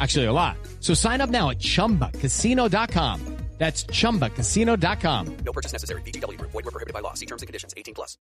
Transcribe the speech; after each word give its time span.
Actually, 0.00 0.24
a 0.26 0.32
lot. 0.32 0.56
So 0.80 0.94
sign 0.94 1.20
up 1.20 1.30
now 1.30 1.50
at 1.50 1.58
chumbacasino.com. 1.58 3.36
That's 3.58 3.84
chumbacasino.com. 3.84 5.36
No 5.38 5.52
purchase 5.52 5.72
necessary. 5.72 6.02
VGW 6.02 6.36
Group. 6.36 6.50
Void 6.50 6.66
were 6.66 6.72
prohibited 6.72 6.92
by 6.92 7.00
law. 7.00 7.14
See 7.14 7.26
terms 7.26 7.42
and 7.42 7.46
conditions. 7.46 7.72
18 7.76 7.94
plus. 7.94 8.18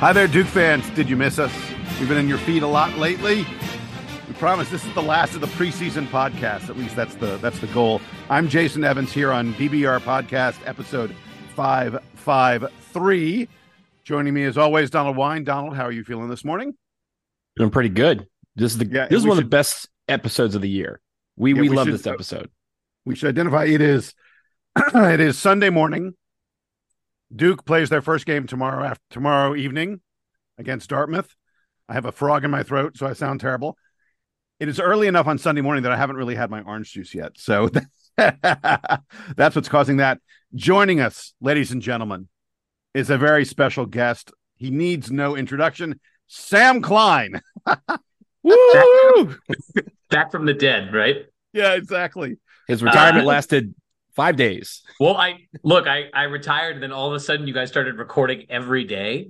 Hi 0.00 0.12
there, 0.12 0.28
Duke 0.28 0.46
fans. 0.48 0.90
Did 0.90 1.08
you 1.08 1.16
miss 1.16 1.38
us? 1.38 1.50
We've 1.98 2.08
been 2.10 2.18
in 2.18 2.28
your 2.28 2.36
feed 2.36 2.62
a 2.62 2.66
lot 2.66 2.98
lately. 2.98 3.46
We 4.26 4.32
promise 4.34 4.70
this 4.70 4.84
is 4.84 4.94
the 4.94 5.02
last 5.02 5.34
of 5.34 5.40
the 5.42 5.46
preseason 5.48 6.06
podcast. 6.06 6.70
At 6.70 6.76
least 6.78 6.96
that's 6.96 7.14
the 7.16 7.36
that's 7.38 7.58
the 7.58 7.66
goal. 7.68 8.00
I'm 8.30 8.48
Jason 8.48 8.82
Evans 8.82 9.12
here 9.12 9.30
on 9.30 9.52
DBR 9.54 10.00
Podcast, 10.00 10.56
episode 10.66 11.14
five 11.54 11.98
five 12.14 12.66
three. 12.92 13.48
Joining 14.04 14.32
me 14.32 14.44
as 14.44 14.56
always, 14.56 14.88
Donald 14.90 15.16
Wine. 15.16 15.44
Donald, 15.44 15.76
how 15.76 15.84
are 15.84 15.92
you 15.92 16.04
feeling 16.04 16.28
this 16.28 16.44
morning? 16.44 16.74
Doing 17.56 17.70
pretty 17.70 17.90
good. 17.90 18.26
This 18.56 18.72
is 18.72 18.78
the 18.78 18.86
Yeah, 18.86 19.08
this 19.08 19.18
is 19.20 19.26
one 19.26 19.36
of 19.38 19.44
the 19.44 19.48
best 19.50 19.88
episodes 20.08 20.54
of 20.54 20.62
the 20.62 20.70
year. 20.70 21.00
We 21.36 21.52
Yeah, 21.54 21.60
we, 21.62 21.68
we 21.68 21.76
love 21.76 21.86
should- 21.86 21.94
this 21.94 22.06
episode. 22.06 22.46
Uh, 22.46 22.48
we 23.06 23.14
should 23.14 23.28
identify 23.28 23.64
it 23.64 23.82
is 23.82 24.14
it 24.94 25.20
is 25.20 25.38
Sunday 25.38 25.68
morning. 25.70 26.14
Duke 27.34 27.66
plays 27.66 27.90
their 27.90 28.00
first 28.02 28.24
game 28.24 28.46
tomorrow 28.46 28.84
after 28.84 29.02
tomorrow 29.10 29.54
evening 29.54 30.00
against 30.56 30.88
Dartmouth. 30.88 31.34
I 31.90 31.92
have 31.92 32.06
a 32.06 32.12
frog 32.12 32.44
in 32.44 32.50
my 32.50 32.62
throat, 32.62 32.96
so 32.96 33.06
I 33.06 33.12
sound 33.12 33.40
terrible. 33.40 33.76
It 34.64 34.70
is 34.70 34.80
early 34.80 35.08
enough 35.08 35.26
on 35.26 35.36
Sunday 35.36 35.60
morning 35.60 35.82
that 35.82 35.92
I 35.92 35.96
haven't 35.98 36.16
really 36.16 36.34
had 36.34 36.50
my 36.50 36.62
orange 36.62 36.90
juice 36.90 37.14
yet. 37.14 37.32
So 37.36 37.68
that's 38.16 39.54
what's 39.54 39.68
causing 39.68 39.98
that. 39.98 40.22
Joining 40.54 41.02
us, 41.02 41.34
ladies 41.38 41.70
and 41.70 41.82
gentlemen, 41.82 42.28
is 42.94 43.10
a 43.10 43.18
very 43.18 43.44
special 43.44 43.84
guest. 43.84 44.32
He 44.56 44.70
needs 44.70 45.10
no 45.10 45.36
introduction. 45.36 46.00
Sam 46.28 46.80
Klein. 46.80 47.42
Woo! 48.42 49.36
back 50.10 50.32
from 50.32 50.46
the 50.46 50.54
dead, 50.54 50.94
right? 50.94 51.26
Yeah, 51.52 51.74
exactly. 51.74 52.38
His 52.66 52.82
retirement 52.82 53.26
Uh, 53.26 53.28
lasted 53.28 53.74
five 54.16 54.36
days. 54.36 54.82
Well, 54.98 55.18
I 55.18 55.40
look, 55.62 55.86
I 55.86 56.04
I 56.14 56.22
retired, 56.22 56.76
and 56.76 56.82
then 56.82 56.92
all 56.92 57.08
of 57.08 57.14
a 57.14 57.20
sudden, 57.20 57.46
you 57.46 57.52
guys 57.52 57.68
started 57.68 57.98
recording 57.98 58.46
every 58.48 58.84
day 58.84 59.28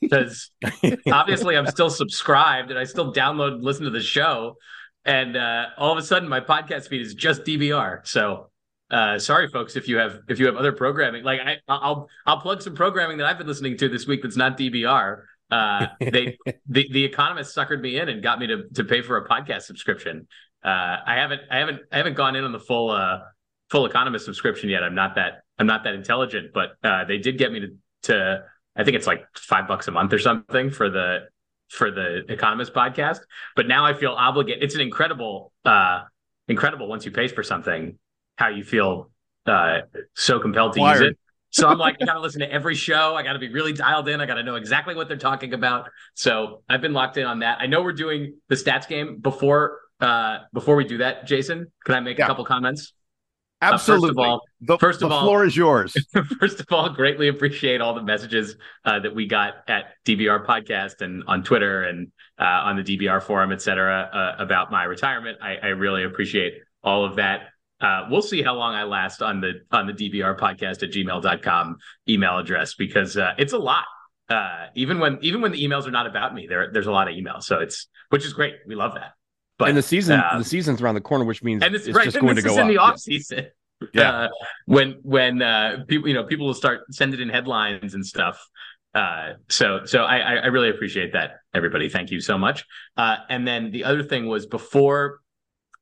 because 0.00 0.50
obviously 1.12 1.56
I'm 1.56 1.66
still 1.66 1.90
subscribed 1.90 2.70
and 2.70 2.78
I 2.78 2.84
still 2.84 3.12
download 3.12 3.54
and 3.54 3.64
listen 3.64 3.84
to 3.84 3.90
the 3.90 4.02
show, 4.02 4.56
and 5.04 5.36
uh, 5.36 5.66
all 5.76 5.92
of 5.92 5.98
a 5.98 6.02
sudden, 6.02 6.28
my 6.28 6.40
podcast 6.40 6.88
feed 6.88 7.00
is 7.02 7.14
just 7.14 7.44
DBR. 7.44 8.06
So. 8.06 8.50
Uh, 8.90 9.18
sorry, 9.18 9.46
folks, 9.48 9.76
if 9.76 9.86
you 9.86 9.98
have 9.98 10.20
if 10.30 10.38
you 10.38 10.46
have 10.46 10.56
other 10.56 10.72
programming, 10.72 11.22
like 11.22 11.40
I, 11.40 11.56
I'll 11.68 12.08
I'll 12.24 12.40
plug 12.40 12.62
some 12.62 12.74
programming 12.74 13.18
that 13.18 13.26
I've 13.26 13.36
been 13.36 13.46
listening 13.46 13.76
to 13.76 13.88
this 13.90 14.06
week 14.06 14.22
that's 14.22 14.34
not 14.34 14.56
DBR. 14.56 15.24
Uh, 15.50 15.88
they 16.00 16.38
the 16.66 16.88
the 16.90 17.04
Economist 17.04 17.54
suckered 17.54 17.80
me 17.80 17.98
in 17.98 18.08
and 18.08 18.22
got 18.22 18.38
me 18.38 18.46
to 18.46 18.68
to 18.74 18.84
pay 18.84 19.02
for 19.02 19.18
a 19.18 19.28
podcast 19.28 19.62
subscription. 19.62 20.26
Uh, 20.64 20.96
I 21.06 21.16
haven't 21.16 21.42
I 21.50 21.58
haven't 21.58 21.80
I 21.92 21.98
haven't 21.98 22.14
gone 22.14 22.36
in 22.36 22.44
on 22.44 22.52
the 22.52 22.58
full 22.58 22.90
uh 22.90 23.18
full 23.70 23.86
Economist 23.86 24.24
subscription 24.24 24.70
yet. 24.70 24.82
I'm 24.82 24.94
not 24.94 25.14
that 25.16 25.42
I'm 25.58 25.66
not 25.66 25.84
that 25.84 25.94
intelligent, 25.94 26.52
but 26.52 26.72
uh, 26.82 27.04
they 27.04 27.18
did 27.18 27.38
get 27.38 27.52
me 27.52 27.60
to 27.60 27.68
to 28.04 28.44
I 28.78 28.84
think 28.84 28.96
it's 28.96 29.06
like 29.06 29.24
five 29.36 29.66
bucks 29.68 29.88
a 29.88 29.90
month 29.90 30.12
or 30.12 30.18
something 30.18 30.70
for 30.70 30.88
the 30.88 31.28
for 31.68 31.90
the 31.90 32.24
Economist 32.32 32.72
podcast. 32.72 33.18
But 33.56 33.66
now 33.68 33.84
I 33.84 33.92
feel 33.92 34.12
obligated. 34.12 34.62
It's 34.62 34.74
an 34.74 34.80
incredible 34.80 35.52
uh 35.64 36.02
incredible 36.46 36.88
once 36.88 37.04
you 37.04 37.10
pay 37.10 37.28
for 37.28 37.42
something 37.42 37.98
how 38.36 38.48
you 38.48 38.64
feel 38.64 39.10
uh 39.46 39.80
so 40.14 40.38
compelled 40.38 40.72
to 40.74 40.80
use 40.80 41.00
it. 41.00 41.18
So 41.50 41.66
I'm 41.66 41.78
like, 41.78 41.96
I 42.00 42.04
gotta 42.04 42.20
listen 42.20 42.40
to 42.40 42.52
every 42.52 42.74
show. 42.74 43.14
I 43.16 43.22
gotta 43.22 43.38
be 43.38 43.48
really 43.50 43.72
dialed 43.72 44.08
in. 44.08 44.20
I 44.20 44.26
gotta 44.26 44.42
know 44.42 44.54
exactly 44.56 44.94
what 44.94 45.08
they're 45.08 45.16
talking 45.16 45.54
about. 45.54 45.88
So 46.14 46.62
I've 46.68 46.80
been 46.82 46.92
locked 46.92 47.16
in 47.16 47.24
on 47.26 47.40
that. 47.40 47.58
I 47.60 47.66
know 47.66 47.82
we're 47.82 47.92
doing 47.92 48.34
the 48.48 48.54
stats 48.54 48.86
game 48.86 49.18
before 49.18 49.80
uh 50.00 50.38
before 50.52 50.76
we 50.76 50.84
do 50.84 50.98
that, 50.98 51.26
Jason. 51.26 51.72
Can 51.84 51.94
I 51.96 52.00
make 52.00 52.18
Yeah. 52.18 52.26
a 52.26 52.28
couple 52.28 52.44
comments? 52.44 52.92
Uh, 53.60 53.70
Absolutely. 53.72 54.08
first 54.08 54.18
of 54.18 54.18
all, 54.18 54.40
the, 54.60 54.78
first 54.78 55.02
of 55.02 55.08
the 55.08 55.14
all- 55.14 55.22
floor 55.22 55.44
is 55.44 55.56
yours. 55.56 55.96
First 56.40 56.60
of 56.60 56.66
all, 56.70 56.90
greatly 56.90 57.26
appreciate 57.26 57.80
all 57.80 57.92
the 57.92 58.02
messages 58.02 58.54
uh, 58.84 59.00
that 59.00 59.12
we 59.12 59.26
got 59.26 59.54
at 59.66 59.94
DBR 60.06 60.46
podcast 60.46 61.00
and 61.00 61.24
on 61.26 61.42
Twitter 61.42 61.82
and 61.82 62.12
uh, 62.38 62.44
on 62.44 62.76
the 62.76 62.84
DBR 62.84 63.20
forum, 63.20 63.50
et 63.50 63.60
cetera, 63.60 64.08
uh, 64.12 64.42
about 64.42 64.70
my 64.70 64.84
retirement. 64.84 65.38
I, 65.42 65.56
I 65.56 65.66
really 65.68 66.04
appreciate 66.04 66.54
all 66.84 67.04
of 67.04 67.16
that. 67.16 67.48
Uh, 67.80 68.06
we'll 68.10 68.22
see 68.22 68.42
how 68.42 68.54
long 68.54 68.74
I 68.74 68.84
last 68.84 69.22
on 69.22 69.40
the 69.40 69.54
on 69.70 69.86
the 69.86 69.92
DBR 69.92 70.38
podcast 70.38 70.82
at 70.82 70.90
gmail.com 70.90 71.76
email 72.08 72.38
address 72.38 72.74
because 72.74 73.16
uh, 73.16 73.32
it's 73.38 73.52
a 73.52 73.58
lot. 73.58 73.84
Uh, 74.28 74.66
even 74.74 74.98
when 74.98 75.18
even 75.22 75.40
when 75.40 75.52
the 75.52 75.64
emails 75.64 75.86
are 75.86 75.90
not 75.92 76.06
about 76.06 76.34
me, 76.34 76.46
there 76.48 76.70
there's 76.72 76.86
a 76.86 76.92
lot 76.92 77.08
of 77.08 77.14
emails. 77.14 77.44
So 77.44 77.60
it's 77.60 77.88
which 78.10 78.24
is 78.24 78.32
great. 78.32 78.54
We 78.66 78.74
love 78.74 78.94
that. 78.94 79.12
But 79.58 79.68
and 79.68 79.78
the 79.78 79.82
season 79.82 80.20
uh, 80.20 80.38
the 80.38 80.44
season's 80.44 80.82
around 80.82 80.94
the 80.96 81.00
corner, 81.00 81.24
which 81.24 81.42
means 81.42 81.62
and 81.62 81.74
it's, 81.74 81.86
it's 81.86 81.96
right. 81.96 82.04
just 82.04 82.16
and 82.16 82.24
going 82.24 82.36
this 82.36 82.44
to 82.44 82.50
go 82.50 82.54
is 82.54 82.60
in 82.60 82.68
the 82.68 82.78
off 82.78 82.98
season. 82.98 83.46
Yeah. 83.92 84.12
Uh, 84.12 84.28
when 84.66 84.98
when 85.02 85.42
uh, 85.42 85.84
people 85.86 86.08
you 86.08 86.14
know 86.14 86.24
people 86.24 86.46
will 86.46 86.54
start 86.54 86.80
sending 86.90 87.20
in 87.20 87.28
headlines 87.28 87.94
and 87.94 88.04
stuff. 88.04 88.44
Uh, 88.94 89.34
so 89.48 89.84
so 89.84 90.02
I 90.02 90.18
I 90.18 90.46
really 90.46 90.70
appreciate 90.70 91.12
that 91.12 91.36
everybody. 91.54 91.88
Thank 91.88 92.10
you 92.10 92.20
so 92.20 92.36
much. 92.36 92.64
Uh, 92.96 93.16
and 93.28 93.46
then 93.46 93.70
the 93.70 93.84
other 93.84 94.02
thing 94.02 94.26
was 94.26 94.46
before 94.46 95.20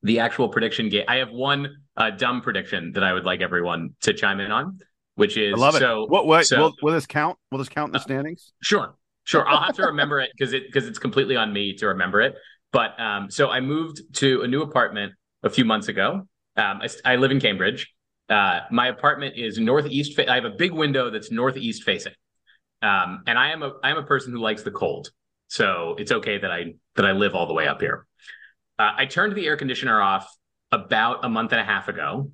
the 0.03 0.19
actual 0.19 0.49
prediction 0.49 0.89
game. 0.89 1.05
I 1.07 1.15
have 1.17 1.31
one 1.31 1.75
uh, 1.95 2.11
dumb 2.11 2.41
prediction 2.41 2.91
that 2.93 3.03
I 3.03 3.13
would 3.13 3.25
like 3.25 3.41
everyone 3.41 3.95
to 4.01 4.13
chime 4.13 4.39
in 4.39 4.51
on. 4.51 4.79
which 5.15 5.35
is 5.37 5.55
I 5.55 5.57
love 5.57 5.75
it. 5.75 5.79
so. 5.79 6.05
what? 6.05 6.27
What? 6.27 6.45
so- 6.45 6.59
will, 6.59 6.73
will 6.83 6.93
this 6.93 7.07
count? 7.07 7.37
Will 7.51 7.57
this 7.57 7.69
count 7.69 7.89
in 7.89 7.93
the 7.93 7.99
standings? 7.99 8.53
Sure, 8.61 8.95
sure. 9.23 9.47
I'll 9.47 9.63
have 9.63 9.75
to 9.77 9.83
remember 9.87 10.19
it 10.19 10.29
because 10.37 10.53
it 10.53 10.63
because 10.67 10.87
it's 10.87 10.99
completely 10.99 11.35
on 11.35 11.51
me 11.51 11.73
to 11.77 11.87
remember 11.87 12.21
it. 12.21 12.35
But 12.71 12.99
um, 12.99 13.31
so 13.31 13.49
I 13.49 13.61
moved 13.61 14.01
to 14.17 14.43
a 14.43 14.47
new 14.47 14.61
apartment 14.61 15.13
a 15.43 15.49
few 15.49 15.65
months 15.65 15.87
ago. 15.87 16.27
Um, 16.57 16.81
I, 16.81 16.89
I 17.05 17.15
live 17.17 17.31
in 17.31 17.39
Cambridge. 17.39 17.93
Uh, 18.29 18.61
my 18.71 18.87
apartment 18.87 19.35
is 19.37 19.57
northeast. 19.57 20.15
Fa- 20.15 20.29
I 20.29 20.35
have 20.35 20.45
a 20.45 20.49
big 20.49 20.71
window 20.73 21.09
that's 21.09 21.31
northeast 21.31 21.83
facing, 21.83 22.13
um, 22.81 23.23
and 23.25 23.37
I 23.37 23.51
am 23.51 23.63
a 23.63 23.73
I 23.83 23.91
am 23.91 23.97
a 23.97 24.03
person 24.03 24.33
who 24.33 24.39
likes 24.39 24.63
the 24.63 24.71
cold, 24.71 25.11
so 25.47 25.95
it's 25.97 26.11
okay 26.11 26.37
that 26.37 26.51
I 26.51 26.73
that 26.95 27.05
I 27.05 27.13
live 27.13 27.35
all 27.35 27.47
the 27.47 27.53
way 27.53 27.67
up 27.67 27.79
here. 27.79 28.05
Uh, 28.77 28.91
I 28.97 29.05
turned 29.05 29.35
the 29.35 29.45
air 29.47 29.55
conditioner 29.55 30.01
off 30.01 30.27
about 30.71 31.23
a 31.23 31.29
month 31.29 31.53
and 31.53 31.61
a 31.61 31.63
half 31.63 31.87
ago, 31.87 32.31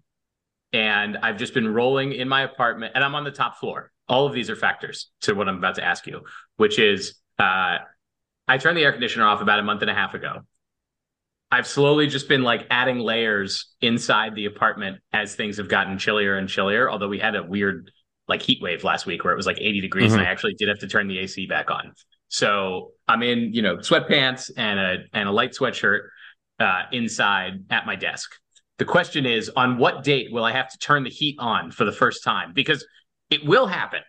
and 0.72 1.18
I've 1.18 1.38
just 1.38 1.54
been 1.54 1.72
rolling 1.72 2.14
in 2.14 2.28
my 2.28 2.42
apartment, 2.42 2.94
and 2.96 3.04
I'm 3.04 3.14
on 3.14 3.24
the 3.24 3.32
top 3.32 3.58
floor. 3.58 3.92
All 4.10 4.26
of 4.26 4.34
these 4.34 4.50
are 4.50 4.56
factors 4.56 5.12
to 5.22 5.34
what 5.34 5.48
I'm 5.48 5.58
about 5.58 5.76
to 5.76 5.84
ask 5.84 6.08
you, 6.08 6.22
which 6.58 6.80
is 6.80 7.16
uh, 7.40 7.78
I 8.48 8.58
turned 8.58 8.78
the 8.78 8.84
air 8.84 8.92
conditioner 8.92 9.26
off 9.26 9.42
about 9.42 9.60
a 9.60 9.64
month 9.64 9.82
and 9.82 9.92
a 9.92 9.94
half 9.94 10.14
ago. 10.14 10.42
I've 11.54 11.68
slowly 11.68 12.08
just 12.08 12.28
been 12.28 12.42
like 12.42 12.66
adding 12.72 12.98
layers 12.98 13.76
inside 13.80 14.34
the 14.34 14.46
apartment 14.46 15.02
as 15.12 15.36
things 15.36 15.58
have 15.58 15.70
gotten 15.70 16.00
chillier 16.00 16.36
and 16.36 16.50
chillier. 16.50 16.90
Although 16.90 17.10
we 17.10 17.20
had 17.20 17.36
a 17.36 17.44
weird 17.44 17.92
like 18.28 18.42
heat 18.42 18.60
wave 18.60 18.84
last 18.84 19.06
week 19.06 19.24
where 19.24 19.32
it 19.32 19.36
was 19.36 19.46
like 19.46 19.60
80 19.60 19.80
degrees 19.80 20.14
and 20.14 20.22
I 20.24 20.26
actually 20.26 20.56
did 20.56 20.68
have 20.68 20.80
to 20.80 20.88
turn 20.88 21.08
the 21.08 21.20
AC 21.20 21.46
back 21.46 21.70
on. 21.70 21.94
So 22.28 22.94
I'm 23.08 23.22
in, 23.22 23.54
you 23.54 23.62
know, 23.62 23.78
sweatpants 23.78 24.50
and 24.58 24.80
a 24.80 24.96
and 25.14 25.30
a 25.30 25.32
light 25.32 25.52
sweatshirt 25.52 26.08
uh, 26.60 26.84
inside 26.92 27.66
at 27.70 27.86
my 27.86 27.96
desk. 27.98 28.32
The 28.80 28.86
question 28.86 29.28
is, 29.28 29.52
on 29.56 29.78
what 29.78 30.04
date 30.04 30.34
will 30.34 30.44
I 30.44 30.54
have 30.54 30.72
to 30.72 30.78
turn 30.80 31.04
the 31.04 31.12
heat 31.12 31.36
on 31.38 31.70
for 31.70 31.86
the 31.86 31.92
first 31.92 32.24
time? 32.24 32.54
Because 32.54 32.84
it 33.30 33.46
will 33.46 33.68
happen. 33.68 34.02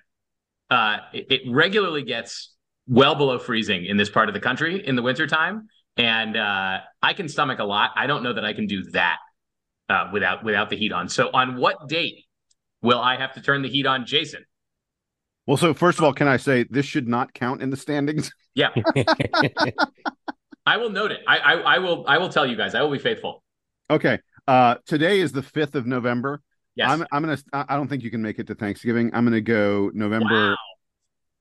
Uh, 0.71 0.97
it, 1.13 1.27
it 1.31 1.41
regularly 1.51 2.05
gets 2.05 2.55
well 2.89 3.15
below 3.15 3.39
freezing 3.39 3.85
in 3.85 3.99
this 3.99 4.09
part 4.09 4.31
of 4.31 4.35
the 4.35 4.41
country 4.41 4.83
in 4.87 4.97
the 4.97 5.03
wintertime. 5.03 5.69
And 5.97 6.37
uh, 6.37 6.79
I 7.03 7.13
can 7.13 7.29
stomach 7.29 7.61
a 7.61 7.65
lot. 7.65 7.91
I 7.97 8.07
don't 8.07 8.23
know 8.23 8.33
that 8.33 8.45
I 8.45 8.53
can 8.53 8.67
do 8.67 8.83
that 8.91 9.19
uh, 9.89 10.11
without 10.13 10.45
without 10.45 10.71
the 10.71 10.77
heat 10.77 10.93
on. 10.93 11.09
So 11.09 11.31
on 11.33 11.57
what 11.57 11.89
date 11.89 12.25
will 12.83 13.01
I 13.01 13.17
have 13.17 13.35
to 13.35 13.41
turn 13.41 13.63
the 13.63 13.69
heat 13.69 13.87
on, 13.87 14.07
Jason? 14.07 14.45
Well, 15.47 15.57
so 15.57 15.75
first 15.75 15.99
of 15.99 16.05
all, 16.05 16.13
can 16.13 16.27
I 16.27 16.37
say 16.37 16.65
this 16.69 16.87
should 16.87 17.07
not 17.07 17.35
count 17.35 17.63
in 17.63 17.71
the 17.71 17.77
standings? 17.77 18.33
Yeah, 18.57 18.69
I 20.65 20.77
will 20.77 20.91
note 20.91 21.11
it. 21.11 21.23
I, 21.27 21.39
I 21.39 21.53
I 21.55 21.79
will 21.79 22.05
I 22.07 22.19
will 22.19 22.29
tell 22.29 22.47
you 22.47 22.55
guys. 22.55 22.77
I 22.77 22.83
will 22.83 22.93
be 22.93 23.01
faithful. 23.01 23.43
Okay. 23.91 24.21
Uh, 24.47 24.77
today 24.87 25.19
is 25.19 25.33
the 25.33 25.43
fifth 25.43 25.75
of 25.75 25.87
November. 25.89 26.41
Yes. 26.77 26.89
I'm 26.89 27.05
I'm 27.11 27.23
gonna. 27.23 27.39
I 27.53 27.65
I 27.71 27.77
don't 27.77 27.89
think 27.89 28.05
you 28.05 28.13
can 28.13 28.23
make 28.23 28.39
it 28.39 28.47
to 28.47 28.55
Thanksgiving. 28.55 29.11
I'm 29.13 29.25
gonna 29.25 29.41
go 29.41 29.91
November. 29.93 30.51
Wow. 30.51 30.57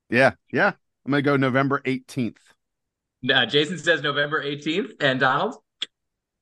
Yeah, 0.10 0.32
yeah. 0.52 0.72
I'm 1.06 1.12
gonna 1.12 1.22
go 1.22 1.38
November 1.38 1.82
18th. 1.86 2.38
Uh, 3.32 3.46
Jason 3.46 3.78
says 3.78 4.02
November 4.02 4.44
18th, 4.44 4.92
and 5.00 5.20
Donald. 5.20 5.56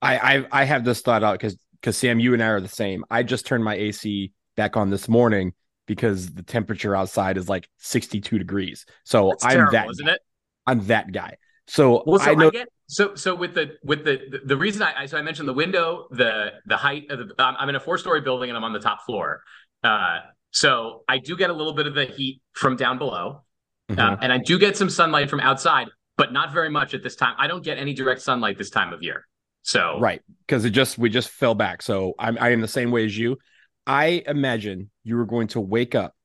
I, 0.01 0.18
I 0.18 0.45
I 0.51 0.63
have 0.63 0.83
this 0.83 1.01
thought 1.01 1.24
out 1.24 1.33
because 1.33 1.57
because 1.80 1.98
Sam, 1.98 2.19
you 2.19 2.33
and 2.33 2.42
I 2.44 2.48
are 2.48 2.62
the 2.62 2.68
same. 2.68 3.06
I 3.10 3.24
just 3.24 3.45
turned 3.45 3.63
my 3.63 3.75
AC 3.75 4.31
back 4.56 4.78
on 4.78 4.89
this 4.89 5.07
morning 5.07 5.54
because 5.88 6.28
the 6.33 6.44
temperature 6.44 6.95
outside 6.95 7.38
is 7.38 7.50
like 7.50 7.68
62 7.80 8.38
degrees. 8.38 8.86
So 9.04 9.30
That's 9.30 9.45
I'm 9.45 9.51
terrible, 9.51 9.72
that 9.74 9.89
isn't 9.92 10.07
it? 10.07 10.19
I'm 10.66 10.86
that 10.88 11.12
guy. 11.12 11.38
So, 11.68 12.04
Well, 12.06 12.19
so 12.19 12.25
I 12.25 12.31
I, 12.31 12.36
know 12.36 12.51
get 12.51 12.68
so 12.88 13.16
so 13.16 13.36
with 13.36 13.54
the 13.54 13.77
with 13.84 14.04
the 14.04 14.19
the, 14.30 14.39
the 14.45 14.57
reason 14.57 14.81
I, 14.81 15.04
I 15.04 15.06
so 15.06 15.18
I 15.18 15.22
mentioned 15.22 15.48
the 15.48 15.54
window, 15.54 16.07
the 16.12 16.54
the 16.66 16.77
height 16.77 17.10
of 17.10 17.19
the 17.19 17.36
I'm, 17.39 17.56
I'm 17.60 17.69
in 17.69 17.75
a 17.75 17.80
four 17.80 17.98
story 17.98 18.22
building 18.22 18.50
and 18.50 18.57
I'm 18.57 18.63
on 18.63 18.74
the 18.74 18.80
top 18.80 19.06
floor. 19.06 19.42
Uh, 19.84 20.19
so 20.51 21.04
I 21.07 21.18
do 21.19 21.38
get 21.38 21.50
a 21.50 21.54
little 21.54 21.74
bit 21.74 21.88
of 21.88 21.94
the 21.95 22.06
heat 22.06 22.42
from 22.54 22.75
down 22.75 22.98
below, 22.98 23.44
Mhm. 23.89 24.00
uh, 24.00 24.18
and 24.22 24.34
I 24.34 24.38
do 24.38 24.60
get 24.60 24.75
some 24.77 24.89
sunlight 24.89 25.30
from 25.30 25.39
outside, 25.39 25.88
but 26.18 26.34
not 26.34 26.52
very 26.54 26.69
much 26.69 26.94
at 26.94 27.04
this 27.04 27.16
time. 27.16 27.36
I 27.38 27.48
don't 27.48 27.63
get 27.63 27.78
any 27.78 27.94
direct 27.94 28.22
sunlight 28.22 28.58
this 28.58 28.69
time 28.69 28.94
of 28.94 29.02
year. 29.04 29.28
So 29.63 30.00
right 30.00 30.22
because 30.48 30.66
it 30.66 30.72
just 30.72 30.98
we 30.98 31.10
just 31.10 31.30
fell 31.30 31.54
back. 31.54 31.81
So 31.84 32.13
I'm 32.18 32.38
I 32.40 32.50
am 32.50 32.62
the 32.62 32.68
same 32.68 32.90
way 32.92 33.06
as 33.06 33.16
you. 33.18 33.38
I 33.86 34.24
imagine 34.25 34.90
you 35.04 35.18
were 35.18 35.25
going 35.25 35.48
to 35.50 35.60
wake 35.62 35.94
up 35.96 36.16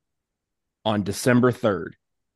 on 0.85 1.03
December 1.03 1.53
3rd. 1.53 1.91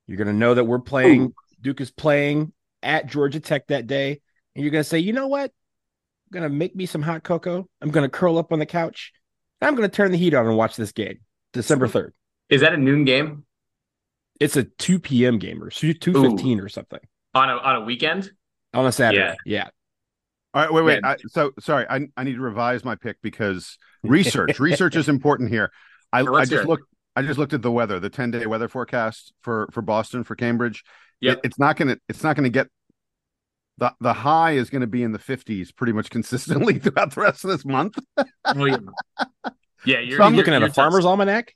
You're 0.07 0.17
going 0.17 0.29
to 0.29 0.35
know 0.35 0.55
that 0.55 0.65
we're 0.65 0.79
playing. 0.81 1.33
Duke 1.61 1.81
is 1.81 1.91
playing 1.91 2.53
at 2.83 3.07
Georgia 3.07 3.41
Tech 3.41 3.67
that 3.69 3.87
day, 3.87 4.21
and 4.55 4.65
you're 4.65 4.73
going 4.73 4.83
to 4.83 4.89
say, 4.89 4.99
you 4.99 5.13
know 5.13 5.29
what? 5.29 5.53
I'm 5.53 6.41
going 6.41 6.43
to 6.51 6.55
make 6.55 6.75
me 6.75 6.87
some 6.87 7.03
hot 7.03 7.23
cocoa. 7.23 7.69
I'm 7.81 7.91
going 7.91 8.05
to 8.05 8.09
curl 8.09 8.39
up 8.39 8.53
on 8.53 8.59
the 8.59 8.67
couch. 8.67 9.13
and 9.61 9.69
I'm 9.69 9.75
going 9.77 9.89
to 9.89 9.95
turn 9.95 10.11
the 10.11 10.19
heat 10.19 10.35
on 10.35 10.47
and 10.47 10.57
watch 10.57 10.77
this 10.77 10.93
game. 10.93 11.19
December 11.53 11.87
3rd. 11.87 12.11
is 12.49 12.61
that 12.63 12.73
a 12.73 12.77
noon 12.77 13.05
game 13.05 13.45
It's 14.39 14.57
a 14.57 14.65
2 14.65 15.01
p.m. 15.01 15.39
game 15.39 15.63
or 15.63 15.71
2:15 15.71 16.63
or 16.63 16.69
something 16.69 17.01
on 17.35 17.49
a 17.51 17.57
on 17.57 17.77
a 17.77 17.81
weekend? 17.83 18.31
on 18.75 18.87
a 18.87 18.93
Saturday. 18.93 19.35
Yeah. 19.45 19.65
Yeah. 19.65 19.69
All 20.55 20.63
right, 20.63 20.73
wait, 20.73 20.83
wait. 20.85 21.01
Yeah. 21.03 21.11
I, 21.11 21.17
so 21.29 21.53
sorry, 21.61 21.87
I 21.89 22.09
I 22.17 22.25
need 22.25 22.35
to 22.35 22.41
revise 22.41 22.85
my 22.85 22.95
pick 22.97 23.17
because 23.23 23.79
research 24.03 24.59
research 24.61 24.97
is 24.97 25.09
important 25.09 25.51
here. 25.51 25.71
I, 26.13 26.23
Sure, 26.23 26.35
I 26.35 26.39
let's 26.39 26.51
hear 26.51 26.59
just 26.59 26.67
it. 26.67 26.71
looked 26.71 26.85
I 27.17 27.23
just 27.23 27.39
looked 27.39 27.53
at 27.53 27.63
the 27.63 27.71
weather, 27.73 27.99
the 28.01 28.11
10 28.11 28.31
day 28.31 28.47
weather 28.47 28.69
forecast 28.69 29.33
for 29.43 29.69
for 29.73 29.83
Boston 29.83 30.25
for 30.25 30.35
Cambridge. 30.37 30.85
Yeah, 31.21 31.33
It- 31.33 31.41
it's 31.45 31.59
not 31.59 31.77
gonna 31.77 31.99
it's 32.09 32.23
not 32.23 32.37
gonna 32.37 32.49
get 32.51 32.69
the 33.79 33.93
the 34.01 34.13
high 34.13 34.53
is 34.53 34.69
going 34.71 34.83
to 34.83 34.87
be 34.87 35.03
in 35.03 35.13
the 35.13 35.19
50s 35.19 35.75
pretty 35.75 35.93
much 35.95 36.11
consistently 36.17 36.79
throughout 36.79 37.15
the 37.15 37.21
rest 37.23 37.45
of 37.45 37.51
this 37.51 37.65
month. 37.65 37.99
Oh, 38.45 38.65
yeah. 38.67 38.77
Yeah, 39.87 40.01
you're, 40.01 40.19
So 40.19 40.25
I'm 40.25 40.29
I'm 40.29 40.35
you're- 40.35 40.37
looking 40.37 40.55
at 40.55 40.61
you're 40.61 40.69
a 40.69 40.73
farmer's 40.73 41.05
almanac. 41.07 41.55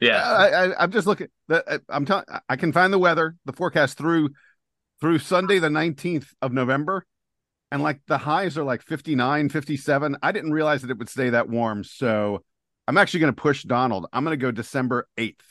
Yeah, 0.00 0.22
I, 0.22 0.46
I, 0.66 0.82
I'm 0.84 0.92
just 0.92 1.06
looking. 1.08 1.26
The, 1.48 1.82
I'm 1.88 2.04
telling. 2.06 2.24
I 2.48 2.54
can 2.54 2.72
find 2.72 2.92
the 2.92 2.98
weather, 2.98 3.34
the 3.44 3.52
forecast 3.52 3.98
through 3.98 4.30
through 5.04 5.18
Sunday 5.18 5.58
the 5.58 5.68
19th 5.68 6.28
of 6.40 6.54
November, 6.54 7.04
and 7.70 7.82
like 7.82 8.00
the 8.06 8.16
highs 8.16 8.56
are 8.56 8.64
like 8.64 8.80
59, 8.80 9.50
57. 9.50 10.16
I 10.22 10.32
didn't 10.32 10.52
realize 10.52 10.80
that 10.80 10.90
it 10.90 10.96
would 10.96 11.10
stay 11.10 11.28
that 11.28 11.46
warm, 11.46 11.84
so 11.84 12.42
I'm 12.88 12.96
actually 12.96 13.20
going 13.20 13.34
to 13.34 13.38
push 13.38 13.64
Donald. 13.64 14.06
I'm 14.14 14.24
going 14.24 14.32
to 14.32 14.42
go 14.42 14.50
December 14.50 15.06
8th. 15.18 15.42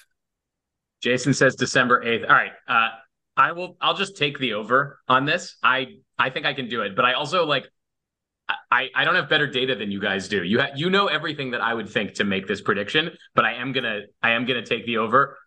Jason 1.04 1.36
says 1.36 1.56
December 1.56 2.04
8th. 2.04 2.24
All 2.28 2.36
right. 2.36 2.52
Uh, 2.68 2.90
I 3.38 3.52
will 3.52 3.78
I'll 3.80 3.94
just 3.94 4.18
take 4.18 4.40
the 4.40 4.56
over 4.56 4.98
on 5.08 5.26
this. 5.26 5.56
I 5.62 5.98
I 6.18 6.32
think 6.32 6.48
I 6.48 6.56
can 6.56 6.68
do 6.68 6.82
it, 6.82 6.96
but 6.96 7.06
I 7.06 7.14
also 7.14 7.46
like 7.46 7.68
I 8.72 8.90
I 8.96 9.06
don't 9.06 9.14
have 9.14 9.30
better 9.30 9.46
data 9.46 9.76
than 9.76 9.92
you 9.92 10.02
guys 10.02 10.28
do. 10.28 10.44
You 10.44 10.62
ha- 10.62 10.72
you 10.76 10.90
know 10.90 11.06
everything 11.06 11.52
that 11.52 11.62
I 11.62 11.76
would 11.76 11.92
think 11.92 12.16
to 12.16 12.24
make 12.24 12.48
this 12.48 12.62
prediction, 12.62 13.12
but 13.36 13.46
I 13.46 13.54
am 13.54 13.72
going 13.72 13.84
to 13.84 14.02
I 14.24 14.32
am 14.32 14.48
to 14.48 14.64
take 14.64 14.88
the 14.88 14.98
over 14.98 15.38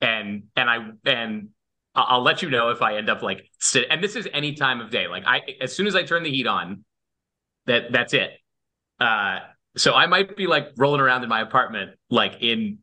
and 0.00 0.44
and 0.56 0.70
I 0.70 0.78
and 1.04 1.50
I'll 1.94 2.22
let 2.22 2.42
you 2.42 2.50
know 2.50 2.70
if 2.70 2.82
I 2.82 2.96
end 2.96 3.10
up 3.10 3.22
like 3.22 3.44
sit 3.58 3.86
and 3.90 4.02
this 4.02 4.16
is 4.16 4.28
any 4.32 4.54
time 4.54 4.80
of 4.80 4.90
day. 4.90 5.08
Like 5.08 5.24
I 5.26 5.40
as 5.60 5.74
soon 5.74 5.86
as 5.86 5.96
I 5.96 6.02
turn 6.02 6.22
the 6.22 6.30
heat 6.30 6.46
on, 6.46 6.84
that 7.66 7.92
that's 7.92 8.14
it. 8.14 8.30
Uh 9.00 9.40
so 9.76 9.94
I 9.94 10.06
might 10.06 10.36
be 10.36 10.46
like 10.46 10.68
rolling 10.76 11.00
around 11.00 11.22
in 11.22 11.28
my 11.28 11.40
apartment 11.40 11.92
like 12.10 12.36
in 12.40 12.78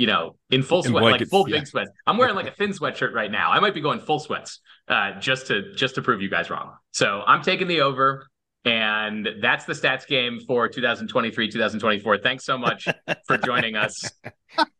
you 0.00 0.06
know, 0.06 0.36
in 0.48 0.62
full 0.62 0.82
In 0.82 0.92
sweat, 0.92 1.04
like 1.04 1.28
full 1.28 1.46
yeah. 1.46 1.58
big 1.58 1.66
sweats. 1.66 1.90
I'm 2.06 2.16
wearing 2.16 2.34
like 2.34 2.46
a 2.46 2.52
thin 2.52 2.70
sweatshirt 2.70 3.12
right 3.12 3.30
now. 3.30 3.50
I 3.50 3.60
might 3.60 3.74
be 3.74 3.82
going 3.82 4.00
full 4.00 4.18
sweats, 4.18 4.60
uh, 4.88 5.20
just 5.20 5.48
to 5.48 5.74
just 5.74 5.94
to 5.96 6.02
prove 6.02 6.22
you 6.22 6.30
guys 6.30 6.48
wrong. 6.48 6.72
So 6.90 7.22
I'm 7.26 7.42
taking 7.42 7.68
the 7.68 7.82
over, 7.82 8.26
and 8.64 9.28
that's 9.42 9.66
the 9.66 9.74
stats 9.74 10.06
game 10.06 10.40
for 10.46 10.68
2023, 10.68 11.50
2024. 11.50 12.16
Thanks 12.16 12.46
so 12.46 12.56
much 12.56 12.88
for 13.26 13.36
joining 13.36 13.76
us. 13.76 14.10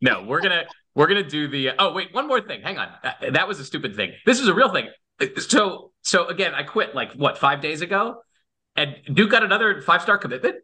No, 0.00 0.24
we're 0.24 0.40
gonna 0.40 0.64
we're 0.94 1.06
gonna 1.06 1.22
do 1.28 1.48
the. 1.48 1.70
Oh 1.78 1.92
wait, 1.92 2.12
one 2.14 2.26
more 2.28 2.40
thing. 2.40 2.62
Hang 2.62 2.78
on, 2.78 2.88
Uh, 3.04 3.30
that 3.32 3.46
was 3.48 3.60
a 3.60 3.64
stupid 3.64 3.94
thing. 3.96 4.12
This 4.26 4.40
is 4.40 4.48
a 4.48 4.54
real 4.54 4.72
thing. 4.72 4.88
So 5.38 5.92
so 6.02 6.26
again, 6.26 6.54
I 6.54 6.62
quit 6.62 6.94
like 6.94 7.12
what 7.12 7.38
five 7.38 7.60
days 7.60 7.80
ago, 7.82 8.22
and 8.76 8.96
Duke 9.12 9.30
got 9.30 9.42
another 9.44 9.80
five 9.82 10.02
star 10.02 10.18
commitment. 10.18 10.56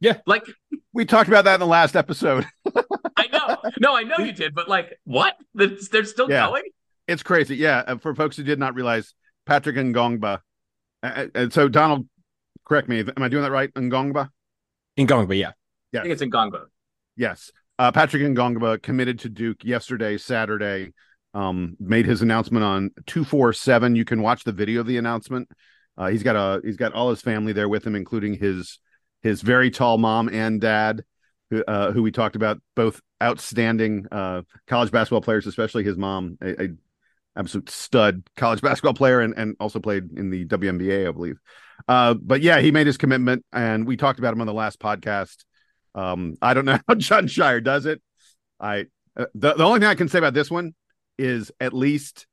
Yeah. 0.00 0.18
like 0.26 0.44
We 0.92 1.04
talked 1.04 1.28
about 1.28 1.44
that 1.46 1.54
in 1.54 1.60
the 1.60 1.66
last 1.66 1.96
episode. 1.96 2.46
I 3.16 3.26
know. 3.32 3.56
No, 3.80 3.96
I 3.96 4.04
know 4.04 4.18
you 4.18 4.32
did, 4.32 4.54
but 4.54 4.68
like, 4.68 4.96
what? 5.04 5.34
They're, 5.54 5.72
they're 5.90 6.04
still 6.04 6.30
Yeah. 6.30 6.46
going? 6.46 6.62
It's 7.08 7.22
crazy. 7.24 7.56
Yeah, 7.56 7.82
uh, 7.86 7.96
for 7.98 8.14
folks 8.14 8.36
who 8.36 8.44
did 8.44 8.58
not 8.60 8.74
realize, 8.76 9.14
Patrick 9.44 9.74
Ngongba. 9.76 10.40
Uh, 11.02 11.26
And 11.34 11.52
so 11.52 11.68
Donald, 11.68 12.06
correct 12.64 12.88
me. 12.88 13.00
Am 13.00 13.22
I 13.22 13.28
doing 13.28 13.42
that 13.42 13.50
right? 13.50 13.72
Ngongba. 13.74 14.28
In 14.96 15.06
going, 15.06 15.26
but 15.26 15.36
yeah. 15.36 15.52
I 15.94 16.00
think 16.02 16.12
it's 16.12 16.22
in 16.22 16.30
Gongbo. 16.30 16.66
Yes. 17.16 17.50
Uh, 17.78 17.92
Patrick 17.92 18.22
Ngongba 18.22 18.82
committed 18.82 19.20
to 19.20 19.28
Duke 19.28 19.64
yesterday, 19.64 20.18
Saturday. 20.18 20.92
Um, 21.34 21.76
made 21.78 22.06
his 22.06 22.22
announcement 22.22 22.64
on 22.64 22.90
two 23.06 23.24
four 23.24 23.52
seven. 23.52 23.94
You 23.94 24.04
can 24.04 24.22
watch 24.22 24.44
the 24.44 24.52
video 24.52 24.80
of 24.80 24.86
the 24.86 24.96
announcement. 24.96 25.48
Uh, 25.96 26.08
he's 26.08 26.22
got 26.22 26.36
a 26.36 26.60
he's 26.64 26.76
got 26.76 26.92
all 26.92 27.10
his 27.10 27.20
family 27.20 27.52
there 27.52 27.68
with 27.68 27.86
him, 27.86 27.94
including 27.94 28.34
his 28.34 28.78
his 29.22 29.42
very 29.42 29.70
tall 29.70 29.98
mom 29.98 30.28
and 30.28 30.60
dad, 30.60 31.04
who 31.50 31.62
uh, 31.64 31.92
who 31.92 32.02
we 32.02 32.10
talked 32.10 32.34
about, 32.34 32.60
both 32.74 33.00
outstanding 33.22 34.06
uh, 34.10 34.42
college 34.66 34.90
basketball 34.90 35.20
players, 35.20 35.46
especially 35.46 35.84
his 35.84 35.96
mom, 35.96 36.38
a, 36.40 36.64
a 36.64 36.68
absolute 37.36 37.70
stud 37.70 38.22
college 38.36 38.60
basketball 38.60 38.94
player, 38.94 39.20
and 39.20 39.34
and 39.36 39.54
also 39.60 39.78
played 39.78 40.16
in 40.16 40.30
the 40.30 40.46
WNBA, 40.46 41.08
I 41.08 41.12
believe. 41.12 41.38
Uh, 41.86 42.14
but 42.14 42.40
yeah, 42.40 42.58
he 42.60 42.72
made 42.72 42.86
his 42.86 42.96
commitment, 42.96 43.44
and 43.52 43.86
we 43.86 43.96
talked 43.96 44.18
about 44.18 44.32
him 44.32 44.40
on 44.40 44.46
the 44.46 44.54
last 44.54 44.80
podcast. 44.80 45.44
Um, 45.98 46.36
I 46.40 46.54
don't 46.54 46.64
know 46.64 46.78
how 46.88 46.94
Jon 46.94 47.26
Scheyer 47.26 47.62
does 47.62 47.86
it. 47.86 48.00
I 48.60 48.86
Uh, 49.16 49.26
the 49.34 49.54
the 49.54 49.64
only 49.64 49.80
thing 49.80 49.88
I 49.88 49.94
can 49.94 50.08
say 50.08 50.18
about 50.18 50.34
this 50.34 50.50
one 50.50 50.74
is 51.18 51.50
at 51.60 51.72
least 51.72 52.26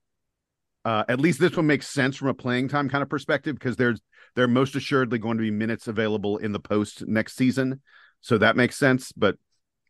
uh, 0.83 1.03
at 1.09 1.19
least 1.19 1.39
this 1.39 1.55
one 1.57 1.65
makes 1.65 1.87
sense 1.87 2.15
from 2.15 2.27
a 2.27 2.33
playing 2.33 2.67
time 2.67 2.89
kind 2.89 3.01
of 3.01 3.09
perspective 3.09 3.55
because 3.55 3.75
there's 3.75 3.99
there 4.35 4.45
are 4.45 4.49
most 4.49 4.75
assuredly 4.75 5.17
going 5.17 5.37
to 5.37 5.41
be 5.41 5.51
minutes 5.51 5.87
available 5.87 6.37
in 6.37 6.51
the 6.51 6.59
post 6.59 7.07
next 7.07 7.35
season, 7.35 7.81
so 8.21 8.37
that 8.37 8.55
makes 8.55 8.77
sense. 8.77 9.11
But 9.11 9.37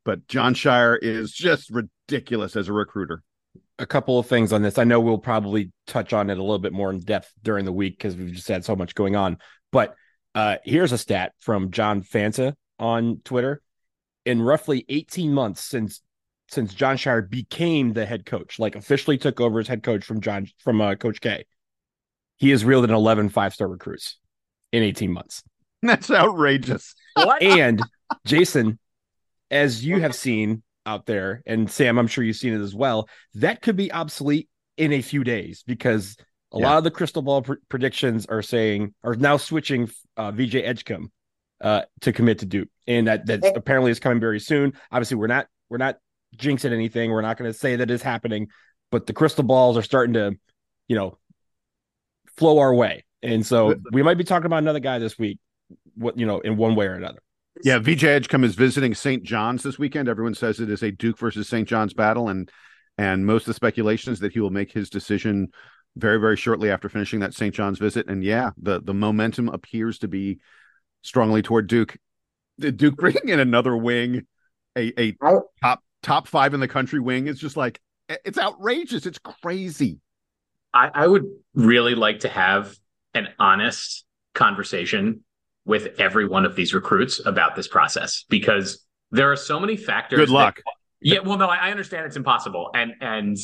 but 0.06 0.26
Jon 0.28 0.54
Scheyer 0.54 0.98
is 1.02 1.34
just 1.34 1.70
ridiculous 1.70 2.56
as 2.56 2.70
a 2.70 2.74
recruiter. 2.74 3.24
A 3.78 3.86
couple 3.86 4.18
of 4.18 4.28
things 4.28 4.54
on 4.54 4.62
this. 4.62 4.78
I 4.78 4.86
know 4.86 5.02
we'll 5.02 5.18
probably 5.18 5.72
touch 5.86 6.14
on 6.14 6.30
it 6.30 6.38
a 6.38 6.42
little 6.42 6.60
bit 6.60 6.72
more 6.72 6.92
in 6.92 7.00
depth 7.00 7.30
during 7.44 7.66
the 7.66 7.74
week 7.74 7.98
because 7.98 8.16
we've 8.16 8.32
just 8.32 8.48
had 8.48 8.64
so 8.64 8.76
much 8.76 8.96
going 8.96 9.18
on. 9.18 9.38
But 9.74 9.96
uh, 10.34 10.58
here's 10.64 10.94
a 10.94 10.98
stat 10.98 11.34
from 11.40 11.72
John 11.72 12.04
Fanta 12.04 12.54
on 12.80 13.20
Twitter. 13.26 13.62
In 14.26 14.42
roughly 14.42 14.86
18 14.90 15.34
months 15.34 15.64
since 15.64 16.02
since 16.48 16.74
Jon 16.74 16.96
Scheyer 16.96 17.28
became 17.28 17.94
the 17.94 18.06
head 18.06 18.26
coach, 18.26 18.60
like 18.60 18.76
officially 18.76 19.18
took 19.18 19.42
over 19.42 19.60
as 19.60 19.68
head 19.68 19.84
coach 19.84 20.06
from 20.06 20.22
John 20.22 20.48
from 20.60 20.80
uh, 20.82 20.96
Coach 20.96 21.20
K, 21.22 21.46
he 22.38 22.52
has 22.52 22.64
reeled 22.66 22.84
in 22.86 22.92
11 22.92 23.30
five 23.30 23.54
star 23.54 23.68
recruits 23.68 24.18
in 24.72 24.84
18 24.84 25.12
months. 25.12 25.44
That's 25.82 26.10
outrageous. 26.12 26.94
What? 27.16 27.42
And 27.42 27.82
Jason, 28.26 28.80
as 29.52 29.86
you 29.86 30.02
have 30.02 30.16
seen 30.26 30.64
out 30.86 31.06
there, 31.06 31.42
and 31.46 31.70
Sam, 31.70 31.98
I'm 31.98 32.08
sure 32.08 32.24
you've 32.24 32.36
seen 32.36 32.54
it 32.54 32.62
as 32.62 32.76
well, 32.76 33.10
that 33.36 33.62
could 33.62 33.76
be 33.76 33.92
obsolete 33.92 34.48
in 34.78 34.92
a 34.94 35.02
few 35.02 35.24
days 35.24 35.64
because 35.66 36.16
a 36.54 36.60
Yeah. 36.60 36.68
lot 36.68 36.78
of 36.78 36.84
the 36.84 36.92
crystal 36.92 37.22
ball 37.22 37.42
pr- 37.42 37.54
predictions 37.70 38.26
are 38.28 38.42
saying 38.42 38.94
are 39.04 39.16
now 39.16 39.38
switching 39.38 39.90
uh, 40.18 40.32
VJ 40.32 40.56
Edgecombe 40.56 41.12
uh, 41.66 41.82
to 42.02 42.14
commit 42.14 42.40
to 42.40 42.46
Duke, 42.46 42.70
and 42.86 43.08
that 43.08 43.26
that 43.26 43.58
apparently 43.58 43.90
is 43.90 44.00
coming 44.00 44.20
very 44.20 44.40
soon. 44.40 44.74
Obviously, 44.92 45.18
we're 45.18 45.26
not 45.26 45.48
we're 45.68 45.80
not 45.80 45.98
jinxing 46.38 46.72
anything. 46.72 47.10
We're 47.10 47.24
not 47.24 47.38
going 47.38 47.52
to 47.52 47.58
say 47.58 47.76
that 47.78 47.90
is 47.90 48.04
happening, 48.04 48.50
but 48.92 49.08
the 49.08 49.14
crystal 49.14 49.44
balls 49.44 49.76
are 49.76 49.82
starting 49.82 50.14
to, 50.14 50.38
you 50.88 50.96
know, 50.96 51.18
flow 52.38 52.60
our 52.60 52.74
way, 52.74 53.04
and 53.24 53.44
so 53.44 53.74
we 53.92 54.04
might 54.04 54.20
be 54.20 54.24
talking 54.24 54.46
about 54.46 54.60
another 54.60 54.80
guy 54.80 55.00
this 55.00 55.18
week. 55.18 55.40
What 55.96 56.20
you 56.20 56.28
know, 56.28 56.40
in 56.40 56.56
one 56.56 56.76
way 56.76 56.86
or 56.86 56.94
another. 56.94 57.18
Yeah, 57.64 57.80
VJ 57.80 58.04
Edgecombe 58.04 58.44
is 58.44 58.54
visiting 58.54 58.94
St. 58.94 59.24
John's 59.24 59.64
this 59.64 59.80
weekend. 59.80 60.08
Everyone 60.08 60.36
says 60.36 60.60
it 60.60 60.70
is 60.70 60.84
a 60.84 60.92
Duke 60.92 61.18
versus 61.18 61.50
St. 61.50 61.68
John's 61.68 61.96
battle, 61.96 62.30
and 62.30 62.52
and 63.00 63.26
most 63.26 63.44
of 63.44 63.48
the 63.48 63.54
speculation 63.56 64.14
is 64.14 64.20
that 64.20 64.34
he 64.34 64.40
will 64.40 64.52
make 64.52 64.72
his 64.72 64.92
decision 64.92 65.48
very 65.96 66.20
very 66.20 66.38
shortly 66.38 66.70
after 66.70 66.90
finishing 66.90 67.22
that 67.22 67.34
St. 67.34 67.56
John's 67.56 67.80
visit. 67.80 68.08
And 68.08 68.24
yeah, 68.24 68.52
the 68.56 68.82
the 68.82 68.94
momentum 68.94 69.50
appears 69.50 69.98
to 70.00 70.08
be 70.08 70.42
strongly 71.06 71.42
toward 71.42 71.68
Duke. 71.68 71.98
Did 72.60 72.78
Duke 72.78 72.96
bring 72.98 73.16
in 73.28 73.40
another 73.40 73.76
wing, 73.78 74.26
a 74.78 74.94
a 75.00 75.14
top 75.62 75.84
top 76.04 76.28
five 76.28 76.54
in 76.54 76.60
the 76.60 76.68
country 76.68 77.00
wing? 77.00 77.28
is 77.28 77.40
just 77.40 77.58
like 77.58 77.80
it's 78.10 78.38
outrageous. 78.38 79.06
It's 79.06 79.20
crazy. 79.20 80.00
I, 80.74 80.92
I 80.94 81.08
would 81.08 81.24
really 81.54 81.96
like 81.96 82.20
to 82.20 82.30
have 82.30 82.76
an 83.14 83.30
honest 83.40 84.06
conversation 84.34 85.24
with 85.64 86.00
every 86.00 86.28
one 86.28 86.46
of 86.46 86.56
these 86.56 86.74
recruits 86.74 87.26
about 87.26 87.56
this 87.56 87.68
process 87.68 88.26
because 88.30 88.86
there 89.12 89.32
are 89.32 89.38
so 89.38 89.60
many 89.60 89.78
factors. 89.78 90.20
Good 90.20 90.30
that- 90.30 90.34
luck. 90.34 90.60
yeah, 91.02 91.20
well, 91.20 91.38
no, 91.38 91.48
I, 91.48 91.58
I 91.68 91.72
understand 91.72 92.06
it's 92.06 92.18
impossible, 92.18 92.72
and 92.76 92.94
and 93.02 93.38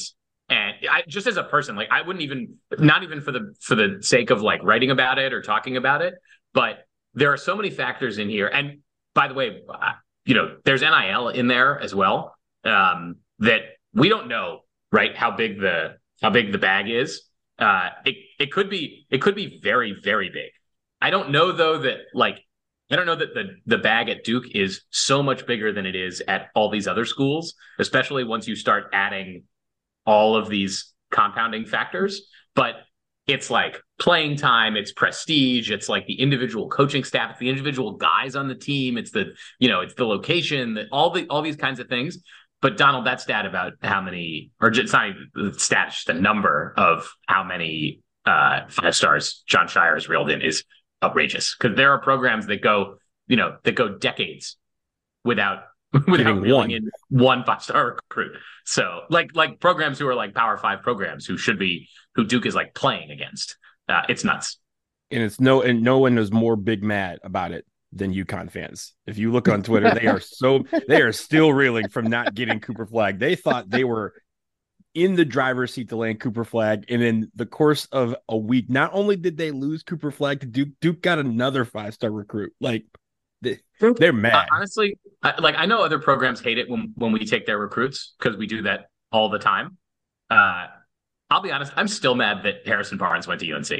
and 0.49 0.75
I 0.89 1.03
just 1.07 1.27
as 1.27 1.37
a 1.37 1.43
person, 1.43 1.75
like 1.75 1.87
I 1.91 2.01
wouldn't 2.01 2.23
even, 2.23 2.55
not 2.77 3.03
even 3.03 3.21
for 3.21 3.31
the 3.31 3.53
for 3.61 3.75
the 3.75 3.97
sake 4.01 4.29
of 4.29 4.41
like 4.41 4.61
writing 4.63 4.91
about 4.91 5.17
it 5.17 5.31
or 5.33 5.41
talking 5.41 5.77
about 5.77 6.01
it, 6.01 6.15
but 6.53 6.85
there 7.13 7.31
are 7.31 7.37
so 7.37 7.55
many 7.55 7.69
factors 7.69 8.17
in 8.17 8.29
here. 8.29 8.47
And 8.47 8.79
by 9.13 9.27
the 9.27 9.33
way, 9.33 9.61
uh, 9.69 9.93
you 10.25 10.35
know, 10.35 10.57
there's 10.63 10.81
NIL 10.81 11.29
in 11.29 11.47
there 11.47 11.79
as 11.79 11.93
well 11.93 12.35
um, 12.63 13.17
that 13.39 13.61
we 13.93 14.09
don't 14.09 14.27
know, 14.27 14.61
right? 14.91 15.15
How 15.15 15.31
big 15.31 15.59
the 15.59 15.97
how 16.21 16.29
big 16.29 16.51
the 16.51 16.57
bag 16.57 16.89
is. 16.89 17.23
Uh, 17.57 17.89
it 18.05 18.15
it 18.39 18.51
could 18.51 18.69
be 18.69 19.05
it 19.09 19.21
could 19.21 19.35
be 19.35 19.59
very 19.61 19.95
very 20.01 20.29
big. 20.29 20.51
I 21.01 21.09
don't 21.09 21.31
know 21.31 21.51
though 21.51 21.79
that 21.79 21.97
like 22.13 22.39
I 22.91 22.95
don't 22.95 23.05
know 23.05 23.15
that 23.15 23.33
the 23.33 23.55
the 23.65 23.77
bag 23.77 24.09
at 24.09 24.23
Duke 24.23 24.55
is 24.55 24.81
so 24.89 25.23
much 25.23 25.45
bigger 25.45 25.71
than 25.71 25.85
it 25.85 25.95
is 25.95 26.21
at 26.27 26.49
all 26.55 26.69
these 26.69 26.87
other 26.87 27.05
schools, 27.05 27.55
especially 27.79 28.23
once 28.23 28.47
you 28.47 28.55
start 28.55 28.85
adding 28.93 29.43
all 30.05 30.35
of 30.35 30.49
these 30.49 30.93
compounding 31.09 31.65
factors. 31.65 32.21
But 32.55 32.75
it's 33.27 33.49
like 33.49 33.81
playing 34.01 34.35
time, 34.35 34.75
it's 34.75 34.91
prestige, 34.91 35.69
it's 35.69 35.87
like 35.87 36.07
the 36.07 36.19
individual 36.19 36.67
coaching 36.67 37.03
staff, 37.03 37.29
it's 37.29 37.39
the 37.39 37.49
individual 37.49 37.93
guys 37.93 38.35
on 38.35 38.47
the 38.47 38.55
team, 38.55 38.97
it's 38.97 39.11
the 39.11 39.33
you 39.59 39.69
know, 39.69 39.81
it's 39.81 39.93
the 39.93 40.05
location, 40.05 40.73
the, 40.73 40.87
all 40.91 41.11
the 41.11 41.27
all 41.27 41.41
these 41.41 41.55
kinds 41.55 41.79
of 41.79 41.87
things. 41.87 42.17
But 42.61 42.77
Donald, 42.77 43.05
that 43.05 43.21
stat 43.21 43.45
about 43.45 43.73
how 43.81 44.01
many, 44.01 44.51
or 44.59 44.69
just 44.71 44.93
not 44.93 45.09
even 45.09 45.29
the 45.33 45.53
stat, 45.59 45.91
just 45.91 46.07
the 46.07 46.13
number 46.13 46.73
of 46.77 47.11
how 47.27 47.43
many 47.43 48.01
uh, 48.25 48.61
five 48.69 48.95
stars 48.95 49.43
Jon 49.47 49.67
Scheyer 49.67 49.93
has 49.93 50.09
reeled 50.09 50.31
in 50.31 50.41
is 50.41 50.63
outrageous 51.03 51.55
because 51.55 51.77
there 51.77 51.91
are 51.91 52.01
programs 52.01 52.47
that 52.47 52.61
go, 52.61 52.97
you 53.27 53.35
know, 53.35 53.57
that 53.63 53.75
go 53.75 53.97
decades 53.97 54.57
without 55.23 55.63
without 56.07 56.41
reeling 56.41 56.53
one. 56.53 56.71
in 56.71 56.89
one 57.09 57.43
five 57.43 57.61
star 57.61 57.97
recruit. 58.09 58.35
So 58.65 59.01
like 59.11 59.35
like 59.35 59.59
programs 59.59 59.99
who 59.99 60.07
are 60.07 60.15
like 60.15 60.33
Power 60.33 60.57
Five 60.57 60.81
programs 60.81 61.27
who 61.27 61.37
should 61.37 61.59
be 61.59 61.87
who 62.15 62.25
Duke 62.25 62.47
is 62.47 62.55
like 62.55 62.73
playing 62.73 63.11
against. 63.11 63.57
Uh, 63.91 64.03
it's 64.09 64.23
nuts. 64.23 64.57
and 65.11 65.21
it's 65.21 65.39
no 65.39 65.61
and 65.61 65.83
no 65.83 65.99
one 65.99 66.17
is 66.17 66.31
more 66.31 66.55
big 66.55 66.83
mad 66.83 67.19
about 67.23 67.51
it 67.51 67.65
than 67.91 68.13
UConn 68.13 68.49
fans. 68.49 68.93
If 69.05 69.17
you 69.17 69.31
look 69.31 69.49
on 69.49 69.63
Twitter, 69.63 69.93
they 69.93 70.07
are 70.07 70.19
so 70.25 70.63
they 70.87 71.01
are 71.01 71.11
still 71.11 71.53
reeling 71.53 71.89
from 71.89 72.07
not 72.07 72.33
getting 72.33 72.59
Cooper 72.59 72.85
Flagg. 72.85 73.19
They 73.19 73.35
thought 73.35 73.69
they 73.69 73.83
were 73.83 74.13
in 74.93 75.15
the 75.15 75.25
driver's 75.25 75.73
seat 75.73 75.89
to 75.89 75.95
land 75.95 76.19
Cooper 76.19 76.43
Flagg, 76.43 76.85
and 76.89 77.01
in 77.01 77.31
the 77.35 77.45
course 77.45 77.85
of 77.91 78.15
a 78.27 78.37
week, 78.37 78.69
not 78.69 78.91
only 78.93 79.15
did 79.15 79.37
they 79.37 79.51
lose 79.51 79.83
Cooper 79.83 80.11
Flagg 80.11 80.41
to 80.41 80.45
Duke, 80.45 80.69
Duke 80.81 81.01
got 81.01 81.19
another 81.19 81.65
five 81.65 81.93
star 81.93 82.11
recruit. 82.11 82.53
Like 82.59 82.85
they, 83.41 83.59
they're 83.79 84.13
mad. 84.13 84.33
Uh, 84.33 84.45
honestly, 84.53 84.97
I, 85.23 85.39
like 85.39 85.55
I 85.57 85.65
know 85.65 85.83
other 85.83 85.99
programs 85.99 86.39
hate 86.39 86.57
it 86.57 86.69
when 86.69 86.93
when 86.95 87.11
we 87.11 87.25
take 87.25 87.45
their 87.45 87.57
recruits 87.57 88.13
because 88.19 88.37
we 88.37 88.47
do 88.47 88.63
that 88.63 88.85
all 89.11 89.29
the 89.29 89.39
time. 89.39 89.77
Uh, 90.29 90.67
I'll 91.31 91.41
be 91.41 91.51
honest, 91.51 91.71
I'm 91.75 91.87
still 91.87 92.13
mad 92.13 92.43
that 92.43 92.67
Harrison 92.67 92.97
Barnes 92.99 93.25
went 93.27 93.39
to 93.41 93.51
UNC. 93.51 93.71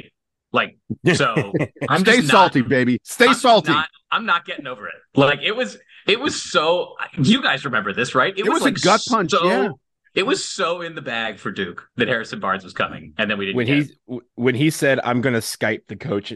Like, 0.52 0.76
so 1.14 1.52
I'm 1.88 2.00
Stay 2.00 2.16
just 2.16 2.28
not- 2.28 2.52
salty, 2.52 2.62
baby. 2.62 2.98
Stay 3.04 3.28
I'm 3.28 3.34
salty. 3.34 3.70
Not, 3.72 3.88
I'm 4.10 4.26
not 4.26 4.44
getting 4.44 4.66
over 4.66 4.86
it. 4.88 4.94
Like 5.14 5.40
it 5.42 5.52
was, 5.54 5.78
it 6.06 6.18
was 6.18 6.40
so. 6.42 6.94
You 7.16 7.42
guys 7.42 7.64
remember 7.64 7.92
this, 7.92 8.14
right? 8.14 8.36
It 8.36 8.48
was 8.48 8.62
a 8.62 8.64
like 8.66 8.80
gut 8.80 9.02
punch, 9.08 9.30
So, 9.30 9.44
yeah. 9.46 9.68
It 10.14 10.26
was 10.26 10.44
so 10.44 10.82
in 10.82 10.94
the 10.94 11.00
bag 11.00 11.38
for 11.38 11.50
Duke 11.50 11.88
that 11.96 12.06
Harrison 12.08 12.38
Barnes 12.38 12.64
was 12.64 12.74
coming, 12.74 13.14
and 13.16 13.30
then 13.30 13.38
we 13.38 13.46
didn't. 13.46 13.56
when 13.56 13.66
get 13.66 13.86
he 14.06 14.18
when 14.34 14.54
he 14.54 14.68
said 14.68 15.00
I'm 15.04 15.22
going 15.22 15.32
to 15.34 15.40
Skype 15.40 15.86
the 15.86 15.96
coach, 15.96 16.34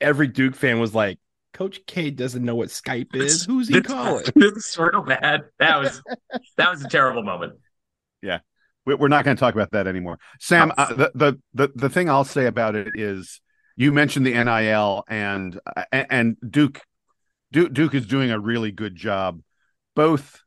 every 0.00 0.28
Duke 0.28 0.54
fan 0.54 0.78
was 0.78 0.94
like, 0.94 1.18
"Coach 1.52 1.80
K 1.88 2.10
doesn't 2.12 2.44
know 2.44 2.54
what 2.54 2.68
Skype 2.68 3.14
is. 3.16 3.44
Who's 3.44 3.66
he 3.66 3.80
This- 3.80 3.90
calling?" 3.92 4.24
This 4.36 4.52
is 4.52 4.66
sort 4.66 4.94
of 4.94 5.06
bad. 5.06 5.42
That 5.58 5.80
was 5.80 6.02
that 6.56 6.70
was 6.70 6.84
a 6.84 6.88
terrible 6.88 7.24
moment. 7.24 7.54
We- 8.22 8.28
We're 8.86 9.08
not 9.08 9.24
going 9.24 9.36
to 9.36 9.40
talk 9.40 9.54
about 9.54 9.72
that 9.72 9.88
anymore. 9.88 10.18
Sam, 10.38 10.72
uh, 10.78 10.94
the, 10.94 11.10
the 11.14 11.40
the 11.52 11.72
the 11.74 11.90
thing 11.90 12.08
I'll 12.08 12.24
say 12.24 12.46
about 12.46 12.76
it 12.76 12.92
is 12.94 13.40
you 13.76 13.92
mentioned 13.92 14.24
the 14.24 14.32
NIL 14.32 15.04
and 15.08 15.58
and, 15.90 16.06
and 16.08 16.36
Duke, 16.48 16.80
Duke 17.52 17.72
Duke 17.72 17.94
is 17.94 18.06
doing 18.06 18.30
a 18.30 18.38
really 18.38 18.70
good 18.70 18.94
job, 18.94 19.40
both, 19.96 20.40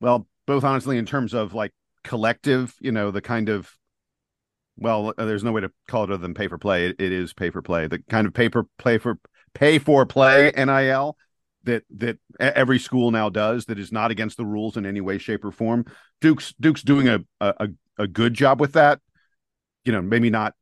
well, 0.00 0.26
both 0.46 0.64
honestly 0.64 0.98
in 0.98 1.06
terms 1.06 1.34
of 1.34 1.54
like 1.54 1.72
collective, 2.02 2.74
you 2.80 2.90
know, 2.90 3.12
the 3.12 3.22
kind 3.22 3.48
of, 3.48 3.70
well, 4.76 5.14
uh, 5.16 5.24
there's 5.24 5.44
no 5.44 5.52
way 5.52 5.60
to 5.60 5.70
call 5.86 6.04
it 6.04 6.10
other 6.10 6.16
than 6.16 6.34
pay 6.34 6.48
for 6.48 6.58
play. 6.58 6.86
It, 6.86 6.96
it 6.98 7.12
is 7.12 7.32
pay 7.32 7.50
for 7.50 7.62
play, 7.62 7.86
the 7.86 8.00
kind 8.10 8.26
of 8.26 8.34
paper 8.34 8.66
play 8.76 8.98
for 8.98 9.18
pay 9.54 9.78
for 9.78 10.04
play 10.04 10.50
NIL 10.56 11.16
that 11.64 11.84
that 11.96 12.18
every 12.38 12.78
school 12.78 13.10
now 13.10 13.28
does 13.28 13.66
that 13.66 13.78
is 13.78 13.92
not 13.92 14.10
against 14.10 14.36
the 14.36 14.46
rules 14.46 14.76
in 14.76 14.86
any 14.86 15.00
way, 15.00 15.18
shape, 15.18 15.44
or 15.44 15.52
form. 15.52 15.86
Duke's 16.20 16.54
Duke's 16.60 16.82
doing 16.82 17.08
a 17.08 17.20
a, 17.40 17.68
a 17.98 18.06
good 18.06 18.34
job 18.34 18.60
with 18.60 18.72
that. 18.72 19.00
You 19.84 19.92
know, 19.92 20.02
maybe 20.02 20.30
not 20.30 20.54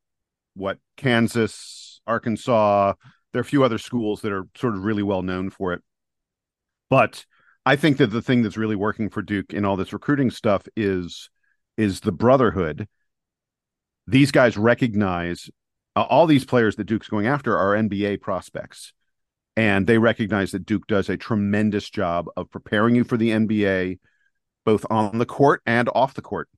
what 0.54 0.78
Kansas, 0.96 2.00
Arkansas. 2.06 2.94
There 3.32 3.40
are 3.40 3.42
a 3.42 3.44
few 3.44 3.62
other 3.62 3.78
schools 3.78 4.22
that 4.22 4.32
are 4.32 4.46
sort 4.56 4.74
of 4.74 4.84
really 4.84 5.02
well 5.02 5.22
known 5.22 5.50
for 5.50 5.72
it. 5.72 5.82
But 6.88 7.24
I 7.64 7.76
think 7.76 7.98
that 7.98 8.08
the 8.08 8.22
thing 8.22 8.42
that's 8.42 8.56
really 8.56 8.76
working 8.76 9.08
for 9.08 9.22
Duke 9.22 9.52
in 9.52 9.64
all 9.64 9.76
this 9.76 9.92
recruiting 9.92 10.30
stuff 10.30 10.66
is 10.76 11.30
is 11.76 12.00
the 12.00 12.12
brotherhood. 12.12 12.88
These 14.06 14.32
guys 14.32 14.56
recognize 14.56 15.48
uh, 15.94 16.02
all 16.02 16.26
these 16.26 16.44
players 16.44 16.76
that 16.76 16.84
Duke's 16.84 17.08
going 17.08 17.26
after 17.26 17.56
are 17.56 17.76
NBA 17.76 18.20
prospects 18.20 18.92
and 19.60 19.86
they 19.86 19.98
recognize 19.98 20.52
that 20.52 20.64
Duke 20.64 20.86
does 20.86 21.10
a 21.10 21.18
tremendous 21.18 21.90
job 21.90 22.28
of 22.34 22.50
preparing 22.50 22.94
you 22.94 23.04
for 23.04 23.18
the 23.18 23.28
NBA, 23.28 23.98
both 24.64 24.86
on 24.88 25.18
the 25.18 25.26
court 25.26 25.60
and 25.66 25.86
off 25.94 26.14
the 26.14 26.22
court. 26.22 26.48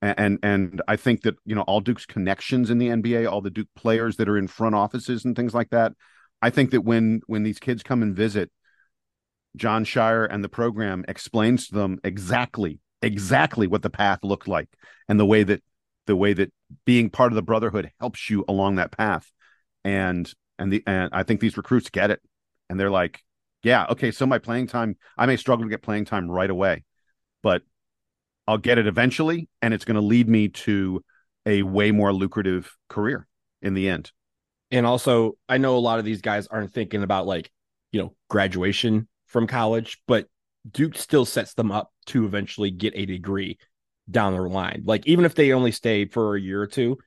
And 0.00 0.38
and 0.42 0.80
I 0.88 0.96
think 0.96 1.22
that 1.22 1.36
you 1.44 1.54
know 1.54 1.60
all 1.62 1.82
Duke's 1.82 2.06
connections 2.06 2.70
in 2.70 2.78
the 2.78 2.88
NBA, 2.88 3.30
all 3.30 3.42
the 3.42 3.50
Duke 3.50 3.68
players 3.76 4.16
that 4.16 4.30
are 4.30 4.38
in 4.38 4.48
front 4.48 4.74
offices 4.74 5.26
and 5.26 5.36
things 5.36 5.52
like 5.52 5.68
that. 5.70 5.92
I 6.40 6.48
think 6.48 6.70
that 6.70 6.80
when 6.80 7.20
when 7.26 7.42
these 7.42 7.58
kids 7.58 7.82
come 7.82 8.00
and 8.02 8.16
visit, 8.16 8.50
Jon 9.54 9.84
Scheyer 9.84 10.26
and 10.30 10.42
the 10.42 10.48
program 10.48 11.04
explains 11.06 11.68
to 11.68 11.74
them 11.74 11.98
exactly 12.02 12.80
exactly 13.02 13.66
what 13.66 13.82
the 13.82 13.90
path 13.90 14.20
looked 14.22 14.48
like 14.48 14.70
and 15.06 15.20
the 15.20 15.26
way 15.26 15.42
that 15.42 15.62
the 16.06 16.16
way 16.16 16.32
that 16.32 16.50
being 16.86 17.10
part 17.10 17.30
of 17.30 17.36
the 17.36 17.42
brotherhood 17.42 17.90
helps 18.00 18.30
you 18.30 18.42
along 18.48 18.76
that 18.76 18.90
path 18.90 19.30
and 19.84 20.32
and 20.58 20.72
the 20.72 20.82
and 20.86 21.10
i 21.12 21.22
think 21.22 21.40
these 21.40 21.56
recruits 21.56 21.90
get 21.90 22.10
it 22.10 22.20
and 22.68 22.78
they're 22.78 22.90
like 22.90 23.22
yeah 23.62 23.86
okay 23.90 24.10
so 24.10 24.26
my 24.26 24.38
playing 24.38 24.66
time 24.66 24.96
i 25.16 25.26
may 25.26 25.36
struggle 25.36 25.64
to 25.64 25.70
get 25.70 25.82
playing 25.82 26.04
time 26.04 26.30
right 26.30 26.50
away 26.50 26.84
but 27.42 27.62
i'll 28.46 28.58
get 28.58 28.78
it 28.78 28.86
eventually 28.86 29.48
and 29.62 29.74
it's 29.74 29.84
going 29.84 29.96
to 29.96 30.00
lead 30.00 30.28
me 30.28 30.48
to 30.48 31.02
a 31.46 31.62
way 31.62 31.90
more 31.90 32.12
lucrative 32.12 32.76
career 32.88 33.26
in 33.62 33.74
the 33.74 33.88
end. 33.88 34.12
And 34.70 34.86
also 34.86 35.32
i 35.48 35.58
know 35.58 35.76
a 35.76 35.80
lot 35.80 35.98
of 35.98 36.04
these 36.04 36.20
guys 36.20 36.46
aren't 36.46 36.72
thinking 36.72 37.02
about 37.02 37.26
like 37.26 37.50
you 37.92 38.00
know 38.00 38.14
graduation 38.28 39.08
from 39.26 39.46
college 39.46 40.00
but 40.06 40.26
duke 40.70 40.96
still 40.96 41.24
sets 41.24 41.54
them 41.54 41.72
up 41.72 41.90
to 42.06 42.26
eventually 42.26 42.70
get 42.70 42.94
a 42.96 43.06
degree 43.06 43.58
down 44.10 44.34
the 44.34 44.42
line. 44.42 44.82
Like 44.84 45.06
even 45.06 45.24
if 45.24 45.34
they 45.34 45.52
only 45.52 45.72
stay 45.72 46.06
for 46.06 46.36
a 46.36 46.40
year 46.40 46.62
or 46.62 46.66
two 46.66 46.98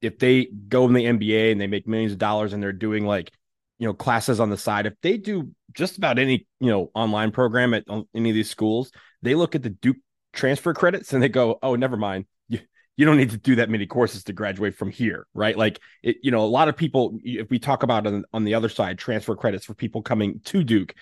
if 0.00 0.18
they 0.18 0.46
go 0.68 0.86
in 0.86 0.92
the 0.92 1.04
nba 1.04 1.52
and 1.52 1.60
they 1.60 1.66
make 1.66 1.88
millions 1.88 2.12
of 2.12 2.18
dollars 2.18 2.52
and 2.52 2.62
they're 2.62 2.72
doing 2.72 3.06
like 3.06 3.32
you 3.78 3.86
know 3.86 3.94
classes 3.94 4.40
on 4.40 4.50
the 4.50 4.56
side. 4.56 4.86
If 4.86 4.94
they 5.02 5.16
do 5.16 5.50
just 5.72 5.98
about 5.98 6.18
any 6.18 6.46
you 6.60 6.70
know 6.70 6.90
online 6.94 7.30
program 7.30 7.74
at 7.74 7.84
any 8.14 8.30
of 8.30 8.34
these 8.34 8.50
schools 8.50 8.92
they 9.22 9.34
look 9.34 9.54
at 9.54 9.62
the 9.62 9.70
duke 9.70 9.96
transfer 10.32 10.74
credits 10.74 11.12
and 11.12 11.22
they 11.22 11.28
go 11.28 11.58
oh 11.62 11.74
never 11.76 11.96
mind. 11.96 12.26
You, 12.48 12.60
you 12.96 13.06
don't 13.06 13.16
need 13.16 13.30
to 13.30 13.38
do 13.38 13.56
that 13.56 13.70
many 13.70 13.86
courses 13.86 14.24
to 14.24 14.32
graduate 14.32 14.76
from 14.76 14.90
here 14.90 15.26
right? 15.34 15.56
Like 15.56 15.80
it, 16.02 16.16
you 16.22 16.30
know 16.30 16.44
a 16.44 16.46
lot 16.46 16.68
of 16.68 16.76
people 16.76 17.18
if 17.22 17.50
we 17.50 17.58
talk 17.58 17.82
about 17.82 18.06
on, 18.06 18.24
on 18.32 18.44
the 18.44 18.54
other 18.54 18.68
side 18.68 18.98
transfer 18.98 19.34
credits 19.34 19.64
for 19.64 19.74
people 19.74 20.02
coming 20.02 20.40
to 20.46 20.62
duke 20.64 20.94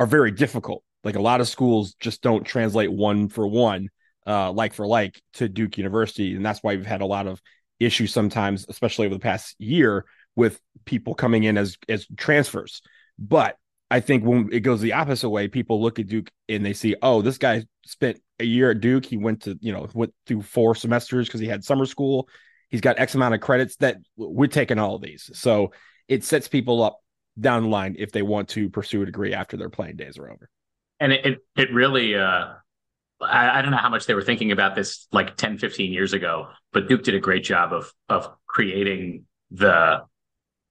are 0.00 0.06
very 0.06 0.30
difficult. 0.30 0.82
Like 1.04 1.16
a 1.16 1.22
lot 1.22 1.40
of 1.40 1.48
schools 1.48 1.94
just 1.94 2.22
don't 2.22 2.44
translate 2.44 2.92
one 2.92 3.28
for 3.28 3.46
one 3.46 3.88
uh 4.26 4.50
like 4.52 4.74
for 4.74 4.86
like 4.86 5.20
to 5.34 5.48
duke 5.48 5.78
university. 5.78 6.34
And 6.34 6.44
that's 6.44 6.62
why 6.62 6.74
we've 6.74 6.86
had 6.86 7.00
a 7.02 7.06
lot 7.06 7.26
of 7.26 7.40
issues 7.80 8.12
sometimes 8.12 8.66
especially 8.68 9.06
over 9.06 9.14
the 9.14 9.20
past 9.20 9.54
year 9.60 10.04
with 10.38 10.60
people 10.88 11.14
coming 11.14 11.44
in 11.44 11.56
as 11.56 11.76
as 11.88 12.06
transfers 12.16 12.82
but 13.18 13.56
I 13.90 14.00
think 14.00 14.24
when 14.24 14.50
it 14.52 14.60
goes 14.60 14.80
the 14.80 14.92
opposite 14.92 15.30
way, 15.30 15.48
people 15.48 15.82
look 15.82 15.98
at 15.98 16.06
Duke 16.06 16.30
and 16.48 16.64
they 16.64 16.74
see, 16.74 16.94
oh, 17.02 17.22
this 17.22 17.38
guy 17.38 17.64
spent 17.86 18.20
a 18.38 18.44
year 18.44 18.70
at 18.70 18.80
Duke. 18.80 19.04
He 19.04 19.16
went 19.16 19.42
to, 19.42 19.58
you 19.60 19.72
know, 19.72 19.88
went 19.94 20.12
through 20.26 20.42
four 20.42 20.74
semesters 20.74 21.26
because 21.26 21.40
he 21.40 21.48
had 21.48 21.64
summer 21.64 21.86
school. 21.86 22.28
He's 22.68 22.82
got 22.82 22.98
X 22.98 23.14
amount 23.14 23.34
of 23.34 23.40
credits 23.40 23.76
that 23.76 23.96
we're 24.16 24.46
taking 24.46 24.78
all 24.78 24.94
of 24.94 25.02
these. 25.02 25.30
So 25.32 25.72
it 26.06 26.22
sets 26.22 26.48
people 26.48 26.82
up 26.82 27.00
down 27.40 27.64
the 27.64 27.68
line 27.68 27.96
if 27.98 28.12
they 28.12 28.22
want 28.22 28.50
to 28.50 28.68
pursue 28.68 29.02
a 29.02 29.06
degree 29.06 29.32
after 29.32 29.56
their 29.56 29.70
playing 29.70 29.96
days 29.96 30.18
are 30.18 30.30
over. 30.30 30.50
And 31.00 31.12
it, 31.12 31.24
it, 31.24 31.38
it 31.56 31.72
really, 31.72 32.14
uh, 32.14 32.48
I, 33.22 33.58
I 33.58 33.62
don't 33.62 33.70
know 33.70 33.78
how 33.78 33.88
much 33.88 34.06
they 34.06 34.14
were 34.14 34.22
thinking 34.22 34.52
about 34.52 34.74
this 34.74 35.06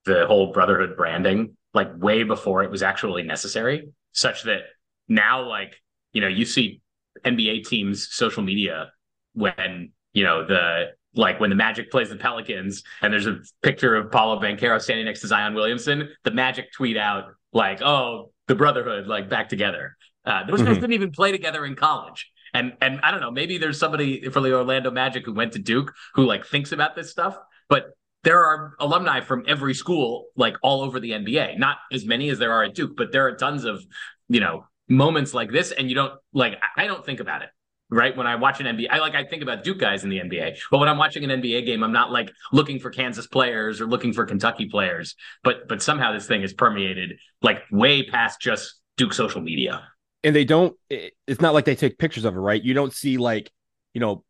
the, 0.08 0.26
whole 0.26 0.52
brotherhood 0.52 0.98
branding 0.98 1.56
like 1.74 1.90
way 1.98 2.24
before 2.24 2.64
it 2.64 2.72
was 2.72 2.82
actually 2.82 3.24
necessary, 3.24 3.90
such 4.14 4.44
that 4.44 4.62
now, 5.08 5.48
like, 5.48 5.76
you 6.14 6.22
know, 6.22 6.28
you 6.28 6.46
see 6.46 6.82
NBA 7.24 7.66
teams' 7.68 8.08
social 8.12 8.42
media 8.44 8.92
when, 9.34 9.92
you 10.14 10.24
know, 10.24 10.46
the 10.48 10.88
like 11.16 11.40
when 11.40 11.50
the 11.50 11.56
Magic 11.56 11.90
plays 11.92 12.10
the 12.10 12.16
Pelicans 12.16 12.84
and 13.02 13.12
there's 13.14 13.28
a 13.28 13.40
picture 13.64 13.96
of 13.96 14.12
Paolo 14.12 14.40
Banchero 14.40 14.80
standing 14.82 15.06
next 15.06 15.22
to 15.22 15.28
Zion 15.28 15.54
Williamson, 15.54 16.10
the 16.24 16.32
Magic 16.32 16.72
tweet 16.74 16.98
out 16.98 17.26
like, 17.54 17.82
"Oh, 17.82 18.32
the 18.48 18.56
Brotherhood, 18.56 19.08
like 19.08 19.30
back 19.30 19.50
together." 19.50 19.98
Uh, 20.26 20.46
those 20.46 20.62
guys 20.62 20.78
Mhm. 20.78 20.82
didn't 20.82 20.94
even 20.94 21.12
play 21.12 21.32
together 21.32 21.66
in 21.66 21.76
college, 21.76 22.30
and 22.54 22.74
and 22.82 23.00
I 23.02 23.12
don't 23.12 23.22
know, 23.22 23.32
maybe 23.32 23.58
there's 23.58 23.80
somebody 23.80 24.30
from 24.30 24.44
the 24.44 24.54
Orlando 24.54 24.92
Magic 24.92 25.26
who 25.26 25.34
went 25.34 25.54
to 25.54 25.60
Duke 25.60 25.94
who 26.16 26.26
like 26.26 26.46
thinks 26.46 26.72
about 26.72 26.96
this 26.96 27.10
stuff, 27.12 27.38
but 27.70 27.92
there 28.28 28.44
are 28.44 28.76
alumni 28.82 29.22
from 29.22 29.46
every 29.48 29.74
school 29.74 30.26
like 30.36 30.58
all 30.62 30.82
over 30.82 31.00
the 31.00 31.12
NBA. 31.12 31.58
Not 31.58 31.78
as 31.94 32.06
many 32.06 32.30
as 32.30 32.40
there 32.40 32.52
are 32.52 32.66
at 32.66 32.76
Duke, 32.76 32.98
but 32.98 33.14
there 33.14 33.26
are 33.26 33.36
tons 33.38 33.64
of 33.64 33.82
you 34.28 34.42
know 34.42 34.66
moments 34.90 35.34
like 35.34 35.50
this, 35.50 35.72
and 35.72 35.88
you 35.88 35.96
don't 35.96 36.14
like. 36.34 36.60
I 36.76 36.88
don't 36.88 37.06
think 37.06 37.22
about 37.22 37.42
it 37.42 37.50
right? 37.90 38.18
When 38.18 38.28
I 38.28 38.36
watch 38.36 38.60
an 38.60 38.66
NBA, 38.66 38.88
I 38.92 39.00
like 39.00 39.16
I 39.16 39.24
think 39.24 39.42
about 39.42 39.64
Duke 39.64 39.80
guys 39.80 40.04
in 40.04 40.10
the 40.10 40.20
NBA, 40.20 40.58
but 40.70 40.80
when 40.80 40.90
I'm 40.90 40.98
watching 40.98 41.24
an 41.24 41.42
NBA 41.42 41.66
game, 41.66 41.86
I'm 41.86 41.94
not 41.94 42.12
like 42.12 42.30
looking 42.52 42.80
for 42.80 42.90
Kansas 42.90 43.28
players 43.28 43.80
or 43.80 43.88
looking 43.88 44.12
for 44.12 44.26
Kentucky 44.26 44.68
players. 44.68 45.16
But 45.42 45.70
but 45.70 45.82
somehow 45.82 46.12
this 46.12 46.28
thing 46.28 46.42
is 46.42 46.52
permeated 46.52 47.14
like 47.42 47.62
way 47.72 48.04
past 48.04 48.42
just 48.42 48.76
Duke 48.98 49.14
social 49.14 49.40
media. 49.40 49.88
and 50.24 50.36
they 50.36 50.44
don't 50.44 50.76
it's 50.90 51.40
not 51.40 51.54
like 51.54 51.64
they 51.64 51.76
take 51.76 51.98
pictures 51.98 52.26
of 52.26 52.36
it 52.36 52.40
right 52.40 52.62
you 52.62 52.74
don't 52.74 52.92
see 52.92 53.18
like 53.18 53.52
you 53.94 54.02
know 54.02 54.24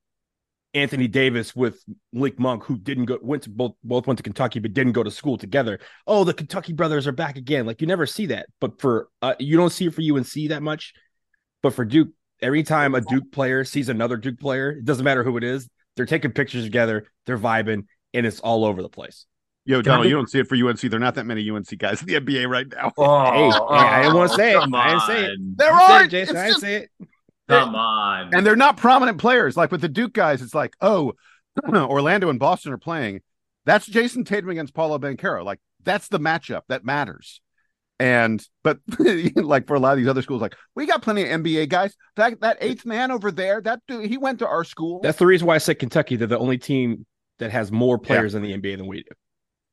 anthony 0.73 1.08
davis 1.08 1.56
with 1.56 1.82
Malik 2.13 2.38
monk 2.39 2.63
who 2.63 2.77
didn't 2.77 3.06
go 3.06 3.17
went 3.21 3.43
to 3.43 3.49
both 3.49 3.73
both 3.84 4.06
went 4.06 4.17
to 4.17 4.23
kentucky 4.23 4.60
but 4.60 4.73
didn't 4.73 4.91
go 4.93 5.01
to 5.01 5.10
school 5.10 5.38
together 5.38 5.80
oh 6.06 6.23
the 6.23 6.34
kentucky 6.34 6.73
brothers 6.73 7.08
are 7.08 7.12
back 7.13 7.38
again 7.38 7.65
like 7.65 7.80
you 7.82 7.88
never 7.88 8.06
see 8.06 8.25
that 8.27 8.47
but 8.60 8.80
for 8.80 9.08
uh, 9.21 9.34
you 9.39 9.56
don't 9.58 9.71
see 9.71 9.86
it 9.88 9.93
for 9.93 10.01
unc 10.01 10.27
that 10.49 10.62
much 10.62 10.93
but 11.63 11.73
for 11.73 11.86
duke 11.86 12.10
every 12.41 12.63
time 12.63 12.93
a 12.95 13.01
duke 13.01 13.32
player 13.32 13.63
sees 13.63 13.89
another 13.89 14.17
duke 14.17 14.39
player 14.39 14.71
it 14.71 14.86
doesn't 14.86 15.06
matter 15.06 15.23
who 15.23 15.38
it 15.38 15.43
is 15.43 15.67
they're 15.95 16.06
taking 16.06 16.32
pictures 16.32 16.63
together 16.63 17.06
they're 17.25 17.38
vibing 17.39 17.86
and 18.13 18.25
it's 18.25 18.39
all 18.41 18.65
over 18.65 18.82
the 18.82 18.89
place 18.89 19.25
Yo, 19.65 19.82
Can 19.82 19.91
I 19.91 19.95
Donald, 19.95 20.03
be- 20.03 20.10
you 20.10 20.15
don't 20.15 20.30
see 20.30 20.39
it 20.39 20.47
for 20.47 20.56
UNC. 20.56 20.80
There 20.80 20.95
are 20.95 20.97
not 20.97 21.15
that 21.15 21.25
many 21.25 21.49
UNC 21.49 21.77
guys 21.77 21.99
in 22.01 22.08
the 22.08 22.13
NBA 22.13 22.47
right 22.47 22.65
now. 22.71 22.93
hey, 22.95 23.49
hey, 23.49 23.89
i 23.89 24.01
didn't 24.01 24.15
want 24.15 24.30
to 24.32 24.36
say 24.38 24.51
it 24.53 24.58
i 24.73 24.88
didn't 24.89 25.01
say 25.01 25.25
it. 25.25 25.39
There 25.58 25.69
You 25.69 25.75
it, 25.77 25.91
aren't. 25.91 26.12
jason 26.12 26.38
i 26.38 26.39
didn't 26.43 26.51
just- 26.51 26.62
say 26.62 26.75
it 26.75 26.89
Come 27.47 27.75
on. 27.75 28.33
and 28.33 28.45
they're 28.45 28.55
not 28.55 28.77
prominent 28.77 29.19
players. 29.19 29.55
Like 29.55 29.71
with 29.71 29.81
the 29.81 29.89
Duke 29.89 30.13
guys, 30.13 30.41
it's 30.41 30.55
like, 30.55 30.75
oh, 30.81 31.13
Orlando 31.73 32.29
and 32.29 32.39
Boston 32.39 32.73
are 32.73 32.77
playing. 32.77 33.21
That's 33.65 33.86
Jayson 33.86 34.25
Tatum 34.25 34.49
against 34.49 34.73
Paolo 34.73 34.97
Banchero. 34.97 35.43
Like 35.43 35.60
that's 35.83 36.07
the 36.07 36.19
matchup 36.19 36.62
that 36.69 36.86
matters. 36.86 37.41
And 37.99 38.45
but 38.63 38.79
like 39.36 39.67
for 39.67 39.75
a 39.75 39.79
lot 39.79 39.93
of 39.93 39.97
these 39.97 40.07
other 40.07 40.21
schools, 40.21 40.41
like 40.41 40.55
we 40.75 40.86
got 40.86 41.01
plenty 41.01 41.23
of 41.23 41.41
NBA 41.41 41.69
guys. 41.69 41.95
That 42.15 42.39
that 42.41 42.57
eighth 42.62 42.86
man 42.86 43.12
over 43.12 43.31
there, 43.31 43.60
that 43.62 43.81
dude, 43.88 44.05
he 44.05 44.17
went 44.17 44.39
to 44.39 44.47
our 44.47 44.63
school. 44.63 44.99
That's 45.01 45.17
the 45.17 45.25
reason 45.25 45.47
why 45.47 45.55
I 45.55 45.60
said 45.60 45.79
Kentucky. 45.79 46.15
They're 46.15 46.27
the 46.27 46.38
only 46.38 46.57
team 46.57 47.05
that 47.39 47.51
has 47.51 47.71
more 47.71 47.97
players 47.97 48.36
in 48.36 48.41
the 48.41 48.53
NBA 48.53 48.77
than 48.77 48.88
we 48.88 49.03
do. 49.03 49.10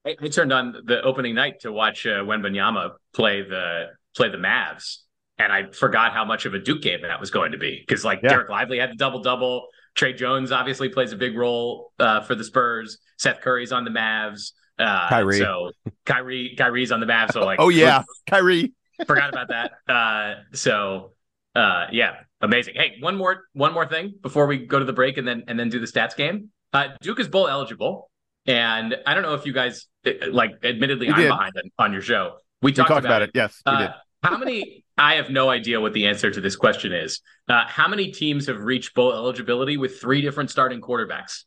I, 0.06 0.16
I 0.22 0.28
turned 0.28 0.52
on 0.52 0.74
the 0.84 1.02
opening 1.02 1.34
night 1.34 1.60
to 1.60 1.72
watch 1.72 2.06
uh, 2.06 2.20
Wembanyama 2.20 2.92
play 3.14 3.42
the 3.42 3.90
play 4.16 4.30
the 4.30 4.38
Mavs, 4.38 4.98
and 5.38 5.52
I 5.52 5.70
forgot 5.72 6.12
how 6.12 6.24
much 6.24 6.46
of 6.46 6.54
a 6.54 6.58
Duke 6.58 6.82
game 6.82 7.00
that 7.02 7.20
was 7.20 7.30
going 7.30 7.52
to 7.52 7.58
be 7.58 7.82
because 7.86 8.04
like 8.04 8.20
Yeah. 8.22 8.34
Dereck 8.34 8.48
Lively 8.48 8.78
had 8.78 8.90
the 8.90 8.96
double 8.96 9.20
double. 9.22 9.66
Tre 9.94 10.12
Jones 10.12 10.50
obviously 10.52 10.88
plays 10.88 11.12
a 11.12 11.16
big 11.16 11.36
role 11.36 11.92
uh, 12.00 12.20
for 12.22 12.34
the 12.34 12.44
Spurs. 12.44 12.98
Seth 13.18 13.40
Curry's 13.40 13.70
on 13.72 13.84
the 13.84 13.90
Mavs. 13.90 14.52
Uh, 14.78 15.08
Kyrie. 15.08 15.38
So 15.38 15.70
Kyrie 16.04 16.54
Kyrie's 16.58 16.90
on 16.92 17.00
the 17.00 17.06
Mavs. 17.06 17.32
So 17.32 17.44
like 17.44 17.60
oh 17.60 17.68
yeah, 17.68 18.02
Kyrie. 18.28 18.72
forgot 19.06 19.28
about 19.30 19.48
that. 19.48 19.72
Uh, 19.92 20.34
so 20.52 21.12
uh, 21.54 21.86
yeah, 21.92 22.14
amazing. 22.40 22.74
Hey, 22.76 22.96
one 23.00 23.16
more 23.16 23.44
one 23.52 23.72
more 23.72 23.86
thing 23.86 24.14
before 24.20 24.46
we 24.46 24.58
go 24.66 24.78
to 24.80 24.84
the 24.84 24.92
break 24.92 25.16
and 25.16 25.26
then 25.28 25.44
and 25.46 25.58
then 25.58 25.68
do 25.68 25.78
the 25.78 25.86
stats 25.86 26.16
game. 26.16 26.50
Uh, 26.72 26.88
Duke 27.00 27.20
is 27.20 27.28
bowl 27.28 27.46
eligible, 27.46 28.10
and 28.46 28.96
I 29.06 29.14
don't 29.14 29.22
know 29.22 29.34
if 29.34 29.46
you 29.46 29.52
guys 29.52 29.86
uh, 30.06 30.10
like. 30.32 30.50
Admittedly, 30.64 31.06
We 31.06 31.12
I'm 31.12 31.20
did. 31.20 31.28
behind 31.28 31.52
on, 31.56 31.86
on 31.86 31.92
your 31.92 32.02
show. 32.02 32.38
We 32.62 32.70
We 32.70 32.72
talked, 32.72 32.88
talked, 32.88 33.04
about, 33.04 33.22
it. 33.22 33.30
Yes, 33.32 33.62
we 33.64 33.72
Uh, 33.72 33.78
did. 33.78 33.90
how 34.24 34.38
many? 34.38 34.83
I 34.96 35.14
have 35.16 35.30
no 35.30 35.50
idea 35.50 35.80
what 35.80 35.92
the 35.92 36.06
answer 36.06 36.30
to 36.30 36.40
this 36.40 36.54
question 36.56 36.92
is. 36.92 37.20
Uh, 37.48 37.64
how 37.66 37.88
many 37.88 38.12
teams 38.12 38.46
have 38.46 38.60
reached 38.60 38.94
bowl 38.94 39.12
eligibility 39.12 39.76
with 39.76 40.00
three 40.00 40.20
different 40.22 40.50
starting 40.50 40.80
quarterbacks? 40.80 41.44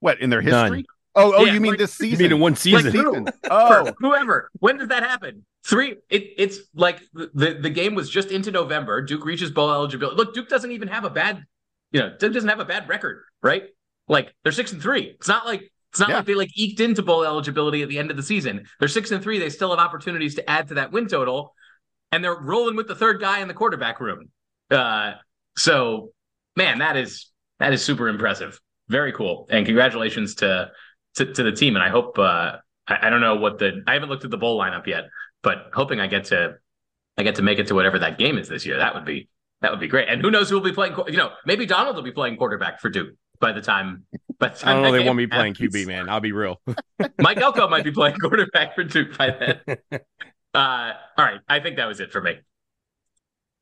What 0.00 0.20
in 0.20 0.30
their 0.30 0.42
None. 0.42 0.72
history? 0.74 0.86
Oh, 1.14 1.32
oh, 1.34 1.44
Yeah, 1.44 1.54
you 1.54 1.60
mean 1.60 1.72
like- 1.72 1.78
this 1.78 1.98
You 1.98 2.10
season? 2.10 2.22
mean 2.24 2.32
in 2.32 2.40
one 2.40 2.52
Like 2.52 2.58
season? 2.60 2.92
who? 2.92 3.26
Oh, 3.50 3.86
For 3.86 3.94
whoever. 4.00 4.50
When 4.60 4.76
did 4.78 4.90
that 4.90 5.02
happen? 5.02 5.44
Three. 5.64 5.96
It, 6.10 6.34
it's 6.36 6.58
like 6.74 7.00
the 7.12 7.58
the 7.60 7.70
game 7.70 7.94
was 7.94 8.08
just 8.10 8.30
into 8.30 8.50
November. 8.52 9.02
Duke 9.02 9.24
reaches 9.24 9.50
bowl 9.50 9.72
eligibility. 9.72 10.16
Look, 10.16 10.34
Duke 10.34 10.48
doesn't 10.48 10.70
even 10.70 10.88
have 10.88 11.04
a 11.04 11.10
bad, 11.10 11.42
you 11.90 12.00
know, 12.00 12.14
Duke 12.18 12.32
doesn't 12.34 12.48
have 12.48 12.60
a 12.60 12.64
bad 12.64 12.88
record, 12.88 13.22
right? 13.42 13.64
Like 14.06 14.32
they're 14.44 14.52
six 14.52 14.72
and 14.72 14.80
three. 14.80 15.04
It's 15.16 15.26
not 15.26 15.44
like 15.46 15.72
it's 15.90 15.98
not 15.98 16.10
Yeah. 16.10 16.16
like 16.18 16.26
they 16.26 16.34
like 16.34 16.50
eked 16.56 16.78
into 16.80 17.02
bowl 17.02 17.24
eligibility 17.24 17.82
at 17.82 17.88
the 17.88 17.98
end 17.98 18.10
of 18.12 18.16
the 18.16 18.22
season. 18.22 18.66
They're 18.78 18.86
six 18.88 19.10
and 19.10 19.20
three. 19.22 19.38
They 19.40 19.50
still 19.50 19.70
have 19.70 19.80
opportunities 19.84 20.34
to 20.36 20.48
add 20.48 20.68
to 20.68 20.74
that 20.74 20.92
win 20.92 21.08
total, 21.08 21.54
and 22.12 22.22
they're 22.22 22.36
rolling 22.36 22.76
with 22.76 22.88
the 22.88 22.94
third 22.94 23.20
guy 23.20 23.40
in 23.40 23.48
the 23.48 23.54
quarterback 23.54 24.00
room. 24.00 24.30
Uh, 24.70 25.12
so, 25.56 26.10
man, 26.56 26.78
that 26.78 26.96
is 26.96 27.30
that 27.58 27.72
is 27.72 27.84
super 27.84 28.08
impressive. 28.08 28.60
Very 28.88 29.12
cool, 29.12 29.46
and 29.50 29.66
congratulations 29.66 30.36
to 30.36 30.70
to, 31.16 31.32
to 31.32 31.42
the 31.42 31.52
team. 31.52 31.76
And 31.76 31.84
I 31.84 31.88
hope 31.88 32.18
uh, 32.18 32.56
I, 32.86 33.06
I 33.06 33.10
don't 33.10 33.20
know 33.20 33.36
what 33.36 33.58
the 33.58 33.82
I 33.86 33.94
haven't 33.94 34.08
looked 34.08 34.24
at 34.24 34.30
the 34.30 34.36
bowl 34.36 34.58
lineup 34.58 34.86
yet, 34.86 35.04
but 35.42 35.70
hoping 35.74 36.00
I 36.00 36.06
get 36.06 36.24
to 36.26 36.54
I 37.18 37.22
get 37.22 37.36
to 37.36 37.42
make 37.42 37.58
it 37.58 37.66
to 37.68 37.74
whatever 37.74 37.98
that 37.98 38.18
game 38.18 38.38
is 38.38 38.48
this 38.48 38.66
year. 38.66 38.78
That 38.78 38.94
would 38.94 39.04
be 39.04 39.28
that 39.62 39.70
would 39.70 39.80
be 39.80 39.88
great. 39.88 40.08
And 40.08 40.20
who 40.20 40.30
knows 40.30 40.50
who 40.50 40.56
will 40.56 40.62
be 40.62 40.72
playing? 40.72 40.94
You 41.08 41.16
know, 41.16 41.30
maybe 41.46 41.66
Donald 41.66 41.96
will 41.96 42.02
be 42.02 42.12
playing 42.12 42.36
quarterback 42.36 42.80
for 42.80 42.90
Duke 42.90 43.14
by 43.40 43.52
the 43.52 43.62
time. 43.62 44.04
By 44.38 44.48
the 44.48 44.68
I 44.68 44.74
don't 44.74 44.82
know. 44.82 44.92
They 44.92 45.04
want 45.04 45.16
me 45.16 45.26
playing. 45.26 45.54
QB, 45.54 45.86
man. 45.86 46.08
I'll 46.08 46.20
be 46.20 46.32
real. 46.32 46.60
Mike 47.18 47.38
Elko 47.38 47.68
might 47.68 47.84
be 47.84 47.90
playing 47.90 48.16
quarterback 48.16 48.74
for 48.74 48.84
Duke 48.84 49.16
by 49.16 49.30
then. 49.30 49.78
Uh, 50.56 50.94
all 51.18 51.24
right, 51.26 51.40
I 51.46 51.60
think 51.60 51.76
that 51.76 51.86
was 51.86 52.00
it 52.00 52.10
for 52.10 52.22
me. 52.22 52.38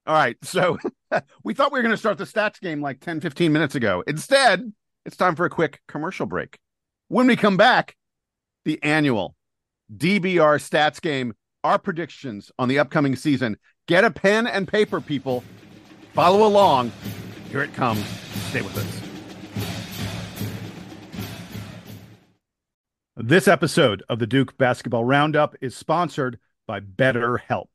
All 0.06 0.14
right. 0.14 0.36
So 0.42 0.78
we 1.44 1.54
thought 1.54 1.72
we 1.72 1.78
were 1.78 1.82
going 1.82 1.90
to 1.90 1.98
start 1.98 2.18
the 2.18 2.24
stats 2.24 2.60
game 2.60 2.80
like 2.80 3.00
10, 3.00 3.20
15 3.20 3.52
minutes 3.52 3.74
ago. 3.74 4.04
Instead, 4.06 4.72
it's 5.04 5.16
time 5.16 5.34
for 5.34 5.44
a 5.44 5.50
quick 5.50 5.80
commercial 5.88 6.26
break. 6.26 6.58
When 7.08 7.26
we 7.26 7.34
come 7.34 7.56
back, 7.56 7.96
the 8.64 8.80
annual 8.82 9.34
DBR 9.94 10.60
stats 10.60 11.00
game, 11.00 11.34
our 11.64 11.78
predictions 11.78 12.52
on 12.60 12.68
the 12.68 12.78
upcoming 12.78 13.16
season. 13.16 13.56
Get 13.88 14.04
a 14.04 14.10
pen 14.10 14.46
and 14.46 14.68
paper, 14.68 15.00
people. 15.00 15.42
Follow 16.12 16.46
along. 16.46 16.92
Here 17.50 17.62
it 17.62 17.74
comes. 17.74 18.04
Stay 18.50 18.62
with 18.62 18.76
us. 18.78 19.00
This 23.16 23.46
episode 23.46 24.02
of 24.08 24.18
the 24.18 24.26
Duke 24.26 24.56
Basketball 24.58 25.04
Roundup 25.04 25.54
is 25.60 25.76
sponsored 25.76 26.38
by 26.66 26.80
BetterHelp. 26.80 27.66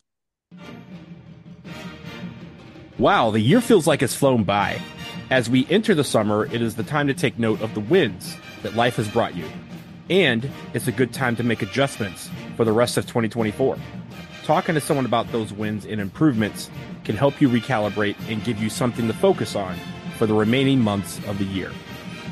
Wow, 2.97 3.31
the 3.31 3.39
year 3.39 3.61
feels 3.61 3.87
like 3.87 4.01
it's 4.01 4.15
flown 4.15 4.43
by. 4.43 4.81
As 5.29 5.49
we 5.49 5.67
enter 5.69 5.93
the 5.93 6.03
summer, 6.03 6.45
it 6.45 6.61
is 6.61 6.75
the 6.75 6.83
time 6.83 7.07
to 7.07 7.13
take 7.13 7.37
note 7.39 7.61
of 7.61 7.73
the 7.73 7.79
wins 7.79 8.35
that 8.63 8.75
life 8.75 8.95
has 8.95 9.07
brought 9.07 9.35
you. 9.35 9.45
And 10.09 10.49
it's 10.73 10.87
a 10.87 10.91
good 10.91 11.13
time 11.13 11.35
to 11.35 11.43
make 11.43 11.61
adjustments 11.61 12.29
for 12.57 12.65
the 12.65 12.71
rest 12.71 12.97
of 12.97 13.05
2024. 13.05 13.77
Talking 14.43 14.75
to 14.75 14.81
someone 14.81 15.05
about 15.05 15.31
those 15.31 15.53
wins 15.53 15.85
and 15.85 16.01
improvements 16.01 16.71
can 17.03 17.15
help 17.15 17.39
you 17.39 17.47
recalibrate 17.47 18.15
and 18.27 18.43
give 18.43 18.61
you 18.61 18.69
something 18.69 19.07
to 19.07 19.13
focus 19.13 19.55
on 19.55 19.77
for 20.17 20.25
the 20.25 20.33
remaining 20.33 20.81
months 20.81 21.19
of 21.27 21.37
the 21.37 21.45
year. 21.45 21.71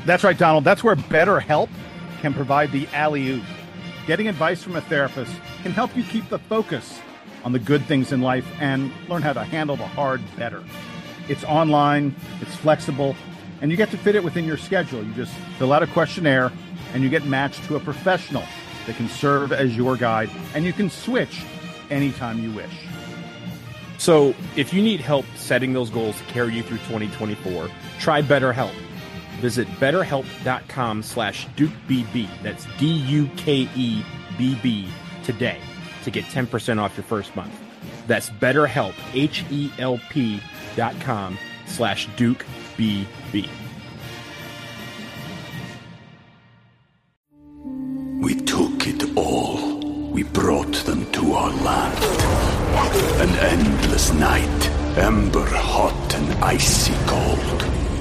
That's 0.04 0.24
right, 0.24 0.36
Donald. 0.36 0.64
That's 0.64 0.82
where 0.82 0.96
BetterHelp 0.96 1.68
can 2.20 2.34
provide 2.34 2.72
the 2.72 2.88
alley 2.88 3.28
oop. 3.28 3.44
Getting 4.08 4.26
advice 4.26 4.62
from 4.62 4.74
a 4.74 4.80
therapist 4.80 5.30
can 5.62 5.72
help 5.72 5.94
you 5.94 6.02
keep 6.02 6.30
the 6.30 6.38
focus 6.38 6.98
on 7.44 7.52
the 7.52 7.58
good 7.58 7.84
things 7.84 8.10
in 8.10 8.22
life 8.22 8.46
and 8.58 8.90
learn 9.06 9.20
how 9.20 9.34
to 9.34 9.44
handle 9.44 9.76
the 9.76 9.86
hard 9.86 10.22
better. 10.34 10.64
It's 11.28 11.44
online, 11.44 12.16
it's 12.40 12.54
flexible, 12.56 13.14
and 13.60 13.70
you 13.70 13.76
get 13.76 13.90
to 13.90 13.98
fit 13.98 14.14
it 14.14 14.24
within 14.24 14.46
your 14.46 14.56
schedule. 14.56 15.04
You 15.04 15.12
just 15.12 15.34
fill 15.58 15.74
out 15.74 15.82
a 15.82 15.86
questionnaire 15.88 16.50
and 16.94 17.02
you 17.02 17.10
get 17.10 17.26
matched 17.26 17.62
to 17.64 17.76
a 17.76 17.80
professional 17.80 18.44
that 18.86 18.96
can 18.96 19.10
serve 19.10 19.52
as 19.52 19.76
your 19.76 19.94
guide, 19.94 20.30
and 20.54 20.64
you 20.64 20.72
can 20.72 20.88
switch 20.88 21.44
anytime 21.90 22.42
you 22.42 22.50
wish. 22.52 22.86
So, 23.98 24.34
if 24.56 24.72
you 24.72 24.80
need 24.80 25.00
help 25.00 25.26
setting 25.36 25.74
those 25.74 25.90
goals 25.90 26.16
to 26.16 26.24
carry 26.24 26.54
you 26.54 26.62
through 26.62 26.78
2024, 26.78 27.68
try 27.98 28.22
BetterHelp. 28.22 28.72
Visit 29.40 29.68
betterhelp.com 29.80 31.02
slash 31.02 31.46
DukeBB. 31.48 32.28
That's 32.42 32.66
D 32.78 32.86
U 32.86 33.28
K 33.36 33.68
E 33.76 34.02
B 34.36 34.58
B 34.62 34.88
today 35.22 35.58
to 36.04 36.10
get 36.10 36.24
10% 36.26 36.80
off 36.80 36.96
your 36.96 37.04
first 37.04 37.34
month. 37.36 37.54
That's 38.06 38.30
BetterHelp, 38.30 38.94
H 39.12 39.44
E 39.50 39.70
L 39.78 40.00
P 40.10 40.40
dot 40.76 40.98
com 41.00 41.38
slash 41.66 42.08
DukeBB. 42.16 43.48
We 48.20 48.34
took 48.34 48.86
it 48.86 49.16
all. 49.16 49.78
We 50.10 50.22
brought 50.24 50.74
them 50.74 51.10
to 51.12 51.32
our 51.34 51.50
land. 51.50 52.04
An 53.20 53.28
endless 53.38 54.12
night, 54.12 54.70
ember 54.96 55.46
hot 55.46 56.14
and 56.14 56.44
icy 56.44 56.94
cold. 57.06 57.77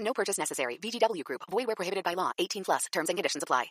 No 0.00 0.12
purchase 0.12 0.38
necessary. 0.38 0.78
VGW 0.78 1.24
Group. 1.24 1.42
Void 1.50 1.66
where 1.66 1.76
prohibited 1.76 2.04
by 2.04 2.14
law. 2.14 2.32
18 2.38 2.64
plus. 2.64 2.86
Terms 2.92 3.08
and 3.08 3.16
conditions 3.16 3.42
apply. 3.42 3.66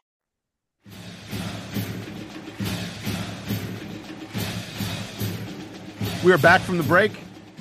We 6.24 6.32
are 6.32 6.40
back 6.40 6.62
from 6.62 6.78
the 6.78 6.84
break. 6.84 7.12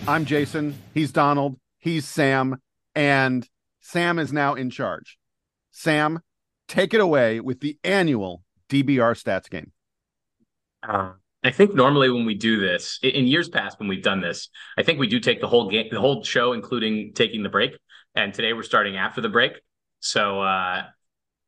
I'm 0.09 0.25
Jason. 0.25 0.75
He's 0.95 1.13
Donald. 1.13 1.59
He's 1.79 2.07
Sam. 2.07 2.57
And 2.95 3.47
Sam 3.81 4.19
is 4.19 4.33
now 4.33 4.55
in 4.55 4.71
charge. 4.71 5.19
Sam, 5.71 6.21
take 6.67 6.95
it 6.95 7.01
away 7.01 7.41
with 7.41 7.61
the 7.61 7.79
annual 7.85 8.43
DBR 8.71 9.23
stats 9.23 9.51
game. 9.51 9.73
Uh, 10.83 11.13
I 11.43 11.51
think 11.51 11.75
normally 11.75 12.09
when 12.09 12.25
we 12.25 12.35
do 12.35 12.59
this, 12.59 12.99
in 13.03 13.27
years 13.27 13.51
past 13.51 13.79
when 13.79 13.87
we've 13.89 14.03
done 14.03 14.23
this, 14.23 14.49
I 14.79 14.83
think 14.83 14.99
we 14.99 15.09
do 15.09 15.21
take 15.21 15.43
the 15.43 15.47
whole 15.47 15.69
game, 15.69 15.89
the 15.91 16.01
whole 16.01 16.23
show, 16.25 16.55
including 16.55 17.13
taking 17.15 17.43
the 17.43 17.51
break. 17.51 17.77
And 18.15 18.33
today 18.33 18.53
we're 18.53 18.63
starting 18.63 18.97
after 18.97 19.21
the 19.21 19.29
break, 19.29 19.53
so 20.01 20.41
uh, 20.41 20.83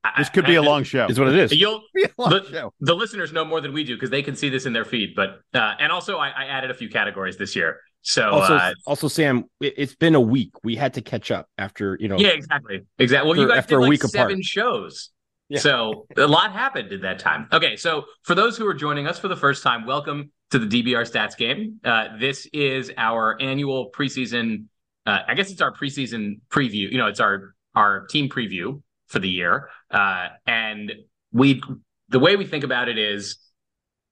I- 0.04 0.12
This 0.18 0.28
could 0.30 0.46
be 0.46 0.56
I- 0.56 0.60
a 0.60 0.62
long 0.62 0.82
show. 0.84 1.06
Is 1.06 1.18
what 1.18 1.28
it 1.28 1.36
is. 1.36 1.52
You'll 1.52 1.82
Be 1.94 2.04
a 2.04 2.08
long 2.18 2.30
the, 2.30 2.44
show. 2.50 2.72
the 2.80 2.94
listeners 2.94 3.32
know 3.32 3.44
more 3.44 3.60
than 3.60 3.72
we 3.72 3.84
do 3.84 3.94
because 3.96 4.10
they 4.10 4.22
can 4.22 4.34
see 4.36 4.48
this 4.48 4.66
in 4.66 4.72
their 4.72 4.84
feed. 4.84 5.14
But 5.14 5.40
uh, 5.54 5.74
and 5.78 5.92
also 5.92 6.16
I, 6.18 6.28
I 6.30 6.44
added 6.46 6.70
a 6.70 6.74
few 6.74 6.88
categories 6.88 7.36
this 7.36 7.54
year. 7.56 7.80
So 8.02 8.30
Also, 8.30 8.54
uh, 8.54 8.72
also, 8.86 9.08
Sam, 9.08 9.44
it, 9.60 9.74
it's 9.76 9.96
been 9.96 10.14
a 10.14 10.20
week. 10.20 10.50
We 10.62 10.76
had 10.76 10.94
to 10.94 11.02
catch 11.02 11.30
up 11.32 11.48
after, 11.58 11.96
you 12.00 12.06
know, 12.08 12.16
yeah, 12.18 12.28
exactly, 12.28 12.82
exactly. 12.98 13.28
Well, 13.30 13.38
you 13.40 13.48
guys 13.48 13.58
after 13.58 13.74
did 13.74 13.78
a 13.78 13.80
like 13.82 13.90
week 13.90 14.02
seven 14.04 14.32
apart. 14.34 14.44
shows. 14.44 15.10
Yeah. 15.48 15.58
So 15.60 16.06
a 16.16 16.26
lot 16.26 16.52
happened 16.52 16.92
in 16.92 17.00
that 17.02 17.18
time. 17.20 17.48
Okay, 17.52 17.76
so 17.76 18.04
for 18.22 18.34
those 18.34 18.56
who 18.56 18.66
are 18.66 18.74
joining 18.74 19.06
us 19.06 19.18
for 19.18 19.28
the 19.28 19.36
first 19.36 19.62
time, 19.62 19.86
welcome 19.86 20.30
to 20.50 20.58
the 20.60 20.66
DBR 20.66 21.08
Stats 21.10 21.36
Game. 21.36 21.80
Uh, 21.84 22.16
this 22.18 22.46
is 22.52 22.90
our 22.96 23.40
annual 23.40 23.90
preseason. 23.90 24.64
Uh, 25.06 25.20
I 25.28 25.34
guess 25.34 25.50
it's 25.50 25.60
our 25.60 25.72
preseason 25.72 26.40
preview. 26.50 26.90
You 26.90 26.98
know, 26.98 27.06
it's 27.06 27.20
our 27.20 27.54
our 27.74 28.06
team 28.06 28.28
preview 28.28 28.82
for 29.06 29.18
the 29.18 29.28
year. 29.28 29.68
Uh, 29.90 30.28
and 30.46 30.92
we, 31.32 31.62
the 32.08 32.18
way 32.18 32.36
we 32.36 32.46
think 32.46 32.64
about 32.64 32.88
it 32.88 32.98
is, 32.98 33.38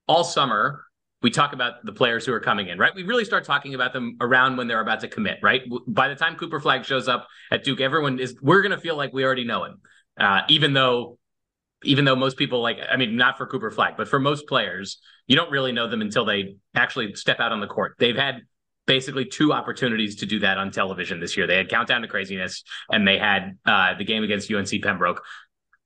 all 0.06 0.22
summer 0.24 0.84
we 1.22 1.30
talk 1.30 1.54
about 1.54 1.82
the 1.84 1.92
players 1.92 2.26
who 2.26 2.34
are 2.34 2.40
coming 2.40 2.68
in. 2.68 2.78
Right, 2.78 2.94
we 2.94 3.02
really 3.02 3.24
start 3.24 3.44
talking 3.44 3.74
about 3.74 3.94
them 3.94 4.18
around 4.20 4.58
when 4.58 4.68
they're 4.68 4.82
about 4.82 5.00
to 5.00 5.08
commit. 5.08 5.38
Right, 5.42 5.62
by 5.88 6.08
the 6.08 6.14
time 6.14 6.36
Cooper 6.36 6.60
Flagg 6.60 6.84
shows 6.84 7.08
up 7.08 7.26
at 7.50 7.64
Duke, 7.64 7.80
everyone 7.80 8.18
is 8.20 8.36
we're 8.42 8.62
going 8.62 8.72
to 8.72 8.80
feel 8.80 8.96
like 8.96 9.12
we 9.12 9.24
already 9.24 9.44
know 9.44 9.64
him, 9.64 9.80
uh, 10.20 10.42
even 10.48 10.74
though 10.74 11.18
even 11.82 12.04
though 12.04 12.16
most 12.16 12.36
people 12.36 12.62
like 12.62 12.78
i 12.90 12.96
mean 12.96 13.16
not 13.16 13.36
for 13.36 13.46
cooper 13.46 13.70
flagg 13.70 13.94
but 13.96 14.08
for 14.08 14.18
most 14.18 14.46
players 14.46 14.98
you 15.26 15.36
don't 15.36 15.50
really 15.50 15.70
know 15.70 15.86
them 15.86 16.00
until 16.00 16.24
they 16.24 16.56
actually 16.74 17.14
step 17.14 17.40
out 17.40 17.52
on 17.52 17.60
the 17.60 17.66
court 17.66 17.94
they've 17.98 18.16
had 18.16 18.42
basically 18.86 19.24
two 19.24 19.52
opportunities 19.52 20.16
to 20.16 20.26
do 20.26 20.38
that 20.40 20.58
on 20.58 20.70
television 20.70 21.20
this 21.20 21.36
year 21.36 21.46
they 21.46 21.56
had 21.56 21.68
countdown 21.68 22.02
to 22.02 22.08
craziness 22.08 22.62
and 22.90 23.06
they 23.06 23.18
had 23.18 23.56
uh, 23.66 23.94
the 23.96 24.04
game 24.04 24.22
against 24.22 24.50
unc 24.52 24.70
pembroke 24.82 25.22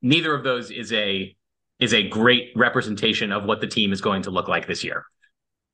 neither 0.03 0.35
of 0.35 0.43
those 0.45 0.71
is 0.71 0.93
a 0.93 1.35
is 1.79 1.95
a 1.95 2.09
great 2.09 2.51
representation 2.57 3.31
of 3.33 3.45
what 3.45 3.61
the 3.61 3.67
team 3.67 3.93
is 3.93 4.01
going 4.01 4.23
to 4.23 4.31
look 4.31 4.49
like 4.49 4.67
this 4.67 4.83
year 4.83 5.05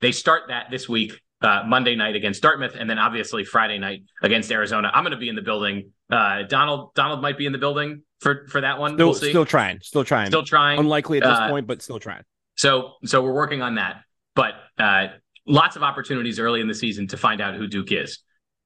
they 0.00 0.12
start 0.12 0.42
that 0.48 0.66
this 0.70 0.88
week 0.88 1.20
uh, 1.42 1.62
Monday 1.66 1.94
night 1.94 2.16
against 2.16 2.40
Dartmouth, 2.42 2.74
and 2.74 2.88
then 2.88 2.98
obviously 2.98 3.44
Friday 3.44 3.76
night 3.78 4.04
against 4.22 4.50
Arizona. 4.50 4.90
I'm 4.94 5.04
going 5.04 5.12
to 5.12 5.18
be 5.18 5.28
in 5.28 5.34
the 5.34 5.42
building. 5.42 5.90
Uh, 6.10 6.42
Donald 6.44 6.94
Donald 6.94 7.20
might 7.20 7.36
be 7.36 7.44
in 7.44 7.52
the 7.52 7.58
building 7.58 8.02
for 8.20 8.46
for 8.48 8.62
that 8.62 8.78
one. 8.78 8.94
still, 8.94 9.08
we'll 9.08 9.14
see. 9.14 9.28
still 9.28 9.44
trying, 9.44 9.80
still 9.80 10.04
trying, 10.04 10.28
Still 10.28 10.42
trying. 10.44 10.78
Unlikely 10.78 11.18
at 11.18 11.24
this 11.24 11.38
Uh, 11.38 11.50
point, 11.50 11.66
but 11.66 11.82
still 11.82 11.98
trying. 11.98 12.22
So 12.56 12.92
so 13.04 13.22
we're 13.22 13.34
working 13.34 13.60
on 13.60 13.74
that. 13.74 14.02
But 14.34 14.54
uh, 14.78 15.08
lots 15.46 15.76
of 15.76 15.82
opportunities 15.82 16.38
early 16.38 16.60
in 16.60 16.68
the 16.68 16.74
season 16.74 17.06
to 17.08 17.16
find 17.16 17.40
out 17.40 17.54
who 17.54 17.66
Duke 17.66 17.92
is. 17.92 18.20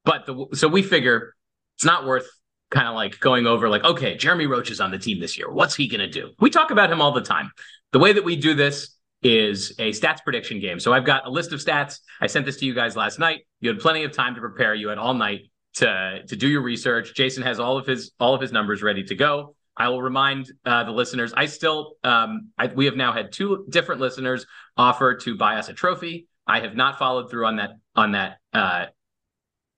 But 0.05 0.27
the, 0.27 0.47
so 0.55 0.69
we 0.69 0.83
figure 0.83 1.35
it's 1.77 1.85
not 1.85 2.07
worth 2.07 2.29
kind 2.71 2.87
of 2.87 2.95
like 2.95 3.19
going 3.21 3.47
over 3.47 3.69
like, 3.69 3.85
okay, 3.85 4.17
Jeremy 4.17 4.47
Roach 4.47 4.71
is 4.71 4.81
on 4.81 4.91
the 4.91 4.99
team 4.99 5.21
this 5.21 5.39
year. 5.39 5.51
What's 5.51 5.75
he 5.75 5.89
going 5.89 6.01
to 6.01 6.09
do? 6.11 6.31
We 6.41 6.51
talk 6.51 6.71
about 6.71 6.91
him 6.91 7.01
all 7.01 7.13
the 7.13 7.23
time. 7.23 7.51
The 7.93 7.99
way 7.99 8.13
that 8.13 8.25
we 8.25 8.37
do 8.37 8.55
this 8.55 8.97
is 9.23 9.73
a 9.79 9.91
stats 9.91 10.23
prediction 10.23 10.61
game. 10.61 10.79
So 10.79 10.93
I've 10.93 11.05
got 11.05 11.27
a 11.27 11.31
list 11.31 11.53
of 11.53 11.61
stats. 11.61 12.01
I 12.21 12.27
sent 12.27 12.47
this 12.47 12.59
to 12.59 12.67
you 12.67 12.75
guys 12.75 12.95
last 12.95 13.19
night. 13.19 13.47
You 13.61 13.71
had 13.71 13.81
plenty 13.81 14.05
of 14.05 14.13
time 14.13 14.35
to 14.35 14.41
prepare. 14.41 14.75
You 14.75 14.89
had 14.89 14.99
all 14.99 15.15
night 15.15 15.51
to 15.75 16.23
to 16.27 16.37
do 16.37 16.49
your 16.49 16.63
research. 16.63 17.15
Jason 17.15 17.43
has 17.43 17.59
all 17.59 17.79
of 17.79 17.87
his 17.87 18.13
all 18.21 18.35
of 18.35 18.41
his 18.41 18.53
numbers 18.53 18.83
ready 18.83 19.03
to 19.05 19.15
go. 19.15 19.55
I 19.77 19.89
will 19.89 20.03
remind 20.03 20.53
uh, 20.65 20.85
the 20.85 20.91
listeners. 20.91 21.33
I 21.37 21.47
still 21.47 21.95
um, 22.05 22.51
I, 22.59 22.67
we 22.67 22.85
have 22.85 22.97
now 22.97 23.13
had 23.13 23.33
two 23.33 23.67
different 23.69 24.01
listeners 24.01 24.47
offer 24.77 25.17
to 25.17 25.37
buy 25.37 25.57
us 25.57 25.69
a 25.69 25.73
trophy. 25.73 26.28
I 26.49 26.61
have 26.61 26.75
not 26.75 26.99
followed 26.99 27.31
through 27.31 27.47
on 27.47 27.57
that 27.57 27.71
on 27.95 28.13
that 28.13 28.39
uh, 28.53 28.87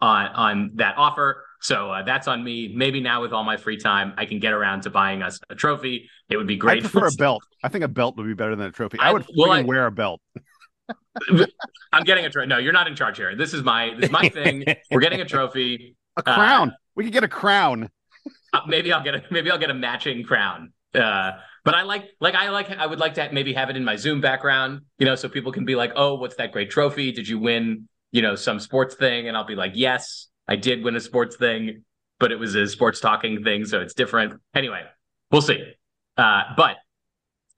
on 0.01 0.27
on 0.29 0.71
that 0.77 0.95
offer. 0.97 1.45
So 1.63 1.91
uh, 1.91 2.03
that's 2.05 2.27
on 2.29 2.43
me. 2.43 2.73
Maybe 2.75 3.01
now 3.01 3.21
with 3.21 3.33
all 3.33 3.45
my 3.45 3.57
free 3.59 3.77
time, 3.77 4.15
I 4.17 4.25
can 4.25 4.39
get 4.39 4.53
around 4.55 4.83
to 4.83 4.91
buying 4.91 5.23
us 5.23 5.39
a 5.51 5.55
trophy. 5.55 6.09
It 6.31 6.37
would 6.39 6.47
be 6.47 6.57
great. 6.57 6.79
I 6.79 6.89
prefer 6.89 7.09
a 7.09 7.13
belt. 7.19 7.43
I 7.63 7.69
think 7.69 7.85
a 7.85 7.89
belt 7.89 8.17
would 8.17 8.27
be 8.27 8.33
better 8.35 8.57
than 8.57 8.67
a 8.67 8.71
trophy. 8.73 8.99
I, 8.99 9.11
I- 9.11 9.13
would 9.13 9.27
well, 9.37 9.53
I- 9.53 9.63
wear 9.63 9.87
a 9.87 9.91
belt. 9.93 10.21
I'm 11.93 12.05
getting 12.05 12.25
a 12.25 12.31
trophy. 12.31 12.49
No, 12.49 12.59
you're 12.59 12.73
not 12.73 12.87
in 12.87 12.95
charge 12.97 13.17
here. 13.17 13.35
This 13.37 13.53
is 13.53 13.63
my 13.63 13.95
this 13.95 14.07
is 14.07 14.11
my 14.11 14.29
thing. 14.29 14.65
We're 14.91 15.01
getting 15.01 15.21
a 15.21 15.25
trophy. 15.25 15.97
A 16.17 16.23
crown. 16.23 16.73
we 16.95 17.05
could 17.05 17.13
get 17.13 17.25
a 17.25 17.29
crown. 17.29 17.91
Uh, 18.53 18.61
maybe 18.67 18.93
I'll 18.93 19.03
get 19.03 19.15
a 19.15 19.23
maybe 19.31 19.51
I'll 19.51 19.59
get 19.59 19.71
a 19.71 19.75
matching 19.75 20.25
crown. 20.25 20.73
Uh, 20.95 21.33
but 21.65 21.75
I 21.75 21.83
like 21.83 22.05
like 22.21 22.35
I 22.35 22.51
like 22.51 22.71
I 22.71 22.87
would 22.87 22.99
like 22.99 23.15
to 23.15 23.29
maybe 23.33 23.53
have 23.55 23.71
it 23.71 23.77
in 23.77 23.85
my 23.85 23.97
Zoom 23.97 24.21
background, 24.21 24.83
you 24.99 25.07
know, 25.07 25.15
so 25.15 25.29
people 25.29 25.53
can 25.53 25.65
be 25.65 25.75
like, 25.75 25.93
"Oh, 25.97 26.15
what's 26.15 26.37
that 26.37 26.53
great 26.53 26.71
trophy? 26.71 27.13
Did 27.13 27.29
you 27.29 27.39
win, 27.39 27.89
you 28.13 28.23
know, 28.23 28.35
some 28.35 28.61
sports 28.61 28.95
thing?" 28.95 29.29
And 29.29 29.37
I'll 29.37 29.47
be 29.47 29.55
like, 29.55 29.73
"Yes, 29.75 30.29
I 30.49 30.57
did 30.57 30.83
win 30.83 30.97
a 30.97 31.01
sports 31.01 31.37
thing, 31.37 31.85
but 32.19 32.33
it 32.33 32.37
was 32.37 32.55
a 32.55 32.67
sports 32.67 33.01
talking 33.01 33.43
thing, 33.45 33.65
so 33.65 33.81
it's 33.81 33.95
different." 33.95 34.41
Anyway, 34.55 34.83
we'll 35.31 35.43
see. 35.43 35.63
Uh, 36.17 36.43
but 36.57 36.77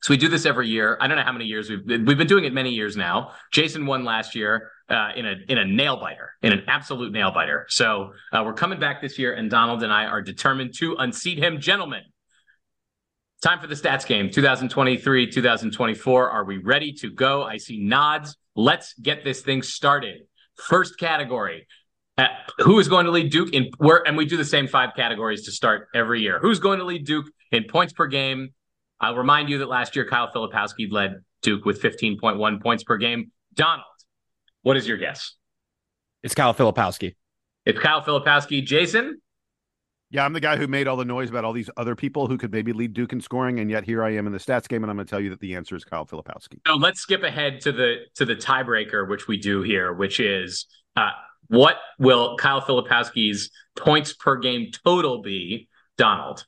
so 0.02 0.12
we 0.12 0.16
do 0.16 0.28
this 0.28 0.46
every 0.46 0.68
year. 0.68 0.98
I 1.00 1.06
don't 1.06 1.16
know 1.16 1.22
how 1.22 1.32
many 1.32 1.44
years 1.44 1.70
we've 1.70 2.06
we've 2.06 2.18
been 2.18 2.26
doing 2.26 2.44
it 2.44 2.52
many 2.52 2.70
years 2.70 2.96
now. 2.96 3.32
Jason 3.52 3.86
won 3.86 4.04
last 4.04 4.34
year 4.34 4.70
uh, 4.88 5.10
in 5.14 5.26
a 5.26 5.34
in 5.48 5.58
a 5.58 5.64
nail 5.64 5.96
biter, 5.96 6.32
in 6.42 6.52
an 6.52 6.64
absolute 6.66 7.12
nail 7.12 7.30
biter. 7.30 7.66
So 7.68 8.12
uh, 8.32 8.42
we're 8.44 8.54
coming 8.54 8.80
back 8.80 9.00
this 9.00 9.16
year, 9.16 9.32
and 9.34 9.48
Donald 9.48 9.84
and 9.84 9.92
I 9.92 10.06
are 10.06 10.20
determined 10.20 10.74
to 10.78 10.96
unseat 10.96 11.38
him, 11.38 11.60
gentlemen. 11.60 12.02
Time 13.42 13.58
for 13.58 13.66
the 13.66 13.74
stats 13.74 14.06
game 14.06 14.30
2023, 14.30 15.28
2024. 15.28 16.30
Are 16.30 16.44
we 16.44 16.58
ready 16.58 16.92
to 16.92 17.10
go? 17.10 17.42
I 17.42 17.56
see 17.56 17.82
nods. 17.82 18.36
Let's 18.54 18.94
get 18.94 19.24
this 19.24 19.40
thing 19.40 19.62
started. 19.62 20.20
First 20.54 20.96
category. 20.96 21.66
Uh, 22.16 22.26
who 22.58 22.78
is 22.78 22.86
going 22.86 23.06
to 23.06 23.10
lead 23.10 23.32
Duke 23.32 23.52
in 23.52 23.70
where 23.78 24.06
and 24.06 24.16
we 24.16 24.26
do 24.26 24.36
the 24.36 24.44
same 24.44 24.68
five 24.68 24.90
categories 24.94 25.44
to 25.46 25.50
start 25.50 25.88
every 25.92 26.20
year. 26.20 26.38
Who's 26.40 26.60
going 26.60 26.78
to 26.78 26.84
lead 26.84 27.04
Duke 27.04 27.26
in 27.50 27.64
points 27.64 27.92
per 27.92 28.06
game? 28.06 28.50
I'll 29.00 29.16
remind 29.16 29.48
you 29.48 29.58
that 29.58 29.68
last 29.68 29.96
year 29.96 30.06
Kyle 30.06 30.30
Filipowski 30.30 30.92
led 30.92 31.16
Duke 31.40 31.64
with 31.64 31.82
15.1 31.82 32.62
points 32.62 32.84
per 32.84 32.96
game. 32.96 33.32
Donald, 33.54 33.86
what 34.62 34.76
is 34.76 34.86
your 34.86 34.98
guess? 34.98 35.34
It's 36.22 36.34
Kyle 36.34 36.54
Filipowski. 36.54 37.16
It's 37.66 37.78
Kyle 37.80 38.02
Filipowski. 38.02 38.64
Jason? 38.64 39.20
Yeah, 40.12 40.26
I'm 40.26 40.34
the 40.34 40.40
guy 40.40 40.58
who 40.58 40.66
made 40.66 40.88
all 40.88 40.96
the 40.98 41.06
noise 41.06 41.30
about 41.30 41.42
all 41.46 41.54
these 41.54 41.70
other 41.78 41.96
people 41.96 42.26
who 42.26 42.36
could 42.36 42.52
maybe 42.52 42.74
lead 42.74 42.92
Duke 42.92 43.14
in 43.14 43.20
scoring, 43.22 43.60
and 43.60 43.70
yet 43.70 43.82
here 43.84 44.04
I 44.04 44.10
am 44.10 44.26
in 44.26 44.32
the 44.34 44.38
stats 44.38 44.68
game, 44.68 44.84
and 44.84 44.90
I'm 44.90 44.96
going 44.98 45.06
to 45.06 45.10
tell 45.10 45.20
you 45.20 45.30
that 45.30 45.40
the 45.40 45.54
answer 45.54 45.74
is 45.74 45.84
Kyle 45.84 46.04
Filipowski. 46.04 46.60
So 46.66 46.74
let's 46.74 47.00
skip 47.00 47.22
ahead 47.22 47.62
to 47.62 47.72
the 47.72 47.96
to 48.16 48.26
the 48.26 48.36
tiebreaker, 48.36 49.08
which 49.08 49.26
we 49.26 49.38
do 49.38 49.62
here, 49.62 49.90
which 49.90 50.20
is 50.20 50.66
uh, 50.96 51.08
what 51.48 51.78
will 51.98 52.36
Kyle 52.36 52.60
Filipowski's 52.60 53.50
points 53.74 54.12
per 54.12 54.36
game 54.36 54.70
total 54.84 55.22
be? 55.22 55.70
Donald. 55.96 56.44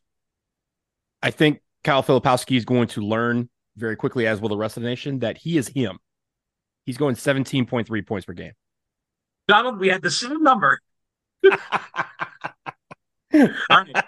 I 1.22 1.30
think 1.30 1.62
Kyle 1.84 2.02
Filipowski 2.02 2.58
is 2.58 2.66
going 2.66 2.88
to 2.88 3.00
learn 3.00 3.48
very 3.76 3.96
quickly, 3.96 4.26
as 4.26 4.42
will 4.42 4.50
the 4.50 4.58
rest 4.58 4.76
of 4.76 4.82
the 4.82 4.88
nation, 4.90 5.20
that 5.20 5.38
he 5.38 5.56
is 5.56 5.68
him. 5.68 5.98
He's 6.84 6.98
going 6.98 7.14
17.3 7.14 8.06
points 8.06 8.26
per 8.26 8.34
game. 8.34 8.52
Donald, 9.48 9.78
we 9.78 9.88
had 9.88 10.02
the 10.02 10.10
same 10.10 10.42
number. 10.42 10.80
Right. 13.34 14.04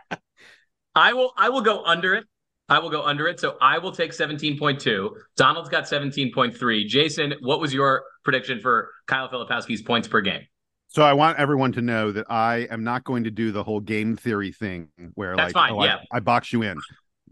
I 0.94 1.12
will 1.12 1.32
I 1.36 1.50
will 1.50 1.60
go 1.60 1.84
under 1.84 2.14
it. 2.14 2.24
I 2.68 2.78
will 2.80 2.90
go 2.90 3.02
under 3.02 3.28
it. 3.28 3.38
So 3.38 3.56
I 3.60 3.78
will 3.78 3.92
take 3.92 4.12
17.2. 4.12 5.10
Donald's 5.36 5.68
got 5.68 5.84
17.3. 5.84 6.86
Jason, 6.86 7.34
what 7.40 7.60
was 7.60 7.72
your 7.72 8.02
prediction 8.24 8.60
for 8.60 8.90
Kyle 9.06 9.28
Filipowski's 9.28 9.82
points 9.82 10.08
per 10.08 10.20
game? 10.20 10.42
So 10.88 11.02
I 11.02 11.12
want 11.12 11.38
everyone 11.38 11.72
to 11.72 11.82
know 11.82 12.12
that 12.12 12.26
I 12.30 12.66
am 12.70 12.82
not 12.82 13.04
going 13.04 13.24
to 13.24 13.30
do 13.30 13.52
the 13.52 13.62
whole 13.62 13.80
game 13.80 14.16
theory 14.16 14.52
thing 14.52 14.88
where 15.14 15.36
That's 15.36 15.54
like 15.54 15.72
oh, 15.72 15.84
yeah. 15.84 15.98
I, 16.10 16.16
I 16.16 16.20
box 16.20 16.52
you 16.52 16.62
in. 16.62 16.78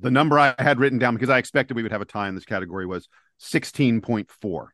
The 0.01 0.11
number 0.11 0.39
I 0.39 0.55
had 0.59 0.79
written 0.79 0.99
down 0.99 1.15
because 1.15 1.31
I 1.31 1.39
expected 1.39 1.77
we 1.77 1.83
would 1.83 1.93
have 1.93 2.03
a 2.03 2.05
tie 2.05 2.29
in 2.29 2.35
this 2.35 2.45
category 2.45 2.85
was 2.85 3.09
16.4. 3.41 4.67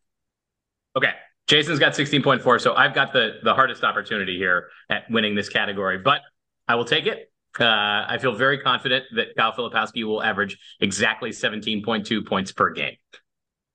Okay. 0.97 1.13
Jason's 1.47 1.79
got 1.79 1.93
16.4. 1.93 2.61
So 2.61 2.75
I've 2.75 2.95
got 2.95 3.13
the 3.13 3.39
the 3.43 3.55
hardest 3.55 3.85
opportunity 3.85 4.37
here 4.37 4.69
at 4.89 5.11
winning 5.11 5.35
this 5.35 5.49
category, 5.49 5.99
but 5.99 6.21
I 6.71 6.77
will 6.77 6.85
take 6.85 7.07
it. 7.07 7.33
Uh, 7.59 7.65
I 7.65 8.19
feel 8.21 8.33
very 8.33 8.59
confident 8.59 9.05
that 9.17 9.35
Kyle 9.37 9.53
Filipowski 9.53 10.05
will 10.05 10.23
average 10.23 10.57
exactly 10.79 11.31
17.2 11.31 12.25
points 12.25 12.53
per 12.53 12.71
game. 12.71 12.95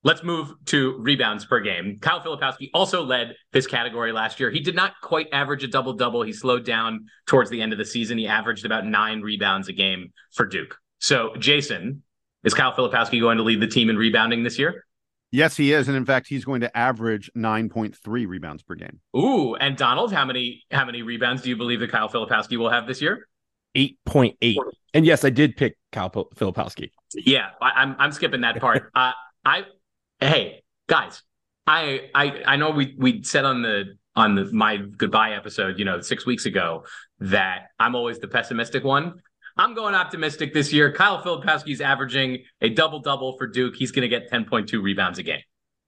Let's 0.05 0.23
move 0.23 0.53
to 0.67 0.95
rebounds 0.99 1.43
per 1.43 1.59
game. 1.59 1.97
Kyle 1.99 2.21
Filipowski 2.21 2.69
also 2.73 3.03
led 3.03 3.35
this 3.51 3.67
category 3.67 4.13
last 4.13 4.39
year. 4.39 4.49
He 4.49 4.61
did 4.61 4.75
not 4.75 4.93
quite 5.01 5.27
average 5.33 5.61
a 5.65 5.67
double 5.67 5.91
double. 5.91 6.21
He 6.21 6.31
slowed 6.31 6.63
down 6.63 7.07
towards 7.27 7.49
the 7.49 7.61
end 7.61 7.73
of 7.73 7.77
the 7.77 7.83
season. 7.83 8.17
He 8.17 8.27
averaged 8.27 8.65
about 8.65 8.85
nine 8.85 9.19
rebounds 9.21 9.67
a 9.67 9.73
game 9.73 10.13
for 10.31 10.45
Duke. 10.45 10.77
So, 10.99 11.35
Jason, 11.37 12.01
is 12.45 12.53
Kyle 12.53 12.71
Filipowski 12.71 13.19
going 13.19 13.39
to 13.39 13.43
lead 13.43 13.59
the 13.59 13.67
team 13.67 13.89
in 13.89 13.97
rebounding 13.97 14.43
this 14.43 14.57
year? 14.57 14.84
Yes, 15.35 15.57
he 15.57 15.73
is, 15.73 15.89
and 15.89 15.97
in 15.97 16.05
fact, 16.05 16.27
he's 16.29 16.45
going 16.45 16.61
to 16.61 16.77
average 16.77 17.29
9.3 17.35 18.25
rebounds 18.25 18.63
per 18.63 18.75
game. 18.75 19.01
Ooh, 19.17 19.55
and 19.55 19.75
Donald, 19.75 20.13
how 20.13 20.23
many 20.23 20.63
how 20.71 20.85
many 20.85 21.01
rebounds 21.01 21.41
do 21.41 21.49
you 21.49 21.57
believe 21.57 21.81
that 21.81 21.91
Kyle 21.91 22.07
Filipowski 22.07 22.55
will 22.55 22.69
have 22.69 22.87
this 22.87 23.01
year? 23.01 23.27
8.8. 23.75 24.55
And 24.93 25.05
yes, 25.05 25.25
I 25.25 25.29
did 25.29 25.57
pick 25.57 25.77
Kyle 25.91 26.09
Pil- 26.09 26.29
Filipowski. 26.37 26.91
Yeah, 27.13 27.49
I, 27.61 27.71
I'm 27.71 27.97
I'm 27.99 28.11
skipping 28.13 28.41
that 28.41 28.61
part. 28.61 28.89
uh, 28.95 29.11
I 29.43 29.63
hey 30.21 30.63
guys, 30.87 31.21
I 31.67 32.09
I 32.15 32.43
I 32.47 32.55
know 32.55 32.69
we 32.69 32.95
we 32.97 33.21
said 33.23 33.43
on 33.43 33.61
the 33.61 33.97
on 34.15 34.35
the 34.35 34.45
my 34.53 34.77
goodbye 34.77 35.33
episode, 35.33 35.77
you 35.77 35.83
know, 35.83 35.99
six 35.99 36.25
weeks 36.25 36.45
ago 36.45 36.85
that 37.19 37.71
I'm 37.77 37.93
always 37.93 38.19
the 38.19 38.29
pessimistic 38.29 38.85
one. 38.85 39.15
I'm 39.57 39.73
going 39.73 39.95
optimistic 39.95 40.53
this 40.53 40.73
year. 40.73 40.91
Kyle 40.91 41.21
Filipowski's 41.21 41.81
averaging 41.81 42.43
a 42.61 42.69
double 42.69 42.99
double 42.99 43.37
for 43.37 43.47
Duke. 43.47 43.75
He's 43.75 43.91
going 43.91 44.01
to 44.01 44.09
get 44.09 44.29
10.2 44.31 44.81
rebounds 44.81 45.19
a 45.19 45.23
game. 45.23 45.41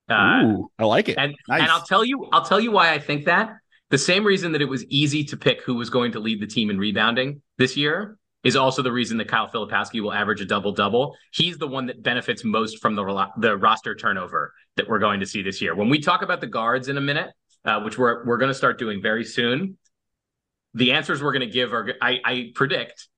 Uh, 0.08 0.42
Ooh, 0.44 0.70
I 0.78 0.84
like 0.84 1.08
it. 1.10 1.18
and 1.18 1.34
Nice. 1.48 1.62
and 1.62 1.70
I'll 1.70 1.82
tell 1.82 2.04
you, 2.04 2.28
I'll 2.32 2.44
tell 2.44 2.60
you 2.60 2.72
why 2.72 2.92
I 2.92 2.98
think 2.98 3.26
that. 3.26 3.56
The 3.90 3.98
same 3.98 4.24
reason 4.24 4.52
that 4.52 4.62
it 4.62 4.68
was 4.68 4.84
easy 4.86 5.24
to 5.24 5.36
pick 5.36 5.62
who 5.62 5.74
was 5.74 5.90
going 5.90 6.12
to 6.12 6.20
lead 6.20 6.40
the 6.40 6.46
team 6.46 6.70
in 6.70 6.78
rebounding 6.78 7.42
this 7.56 7.76
year 7.76 8.18
is 8.44 8.54
also 8.56 8.82
the 8.82 8.92
reason 8.92 9.18
that 9.18 9.28
Kyle 9.28 9.48
Filipowski 9.48 10.00
will 10.00 10.12
average 10.12 10.40
a 10.40 10.44
double 10.44 10.72
double. 10.72 11.16
He's 11.32 11.58
the 11.58 11.66
one 11.66 11.86
that 11.86 12.02
benefits 12.02 12.44
most 12.44 12.80
from 12.80 12.94
the 12.94 13.28
the 13.38 13.56
roster 13.56 13.94
turnover 13.94 14.52
that 14.76 14.88
we're 14.88 14.98
going 14.98 15.20
to 15.20 15.26
see 15.26 15.42
this 15.42 15.60
year. 15.60 15.74
When 15.74 15.88
we 15.88 16.00
talk 16.00 16.22
about 16.22 16.40
the 16.40 16.46
guards 16.46 16.88
in 16.88 16.96
a 16.96 17.00
minute, 17.00 17.30
uh, 17.64 17.80
which 17.80 17.98
we're 17.98 18.24
we're 18.24 18.38
going 18.38 18.50
to 18.50 18.54
start 18.54 18.78
doing 18.78 19.02
very 19.02 19.24
soon, 19.24 19.76
the 20.74 20.92
answers 20.92 21.22
we're 21.22 21.32
going 21.32 21.46
to 21.46 21.52
give 21.52 21.72
are 21.72 21.92
I, 22.00 22.18
I 22.24 22.52
predict 22.54 23.08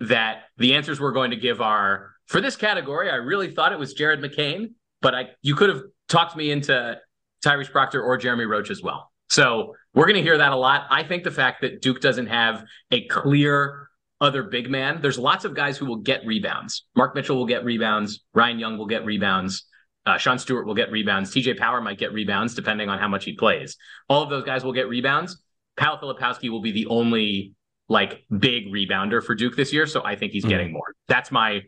that 0.00 0.44
the 0.56 0.74
answers 0.74 1.00
we're 1.00 1.12
going 1.12 1.30
to 1.30 1.36
give 1.36 1.60
are 1.60 2.12
for 2.26 2.40
this 2.40 2.56
category. 2.56 3.10
I 3.10 3.16
really 3.16 3.50
thought 3.50 3.72
it 3.72 3.78
was 3.78 3.94
Jared 3.94 4.20
McCain, 4.20 4.72
but 5.02 5.14
I 5.14 5.30
you 5.42 5.54
could 5.54 5.68
have 5.68 5.82
talked 6.08 6.36
me 6.36 6.50
into 6.50 6.98
Tyrese 7.44 7.70
Proctor 7.70 8.02
or 8.02 8.16
Jeremy 8.16 8.44
Roach 8.44 8.70
as 8.70 8.82
well. 8.82 9.10
So 9.28 9.74
we're 9.94 10.06
going 10.06 10.16
to 10.16 10.22
hear 10.22 10.38
that 10.38 10.52
a 10.52 10.56
lot. 10.56 10.86
I 10.90 11.04
think 11.04 11.24
the 11.24 11.30
fact 11.30 11.62
that 11.62 11.82
Duke 11.82 12.00
doesn't 12.00 12.26
have 12.26 12.64
a 12.90 13.06
clear 13.06 13.88
other 14.20 14.42
big 14.42 14.68
man, 14.68 15.00
there's 15.00 15.18
lots 15.18 15.44
of 15.44 15.54
guys 15.54 15.78
who 15.78 15.86
will 15.86 15.96
get 15.96 16.24
rebounds. 16.26 16.86
Mark 16.96 17.14
Mitchell 17.14 17.36
will 17.36 17.46
get 17.46 17.64
rebounds. 17.64 18.24
Ryan 18.34 18.58
Young 18.58 18.78
will 18.78 18.86
get 18.86 19.04
rebounds. 19.04 19.64
Uh, 20.06 20.18
Sean 20.18 20.38
Stewart 20.38 20.66
will 20.66 20.74
get 20.74 20.90
rebounds. 20.90 21.30
TJ 21.32 21.58
Power 21.58 21.80
might 21.80 21.98
get 21.98 22.12
rebounds 22.12 22.54
depending 22.54 22.88
on 22.88 22.98
how 22.98 23.08
much 23.08 23.24
he 23.24 23.34
plays. 23.34 23.76
All 24.08 24.22
of 24.22 24.30
those 24.30 24.44
guys 24.44 24.64
will 24.64 24.72
get 24.72 24.88
rebounds. 24.88 25.40
Kyle 25.76 25.98
Filipowski 25.98 26.50
will 26.50 26.60
be 26.60 26.72
the 26.72 26.86
only 26.86 27.54
like 27.90 28.24
big 28.38 28.72
rebounder 28.72 29.22
for 29.22 29.34
Duke 29.34 29.56
this 29.56 29.72
year. 29.72 29.84
So 29.86 30.02
I 30.04 30.14
think 30.16 30.32
he's 30.32 30.44
Mhm. 30.44 30.48
getting 30.48 30.72
more. 30.72 30.94
That's 31.08 31.30
my, 31.30 31.62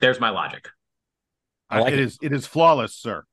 there's 0.00 0.20
my 0.20 0.30
logic. 0.30 0.68
I 1.68 1.80
like 1.80 1.92
it 1.92 1.98
it. 1.98 2.02
is 2.04 2.18
it 2.22 2.32
is 2.32 2.46
flawless, 2.46 2.94
sir. 2.94 3.24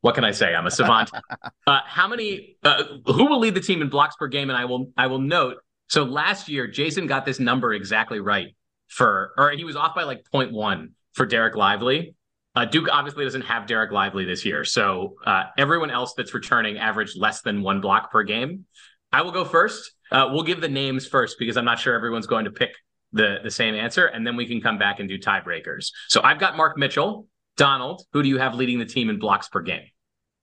What 0.00 0.16
can 0.16 0.24
I 0.24 0.32
say? 0.32 0.54
I'm 0.54 0.66
a 0.66 0.70
savant. 0.70 1.10
uh, 1.66 1.80
how 1.86 2.08
many? 2.08 2.56
Uh, 2.64 2.82
who 3.06 3.26
will 3.26 3.38
lead 3.38 3.54
the 3.54 3.60
team 3.60 3.80
in 3.82 3.88
blocks 3.88 4.16
per 4.16 4.26
game? 4.26 4.50
And 4.50 4.58
I 4.58 4.64
will. 4.64 4.92
I 4.96 5.06
will 5.06 5.20
note. 5.20 5.58
So 5.88 6.02
last 6.02 6.48
year, 6.48 6.66
Jason 6.66 7.06
got 7.06 7.24
this 7.24 7.38
number 7.38 7.72
exactly 7.72 8.18
right 8.18 8.48
for, 8.88 9.32
or 9.38 9.50
he 9.52 9.62
was 9.64 9.76
off 9.76 9.94
by 9.94 10.02
like 10.02 10.24
0.1 10.32 10.90
for 11.12 11.26
Dereck 11.26 11.54
Lively. 11.54 12.14
Uh, 12.56 12.64
Duke 12.64 12.88
obviously 12.90 13.24
doesn't 13.24 13.42
have 13.42 13.66
Dereck 13.66 13.92
Lively 13.92 14.24
this 14.24 14.44
year, 14.44 14.64
so 14.64 15.14
uh, 15.24 15.44
everyone 15.56 15.90
else 15.90 16.14
that's 16.16 16.34
returning 16.34 16.78
averaged 16.78 17.16
less 17.16 17.42
than 17.42 17.62
one 17.62 17.80
block 17.80 18.10
per 18.10 18.24
game. 18.24 18.64
I 19.12 19.22
will 19.22 19.30
go 19.32 19.44
first. 19.44 19.92
Uh, 20.10 20.28
we'll 20.32 20.42
give 20.42 20.60
the 20.60 20.68
names 20.68 21.06
first 21.06 21.36
because 21.38 21.56
I'm 21.56 21.64
not 21.64 21.78
sure 21.78 21.94
everyone's 21.94 22.26
going 22.26 22.44
to 22.44 22.50
pick 22.50 22.74
the 23.12 23.38
the 23.42 23.50
same 23.50 23.74
answer, 23.74 24.06
and 24.06 24.26
then 24.26 24.36
we 24.36 24.46
can 24.46 24.60
come 24.60 24.78
back 24.78 25.00
and 25.00 25.08
do 25.08 25.18
tiebreakers. 25.18 25.90
So 26.08 26.20
I've 26.22 26.38
got 26.38 26.56
Mark 26.56 26.76
Mitchell, 26.76 27.26
Donald. 27.56 28.02
Who 28.12 28.22
do 28.22 28.28
you 28.28 28.38
have 28.38 28.54
leading 28.54 28.78
the 28.78 28.84
team 28.86 29.10
in 29.10 29.18
blocks 29.18 29.48
per 29.48 29.62
game? 29.62 29.86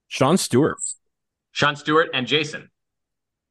Sean 0.07 0.37
Stewart, 0.37 0.77
Sean 1.51 1.75
Stewart, 1.75 2.09
and 2.13 2.27
Jason. 2.27 2.69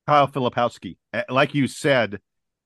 Kyle 0.07 0.29
Filipowski. 0.29 0.97
Uh, 1.13 1.23
Like 1.29 1.55
you 1.55 1.67
said, 1.67 2.21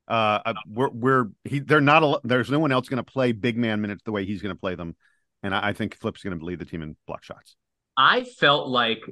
uh, 0.09 0.41
uh, 0.45 0.55
we're 0.67 0.91
we're 0.91 1.27
he. 1.45 1.61
They're 1.61 1.81
not. 1.81 2.03
A, 2.03 2.21
there's 2.25 2.51
no 2.51 2.59
one 2.59 2.73
else 2.73 2.89
going 2.89 3.03
to 3.03 3.11
play 3.13 3.33
big 3.33 3.57
man 3.57 3.81
minutes 3.81 4.03
the 4.05 4.13
way 4.13 4.25
he's 4.25 4.43
going 4.43 4.55
to 4.55 4.61
play 4.61 4.75
them, 4.75 4.97
and 5.43 5.55
I, 5.55 5.69
I 5.69 5.73
think 5.73 5.97
Flip's 5.97 6.23
going 6.23 6.39
to 6.39 6.45
lead 6.45 6.59
the 6.59 6.65
team 6.65 6.83
in 6.83 6.97
block 7.07 7.25
shots. 7.25 7.57
I 7.97 8.25
felt 8.25 8.69
like 8.69 9.03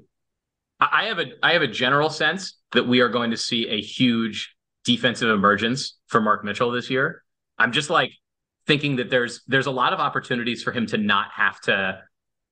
I 0.80 1.06
have 1.06 1.18
a 1.18 1.26
I 1.42 1.52
have 1.52 1.62
a 1.62 1.68
general 1.68 2.10
sense 2.10 2.56
that 2.72 2.86
we 2.86 3.00
are 3.00 3.08
going 3.08 3.30
to 3.30 3.36
see 3.36 3.66
a 3.68 3.80
huge 3.80 4.54
defensive 4.84 5.28
emergence 5.28 5.98
for 6.06 6.20
Mark 6.20 6.44
Mitchell 6.44 6.70
this 6.70 6.88
year. 6.88 7.22
I'm 7.58 7.72
just 7.72 7.90
like 7.90 8.12
thinking 8.66 8.96
that 8.96 9.10
there's 9.10 9.42
there's 9.46 9.66
a 9.66 9.70
lot 9.70 9.92
of 9.92 9.98
opportunities 9.98 10.62
for 10.62 10.72
him 10.72 10.86
to 10.86 10.98
not 10.98 11.28
have 11.32 11.60
to 11.62 12.02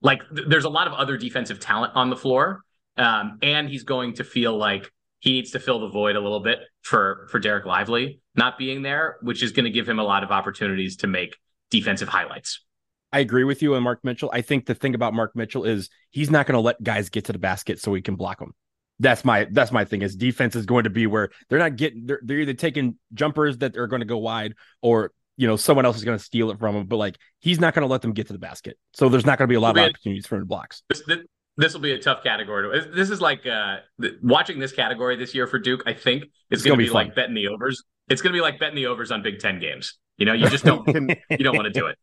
like 0.03 0.23
th- 0.35 0.49
there's 0.49 0.65
a 0.65 0.71
lot 0.71 0.87
of 0.87 0.95
other 0.95 1.17
defensive 1.17 1.61
talent 1.61 1.93
on 1.95 2.11
the 2.11 2.17
floor. 2.17 2.62
Um, 2.97 3.39
and 3.43 3.69
he's 3.69 3.85
going 3.85 4.15
to 4.15 4.25
feel 4.25 4.57
like 4.57 4.91
he 5.21 5.33
needs 5.33 5.51
to 5.53 5.59
fill 5.59 5.81
the 5.81 5.89
void 5.89 6.17
a 6.17 6.21
little 6.21 6.41
bit 6.41 6.61
for 6.83 7.29
for 7.31 7.39
Dereck 7.39 7.65
Lively 7.65 8.21
not 8.35 8.59
being 8.59 8.83
there, 8.83 9.17
which 9.23 9.43
is 9.43 9.53
going 9.53 9.65
to 9.65 9.71
give 9.71 9.89
him 9.89 9.99
a 9.99 10.05
lot 10.05 10.25
of 10.25 10.31
opportunities 10.31 10.97
to 10.99 11.07
make 11.07 11.37
defensive 11.71 12.09
highlights. 12.09 12.65
I 13.12 13.21
agree 13.21 13.45
with 13.45 13.62
you 13.62 13.75
on 13.75 13.83
Mark 13.83 14.01
Mitchell. 14.03 14.31
I 14.33 14.42
think 14.42 14.66
the 14.66 14.75
thing 14.75 14.95
about 14.95 15.14
Mark 15.14 15.35
Mitchell 15.35 15.64
is 15.64 15.88
he's 16.11 16.31
not 16.31 16.47
going 16.47 16.55
to 16.55 16.61
let 16.61 16.83
guys 16.83 17.09
get 17.09 17.27
to 17.27 17.33
the 17.33 17.38
basket 17.38 17.81
so 17.81 17.95
he 17.95 18.03
can 18.03 18.16
block 18.16 18.38
them. 18.40 18.53
That's 18.99 19.25
my 19.25 19.47
that's 19.51 19.73
my 19.73 19.85
thing. 19.85 20.03
Is 20.03 20.16
defense 20.16 20.57
is 20.57 20.66
going 20.66 20.85
to 20.85 20.90
be 20.90 21.07
where 21.07 21.31
they're 21.49 21.59
not 21.59 21.77
getting 21.77 22.07
they're, 22.07 22.21
they're 22.23 22.38
either 22.38 22.55
taking 22.55 22.97
jumpers 23.12 23.59
that 23.59 23.77
are 23.77 23.87
going 23.87 24.01
to 24.01 24.07
go 24.07 24.19
wide 24.19 24.55
or 24.81 25.12
you 25.37 25.47
know 25.47 25.57
someone 25.57 25.85
else 25.85 25.97
is 25.97 26.05
going 26.05 26.16
to 26.16 26.25
steal 26.25 26.51
it 26.51 26.59
from 26.59 26.75
him. 26.75 26.87
But 26.87 26.97
like 26.97 27.19
he's 27.40 27.61
not 27.61 27.75
going 27.75 27.83
to 27.83 27.92
let 27.92 28.01
them 28.01 28.12
get 28.12 28.29
to 28.29 28.33
the 28.33 28.38
basket, 28.38 28.79
so 28.95 29.09
there's 29.09 29.27
not 29.27 29.38
going 29.38 29.49
to 29.49 29.53
be 29.53 29.57
a 29.57 29.61
lot 29.61 29.77
of 29.77 29.85
opportunities 29.85 30.27
for 30.27 30.37
him 30.37 30.42
to 30.42 30.47
blocks. 30.47 30.83
This, 30.88 31.03
this, 31.07 31.19
this 31.59 31.75
will 31.75 31.81
be 31.81 31.92
a 31.92 31.99
tough 31.99 32.23
category. 32.23 32.81
To, 32.81 32.90
this 32.90 33.11
is 33.11 33.21
like 33.21 33.47
uh, 33.47 33.79
watching 34.23 34.59
this 34.59 34.73
category 34.73 35.16
this 35.16 35.35
year 35.35 35.47
for 35.47 35.59
Duke. 35.59 35.83
I 35.87 35.92
think 35.92 36.25
is 36.25 36.31
It's 36.51 36.62
going 36.62 36.73
gonna 36.73 36.79
be 36.79 36.88
be, 36.88 36.95
like 36.95 37.14
betting 37.14 37.35
the 37.35 37.49
overs. 37.49 37.83
It's 38.09 38.23
going 38.23 38.33
to 38.33 38.37
be 38.37 38.42
like 38.42 38.59
betting 38.59 38.77
the 38.77 38.87
overs 38.87 39.11
on 39.11 39.23
Big 39.23 39.40
Ten 39.40 39.61
games. 39.61 39.99
You 40.16 40.25
know, 40.25 40.33
you 40.33 40.49
just 40.49 40.64
don't 40.64 40.87
you 41.31 41.38
don't 41.38 41.57
want 41.57 41.66
to 41.66 41.79
do 41.79 41.87
it. 41.87 41.99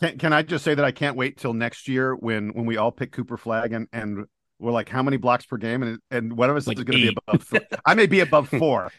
Can 0.00 0.18
can 0.18 0.32
I 0.32 0.42
just 0.42 0.64
say 0.64 0.74
that 0.74 0.84
I 0.84 0.90
can't 0.92 1.16
wait 1.16 1.38
till 1.38 1.54
next 1.54 1.88
year 1.88 2.14
when 2.14 2.50
when 2.50 2.66
we 2.66 2.76
all 2.76 2.92
pick 2.92 3.12
Cooper 3.12 3.36
Flagg 3.36 3.72
and 3.72 3.88
and 3.92 4.26
we're 4.58 4.72
like 4.72 4.88
how 4.88 5.02
many 5.02 5.16
blocks 5.16 5.46
per 5.46 5.56
game 5.56 5.82
and 5.82 5.98
and 6.10 6.36
one 6.36 6.50
of 6.50 6.56
us 6.56 6.66
Like 6.66 6.78
is 6.78 6.84
going 6.84 7.00
to 7.00 7.12
be 7.12 7.16
above. 7.28 7.48
Th- 7.48 7.62
I 7.84 7.94
may 7.94 8.06
be 8.06 8.20
above 8.20 8.48
four. 8.58 8.90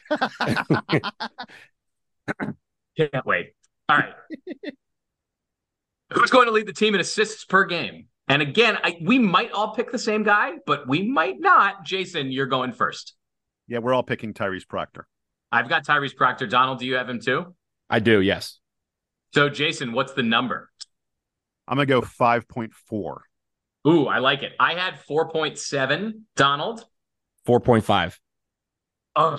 Can't 2.98 3.26
wait. 3.26 3.54
All 3.90 3.98
right. 3.98 4.14
Who's 6.14 6.30
going 6.30 6.46
to 6.48 6.52
lead 6.52 6.68
the 6.68 6.74
team 6.74 6.96
in 6.96 7.02
assists 7.02 7.46
per 7.46 7.66
game? 7.66 8.08
And 8.28 8.42
again, 8.42 8.78
I, 8.84 8.98
we 9.02 9.20
might 9.20 9.52
all 9.52 9.74
pick 9.74 9.92
the 9.92 10.00
same 10.00 10.24
guy, 10.24 10.54
but 10.66 10.88
we 10.88 11.08
might 11.08 11.40
not. 11.40 11.86
Jason, 11.86 12.32
you're 12.32 12.46
going 12.48 12.74
first. 12.74 13.14
yeah, 13.68 13.80
we're 13.80 13.94
all 13.94 14.04
picking 14.04 14.34
Tyrese 14.34 14.68
Proctor. 14.68 15.08
I've 15.52 15.70
got 15.70 15.86
Tyrese 15.86 16.16
Proctor. 16.16 16.48
Donald, 16.48 16.80
do 16.80 16.86
you 16.86 16.96
have 16.96 17.08
him 17.08 17.22
too? 17.22 17.56
I 17.90 18.00
do, 18.00 18.20
yes. 18.22 18.60
So, 19.34 19.50
Jason, 19.50 19.94
what's 19.94 20.14
the 20.14 20.24
number? 20.24 20.70
I'm 21.68 21.76
going 21.76 21.88
to 21.88 21.94
go 21.94 22.02
five 22.02 22.48
point 22.48 22.74
four. 22.74 23.24
Ooh, 23.88 24.08
I 24.08 24.20
like 24.20 24.44
it. 24.44 24.54
I 24.60 24.74
had 24.74 24.96
4.7. 25.10 26.22
Donald, 26.36 26.84
Four 27.46 27.60
point 27.62 27.86
five. 27.86 28.20
oh, 29.16 29.38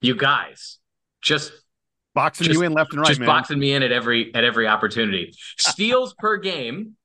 you 0.00 0.14
guys 0.16 0.78
just 1.20 1.52
Boxing 2.14 2.46
Just- 2.46 2.58
you 2.60 2.66
in 2.66 2.72
left 2.72 2.92
and 2.92 3.00
right, 3.00 3.08
just 3.08 3.20
man. 3.20 3.26
boxing 3.26 3.58
me 3.58 3.72
in 3.72 3.82
at 3.82 3.90
every 3.90 4.34
at 4.34 4.44
every 4.44 4.66
opportunity. 4.66 5.32
Steals 5.58 6.14
per 6.18 6.36
game. 6.36 6.96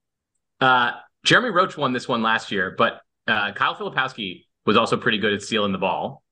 Uh, 0.60 0.92
Jeremy 1.24 1.50
Roach 1.50 1.78
won 1.78 1.94
this 1.94 2.08
one 2.10 2.22
last 2.22 2.52
year, 2.52 2.76
but 2.78 3.00
uh, 3.26 3.54
Kyle 3.54 3.76
Filipowski 3.76 4.44
was 4.66 4.76
also 4.76 4.98
pretty 4.98 5.18
good 5.18 5.34
at 5.34 5.42
stealing 5.42 5.72
the 5.72 5.78
ball. 5.78 6.24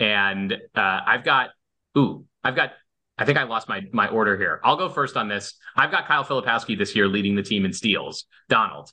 And 0.00 0.52
uh, 0.52 1.00
I've 1.06 1.22
got, 1.22 1.50
ooh, 1.96 2.24
I've 2.42 2.56
got. 2.56 2.72
I 3.16 3.24
think 3.24 3.38
I 3.38 3.44
lost 3.44 3.68
my 3.68 3.82
my 3.92 4.08
order 4.08 4.36
here. 4.36 4.60
I'll 4.64 4.76
go 4.76 4.88
first 4.88 5.16
on 5.16 5.28
this. 5.28 5.54
I've 5.76 5.90
got 5.90 6.06
Kyle 6.06 6.24
Filipowski 6.24 6.76
this 6.76 6.96
year 6.96 7.06
leading 7.06 7.34
the 7.36 7.42
team 7.42 7.64
in 7.64 7.72
steals. 7.72 8.24
Donald 8.48 8.90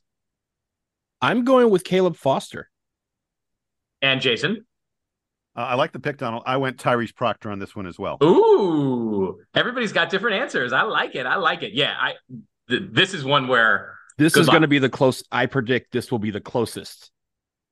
I'm 1.22 1.44
going 1.44 1.70
with 1.70 1.84
Caleb 1.84 2.16
Foster. 2.16 2.70
and 4.02 4.22
Jason. 4.22 4.66
Uh, 5.56 5.62
I 5.62 5.76
like 5.76 5.92
the 5.92 6.00
pick, 6.00 6.18
Donald. 6.18 6.44
I 6.46 6.58
went 6.58 6.78
Tyrese 6.78 7.14
Proctor 7.14 7.52
on 7.52 7.60
this 7.60 7.76
one 7.76 7.86
as 7.86 8.00
well. 8.00 8.18
Ooh, 8.24 9.38
everybody's 9.54 9.92
got 9.92 10.10
different 10.10 10.38
answers. 10.42 10.72
I 10.72 10.84
like 10.84 11.14
it. 11.16 11.26
I 11.26 11.36
like 11.36 11.62
it. 11.62 11.74
Yeah, 11.74 11.94
I. 12.00 12.14
Th- 12.70 12.84
this 12.90 13.14
is 13.14 13.26
one 13.26 13.48
where 13.48 13.96
This 14.18 14.38
is 14.38 14.48
going 14.48 14.62
to 14.62 14.68
be 14.68 14.80
the 14.80 14.90
close. 14.90 15.24
I 15.32 15.48
predict 15.48 15.92
this 15.92 16.10
will 16.10 16.20
be 16.20 16.32
the 16.32 16.40
closest 16.40 17.12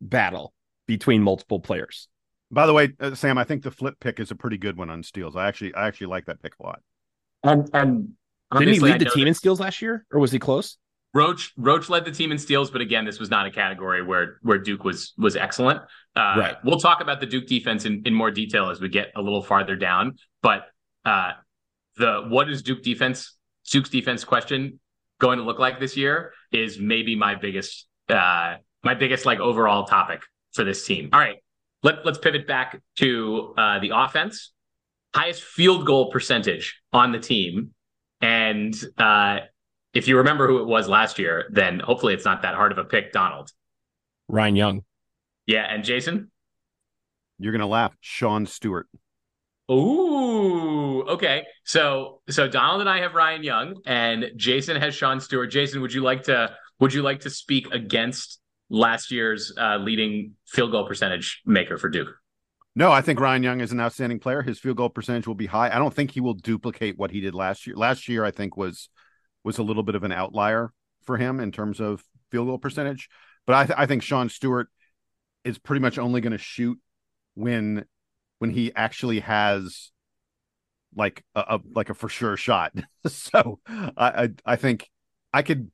battle 0.02 0.54
between 0.88 1.24
multiple 1.24 1.60
players. 1.60 2.10
By 2.52 2.66
the 2.66 2.74
way, 2.74 2.94
uh, 3.00 3.14
Sam, 3.16 3.38
I 3.38 3.44
think 3.44 3.64
the 3.64 3.72
flip 3.72 3.96
pick 4.00 4.20
is 4.20 4.32
a 4.32 4.36
pretty 4.36 4.58
good 4.58 4.78
one 4.78 4.90
on 4.90 5.04
steals. 5.04 5.36
I 5.36 5.48
actually 5.48 5.74
I 5.76 5.88
actually 5.88 6.08
like 6.08 6.26
that 6.26 6.42
pick 6.42 6.54
a 6.60 6.64
lot. 6.64 6.82
and 7.44 7.70
and 7.74 8.10
Didn't 8.58 8.74
he 8.74 8.80
lead 8.80 9.00
the 9.02 9.06
team 9.06 9.24
that- 9.26 9.30
in 9.30 9.34
steals 9.34 9.60
last 9.60 9.82
year, 9.82 10.06
or 10.12 10.20
was 10.20 10.32
he 10.32 10.40
close? 10.40 10.78
Roach 11.14 11.54
Roach 11.58 11.90
led 11.90 12.06
the 12.06 12.12
team 12.12 12.32
in 12.32 12.38
steals, 12.38 12.70
but 12.70 12.82
again, 12.82 13.04
this 13.04 13.20
was 13.20 13.32
not 13.32 13.48
a 13.48 13.52
category 13.52 14.04
where 14.04 14.38
where 14.44 14.60
Duke 14.60 14.84
was 14.84 15.14
was 15.18 15.36
excellent. 15.36 15.82
Uh, 16.16 16.36
Right. 16.38 16.56
We'll 16.64 16.80
talk 16.80 17.02
about 17.02 17.20
the 17.20 17.26
Duke 17.26 17.48
defense 17.48 17.86
in, 17.86 18.04
in 18.06 18.14
more 18.14 18.30
detail 18.30 18.70
as 18.70 18.80
we 18.80 18.90
get 18.90 19.12
a 19.16 19.22
little 19.22 19.42
farther 19.42 19.76
down. 19.76 20.18
But 20.44 20.66
uh, 21.06 21.32
the 21.98 22.26
what 22.28 22.50
is 22.50 22.62
Duke 22.62 22.84
defense 22.84 23.36
Duke's 23.72 23.90
defense 23.90 24.24
question 24.24 24.80
going 25.20 25.38
to 25.40 25.44
look 25.44 25.58
like 25.60 25.80
this 25.80 25.98
year 25.98 26.34
is 26.52 26.80
maybe 26.80 27.16
my 27.16 27.34
biggest 27.36 27.88
uh, 28.08 28.56
my 28.84 28.94
biggest 28.94 29.26
like 29.26 29.40
overall 29.40 29.86
topic 29.86 30.22
for 30.54 30.64
this 30.64 30.86
team. 30.86 31.10
All 31.12 31.20
right, 31.20 31.38
let 31.84 32.06
let's 32.06 32.18
pivot 32.18 32.48
back 32.48 32.82
to 32.98 33.54
uh, 33.58 33.80
the 33.80 33.92
offense. 33.94 34.52
Highest 35.16 35.44
field 35.44 35.86
goal 35.86 36.12
percentage 36.12 36.82
on 36.94 37.12
the 37.12 37.20
team, 37.20 37.72
and 38.22 38.76
uh, 38.98 39.40
if 39.94 40.08
you 40.08 40.18
remember 40.18 40.48
who 40.48 40.60
it 40.60 40.68
was 40.68 40.88
last 40.88 41.18
year, 41.18 41.50
then 41.52 41.80
hopefully 41.80 42.14
it's 42.14 42.26
not 42.26 42.44
that 42.44 42.54
hard 42.54 42.72
of 42.72 42.78
a 42.78 42.84
pick, 42.84 43.12
Donald. 43.12 43.52
Ryan 44.28 44.56
Young. 44.56 44.82
Yeah, 45.48 45.66
and 45.68 45.84
Jason? 45.84 46.30
You're 47.40 47.54
gonna 47.54 47.68
laugh, 47.68 47.96
Sean 48.02 48.46
Stewart. 48.46 48.88
Ooh, 49.72 51.04
okay. 51.04 51.44
So 51.64 52.22
so 52.30 52.48
Donald 52.48 52.82
and 52.82 52.90
I 52.90 53.00
have 53.02 53.14
Ryan 53.16 53.44
Young 53.44 53.82
and 53.86 54.32
Jason 54.36 54.76
has 54.78 54.96
Sean 54.96 55.20
Stewart. 55.20 55.50
Jason, 55.52 55.82
would 55.82 55.94
you 55.94 56.02
like 56.02 56.24
to 56.24 56.56
would 56.80 56.94
you 56.94 57.02
like 57.02 57.22
to 57.22 57.30
speak 57.30 57.72
against 57.72 58.39
last 58.70 59.12
year's 59.12 59.54
uh, 59.58 59.78
leading 59.78 60.36
field 60.48 60.72
goal 60.72 60.88
percentage 60.88 61.42
maker 61.46 61.78
for 61.78 61.90
Duke? 61.90 62.10
No, 62.76 62.92
I 62.92 63.02
think 63.02 63.20
Ryan 63.20 63.44
Young 63.44 63.62
is 63.62 63.72
an 63.72 63.80
outstanding 63.80 64.20
player. 64.20 64.42
His 64.42 64.60
field 64.60 64.78
goal 64.78 64.90
percentage 64.90 65.28
will 65.28 65.36
be 65.36 65.48
high. 65.48 65.70
I 65.70 65.80
don't 65.80 65.94
think 65.94 66.12
he 66.12 66.22
will 66.22 66.36
duplicate 66.36 66.98
what 66.98 67.12
he 67.12 67.20
did 67.20 67.34
last 67.34 67.68
year. 67.68 67.76
Last 67.76 68.08
year, 68.08 68.24
I 68.24 68.32
think 68.32 68.56
was 68.56 68.90
was 69.44 69.58
a 69.58 69.64
little 69.64 69.84
bit 69.84 69.96
of 69.96 70.04
an 70.04 70.12
outlier 70.12 70.72
for 71.04 71.18
him 71.18 71.40
in 71.40 71.52
terms 71.52 71.80
of 71.80 72.04
field 72.30 72.48
goal 72.48 72.58
percentage. 72.58 73.10
But 73.46 73.56
I, 73.56 73.66
th- 73.66 73.80
I 73.80 73.86
think 73.86 74.04
Sean 74.04 74.30
Stewart 74.30 74.68
is 75.44 75.58
pretty 75.58 75.82
much 75.82 75.98
only 75.98 76.22
going 76.22 76.32
to 76.32 76.38
shoot 76.38 76.80
when 77.34 77.86
when 78.38 78.52
he 78.52 78.72
actually 78.76 79.22
has 79.22 79.92
like 80.96 81.24
a, 81.36 81.40
a 81.40 81.60
like 81.74 81.90
a 81.90 81.94
for 81.94 82.10
sure 82.10 82.38
shot. 82.38 82.74
so 83.08 83.60
I, 83.68 83.94
I 83.98 84.30
I 84.46 84.56
think 84.56 84.90
I 85.34 85.42
could 85.42 85.72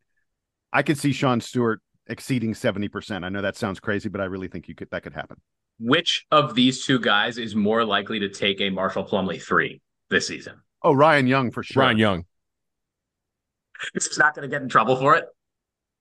I 0.71 0.83
could 0.83 0.97
see 0.97 1.11
Sean 1.11 1.41
Stewart 1.41 1.81
exceeding 2.07 2.53
seventy 2.53 2.87
percent. 2.87 3.25
I 3.25 3.29
know 3.29 3.41
that 3.41 3.55
sounds 3.57 3.79
crazy, 3.79 4.09
but 4.09 4.21
I 4.21 4.25
really 4.25 4.47
think 4.47 4.67
you 4.67 4.75
could 4.75 4.89
that 4.91 5.03
could 5.03 5.13
happen. 5.13 5.37
Which 5.79 6.25
of 6.31 6.55
these 6.55 6.85
two 6.85 6.99
guys 6.99 7.37
is 7.37 7.55
more 7.55 7.83
likely 7.83 8.19
to 8.19 8.29
take 8.29 8.61
a 8.61 8.69
Marshall 8.69 9.05
Plumlee 9.05 9.41
three 9.41 9.81
this 10.09 10.27
season? 10.27 10.61
Oh, 10.81 10.93
Ryan 10.93 11.27
Young 11.27 11.51
for 11.51 11.63
sure. 11.63 11.83
Ryan 11.83 11.97
Young. 11.97 12.25
He's 13.93 14.17
not 14.17 14.35
going 14.35 14.49
to 14.49 14.53
get 14.55 14.61
in 14.61 14.69
trouble 14.69 14.95
for 14.95 15.15
it. 15.15 15.25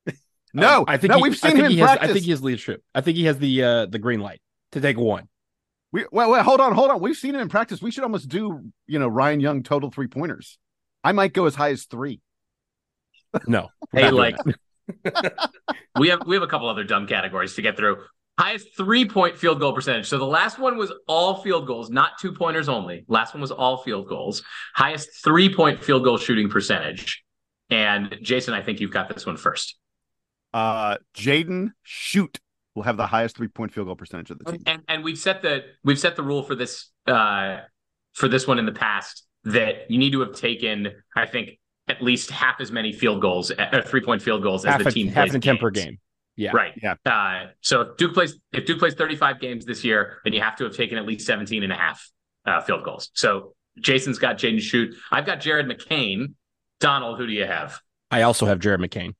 No, 0.56 0.78
Um, 0.80 0.84
I 0.86 0.96
think 0.98 1.10
no, 1.10 1.16
he- 1.16 1.22
we've 1.24 1.32
I 1.32 1.34
seen 1.34 1.50
think 1.50 1.58
him 1.58 1.64
in 1.66 1.70
he 1.72 1.78
has. 1.78 1.98
I 2.00 2.06
think 2.06 2.20
he 2.24 2.30
has 2.30 2.40
leadership. 2.40 2.84
I 2.94 3.00
think 3.00 3.16
he 3.16 3.24
has 3.24 3.38
the 3.40 3.64
uh, 3.64 3.86
the 3.86 3.98
green 3.98 4.20
light 4.20 4.40
to 4.70 4.80
take 4.80 4.96
one. 4.96 5.28
We 5.90 6.06
well, 6.12 6.30
well, 6.30 6.44
hold 6.44 6.60
on, 6.60 6.72
hold 6.74 6.90
on. 6.92 7.00
We've 7.00 7.16
seen 7.16 7.34
him 7.34 7.40
in 7.40 7.48
practice. 7.48 7.82
We 7.82 7.90
should 7.90 8.04
almost 8.04 8.28
do, 8.28 8.60
you 8.86 9.00
know, 9.00 9.08
Ryan 9.08 9.40
Young 9.40 9.64
total 9.64 9.90
three 9.90 10.06
pointers. 10.06 10.58
I 11.02 11.10
might 11.10 11.32
go 11.32 11.46
as 11.46 11.56
high 11.56 11.70
as 11.72 11.86
three. 11.86 12.20
No, 13.48 13.70
Hey, 13.92 14.12
like 14.12 14.36
that. 14.44 14.54
we 15.98 16.08
have 16.08 16.26
we 16.26 16.36
have 16.36 16.42
a 16.42 16.46
couple 16.46 16.68
other 16.68 16.84
dumb 16.84 17.06
categories 17.06 17.54
to 17.54 17.62
get 17.62 17.76
through. 17.76 17.98
Highest 18.38 18.76
three 18.76 19.08
point 19.08 19.38
field 19.38 19.60
goal 19.60 19.72
percentage. 19.72 20.08
So 20.08 20.18
the 20.18 20.24
last 20.24 20.58
one 20.58 20.76
was 20.76 20.92
all 21.06 21.42
field 21.42 21.66
goals, 21.66 21.90
not 21.90 22.18
two 22.20 22.32
pointers 22.32 22.68
only. 22.68 23.04
Last 23.06 23.34
one 23.34 23.40
was 23.40 23.52
all 23.52 23.78
field 23.78 24.08
goals. 24.08 24.42
Highest 24.74 25.08
three 25.22 25.54
point 25.54 25.82
field 25.84 26.04
goal 26.04 26.18
shooting 26.18 26.48
percentage. 26.48 27.22
And 27.70 28.18
Jason, 28.22 28.52
I 28.54 28.62
think 28.62 28.80
you've 28.80 28.90
got 28.90 29.08
this 29.08 29.24
one 29.24 29.36
first. 29.36 29.76
Uh, 30.52 30.96
Jaden 31.16 31.70
Schutt 31.86 32.38
will 32.74 32.82
have 32.82 32.96
the 32.96 33.06
highest 33.06 33.36
three 33.36 33.48
point 33.48 33.72
field 33.72 33.86
goal 33.86 33.96
percentage 33.96 34.30
of 34.30 34.38
the 34.38 34.52
team. 34.52 34.62
And 34.66 34.82
and 34.88 35.04
we've 35.04 35.18
set 35.18 35.42
the 35.42 35.64
we've 35.84 35.98
set 35.98 36.16
the 36.16 36.22
rule 36.22 36.42
for 36.42 36.54
this 36.54 36.90
uh 37.06 37.58
for 38.14 38.28
this 38.28 38.46
one 38.46 38.58
in 38.58 38.66
the 38.66 38.72
past 38.72 39.24
that 39.44 39.90
you 39.90 39.98
need 39.98 40.12
to 40.12 40.20
have 40.20 40.34
taken, 40.34 40.88
I 41.14 41.26
think, 41.26 41.58
at 41.88 42.02
least 42.02 42.30
half 42.30 42.60
as 42.60 42.72
many 42.72 42.92
field 42.92 43.20
goals, 43.20 43.50
uh, 43.50 43.82
three 43.86 44.00
point 44.00 44.22
field 44.22 44.42
goals 44.42 44.64
half 44.64 44.80
as 44.80 44.84
the 44.84 44.90
a, 44.90 44.92
team 44.92 45.06
half 45.08 45.24
plays 45.24 45.30
an 45.30 45.36
attempt 45.36 45.62
per 45.62 45.70
game. 45.70 45.98
Yeah. 46.36 46.50
Right. 46.52 46.72
Yeah. 46.82 46.94
Uh, 47.06 47.50
so 47.60 47.82
if 47.82 47.96
Duke 47.96 48.14
plays 48.14 48.38
if 48.52 48.66
Duke 48.66 48.78
plays 48.78 48.94
35 48.94 49.40
games 49.40 49.64
this 49.64 49.84
year, 49.84 50.18
then 50.24 50.32
you 50.32 50.40
have 50.40 50.56
to 50.56 50.64
have 50.64 50.74
taken 50.76 50.98
at 50.98 51.06
least 51.06 51.26
17 51.26 51.62
and 51.62 51.72
a 51.72 51.76
half 51.76 52.10
uh, 52.44 52.60
field 52.60 52.84
goals. 52.84 53.10
So 53.14 53.54
Jason's 53.78 54.18
got 54.18 54.36
Jaden 54.36 54.56
Schutt. 54.56 54.94
I've 55.12 55.26
got 55.26 55.40
Jared 55.40 55.66
McCain. 55.66 56.34
Donald, 56.80 57.18
who 57.18 57.26
do 57.26 57.32
you 57.32 57.46
have? 57.46 57.78
I 58.10 58.22
also 58.22 58.46
have 58.46 58.58
Jared 58.58 58.80
McCain. 58.80 59.14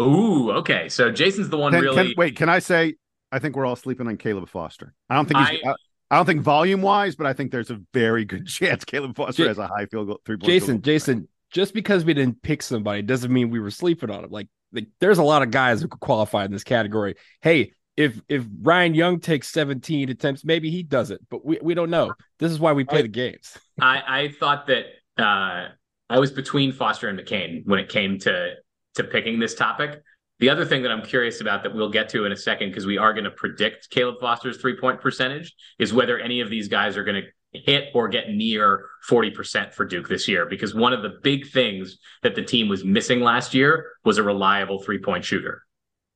Ooh, 0.00 0.52
okay. 0.52 0.88
So 0.88 1.10
Jason's 1.10 1.48
the 1.48 1.58
one 1.58 1.72
Can- 1.72 1.82
really. 1.82 2.04
can- 2.08 2.14
wait, 2.16 2.36
can 2.36 2.48
I 2.48 2.58
say? 2.58 2.94
I 3.30 3.38
think 3.38 3.56
we're 3.56 3.66
all 3.66 3.76
sleeping 3.76 4.06
on 4.06 4.16
Caleb 4.16 4.48
Foster. 4.48 4.94
I 5.10 5.16
don't 5.16 5.26
think 5.26 5.40
he's. 5.40 5.60
I- 5.64 5.70
I, 5.70 5.74
I 6.10 6.16
don't 6.16 6.26
think 6.26 6.42
volume 6.42 6.82
wise, 6.82 7.16
but 7.16 7.26
I 7.26 7.32
think 7.32 7.50
there's 7.50 7.70
a 7.70 7.80
very 7.94 8.26
good 8.26 8.46
chance 8.46 8.84
Caleb 8.84 9.16
Foster 9.16 9.42
Ja- 9.42 9.48
has 9.48 9.58
a 9.58 9.66
high 9.66 9.86
field 9.86 10.08
goal 10.08 10.20
three 10.24 10.36
point. 10.36 10.46
Jason, 10.46 10.82
Jason, 10.82 11.26
just 11.52 11.74
because 11.74 12.04
we 12.04 12.14
didn't 12.14 12.42
pick 12.42 12.62
somebody 12.62 13.02
doesn't 13.02 13.32
mean 13.32 13.50
we 13.50 13.60
were 13.60 13.70
sleeping 13.70 14.10
on 14.10 14.24
him. 14.24 14.30
Like, 14.30 14.48
like 14.72 14.88
there's 15.00 15.18
a 15.18 15.22
lot 15.22 15.42
of 15.42 15.50
guys 15.50 15.80
who 15.80 15.88
could 15.88 16.00
qualify 16.00 16.44
in 16.44 16.50
this 16.50 16.64
category. 16.64 17.14
Hey, 17.40 17.72
if 17.96 18.20
if 18.28 18.44
Ryan 18.62 18.94
Young 18.94 19.20
takes 19.20 19.48
17 19.48 20.08
attempts, 20.08 20.44
maybe 20.44 20.70
he 20.70 20.82
does 20.82 21.10
it, 21.10 21.20
but 21.30 21.44
we, 21.44 21.58
we 21.62 21.74
don't 21.74 21.90
know. 21.90 22.14
This 22.38 22.50
is 22.50 22.58
why 22.58 22.72
we 22.72 22.84
play 22.84 23.02
the 23.02 23.08
games. 23.08 23.56
I, 23.80 24.02
I 24.06 24.28
thought 24.40 24.66
that 24.68 24.86
uh, 25.18 25.68
I 26.08 26.18
was 26.18 26.30
between 26.30 26.72
Foster 26.72 27.08
and 27.08 27.18
McCain 27.18 27.66
when 27.66 27.78
it 27.78 27.90
came 27.90 28.18
to 28.20 28.54
to 28.94 29.04
picking 29.04 29.38
this 29.38 29.54
topic. 29.54 30.02
The 30.38 30.50
other 30.50 30.64
thing 30.64 30.82
that 30.82 30.90
I'm 30.90 31.02
curious 31.02 31.40
about 31.40 31.62
that 31.62 31.74
we'll 31.74 31.90
get 31.90 32.08
to 32.10 32.24
in 32.24 32.32
a 32.32 32.36
second 32.36 32.70
because 32.70 32.86
we 32.86 32.98
are 32.98 33.12
going 33.12 33.24
to 33.24 33.30
predict 33.30 33.90
Caleb 33.90 34.16
Foster's 34.20 34.56
three 34.56 34.76
point 34.76 35.00
percentage 35.00 35.54
is 35.78 35.92
whether 35.92 36.18
any 36.18 36.40
of 36.40 36.48
these 36.48 36.68
guys 36.68 36.96
are 36.96 37.04
going 37.04 37.22
to 37.22 37.28
hit 37.52 37.88
or 37.94 38.08
get 38.08 38.30
near 38.30 38.86
40% 39.08 39.74
for 39.74 39.84
Duke 39.84 40.08
this 40.08 40.26
year 40.26 40.46
because 40.46 40.74
one 40.74 40.92
of 40.92 41.02
the 41.02 41.18
big 41.22 41.50
things 41.50 41.98
that 42.22 42.34
the 42.34 42.42
team 42.42 42.68
was 42.68 42.84
missing 42.84 43.20
last 43.20 43.54
year 43.54 43.92
was 44.04 44.18
a 44.18 44.22
reliable 44.22 44.82
three 44.82 44.98
point 44.98 45.24
shooter. 45.24 45.62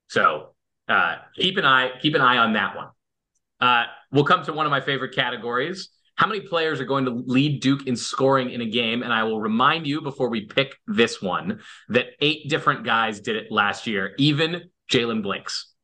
So 0.09 0.55
uh, 0.89 1.16
keep 1.34 1.57
an 1.57 1.64
eye 1.64 1.91
keep 2.01 2.14
an 2.14 2.20
eye 2.20 2.39
on 2.39 2.55
that 2.55 2.76
one. 2.76 2.89
Uh, 3.61 3.84
we'll 4.12 4.24
come 4.24 4.45
to 4.45 4.53
one 4.53 4.66
of 4.66 4.70
my 4.70 4.80
favorite 4.80 5.14
categories. 5.14 5.91
How 6.16 6.26
many 6.26 6.41
players 6.41 6.80
are 6.80 6.87
going 6.87 7.05
to 7.05 7.11
lead 7.11 7.61
Duke 7.61 7.87
in 7.87 7.95
scoring 7.95 8.51
in 8.51 8.62
a 8.62 8.66
game? 8.66 9.03
And 9.03 9.12
I 9.12 9.24
will 9.24 9.41
remind 9.41 9.87
you 9.87 10.01
before 10.01 10.30
we 10.30 10.47
pick 10.47 10.74
this 10.87 11.20
one 11.20 11.61
that 11.91 12.07
eight 12.20 12.49
different 12.49 12.84
guys 12.84 13.20
did 13.20 13.37
it 13.37 13.53
last 13.53 13.87
year, 13.87 14.14
even 14.16 14.70
Jaylen 14.91 15.22
Blakes. 15.22 15.74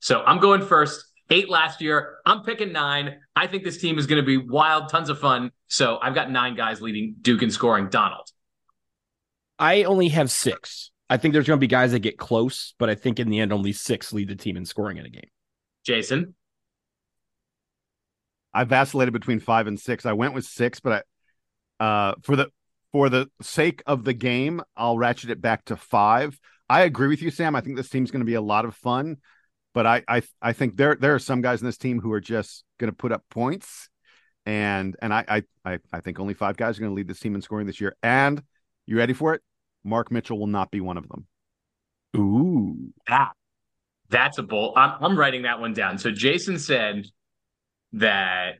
So 0.00 0.22
I'm 0.22 0.40
going 0.40 0.62
first. 0.62 1.04
Eight 1.32 1.48
last 1.48 1.80
year. 1.80 2.18
I'm 2.26 2.42
picking 2.42 2.72
nine. 2.72 3.18
I 3.34 3.46
think 3.46 3.64
this 3.64 3.78
team 3.78 3.98
is 3.98 4.06
going 4.06 4.20
to 4.20 4.26
be 4.26 4.36
wild, 4.36 4.90
tons 4.90 5.08
of 5.08 5.18
fun. 5.18 5.50
So 5.66 5.98
I've 6.02 6.14
got 6.14 6.30
nine 6.30 6.54
guys 6.54 6.82
leading 6.82 7.16
Duke 7.22 7.42
in 7.42 7.50
scoring. 7.50 7.88
Donald. 7.88 8.28
I 9.58 9.84
only 9.84 10.08
have 10.08 10.30
six. 10.30 10.90
I 11.08 11.16
think 11.16 11.32
there's 11.32 11.46
going 11.46 11.58
to 11.58 11.60
be 11.60 11.68
guys 11.68 11.92
that 11.92 12.00
get 12.00 12.18
close, 12.18 12.74
but 12.78 12.90
I 12.90 12.94
think 12.94 13.18
in 13.18 13.30
the 13.30 13.40
end, 13.40 13.50
only 13.50 13.72
six 13.72 14.12
lead 14.12 14.28
the 14.28 14.36
team 14.36 14.58
in 14.58 14.66
scoring 14.66 14.98
in 14.98 15.06
a 15.06 15.08
game. 15.08 15.30
Jason. 15.86 16.34
I 18.52 18.64
vacillated 18.64 19.12
between 19.12 19.40
five 19.40 19.66
and 19.66 19.80
six. 19.80 20.04
I 20.04 20.12
went 20.12 20.34
with 20.34 20.44
six, 20.44 20.80
but 20.80 21.06
I, 21.80 21.84
uh, 21.84 22.14
for 22.22 22.36
the 22.36 22.48
for 22.92 23.08
the 23.08 23.30
sake 23.40 23.82
of 23.86 24.04
the 24.04 24.12
game, 24.12 24.60
I'll 24.76 24.98
ratchet 24.98 25.30
it 25.30 25.40
back 25.40 25.64
to 25.66 25.76
five. 25.76 26.38
I 26.68 26.82
agree 26.82 27.08
with 27.08 27.22
you, 27.22 27.30
Sam. 27.30 27.56
I 27.56 27.62
think 27.62 27.78
this 27.78 27.88
team's 27.88 28.10
going 28.10 28.20
to 28.20 28.26
be 28.26 28.34
a 28.34 28.42
lot 28.42 28.66
of 28.66 28.74
fun, 28.74 29.16
but 29.74 29.86
I 29.86 30.02
I 30.08 30.22
I 30.40 30.52
think 30.52 30.76
there 30.76 30.94
there 30.94 31.14
are 31.14 31.18
some 31.18 31.40
guys 31.40 31.60
in 31.60 31.66
this 31.66 31.78
team 31.78 32.00
who 32.00 32.12
are 32.12 32.20
just 32.20 32.64
going 32.78 32.90
to 32.90 32.96
put 32.96 33.12
up 33.12 33.24
points, 33.30 33.88
and 34.46 34.96
and 35.00 35.12
I 35.12 35.24
I 35.28 35.42
I, 35.64 35.78
I 35.92 36.00
think 36.00 36.20
only 36.20 36.34
five 36.34 36.56
guys 36.56 36.76
are 36.76 36.80
going 36.80 36.90
to 36.92 36.96
lead 36.96 37.08
this 37.08 37.20
team 37.20 37.34
in 37.34 37.42
scoring 37.42 37.66
this 37.66 37.80
year. 37.80 37.96
And 38.02 38.42
you 38.86 38.96
ready 38.98 39.12
for 39.12 39.34
it? 39.34 39.42
Mark 39.84 40.10
Mitchell 40.10 40.38
will 40.38 40.46
not 40.46 40.70
be 40.70 40.80
one 40.80 40.96
of 40.96 41.08
them. 41.08 41.26
Ooh, 42.16 42.92
that 43.08 43.32
that's 44.10 44.38
a 44.38 44.42
bold. 44.42 44.74
I'm, 44.76 44.96
I'm 45.00 45.18
writing 45.18 45.42
that 45.42 45.60
one 45.60 45.72
down. 45.72 45.98
So 45.98 46.10
Jason 46.10 46.58
said 46.58 47.06
that 47.94 48.56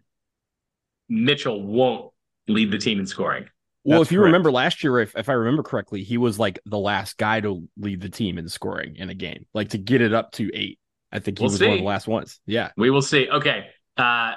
Mitchell 1.08 1.62
won't 1.62 2.12
lead 2.48 2.70
the 2.70 2.78
team 2.78 2.98
in 2.98 3.06
scoring. 3.06 3.46
Well, 3.84 3.98
That's 3.98 4.08
if 4.08 4.12
you 4.12 4.18
correct. 4.18 4.26
remember 4.26 4.52
last 4.52 4.84
year, 4.84 5.00
if, 5.00 5.16
if 5.16 5.28
I 5.28 5.32
remember 5.32 5.62
correctly, 5.62 6.04
he 6.04 6.16
was 6.16 6.38
like 6.38 6.58
the 6.64 6.78
last 6.78 7.18
guy 7.18 7.40
to 7.40 7.68
lead 7.76 8.00
the 8.00 8.08
team 8.08 8.38
in 8.38 8.48
scoring 8.48 8.96
in 8.96 9.10
a 9.10 9.14
game, 9.14 9.46
like 9.54 9.70
to 9.70 9.78
get 9.78 10.00
it 10.00 10.14
up 10.14 10.32
to 10.32 10.50
eight. 10.54 10.78
I 11.12 11.18
think 11.18 11.38
he 11.38 11.42
We'll 11.42 11.52
was 11.52 11.60
one 11.60 11.72
of 11.72 11.78
the 11.78 11.84
last 11.84 12.08
ones. 12.08 12.40
Yeah. 12.46 12.70
We 12.76 12.90
will 12.90 13.02
see. 13.02 13.28
Okay. 13.28 13.66
Uh, 13.96 14.32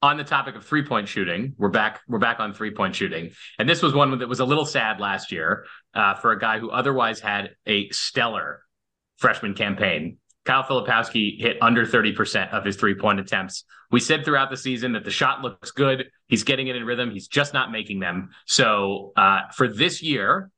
on 0.00 0.16
the 0.16 0.24
topic 0.24 0.54
of 0.54 0.64
three 0.64 0.84
point 0.84 1.08
shooting, 1.08 1.54
we're 1.58 1.68
back. 1.68 2.00
We're 2.08 2.18
back 2.18 2.40
on 2.40 2.54
three 2.54 2.70
point 2.70 2.94
shooting, 2.94 3.30
and 3.58 3.68
this 3.68 3.82
was 3.82 3.92
one 3.92 4.16
that 4.18 4.28
was 4.28 4.40
a 4.40 4.44
little 4.44 4.64
sad 4.64 5.00
last 5.00 5.32
year 5.32 5.66
uh, 5.94 6.14
for 6.14 6.32
a 6.32 6.38
guy 6.38 6.58
who 6.60 6.70
otherwise 6.70 7.20
had 7.20 7.50
a 7.66 7.88
stellar 7.90 8.62
freshman 9.16 9.54
campaign. 9.54 10.18
Kyle 10.44 10.62
Filipowski 10.62 11.38
hit 11.38 11.58
under 11.60 11.84
30% 11.84 12.52
of 12.52 12.64
his 12.64 12.76
three 12.76 12.94
point 12.94 13.20
attempts. 13.20 13.64
We 13.90 14.00
said 14.00 14.24
throughout 14.24 14.50
the 14.50 14.56
season 14.56 14.92
that 14.92 15.04
the 15.04 15.10
shot 15.10 15.42
looks 15.42 15.72
good. 15.72 16.10
He's 16.26 16.44
getting 16.44 16.68
it 16.68 16.76
in 16.76 16.84
rhythm. 16.84 17.10
He's 17.10 17.28
just 17.28 17.52
not 17.52 17.70
making 17.70 18.00
them. 18.00 18.30
So 18.46 19.12
uh, 19.16 19.42
for 19.54 19.68
this 19.68 20.02
year, 20.02 20.50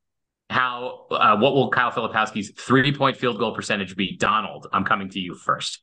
how 0.51 1.05
uh, 1.11 1.37
what 1.37 1.53
will 1.53 1.69
Kyle 1.69 1.91
Filipowski's 1.91 2.51
three 2.51 2.93
point 2.93 3.17
field 3.17 3.39
goal 3.39 3.55
percentage 3.55 3.95
be? 3.95 4.17
Donald, 4.17 4.67
I'm 4.73 4.83
coming 4.83 5.09
to 5.09 5.19
you 5.19 5.33
first. 5.33 5.81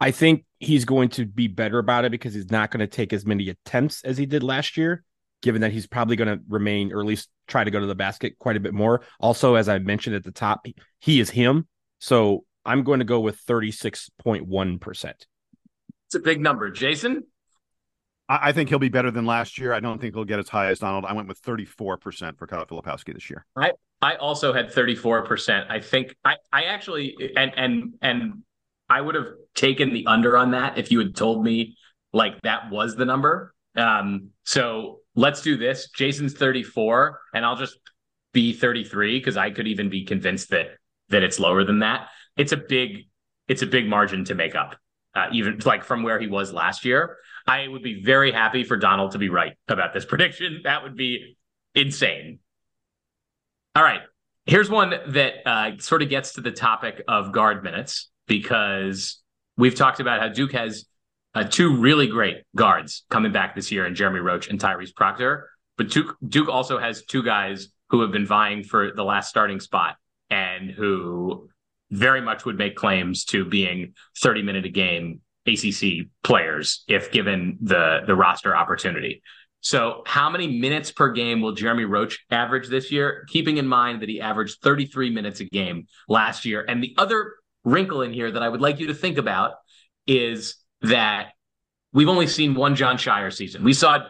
I 0.00 0.10
think 0.10 0.44
he's 0.58 0.84
going 0.84 1.10
to 1.10 1.26
be 1.26 1.46
better 1.46 1.78
about 1.78 2.04
it 2.04 2.10
because 2.10 2.34
he's 2.34 2.50
not 2.50 2.72
going 2.72 2.80
to 2.80 2.88
take 2.88 3.12
as 3.12 3.24
many 3.24 3.48
attempts 3.48 4.02
as 4.02 4.18
he 4.18 4.26
did 4.26 4.42
last 4.42 4.76
year, 4.76 5.04
given 5.42 5.60
that 5.60 5.70
he's 5.70 5.86
probably 5.86 6.16
going 6.16 6.36
to 6.36 6.42
remain 6.48 6.92
or 6.92 7.00
at 7.00 7.06
least 7.06 7.28
try 7.46 7.62
to 7.62 7.70
go 7.70 7.78
to 7.78 7.86
the 7.86 7.94
basket 7.94 8.36
quite 8.40 8.56
a 8.56 8.60
bit 8.60 8.74
more. 8.74 9.02
Also, 9.20 9.54
as 9.54 9.68
I 9.68 9.78
mentioned 9.78 10.16
at 10.16 10.24
the 10.24 10.32
top, 10.32 10.66
he 10.98 11.20
is 11.20 11.30
him. 11.30 11.68
So 12.00 12.44
I'm 12.64 12.82
going 12.82 12.98
to 12.98 13.04
go 13.04 13.20
with 13.20 13.40
36.1%. 13.46 15.12
It's 16.06 16.14
a 16.16 16.18
big 16.18 16.40
number. 16.40 16.70
Jason? 16.70 17.24
I, 18.40 18.52
think 18.52 18.68
he'll 18.68 18.78
be 18.78 18.88
better 18.88 19.10
than 19.10 19.26
last 19.26 19.58
year. 19.58 19.72
I 19.72 19.80
don't 19.80 20.00
think 20.00 20.14
he'll 20.14 20.24
get 20.24 20.38
as 20.38 20.48
high 20.48 20.68
as 20.68 20.78
Donald. 20.78 21.04
I 21.04 21.12
went 21.12 21.28
with 21.28 21.42
34% 21.42 22.38
for 22.38 22.46
Kyle 22.46 22.66
Filipowski 22.66 23.14
this 23.14 23.28
year. 23.28 23.44
I 23.56 23.72
I 24.00 24.16
also 24.16 24.52
had 24.52 24.72
34%. 24.72 25.70
I 25.70 25.80
think 25.80 26.16
I 26.24 26.36
I 26.52 26.64
actually 26.64 27.16
and 27.36 27.52
and 27.56 27.94
and 28.02 28.42
I 28.88 29.00
would 29.00 29.14
have 29.14 29.28
taken 29.54 29.92
the 29.92 30.06
under 30.06 30.36
on 30.36 30.50
that 30.52 30.76
if 30.76 30.90
you 30.90 30.98
had 30.98 31.14
told 31.14 31.44
me 31.44 31.76
like 32.12 32.40
that 32.42 32.70
was 32.70 32.96
the 32.96 33.04
number. 33.04 33.54
Um 33.76 34.30
so 34.44 35.00
let's 35.14 35.42
do 35.42 35.56
this. 35.56 35.90
Jason's 35.90 36.34
34 36.34 37.20
and 37.34 37.44
I'll 37.44 37.56
just 37.56 37.78
be 38.32 38.52
33 38.52 39.18
because 39.18 39.36
I 39.36 39.50
could 39.50 39.66
even 39.66 39.88
be 39.88 40.04
convinced 40.04 40.50
that 40.50 40.70
that 41.10 41.22
it's 41.22 41.38
lower 41.38 41.64
than 41.64 41.80
that. 41.80 42.08
It's 42.36 42.52
a 42.52 42.56
big 42.56 43.08
it's 43.46 43.62
a 43.62 43.66
big 43.66 43.88
margin 43.88 44.24
to 44.26 44.34
make 44.34 44.54
up. 44.54 44.76
Uh, 45.14 45.26
even 45.32 45.60
like 45.66 45.84
from 45.84 46.02
where 46.02 46.18
he 46.18 46.26
was 46.26 46.52
last 46.52 46.86
year. 46.86 47.18
I 47.46 47.68
would 47.68 47.82
be 47.82 48.02
very 48.02 48.32
happy 48.32 48.64
for 48.64 48.78
Donald 48.78 49.12
to 49.12 49.18
be 49.18 49.28
right 49.28 49.54
about 49.68 49.92
this 49.92 50.04
prediction. 50.12 50.62
That 50.64 50.82
would 50.82 50.96
be 50.96 51.36
insane. 51.74 52.38
All 53.74 53.82
right. 53.82 54.00
Here's 54.46 54.70
one 54.70 54.94
that 55.08 55.34
uh, 55.46 55.78
sort 55.78 56.02
of 56.02 56.08
gets 56.08 56.34
to 56.34 56.40
the 56.40 56.50
topic 56.50 57.02
of 57.06 57.32
guard 57.32 57.62
minutes 57.62 58.10
because 58.26 59.20
we've 59.56 59.74
talked 59.74 60.00
about 60.00 60.20
how 60.20 60.28
Duke 60.28 60.52
has 60.52 60.86
uh, 61.34 61.44
two 61.44 61.76
really 61.76 62.06
great 62.06 62.38
guards 62.56 63.04
coming 63.10 63.32
back 63.32 63.54
this 63.54 63.70
year 63.70 63.86
in 63.86 63.94
Jeremy 63.94 64.20
Roach 64.20 64.48
and 64.48 64.58
Tyrese 64.58 64.94
Proctor. 64.94 65.48
But 65.78 65.90
Duke, 65.90 66.16
Duke 66.26 66.48
also 66.48 66.78
has 66.78 67.04
two 67.04 67.22
guys 67.22 67.68
who 67.90 68.00
have 68.00 68.12
been 68.12 68.26
vying 68.26 68.64
for 68.64 68.92
the 68.94 69.04
last 69.04 69.28
starting 69.28 69.60
spot 69.60 69.96
and 70.30 70.70
who 70.70 71.48
very 71.92 72.20
much 72.20 72.44
would 72.44 72.58
make 72.58 72.74
claims 72.74 73.24
to 73.26 73.44
being 73.44 73.94
30 74.20 74.42
minute 74.42 74.64
a 74.64 74.70
game 74.70 75.20
ACC 75.46 76.06
players 76.24 76.84
if 76.88 77.12
given 77.12 77.58
the 77.60 78.00
the 78.06 78.14
roster 78.14 78.56
opportunity. 78.56 79.22
So, 79.60 80.02
how 80.06 80.28
many 80.28 80.58
minutes 80.58 80.90
per 80.90 81.12
game 81.12 81.40
will 81.40 81.52
Jeremy 81.52 81.84
Roach 81.84 82.24
average 82.30 82.68
this 82.68 82.90
year? 82.90 83.24
Keeping 83.28 83.58
in 83.58 83.66
mind 83.66 84.02
that 84.02 84.08
he 84.08 84.20
averaged 84.20 84.60
33 84.60 85.10
minutes 85.10 85.40
a 85.40 85.44
game 85.44 85.86
last 86.08 86.44
year. 86.44 86.64
And 86.66 86.82
the 86.82 86.94
other 86.98 87.34
wrinkle 87.64 88.02
in 88.02 88.12
here 88.12 88.30
that 88.32 88.42
I 88.42 88.48
would 88.48 88.60
like 88.60 88.80
you 88.80 88.88
to 88.88 88.94
think 88.94 89.18
about 89.18 89.52
is 90.06 90.56
that 90.80 91.28
we've 91.92 92.08
only 92.08 92.26
seen 92.26 92.54
one 92.54 92.74
Jon 92.74 92.96
Scheyer 92.96 93.32
season. 93.32 93.62
We 93.62 93.72
saw 93.72 94.00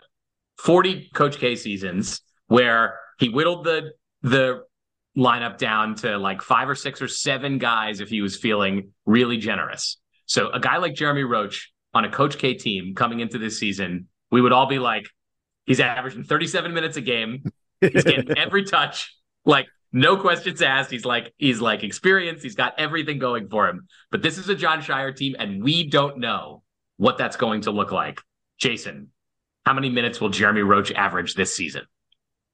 40 0.58 1.10
Coach 1.12 1.38
K 1.38 1.54
seasons 1.56 2.22
where 2.46 2.98
he 3.18 3.28
whittled 3.28 3.64
the 3.64 3.92
the 4.22 4.62
lineup 5.16 5.58
down 5.58 5.94
to 5.96 6.16
like 6.18 6.40
five 6.42 6.68
or 6.68 6.74
six 6.74 7.02
or 7.02 7.08
seven 7.08 7.58
guys 7.58 8.00
if 8.00 8.08
he 8.08 8.22
was 8.22 8.36
feeling 8.36 8.92
really 9.04 9.36
generous. 9.36 9.98
So 10.26 10.50
a 10.50 10.60
guy 10.60 10.78
like 10.78 10.94
Jeremy 10.94 11.24
Roach 11.24 11.72
on 11.92 12.04
a 12.04 12.10
Coach 12.10 12.38
K 12.38 12.54
team 12.54 12.94
coming 12.94 13.20
into 13.20 13.38
this 13.38 13.58
season, 13.58 14.08
we 14.30 14.40
would 14.40 14.52
all 14.52 14.66
be 14.66 14.78
like, 14.78 15.06
he's 15.66 15.80
averaging 15.80 16.24
37 16.24 16.72
minutes 16.72 16.96
a 16.96 17.02
game. 17.02 17.44
He's 17.80 18.04
getting 18.04 18.30
every 18.38 18.64
touch. 18.64 19.14
Like 19.44 19.66
no 19.92 20.16
questions 20.16 20.62
asked. 20.62 20.90
He's 20.90 21.04
like 21.04 21.34
he's 21.36 21.60
like 21.60 21.82
experienced. 21.82 22.42
He's 22.42 22.54
got 22.54 22.74
everything 22.78 23.18
going 23.18 23.48
for 23.48 23.68
him. 23.68 23.86
But 24.10 24.22
this 24.22 24.38
is 24.38 24.48
a 24.48 24.54
Jon 24.54 24.80
Scheyer 24.80 25.14
team, 25.14 25.36
and 25.38 25.62
we 25.62 25.88
don't 25.88 26.18
know 26.18 26.62
what 26.96 27.18
that's 27.18 27.36
going 27.36 27.62
to 27.62 27.70
look 27.70 27.92
like. 27.92 28.20
Jason, 28.58 29.08
how 29.66 29.74
many 29.74 29.90
minutes 29.90 30.20
will 30.20 30.30
Jeremy 30.30 30.62
Roach 30.62 30.92
average 30.92 31.34
this 31.34 31.54
season? 31.54 31.82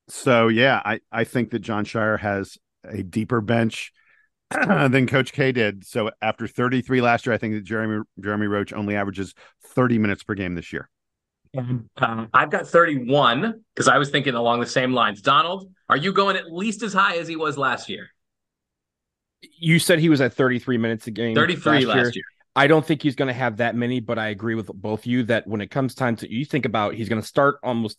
So 0.09 0.49
yeah, 0.49 0.81
I 0.85 1.01
I 1.13 1.25
think 1.25 1.51
that 1.51 1.61
Jon 1.61 1.85
Scheyer 1.85 2.19
has 2.19 2.57
a 2.85 3.03
deeper 3.03 3.41
bench 3.41 3.93
than 4.51 5.07
Coach 5.07 5.33
K 5.33 5.53
did. 5.53 5.87
So 5.87 6.11
after 6.23 6.47
33 6.47 7.01
last 7.01 7.27
year, 7.27 7.35
I 7.35 7.39
think 7.39 7.55
that 7.55 7.65
Jeremy 7.65 8.03
Jeremy 8.21 8.47
Roach 8.47 8.73
only 8.73 8.97
averages 8.97 9.35
30 9.67 9.99
minutes 9.99 10.23
per 10.23 10.35
game 10.35 10.55
this 10.55 10.73
year. 10.73 10.89
Um, 11.57 11.89
I've 12.35 12.51
got 12.51 12.67
31 12.67 13.63
because 13.75 13.89
I 13.89 13.99
was 13.99 14.11
thinking 14.11 14.35
along 14.35 14.61
the 14.61 14.67
same 14.67 14.93
lines. 14.93 15.21
Donald, 15.23 15.71
are 15.89 15.97
you 15.97 16.13
going 16.13 16.37
at 16.37 16.53
least 16.53 16.83
as 16.83 16.93
high 16.93 17.17
as 17.17 17.27
he 17.27 17.37
was 17.37 17.57
last 17.57 17.89
year? 17.89 18.09
You 19.59 19.79
said 19.79 19.99
he 19.99 20.09
was 20.09 20.21
at 20.21 20.35
33 20.35 20.79
minutes 20.79 21.07
a 21.07 21.11
game. 21.11 21.35
33 21.35 21.87
last, 21.87 21.97
last 21.97 22.17
year. 22.17 22.25
I 22.57 22.67
don't 22.67 22.85
think 22.85 23.03
he's 23.03 23.15
going 23.15 23.29
to 23.29 23.35
have 23.35 23.59
that 23.59 23.77
many, 23.77 24.01
but 24.01 24.19
I 24.19 24.29
agree 24.29 24.57
with 24.57 24.67
both 24.67 25.07
you 25.07 25.23
that 25.25 25.47
when 25.47 25.61
it 25.61 25.71
comes 25.71 25.95
time 25.95 26.17
to 26.17 26.33
you 26.33 26.45
think 26.45 26.65
about 26.65 26.95
he's 26.95 27.09
going 27.09 27.21
to 27.21 27.27
start 27.27 27.59
almost 27.63 27.99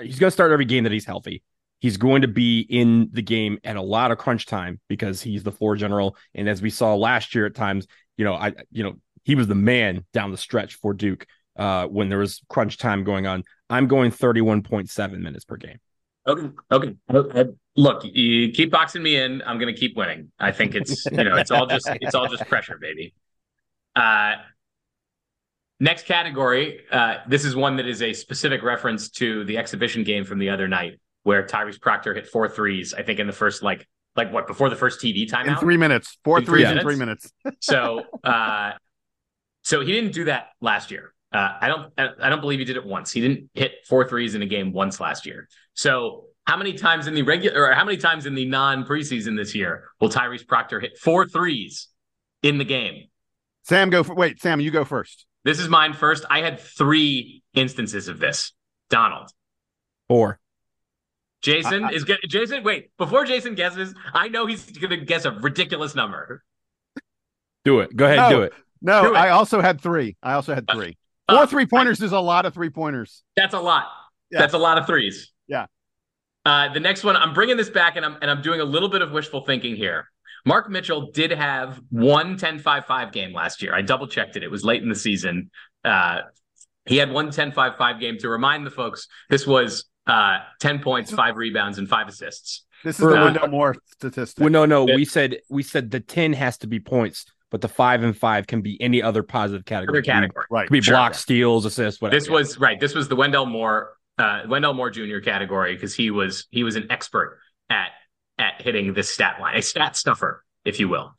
he's 0.00 0.18
going 0.18 0.28
to 0.28 0.32
start 0.32 0.52
every 0.52 0.64
game 0.64 0.84
that 0.84 0.92
he's 0.92 1.04
healthy. 1.04 1.42
He's 1.78 1.96
going 1.96 2.22
to 2.22 2.28
be 2.28 2.60
in 2.60 3.10
the 3.12 3.22
game 3.22 3.58
at 3.62 3.76
a 3.76 3.82
lot 3.82 4.10
of 4.10 4.18
crunch 4.18 4.46
time 4.46 4.80
because 4.88 5.20
he's 5.20 5.42
the 5.42 5.52
floor 5.52 5.76
general 5.76 6.16
and 6.34 6.48
as 6.48 6.62
we 6.62 6.70
saw 6.70 6.94
last 6.94 7.34
year 7.34 7.46
at 7.46 7.54
times, 7.54 7.86
you 8.16 8.24
know, 8.24 8.34
I 8.34 8.54
you 8.70 8.82
know, 8.82 8.94
he 9.24 9.34
was 9.34 9.46
the 9.46 9.54
man 9.54 10.04
down 10.12 10.30
the 10.30 10.38
stretch 10.38 10.76
for 10.76 10.94
Duke 10.94 11.26
uh, 11.56 11.86
when 11.86 12.08
there 12.08 12.18
was 12.18 12.42
crunch 12.48 12.78
time 12.78 13.04
going 13.04 13.26
on. 13.26 13.44
I'm 13.68 13.88
going 13.88 14.10
31.7 14.10 15.18
minutes 15.18 15.44
per 15.44 15.56
game. 15.56 15.78
Okay. 16.26 16.50
Okay. 16.72 16.96
Uh, 17.08 17.44
look, 17.76 18.02
you 18.04 18.50
keep 18.52 18.70
boxing 18.70 19.02
me 19.02 19.16
in. 19.16 19.42
I'm 19.42 19.58
going 19.58 19.72
to 19.72 19.78
keep 19.78 19.96
winning. 19.96 20.32
I 20.38 20.52
think 20.52 20.74
it's, 20.74 21.06
you 21.06 21.24
know, 21.24 21.36
it's 21.36 21.50
all 21.50 21.66
just, 21.66 21.88
it's 22.00 22.14
all 22.14 22.28
just 22.28 22.46
pressure, 22.46 22.78
baby. 22.78 23.14
Uh, 23.94 24.34
next 25.80 26.06
category. 26.06 26.80
Uh, 26.90 27.16
this 27.28 27.44
is 27.44 27.54
one 27.56 27.76
that 27.76 27.86
is 27.86 28.02
a 28.02 28.12
specific 28.12 28.62
reference 28.62 29.10
to 29.10 29.44
the 29.44 29.58
exhibition 29.58 30.04
game 30.04 30.24
from 30.24 30.38
the 30.38 30.50
other 30.50 30.68
night 30.68 31.00
where 31.22 31.44
Tyrese 31.44 31.80
Proctor 31.80 32.14
hit 32.14 32.28
four 32.28 32.48
threes, 32.48 32.94
I 32.94 33.02
think 33.02 33.18
in 33.18 33.26
the 33.26 33.32
first, 33.32 33.62
like, 33.62 33.86
like 34.14 34.32
what 34.32 34.46
before 34.46 34.70
the 34.70 34.76
first 34.76 35.00
TV 35.00 35.28
timeout? 35.28 35.48
In 35.48 35.56
three 35.56 35.76
minutes, 35.76 36.18
four 36.24 36.38
in 36.38 36.46
threes 36.46 36.70
in 36.70 36.80
three 36.80 36.96
minutes. 36.96 37.30
so, 37.60 38.02
uh, 38.24 38.72
so 39.62 39.80
he 39.80 39.92
didn't 39.92 40.12
do 40.12 40.24
that 40.24 40.48
last 40.60 40.90
year. 40.90 41.12
Uh, 41.32 41.58
I 41.60 41.68
don't. 41.68 41.92
I 41.98 42.30
don't 42.30 42.40
believe 42.40 42.60
he 42.60 42.64
did 42.64 42.76
it 42.76 42.86
once. 42.86 43.10
He 43.10 43.20
didn't 43.20 43.50
hit 43.52 43.72
four 43.86 44.08
threes 44.08 44.34
in 44.34 44.42
a 44.42 44.46
game 44.46 44.72
once 44.72 45.00
last 45.00 45.26
year. 45.26 45.48
So 45.74 46.26
how 46.46 46.56
many 46.56 46.72
times 46.72 47.08
in 47.08 47.14
the 47.14 47.22
regular, 47.22 47.66
or 47.66 47.74
how 47.74 47.84
many 47.84 47.98
times 47.98 48.26
in 48.26 48.34
the 48.34 48.46
non 48.46 48.84
preseason 48.84 49.36
this 49.36 49.54
year 49.54 49.84
will 50.00 50.08
Tyrese 50.08 50.46
Proctor 50.46 50.80
hit 50.80 50.96
four 50.96 51.26
threes 51.26 51.88
in 52.42 52.58
the 52.58 52.64
game? 52.64 53.08
Sam, 53.64 53.90
go 53.90 54.04
for. 54.04 54.14
Wait, 54.14 54.40
Sam, 54.40 54.60
you 54.60 54.70
go 54.70 54.84
first. 54.84 55.25
This 55.46 55.60
is 55.60 55.68
mine 55.68 55.92
first. 55.92 56.24
I 56.28 56.40
had 56.40 56.58
three 56.58 57.44
instances 57.54 58.08
of 58.08 58.18
this. 58.18 58.52
Donald, 58.90 59.30
four. 60.08 60.40
Jason 61.40 61.84
I, 61.84 61.90
I, 61.90 61.92
is 61.92 62.02
get, 62.02 62.18
Jason. 62.28 62.64
Wait, 62.64 62.90
before 62.98 63.24
Jason 63.24 63.54
guesses, 63.54 63.94
I 64.12 64.26
know 64.26 64.46
he's 64.46 64.68
going 64.72 64.90
to 64.90 64.96
guess 64.96 65.24
a 65.24 65.30
ridiculous 65.30 65.94
number. 65.94 66.42
Do 67.64 67.78
it. 67.78 67.94
Go 67.94 68.06
ahead. 68.06 68.16
No, 68.16 68.30
do 68.30 68.42
it. 68.42 68.54
No, 68.82 69.02
do 69.02 69.14
it. 69.14 69.16
I 69.16 69.30
also 69.30 69.60
had 69.60 69.80
three. 69.80 70.16
I 70.20 70.32
also 70.32 70.52
had 70.52 70.68
three. 70.68 70.98
Four 71.28 71.38
uh, 71.38 71.46
three 71.46 71.66
pointers 71.66 72.02
is 72.02 72.10
a 72.10 72.18
lot 72.18 72.44
of 72.44 72.52
three 72.52 72.70
pointers. 72.70 73.22
That's 73.36 73.54
a 73.54 73.60
lot. 73.60 73.86
Yeah. 74.32 74.40
That's 74.40 74.54
a 74.54 74.58
lot 74.58 74.78
of 74.78 74.86
threes. 74.88 75.30
Yeah. 75.46 75.66
Uh, 76.44 76.72
the 76.72 76.80
next 76.80 77.04
one, 77.04 77.14
I'm 77.16 77.34
bringing 77.34 77.56
this 77.56 77.70
back, 77.70 77.94
and 77.94 78.04
I'm 78.04 78.16
and 78.20 78.28
I'm 78.32 78.42
doing 78.42 78.60
a 78.60 78.64
little 78.64 78.88
bit 78.88 79.00
of 79.00 79.12
wishful 79.12 79.42
thinking 79.42 79.76
here. 79.76 80.08
Mark 80.46 80.70
Mitchell 80.70 81.10
did 81.10 81.32
have 81.32 81.80
one 81.90 82.38
10-5-5 82.38 83.12
game 83.12 83.34
last 83.34 83.60
year. 83.60 83.74
I 83.74 83.82
double 83.82 84.06
checked 84.06 84.36
it. 84.36 84.42
It 84.42 84.50
was 84.50 84.64
late 84.64 84.82
in 84.82 84.88
the 84.88 84.94
season. 84.94 85.50
Uh, 85.84 86.20
he 86.86 86.96
had 86.96 87.10
one 87.10 87.28
10-5-5 87.28 88.00
game. 88.00 88.16
To 88.18 88.28
remind 88.28 88.64
the 88.64 88.70
folks, 88.70 89.08
this 89.28 89.46
was 89.46 89.84
uh, 90.06 90.38
10 90.60 90.78
points, 90.78 91.10
five 91.10 91.36
rebounds, 91.36 91.78
and 91.78 91.88
five 91.88 92.08
assists. 92.08 92.64
This 92.84 93.00
is 93.00 93.06
the 93.06 93.12
Wendell 93.12 93.48
Moore 93.48 93.74
statistic. 93.86 94.40
Well, 94.40 94.50
no, 94.50 94.64
no. 94.64 94.84
We 94.84 95.04
said 95.04 95.38
we 95.50 95.62
said 95.62 95.90
the 95.90 95.98
10 95.98 96.34
has 96.34 96.58
to 96.58 96.68
be 96.68 96.78
points 96.78 97.26
but 97.50 97.60
the 97.60 97.68
five 97.68 98.02
and 98.02 98.16
five 98.16 98.46
can 98.46 98.60
be 98.60 98.80
any 98.82 99.02
other 99.02 99.22
positive 99.22 99.64
category. 99.64 99.98
Other 99.98 100.04
category, 100.04 100.44
right? 100.50 100.66
Could 100.66 100.72
be 100.72 100.82
sure. 100.82 100.94
blocks, 100.94 101.20
steals, 101.20 101.64
assists, 101.64 102.00
whatever. 102.00 102.18
This 102.18 102.28
was 102.28 102.58
right. 102.58 102.78
This 102.78 102.94
was 102.94 103.08
the 103.08 103.16
Wendell 103.16 103.46
Moore, 103.46 103.94
uh, 104.18 104.42
Wendell 104.48 104.74
Moore 104.74 104.90
Jr. 104.90 105.18
category 105.20 105.74
because 105.74 105.94
he 105.94 106.10
was 106.10 106.46
he 106.50 106.64
was 106.64 106.76
an 106.76 106.86
expert 106.90 107.38
at 107.70 107.90
at 108.38 108.60
hitting 108.60 108.94
this 108.94 109.10
stat 109.10 109.40
line, 109.40 109.56
a 109.56 109.62
stat 109.62 109.96
stuffer, 109.96 110.44
if 110.64 110.78
you 110.80 110.88
will. 110.88 111.14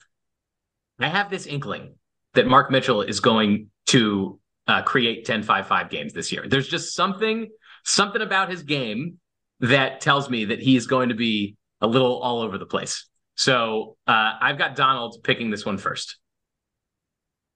I 1.00 1.10
have 1.10 1.30
this 1.30 1.46
inkling 1.46 1.96
that 2.34 2.48
Mark 2.48 2.72
Mitchell 2.72 3.02
is 3.02 3.20
going 3.20 3.70
to 3.88 4.40
uh, 4.68 4.82
create 4.84 5.26
10-5-5 5.26 5.90
games 5.90 6.14
this 6.14 6.32
year. 6.32 6.46
There's 6.48 6.68
just 6.68 6.96
something 6.96 7.48
something 7.84 8.22
about 8.22 8.50
his 8.50 8.64
game 8.64 9.18
that 9.62 10.02
tells 10.02 10.30
me 10.30 10.46
that 10.46 10.60
he 10.60 10.76
is 10.76 10.88
going 10.88 11.10
to 11.10 11.16
be 11.16 11.56
a 11.82 11.88
little 11.88 12.20
all 12.20 12.42
over 12.42 12.58
the 12.58 12.66
place. 12.66 13.08
So 13.36 13.96
uh, 14.06 14.34
I've 14.42 14.58
got 14.58 14.76
Donald 14.76 15.18
picking 15.24 15.52
this 15.52 15.66
one 15.66 15.78
first. 15.78 16.18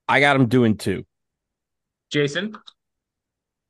I 0.08 0.20
got 0.20 0.36
him 0.36 0.48
doing 0.48 0.78
two. 0.78 1.06
Jason? 2.12 2.54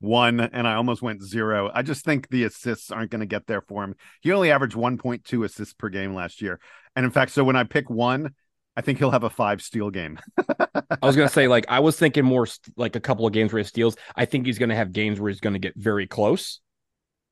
One, 0.02 0.40
and 0.40 0.68
I 0.68 0.74
almost 0.74 1.02
went 1.02 1.24
zero. 1.24 1.72
I 1.74 1.82
just 1.82 2.04
think 2.04 2.28
the 2.30 2.44
assists 2.44 2.92
aren't 2.92 3.12
going 3.12 3.22
to 3.22 3.26
get 3.26 3.48
there 3.48 3.62
for 3.62 3.84
him. 3.84 3.96
He 4.22 4.32
only 4.32 4.52
averaged 4.52 4.76
1.2 4.76 5.46
assists 5.46 5.74
per 5.74 5.90
game 5.90 6.14
last 6.14 6.42
year. 6.42 6.60
And 6.96 7.06
in 7.06 7.12
fact, 7.12 7.32
so 7.32 7.44
when 7.44 7.56
I 7.56 7.64
pick 7.64 7.90
one, 7.90 8.34
I 8.76 8.82
think 8.82 8.98
he'll 8.98 9.12
have 9.12 9.24
a 9.24 9.30
five 9.30 9.62
steal 9.62 9.90
game. 9.90 10.20
I 10.50 11.06
was 11.06 11.16
going 11.16 11.28
to 11.28 11.34
say, 11.34 11.48
like, 11.48 11.66
I 11.70 11.80
was 11.80 11.98
thinking 11.98 12.26
more 12.26 12.48
like 12.76 12.96
a 12.96 13.00
couple 13.00 13.26
of 13.26 13.34
games 13.34 13.54
where 13.54 13.62
he 13.62 13.68
steals. 13.68 13.96
I 14.16 14.26
think 14.26 14.46
he's 14.46 14.60
going 14.60 14.70
to 14.70 14.76
have 14.76 14.92
games 14.92 15.20
where 15.20 15.30
he's 15.30 15.40
going 15.40 15.54
to 15.54 15.60
get 15.60 15.74
very 15.76 16.08
close, 16.08 16.60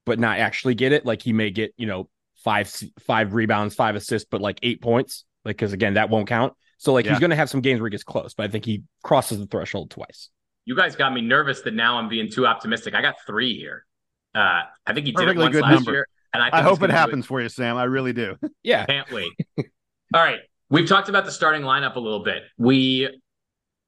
but 0.05 0.19
not 0.19 0.39
actually 0.39 0.75
get 0.75 0.91
it. 0.91 1.05
Like, 1.05 1.21
he 1.21 1.33
may 1.33 1.49
get, 1.49 1.73
you 1.75 1.87
know, 1.87 2.09
five 2.43 2.73
five 2.99 3.33
rebounds, 3.33 3.75
five 3.75 3.95
assists, 3.95 4.27
but 4.29 4.41
like 4.41 4.59
eight 4.63 4.81
points. 4.81 5.25
Like 5.45 5.57
because 5.57 5.73
again, 5.73 5.95
that 5.95 6.09
won't 6.09 6.27
count. 6.27 6.53
So 6.77 6.93
like 6.93 7.05
yeah. 7.05 7.11
he's 7.11 7.19
going 7.19 7.31
to 7.31 7.35
have 7.35 7.49
some 7.49 7.61
games 7.61 7.79
where 7.79 7.89
he 7.89 7.91
gets 7.91 8.03
close, 8.03 8.33
but 8.33 8.43
I 8.43 8.47
think 8.47 8.65
he 8.65 8.83
crosses 9.03 9.39
the 9.39 9.45
threshold 9.45 9.91
twice. 9.91 10.29
You 10.69 10.75
guys 10.75 10.95
got 10.95 11.15
me 11.15 11.21
nervous 11.21 11.61
that 11.61 11.73
now 11.73 11.97
I'm 11.97 12.07
being 12.07 12.29
too 12.29 12.45
optimistic. 12.45 12.93
I 12.93 13.01
got 13.01 13.15
three 13.25 13.57
here. 13.57 13.87
Uh, 14.35 14.61
I 14.85 14.93
think 14.93 15.07
he 15.07 15.11
did 15.11 15.15
Perfectly 15.15 15.41
it 15.41 15.45
once 15.45 15.53
good 15.53 15.63
last 15.63 15.73
number. 15.73 15.91
year, 15.93 16.07
and 16.31 16.43
I, 16.43 16.59
I 16.59 16.61
hope 16.61 16.83
it 16.83 16.91
happens 16.91 17.25
for 17.25 17.41
you, 17.41 17.49
Sam. 17.49 17.75
I 17.75 17.85
really 17.85 18.13
do. 18.13 18.35
Yeah, 18.61 18.85
can't 18.85 19.11
wait. 19.11 19.31
All 19.57 20.21
right, 20.21 20.41
we've 20.69 20.87
talked 20.87 21.09
about 21.09 21.25
the 21.25 21.31
starting 21.31 21.63
lineup 21.63 21.95
a 21.95 21.99
little 21.99 22.23
bit. 22.23 22.43
We 22.59 23.09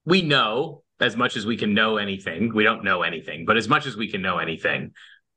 we 0.04 0.22
know 0.22 0.82
as 0.98 1.16
much 1.16 1.36
as 1.36 1.46
we 1.46 1.56
can 1.56 1.72
know 1.72 1.98
anything. 1.98 2.52
We 2.52 2.64
don't 2.64 2.82
know 2.82 3.02
anything, 3.02 3.44
but 3.46 3.56
as 3.56 3.68
much 3.68 3.86
as 3.86 3.96
we 3.96 4.10
can 4.10 4.20
know 4.20 4.38
anything, 4.38 4.90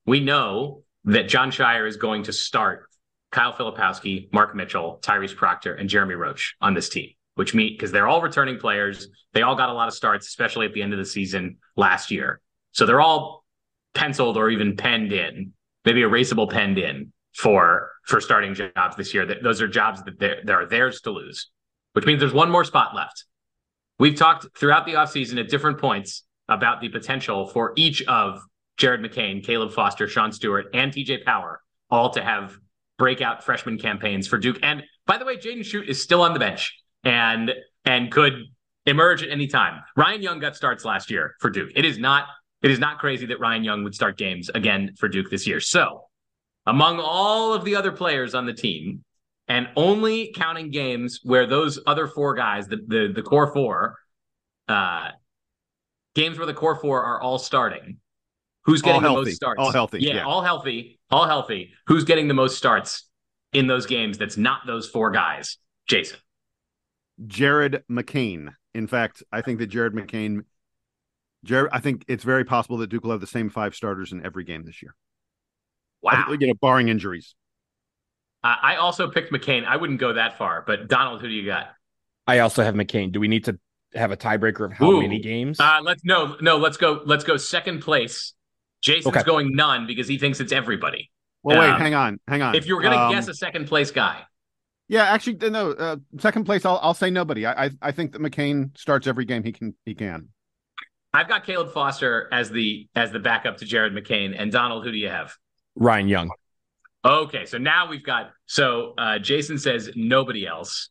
we 0.08 0.22
know 0.22 0.82
that 1.04 1.28
Jon 1.28 1.52
Scheyer 1.52 1.88
is 1.88 1.98
going 1.98 2.24
to 2.24 2.34
start 2.34 2.88
Kyle 3.32 3.54
Filipowski, 3.54 4.34
Mark 4.34 4.56
Mitchell, 4.56 5.00
Tyrese 5.04 5.36
Proctor, 5.36 5.76
and 5.76 5.90
Jeremy 5.90 6.16
Roach 6.16 6.56
on 6.60 6.74
this 6.74 6.90
team, 6.90 7.12
which 7.36 7.54
meet 7.54 7.78
because 7.78 7.92
they're 7.92 8.08
all 8.08 8.22
returning 8.22 8.58
players. 8.58 9.08
They 9.34 9.42
all 9.42 9.56
got 9.56 9.70
a 9.70 9.74
lot 9.74 9.88
of 9.88 9.94
starts, 9.94 10.28
especially 10.28 10.66
at 10.66 10.74
the 10.74 10.82
end 10.82 10.94
of 10.94 11.00
the 11.00 11.06
season 11.06 11.58
last 11.76 12.12
year. 12.12 12.42
So 12.72 12.86
they're 12.86 13.02
all 13.02 13.46
penciled 13.94 14.38
or 14.38 14.50
even 14.50 14.76
penned 14.76 15.14
in, 15.14 15.54
maybe 15.86 16.02
erasable 16.02 16.50
penned 16.50 16.78
in 16.78 17.14
for 17.34 17.92
for 18.06 18.20
starting 18.20 18.54
jobs 18.54 18.96
this 18.96 19.14
year. 19.14 19.26
That 19.26 19.44
those 19.44 19.62
are 19.62 19.68
jobs 19.68 20.04
that 20.04 20.20
they 20.20 20.52
are 20.52 20.66
theirs 20.66 21.02
to 21.02 21.12
lose, 21.12 21.50
which 21.94 22.06
means 22.06 22.20
there's 22.20 22.34
one 22.34 22.50
more 22.50 22.64
spot 22.64 22.96
left. 22.96 23.26
We've 24.00 24.16
talked 24.16 24.58
throughout 24.58 24.86
the 24.86 24.94
offseason 24.94 25.40
at 25.40 25.50
different 25.50 25.80
points 25.80 26.24
about 26.48 26.82
the 26.82 26.90
potential 26.90 27.48
for 27.48 27.74
each 27.76 28.04
of 28.04 28.42
Jared 28.78 29.02
McCain, 29.02 29.44
Caleb 29.44 29.72
Foster, 29.72 30.08
Sean 30.08 30.32
Stewart, 30.32 30.68
and 30.74 30.92
TJ 30.92 31.24
Power 31.24 31.62
all 31.90 32.10
to 32.12 32.24
have 32.24 32.58
breakout 32.98 33.44
freshman 33.44 33.78
campaigns 33.78 34.28
for 34.28 34.38
Duke. 34.38 34.58
And 34.62 34.84
by 35.06 35.18
the 35.18 35.26
way, 35.26 35.38
Jaden 35.38 35.60
Schutt 35.60 35.88
is 35.88 36.02
still 36.02 36.22
on 36.22 36.34
the 36.34 36.40
bench 36.40 36.74
and 37.06 37.54
and 37.86 38.12
could 38.12 38.34
emerge 38.86 39.24
at 39.24 39.30
any 39.30 39.48
time. 39.48 39.82
Ryan 39.96 40.22
Young 40.22 40.40
got 40.40 40.56
starts 40.56 40.84
last 40.84 41.10
year 41.10 41.36
for 41.40 41.50
Duke. 41.50 41.72
It 41.76 41.86
is 41.86 41.98
not 41.98 42.26
it 42.62 42.72
is 42.72 42.80
not 42.80 42.98
crazy 43.00 43.26
that 43.28 43.40
Ryan 43.40 43.64
Young 43.64 43.84
would 43.84 43.96
start 43.96 44.18
games 44.18 44.50
again 44.50 44.94
for 44.98 45.08
Duke 45.08 45.30
this 45.30 45.48
year. 45.48 45.60
So, 45.60 46.06
among 46.66 47.00
all 47.00 47.54
of 47.54 47.64
the 47.64 47.76
other 47.76 47.92
players 47.92 48.36
on 48.36 48.46
the 48.46 48.54
team, 48.54 49.04
and 49.48 49.70
only 49.76 50.34
counting 50.36 50.72
games 50.72 51.20
where 51.24 51.46
those 51.46 51.80
other 51.88 52.08
four 52.08 52.36
guys, 52.36 52.68
the 52.68 52.78
the, 52.88 53.14
the 53.16 53.22
core 53.22 53.54
four, 53.54 53.98
uh, 54.68 55.12
games 56.16 56.38
where 56.38 56.48
the 56.48 56.54
core 56.54 56.76
four 56.76 57.04
are 57.04 57.22
all 57.22 57.38
starting, 57.38 58.00
Who's 58.66 58.82
getting 58.82 59.04
the 59.04 59.10
most 59.10 59.36
starts? 59.36 59.60
All 59.60 59.72
healthy. 59.72 60.00
Yeah, 60.02 60.16
yeah, 60.16 60.26
all 60.26 60.42
healthy. 60.42 61.00
All 61.12 61.28
healthy. 61.28 61.74
Who's 61.86 62.04
getting 62.04 62.28
the 62.28 62.34
most 62.34 62.58
starts 62.58 63.08
in 63.54 63.68
those 63.68 63.86
games 63.86 64.18
that's 64.18 64.38
not 64.38 64.62
those 64.66 64.90
four 64.90 65.12
guys? 65.12 65.58
Jason. 65.88 66.18
Jared 67.28 67.84
McCain. 67.90 68.54
In 68.74 68.88
fact, 68.88 69.24
I 69.32 69.42
think 69.42 69.60
that 69.60 69.68
Jared 69.68 69.94
McCain 69.94 70.44
Jared, 71.46 71.70
I 71.72 71.80
think 71.80 72.04
it's 72.08 72.24
very 72.24 72.44
possible 72.44 72.78
that 72.78 72.88
Duke 72.88 73.04
will 73.04 73.12
have 73.12 73.22
the 73.22 73.28
same 73.28 73.50
five 73.50 73.76
starters 73.76 74.12
in 74.12 74.26
every 74.26 74.44
game 74.44 74.64
this 74.66 74.82
year. 74.82 74.96
Wow. 76.02 76.26
You 76.40 76.48
know, 76.48 76.54
barring 76.60 76.90
injuries. 76.90 77.36
Uh, 78.44 78.56
I 78.62 78.76
also 78.78 79.10
picked 79.10 79.32
McCain. 79.32 79.66
I 79.66 79.78
wouldn't 79.78 80.00
go 80.00 80.14
that 80.14 80.38
far, 80.38 80.64
but 80.66 80.88
Donald, 80.88 81.22
who 81.22 81.28
do 81.28 81.34
you 81.34 81.46
got? 81.46 81.70
I 82.28 82.40
also 82.40 82.64
have 82.64 82.76
McCain. 82.76 83.12
Do 83.12 83.20
we 83.20 83.28
need 83.28 83.46
to 83.46 83.58
have 83.94 84.12
a 84.12 84.18
tiebreaker 84.18 84.66
of 84.66 84.74
how 84.74 84.90
Ooh. 84.92 85.02
many 85.02 85.20
games? 85.20 85.60
Uh, 85.60 85.80
let's 85.84 86.04
no, 86.04 86.36
no. 86.42 86.58
Let's 86.58 86.78
go. 86.78 87.02
Let's 87.06 87.24
go 87.24 87.38
second 87.38 87.80
place. 87.82 88.34
Jason's 88.82 89.16
Okay. 89.16 89.24
going 89.24 89.56
none 89.56 89.88
because 89.88 90.08
he 90.08 90.18
thinks 90.18 90.40
it's 90.40 90.52
everybody. 90.52 91.12
Well, 91.44 91.60
wait, 91.60 91.70
Um, 91.70 91.80
hang 91.80 91.94
on, 91.94 92.20
hang 92.28 92.42
on. 92.42 92.56
If 92.56 92.68
you 92.68 92.76
were 92.76 92.82
going 92.82 92.94
to 92.94 93.00
Um, 93.00 93.12
guess 93.12 93.28
a 93.28 93.34
second 93.34 93.68
place 93.68 93.92
guy, 93.92 94.24
yeah, 94.88 95.04
actually, 95.06 95.50
no. 95.50 95.72
Uh, 95.72 95.98
second 96.20 96.46
place, 96.46 96.66
I'll 96.66 96.80
I'll 96.82 96.94
say 96.94 97.10
nobody. 97.10 97.46
I, 97.46 97.66
I 97.66 97.70
I 97.82 97.92
think 97.92 98.12
that 98.12 98.22
McCain 98.22 98.78
starts 98.78 99.08
every 99.08 99.26
game 99.26 99.44
he 99.44 99.52
can 99.52 99.76
he 99.86 99.96
can. 99.96 100.30
I've 101.14 101.28
got 101.30 101.46
Caleb 101.46 101.72
Foster 101.72 102.28
as 102.32 102.50
the 102.50 102.88
as 102.96 103.12
the 103.12 103.20
backup 103.20 103.58
to 103.58 103.66
Jared 103.66 103.94
McCain. 103.94 104.36
And 104.38 104.52
Donald, 104.52 104.84
who 104.84 104.92
do 104.92 104.98
you 104.98 105.10
have? 105.10 105.34
Ryan 105.76 106.08
Young. 106.08 106.32
Okay, 107.04 107.46
so 107.46 107.58
now 107.58 107.88
we've 107.88 108.04
got 108.04 108.32
so 108.46 108.94
uh, 108.98 109.20
Jason 109.20 109.58
says 109.58 109.92
nobody 109.96 110.46
else. 110.46 110.90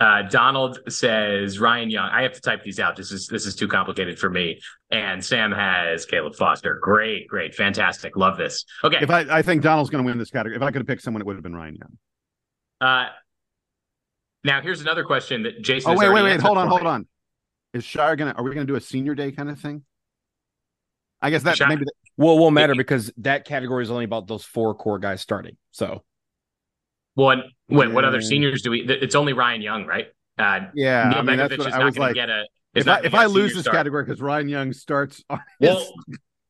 Uh, 0.00 0.22
Donald 0.22 0.80
says 0.88 1.60
Ryan 1.60 1.90
Young. 1.90 2.08
I 2.08 2.22
have 2.22 2.32
to 2.32 2.40
type 2.40 2.64
these 2.64 2.80
out. 2.80 2.96
This 2.96 3.12
is 3.12 3.28
this 3.28 3.46
is 3.46 3.54
too 3.54 3.68
complicated 3.68 4.18
for 4.18 4.30
me. 4.30 4.58
And 4.90 5.24
Sam 5.24 5.52
has 5.52 6.06
Caleb 6.06 6.34
Foster. 6.34 6.78
Great, 6.82 7.28
great, 7.28 7.54
fantastic. 7.54 8.16
Love 8.16 8.36
this. 8.36 8.64
Okay, 8.82 8.98
If 9.00 9.10
I 9.10 9.26
I 9.30 9.42
think 9.42 9.62
Donald's 9.62 9.90
going 9.90 10.02
to 10.02 10.06
win 10.06 10.18
this 10.18 10.30
category. 10.30 10.56
If 10.56 10.62
I 10.62 10.70
could 10.70 10.80
have 10.80 10.88
picked 10.88 11.02
someone, 11.02 11.20
it 11.20 11.26
would 11.26 11.36
have 11.36 11.44
been 11.44 11.54
Ryan 11.54 11.76
Young. 11.76 11.98
Uh, 12.82 13.06
now 14.44 14.60
here's 14.60 14.80
another 14.80 15.04
question 15.04 15.44
that 15.44 15.62
Jason. 15.62 15.92
Oh 15.92 15.96
wait, 15.96 16.12
wait, 16.12 16.22
wait. 16.22 16.40
Hold 16.40 16.58
on, 16.58 16.68
hold 16.68 16.82
on. 16.82 17.06
Is 17.72 17.84
Scheyer 17.84 18.18
gonna? 18.18 18.32
Are 18.32 18.42
we 18.42 18.52
gonna 18.52 18.66
do 18.66 18.74
a 18.74 18.80
senior 18.80 19.14
day 19.14 19.30
kind 19.32 19.48
of 19.48 19.58
thing? 19.60 19.84
I 21.22 21.30
guess 21.30 21.44
that 21.44 21.56
Scheyer- 21.56 21.68
maybe. 21.68 21.84
that- 21.84 21.92
Well, 22.16 22.36
it 22.36 22.40
won't 22.40 22.54
matter 22.54 22.74
because 22.74 23.12
that 23.18 23.44
category 23.46 23.84
is 23.84 23.90
only 23.90 24.04
about 24.04 24.26
those 24.26 24.44
four 24.44 24.74
core 24.74 24.98
guys 24.98 25.20
starting. 25.20 25.56
So 25.70 26.02
One. 27.14 27.44
Wait, 27.68 27.92
what 27.92 28.04
other 28.04 28.20
seniors 28.20 28.62
do 28.62 28.70
we? 28.72 28.80
It's 28.80 29.14
only 29.14 29.32
Ryan 29.32 29.62
Young, 29.62 29.86
right? 29.86 30.08
Uh, 30.38 30.60
yeah, 30.74 31.08
Neil 31.08 31.18
I 31.18 31.22
mean 31.22 31.36
that's 31.36 31.54
Begovic 31.54 31.58
what 31.58 31.66
is 31.68 31.74
I 31.74 31.78
not 31.78 31.84
was 31.84 31.94
going 31.94 32.06
like. 32.08 32.10
to 32.10 32.14
get 32.14 32.28
a. 32.30 32.44
If 32.74 32.88
I 32.88 33.00
if 33.04 33.14
I 33.14 33.26
lose 33.26 33.52
this 33.54 33.62
start. 33.62 33.76
category 33.76 34.04
because 34.04 34.20
Ryan 34.20 34.48
Young 34.48 34.72
starts, 34.72 35.22
on 35.30 35.40
his- 35.60 35.68
Well, 35.70 35.94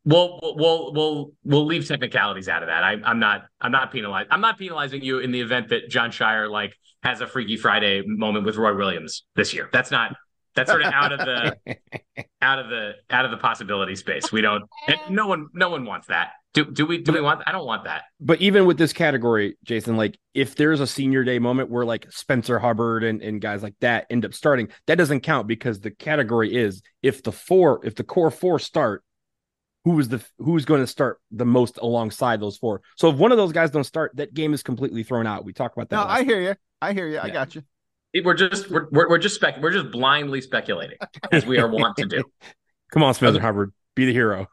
we'll 0.04 0.38
we'll 0.56 0.92
we'll 0.92 1.32
we'll 1.44 1.66
leave 1.66 1.86
technicalities 1.86 2.48
out 2.48 2.62
of 2.62 2.68
that. 2.68 2.82
I, 2.84 2.96
I'm 3.04 3.18
not 3.18 3.46
I'm 3.60 3.72
not 3.72 3.92
penalized. 3.92 4.28
I'm 4.30 4.40
not 4.40 4.58
penalizing 4.58 5.02
you 5.02 5.18
in 5.18 5.32
the 5.32 5.40
event 5.40 5.68
that 5.68 5.88
Jon 5.88 6.10
Scheyer 6.10 6.50
like 6.50 6.74
has 7.02 7.20
a 7.20 7.26
Freaky 7.26 7.56
Friday 7.56 8.02
moment 8.06 8.46
with 8.46 8.56
Roy 8.56 8.76
Williams 8.76 9.24
this 9.34 9.52
year. 9.54 9.68
That's 9.72 9.90
not 9.90 10.14
that's 10.54 10.70
sort 10.70 10.82
of 10.82 10.92
out 10.92 11.12
of 11.12 11.18
the 11.20 11.56
out 12.42 12.58
of 12.58 12.68
the 12.68 12.92
out 13.10 13.24
of 13.24 13.30
the 13.30 13.36
possibility 13.36 13.94
space. 13.96 14.30
We 14.32 14.40
don't. 14.40 14.64
and 14.86 14.98
no 15.10 15.26
one 15.26 15.48
no 15.52 15.70
one 15.70 15.84
wants 15.84 16.08
that. 16.08 16.32
Do 16.54 16.66
do 16.66 16.84
we 16.84 16.98
do 16.98 17.12
we 17.12 17.20
want? 17.22 17.42
I 17.46 17.52
don't 17.52 17.64
want 17.64 17.84
that. 17.84 18.02
but 18.20 18.42
even 18.42 18.66
with 18.66 18.76
this 18.76 18.92
category, 18.92 19.56
Jason, 19.64 19.96
like 19.96 20.18
if 20.34 20.54
there's 20.54 20.80
a 20.80 20.86
senior 20.86 21.24
day 21.24 21.38
moment 21.38 21.70
where 21.70 21.86
like 21.86 22.12
Spencer 22.12 22.58
Hubbard 22.58 23.04
and, 23.04 23.22
and 23.22 23.40
guys 23.40 23.62
like 23.62 23.74
that 23.80 24.06
end 24.10 24.26
up 24.26 24.34
starting, 24.34 24.68
that 24.86 24.96
doesn't 24.96 25.20
count 25.20 25.46
because 25.46 25.80
the 25.80 25.90
category 25.90 26.54
is 26.54 26.82
if 27.02 27.22
the 27.22 27.32
four, 27.32 27.80
if 27.86 27.94
the 27.94 28.04
core 28.04 28.30
four 28.30 28.58
start, 28.58 29.02
who 29.84 29.98
is 29.98 30.08
the 30.08 30.22
who's 30.38 30.64
going 30.64 30.80
to 30.80 30.86
start 30.86 31.20
the 31.30 31.44
most 31.44 31.78
alongside 31.78 32.40
those 32.40 32.56
four. 32.56 32.82
So 32.96 33.10
if 33.10 33.16
one 33.16 33.32
of 33.32 33.38
those 33.38 33.52
guys 33.52 33.70
don't 33.70 33.84
start, 33.84 34.12
that 34.16 34.34
game 34.34 34.54
is 34.54 34.62
completely 34.62 35.02
thrown 35.02 35.26
out. 35.26 35.44
We 35.44 35.52
talked 35.52 35.76
about 35.76 35.88
that. 35.90 35.96
no, 35.96 36.04
I 36.04 36.24
hear 36.24 36.40
you. 36.40 36.54
I 36.80 36.92
hear 36.92 37.08
you. 37.08 37.18
I 37.20 37.30
got 37.30 37.54
you. 37.54 37.62
We're 38.24 38.34
just 38.34 38.70
we're 38.70 38.88
we're, 38.90 39.08
we're 39.08 39.18
just 39.18 39.36
spec 39.36 39.60
we're 39.60 39.70
just 39.70 39.90
blindly 39.90 40.40
speculating 40.40 40.98
as 41.32 41.46
we 41.46 41.58
are 41.58 41.68
wont 41.68 41.96
to 41.96 42.06
do. 42.06 42.22
Come 42.92 43.02
on, 43.02 43.14
Spencer 43.14 43.40
Hubbard, 43.40 43.72
be 43.94 44.04
the 44.04 44.12
hero. 44.12 44.46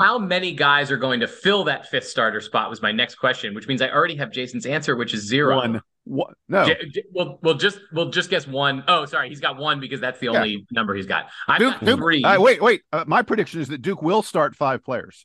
How 0.00 0.18
many 0.18 0.52
guys 0.52 0.90
are 0.90 0.96
going 0.96 1.20
to 1.20 1.28
fill 1.28 1.64
that 1.64 1.88
fifth 1.88 2.08
starter 2.08 2.40
spot 2.40 2.70
was 2.70 2.80
my 2.80 2.92
next 2.92 3.16
question, 3.16 3.54
which 3.54 3.68
means 3.68 3.82
I 3.82 3.90
already 3.90 4.16
have 4.16 4.32
Jason's 4.32 4.64
answer, 4.66 4.96
which 4.96 5.12
is 5.12 5.26
zero. 5.26 5.56
One. 5.56 5.82
What? 6.04 6.34
No. 6.48 6.66
J- 6.66 6.88
J- 6.90 7.04
we'll 7.12 7.38
we'll 7.42 7.54
just 7.54 7.78
we'll 7.92 8.10
just 8.10 8.28
guess 8.30 8.46
one. 8.46 8.84
Oh, 8.88 9.06
sorry, 9.06 9.28
he's 9.30 9.40
got 9.40 9.56
one 9.56 9.80
because 9.80 10.00
that's 10.00 10.18
the 10.20 10.26
Yeah. 10.26 10.36
only 10.36 10.66
number 10.70 10.94
he's 10.94 11.06
got. 11.06 11.30
I've 11.48 11.58
Duke. 11.58 11.72
got 11.74 11.84
Duke 11.84 11.98
three. 12.00 12.22
uh, 12.22 12.40
wait, 12.40 12.60
wait. 12.62 12.82
Uh, 12.92 13.04
my 13.06 13.22
prediction 13.22 13.60
is 13.60 13.68
that 13.68 13.80
Duke 13.82 14.02
will 14.02 14.22
start 14.22 14.54
five 14.54 14.84
players. 14.84 15.24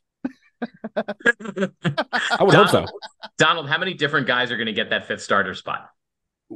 I 0.96 1.04
would 2.42 2.54
hope 2.54 2.68
so. 2.68 2.72
Donald, 2.86 2.90
Donald, 3.38 3.70
how 3.70 3.78
many 3.78 3.94
different 3.94 4.28
guys 4.28 4.52
are 4.52 4.58
going 4.58 4.68
to 4.68 4.74
get 4.74 4.90
that 4.90 5.06
fifth 5.08 5.22
starter 5.22 5.54
spot? 5.54 5.90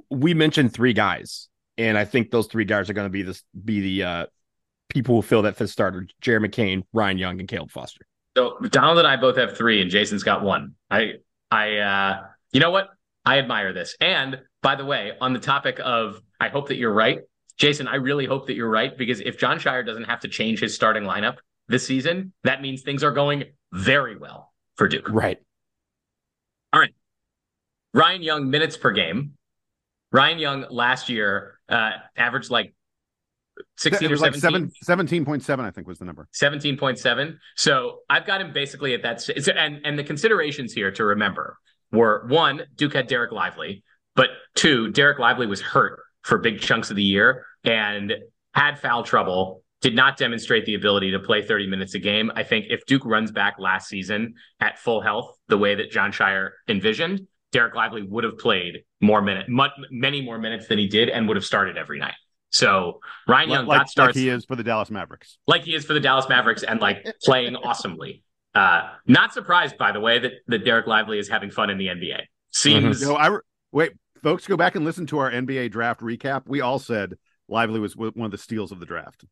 We 0.10 0.34
mentioned 0.34 0.74
three 0.74 0.94
guys, 0.94 1.50
and 1.78 1.98
I 1.98 2.06
think 2.06 2.32
those 2.32 2.48
three 2.48 2.66
guys 2.66 2.90
are 2.90 2.94
going 2.94 3.06
to 3.06 3.12
be 3.12 3.22
this 3.24 3.44
be 3.64 3.80
the 3.82 4.04
uh 4.04 4.26
people 4.90 5.16
who 5.16 5.22
fill 5.22 5.44
that 5.44 5.56
fifth 5.58 5.70
starter: 5.72 6.08
Jared 6.22 6.44
McCain, 6.50 6.84
Ryan 6.94 7.18
Young, 7.18 7.40
and 7.40 7.48
Caleb 7.48 7.72
Foster. 7.72 8.06
So 8.36 8.58
Donald 8.70 8.98
and 9.00 9.08
I 9.08 9.16
both 9.18 9.38
have 9.38 9.56
three, 9.56 9.82
and 9.82 9.92
Jason's 9.92 10.24
got 10.24 10.44
one. 10.44 10.76
I 10.90 11.16
I 11.52 11.78
uh 11.78 12.22
you 12.52 12.60
know 12.60 12.72
what? 12.72 12.90
I 13.26 13.40
admire 13.40 13.74
this. 13.74 13.96
And 14.00 14.40
by 14.62 14.76
the 14.76 14.86
way, 14.86 15.14
on 15.22 15.34
the 15.34 15.40
topic 15.40 15.80
of 15.84 16.22
I 16.40 16.50
hope 16.50 16.68
that 16.70 16.78
you're 16.78 16.94
right, 16.94 17.20
Jason, 17.58 17.88
I 17.88 17.96
really 17.96 18.26
hope 18.26 18.48
that 18.48 18.56
you're 18.56 18.70
right 18.70 18.98
because 18.98 19.20
if 19.22 19.38
Jon 19.38 19.60
Scheyer 19.60 19.86
doesn't 19.86 20.06
have 20.06 20.22
to 20.22 20.28
change 20.28 20.60
his 20.60 20.74
starting 20.74 21.04
lineup 21.04 21.38
this 21.68 21.86
season, 21.86 22.34
that 22.44 22.62
means 22.62 22.82
things 22.82 23.04
are 23.04 23.12
going 23.12 23.46
very 23.72 24.18
well 24.18 24.52
for 24.76 24.88
Duke. 24.88 25.08
Right. 25.10 25.38
All 26.72 26.80
right. 26.80 26.94
Ryan 27.94 28.24
Young 28.24 28.50
minutes 28.50 28.76
per 28.76 28.92
game. 28.92 29.34
Ryan 30.12 30.40
Young 30.40 30.66
last 30.70 31.10
year 31.10 31.60
uh, 31.70 31.92
averaged 32.16 32.50
like 32.50 32.74
16 33.78 34.06
It 34.06 34.12
or 34.12 34.14
was 34.14 34.22
like 34.22 34.36
seven, 34.36 34.72
17.7, 34.84 35.60
I 35.60 35.72
think 35.72 35.88
was 35.88 36.00
the 36.00 36.06
number. 36.06 36.28
17.7. 36.34 37.38
So 37.56 38.00
I've 38.10 38.26
got 38.26 38.42
him 38.42 38.52
basically 38.52 38.94
at 38.94 39.04
that. 39.04 39.28
And, 39.56 39.82
and 39.86 39.98
the 39.98 40.04
considerations 40.04 40.74
here 40.74 40.92
to 40.92 41.06
remember 41.06 41.58
were 41.94 42.26
one, 42.28 42.64
Duke 42.76 42.94
had 42.94 43.08
Dereck 43.08 43.32
Lively, 43.32 43.84
but 44.16 44.30
two, 44.56 44.92
Dereck 44.92 45.20
Lively 45.20 45.48
was 45.48 45.62
hurt 45.62 46.02
for 46.24 46.38
big 46.38 46.60
chunks 46.60 46.90
of 46.90 46.96
the 46.96 47.04
year 47.04 47.46
and 47.64 48.14
had 48.54 48.80
foul 48.80 49.04
trouble, 49.04 49.64
did 49.82 49.96
not 49.96 50.18
demonstrate 50.18 50.66
the 50.66 50.76
ability 50.76 51.12
to 51.12 51.20
play 51.20 51.42
30 51.42 51.68
minutes 51.68 51.94
a 51.94 52.00
game. 52.00 52.32
I 52.36 52.44
think 52.44 52.66
if 52.70 52.86
Duke 52.86 53.06
runs 53.06 53.32
back 53.32 53.56
last 53.60 53.88
season 53.88 54.36
at 54.60 54.80
full 54.80 55.02
health, 55.02 55.36
the 55.48 55.58
way 55.58 55.76
that 55.76 55.92
Jon 55.92 56.12
Scheyer 56.12 56.52
envisioned, 56.68 57.28
Dereck 57.54 57.76
Lively 57.76 58.02
would 58.02 58.24
have 58.24 58.38
played 58.38 58.84
more 59.00 59.22
minutes, 59.22 59.50
many 59.92 60.22
more 60.22 60.38
minutes 60.38 60.68
than 60.68 60.78
he 60.78 60.88
did, 60.88 61.10
and 61.10 61.28
would 61.28 61.38
have 61.38 61.46
started 61.46 61.78
every 61.78 62.00
night. 62.00 62.16
So 62.50 63.00
Ryan 63.28 63.50
Young 63.50 63.66
like, 63.66 63.80
got 63.80 63.90
starts 63.90 64.16
like 64.16 64.24
he 64.24 64.30
is 64.30 64.46
for 64.46 64.56
the 64.56 64.64
Dallas 64.64 64.92
Mavericks. 64.92 65.38
like 65.48 65.64
he 65.64 65.74
is 65.74 65.86
for 65.86 65.94
the 65.94 66.00
Dallas 66.00 66.30
Mavericks 66.30 66.64
and 66.64 66.80
like 66.80 67.06
playing 67.24 67.56
awesomely. 67.64 68.24
Uh, 68.56 68.90
not 69.08 69.34
surprised, 69.34 69.78
by 69.78 69.92
the 69.92 70.00
way, 70.00 70.20
that, 70.20 70.32
that 70.48 70.64
Dereck 70.64 70.86
Lively 70.86 71.18
is 71.18 71.28
having 71.28 71.50
fun 71.50 71.70
in 71.70 71.78
the 71.78 71.88
NBA. 71.88 72.22
Seems 72.52 73.02
No, 73.02 73.16
I 73.16 73.28
re- 73.28 73.40
wait, 73.72 73.94
folks, 74.22 74.46
go 74.46 74.56
back 74.56 74.76
and 74.76 74.86
listen 74.86 75.08
to 75.08 75.20
our 75.20 75.32
NBA 75.32 75.72
draft 75.72 76.02
recap. 76.02 76.44
We 76.46 76.62
all 76.62 76.78
said 76.78 77.16
Lively 77.48 77.80
was 77.80 77.96
one 77.98 78.14
of 78.18 78.32
the 78.32 78.38
steals 78.38 78.72
of 78.72 78.80
the 78.80 78.86
draft. 78.86 79.26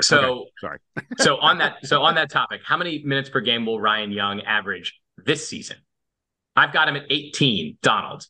so. 0.00 0.18
Okay, 0.18 0.50
sorry. 0.60 0.78
so 1.18 1.36
on 1.36 1.58
that, 1.58 1.86
so 1.86 2.02
on 2.02 2.16
that 2.16 2.30
topic, 2.30 2.62
how 2.64 2.76
many 2.76 3.02
minutes 3.04 3.30
per 3.30 3.40
game 3.40 3.64
will 3.64 3.80
Ryan 3.80 4.10
Young 4.10 4.40
average 4.40 5.00
this 5.24 5.46
season? 5.46 5.76
I've 6.56 6.72
got 6.72 6.88
him 6.88 6.96
at 6.96 7.04
18. 7.10 7.78
Donald, 7.82 8.26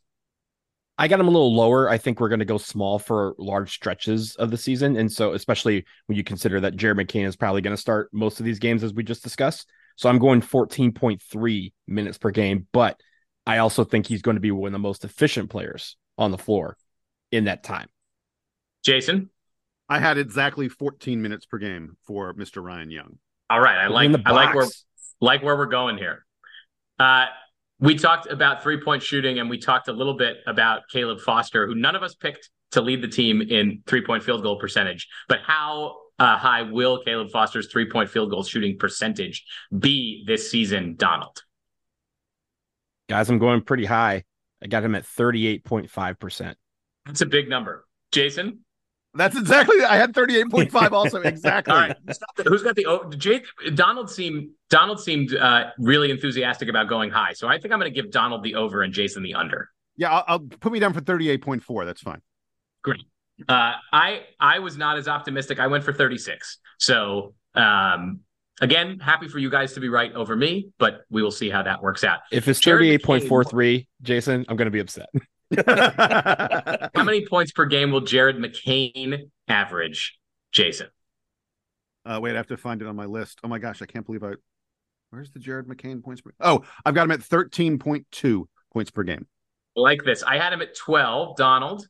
I 0.99 1.09
got 1.09 1.21
him 1.21 1.29
a 1.29 1.31
little 1.31 1.55
lower. 1.55 1.89
I 1.89 1.99
think 1.99 2.21
we're 2.21 2.29
going 2.29 2.41
to 2.41 2.45
go 2.45 2.59
small 2.59 2.99
for 2.99 3.35
large 3.39 3.73
stretches 3.73 4.37
of 4.37 4.51
the 4.51 4.59
season. 4.59 4.97
And 4.97 5.11
so, 5.11 5.33
especially 5.33 5.85
when 6.07 6.17
you 6.17 6.25
consider 6.25 6.61
that 6.61 6.77
Jared 6.77 6.99
McCain 6.99 7.27
is 7.27 7.37
probably 7.37 7.63
going 7.63 7.75
to 7.75 7.81
start 7.81 8.11
most 8.13 8.41
of 8.41 8.47
these 8.47 8.59
games, 8.59 8.85
as 8.85 8.93
we 8.93 9.03
just 9.03 9.23
discussed. 9.23 9.69
So 9.97 10.09
I'm 10.09 10.19
going 10.19 10.43
14.3 10.43 11.73
minutes 11.87 12.19
per 12.19 12.31
game, 12.31 12.67
but 12.73 13.01
I 13.47 13.59
also 13.59 13.85
think 13.85 14.07
he's 14.07 14.23
going 14.23 14.37
to 14.37 14.41
be 14.41 14.51
one 14.51 14.69
of 14.69 14.73
the 14.73 14.79
most 14.79 15.05
efficient 15.05 15.51
players 15.51 15.97
on 16.19 16.31
the 16.31 16.39
floor 16.39 16.77
in 17.31 17.45
that 17.45 17.63
time. 17.63 17.89
Jason. 18.85 19.31
I 19.89 19.99
had 19.99 20.17
exactly 20.17 20.69
14 20.71 21.21
minutes 21.21 21.45
per 21.45 21.59
game 21.59 21.97
for 22.07 22.33
Mr. 22.33 22.63
Ryan 22.63 22.91
Young. 22.91 23.19
All 23.51 23.61
right, 23.61 23.77
I 23.77 23.89
like 23.89 24.11
the 24.11 24.23
I 24.25 24.33
like 24.33 24.55
where 24.55 24.65
box. 24.65 24.87
like 25.21 25.43
where 25.43 25.55
we're 25.55 25.67
going 25.67 25.99
here. 25.99 26.25
Uh, 26.99 27.27
we 27.83 27.97
talked 27.97 28.31
about 28.31 28.63
three 28.63 28.81
point 28.81 29.03
shooting, 29.03 29.41
and 29.41 29.51
we 29.51 29.59
talked 29.59 29.89
a 29.89 29.93
little 29.93 30.17
bit 30.17 30.39
about 30.47 30.83
Caleb 30.91 31.21
Foster, 31.21 31.67
who 31.67 31.75
none 31.75 31.97
of 31.97 32.03
us 32.03 32.15
picked 32.15 32.49
to 32.71 32.81
lead 32.81 33.03
the 33.03 33.09
team 33.09 33.43
in 33.43 33.83
three 33.87 34.03
point 34.03 34.23
field 34.23 34.43
goal 34.43 34.59
percentage. 34.59 35.09
But 35.29 35.41
how 35.45 35.97
uh, 36.19 36.39
high 36.39 36.63
will 36.63 37.03
Caleb 37.05 37.31
Foster's 37.31 37.67
three 37.67 37.91
point 37.91 38.09
field 38.09 38.31
goal 38.31 38.45
shooting 38.45 38.79
percentage 38.79 39.45
be 39.77 40.25
this 40.27 40.49
season, 40.49 40.95
Donald? 40.97 41.43
Guys, 43.11 43.29
I'm 43.29 43.39
going 43.39 43.63
pretty 43.63 43.85
high. 43.85 44.23
I 44.63 44.69
got 44.69 44.85
him 44.85 44.95
at 44.95 45.03
38.5%. 45.03 46.55
That's 47.05 47.21
a 47.21 47.27
big 47.27 47.49
number. 47.49 47.85
Jason? 48.13 48.61
That's 49.15 49.37
exactly. 49.37 49.85
I 49.85 49.97
had 49.97 50.15
38.5 50.15 50.93
also. 50.93 51.21
Exactly. 51.21 51.73
All 51.73 51.81
right. 51.81 51.97
Who's 52.47 52.63
got 52.63 52.77
the 52.77 52.87
oh, 52.87 53.11
Jake? 53.11 53.45
Donald 53.75 54.11
seemed 54.11 54.51
Donald 54.71 55.01
seemed 55.01 55.35
uh, 55.35 55.71
really 55.79 56.11
enthusiastic 56.11 56.69
about 56.69 56.89
going 56.89 57.11
high, 57.11 57.35
so 57.35 57.47
I 57.47 57.59
think 57.59 57.73
I'm 57.73 57.79
going 57.79 57.93
to 57.93 58.03
give 58.03 58.11
Donald 58.11 58.43
the 58.43 58.55
over 58.55 58.83
and 58.83 58.93
Jason 58.93 59.23
the 59.23 59.35
under. 59.35 59.69
Yeah, 59.97 60.11
I'll, 60.11 60.25
I'll 60.27 60.41
put 60.41 60.73
me 60.73 60.79
down 60.79 60.95
for 60.95 61.03
38.4. 61.03 61.85
That's 61.85 62.01
fine. 62.01 62.23
Great. 62.83 63.05
Uh, 63.49 63.75
I 63.93 64.23
I 64.41 64.61
was 64.61 64.77
not 64.77 64.97
as 64.97 65.09
optimistic. 65.09 65.61
I 65.61 65.67
went 65.67 65.85
for 65.85 65.93
36. 65.93 66.59
So 66.79 67.35
um, 67.55 68.21
again, 68.61 68.99
happy 68.99 69.29
for 69.29 69.39
you 69.39 69.51
guys 69.51 69.75
to 69.75 69.81
be 69.81 69.89
right 69.89 70.13
over 70.15 70.35
me, 70.37 70.71
but 70.79 71.03
we 71.11 71.23
will 71.23 71.31
see 71.31 71.51
how 71.51 71.63
that 71.63 71.83
works 71.83 72.05
out. 72.05 72.21
If 72.31 72.49
it's 72.49 72.61
thirty-eight 72.61 73.03
point 73.03 73.25
four 73.25 73.45
three, 73.45 73.89
Jason, 74.01 74.47
I'm 74.49 74.57
going 74.57 74.67
to 74.67 74.73
be 74.73 74.81
upset. 74.81 75.09
How 76.95 77.05
many 77.05 77.27
points 77.27 77.53
per 77.53 77.67
game 77.67 77.91
will 77.91 78.01
Jared 78.01 78.37
McCain 78.37 79.31
average, 79.49 80.19
Jason? 80.53 80.89
Uh, 82.05 82.19
wait, 82.21 82.33
I 82.33 82.37
have 82.37 82.49
to 82.49 82.57
find 82.57 82.83
it 82.83 82.89
on 82.89 82.97
my 82.97 83.07
list. 83.07 83.41
Oh 83.45 83.49
my 83.49 83.59
gosh, 83.59 83.83
I 83.83 83.87
can't 83.87 84.05
believe 84.05 84.25
I. 84.25 84.33
Where's 85.11 85.31
the 85.31 85.39
Jared 85.39 85.67
McCain 85.67 86.03
points 86.03 86.21
per? 86.21 86.33
Oh, 86.41 86.63
I've 86.85 86.95
got 86.95 87.05
him 87.05 87.13
at 87.13 87.23
thirteen 87.23 87.79
point 87.79 88.07
two 88.11 88.49
points 88.73 88.91
per 88.91 89.03
game. 89.03 89.27
Like 89.77 90.03
this, 90.05 90.23
I 90.23 90.39
had 90.39 90.53
him 90.53 90.63
at 90.63 90.75
twelve. 90.77 91.37
Donald, 91.37 91.87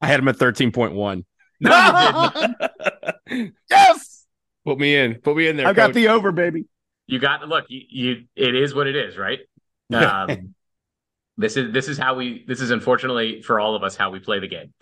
I 0.00 0.06
had 0.06 0.20
him 0.20 0.28
at 0.28 0.36
thirteen 0.36 0.72
point 0.72 0.94
one. 0.94 1.24
no, 1.60 2.30
you 2.34 2.40
didn't. 2.40 3.54
Yes, 3.70 4.16
Put 4.66 4.78
me 4.80 4.96
in. 4.96 5.14
Put 5.20 5.36
me 5.36 5.46
in 5.46 5.56
there. 5.56 5.68
I've 5.68 5.76
got 5.76 5.94
the 5.94 6.08
over, 6.08 6.32
baby. 6.32 6.64
You 7.06 7.20
got 7.20 7.46
look. 7.46 7.66
You, 7.68 7.82
you 7.88 8.24
it 8.34 8.56
is 8.56 8.74
what 8.74 8.88
it 8.88 8.96
is, 8.96 9.16
right? 9.16 9.38
Um, 9.94 10.56
this 11.36 11.56
is 11.56 11.72
this 11.72 11.88
is 11.88 11.98
how 11.98 12.14
we. 12.14 12.44
This 12.46 12.60
is 12.60 12.70
unfortunately 12.70 13.42
for 13.42 13.60
all 13.60 13.74
of 13.74 13.82
us 13.82 13.96
how 13.96 14.10
we 14.10 14.18
play 14.18 14.40
the 14.40 14.48
game. 14.48 14.72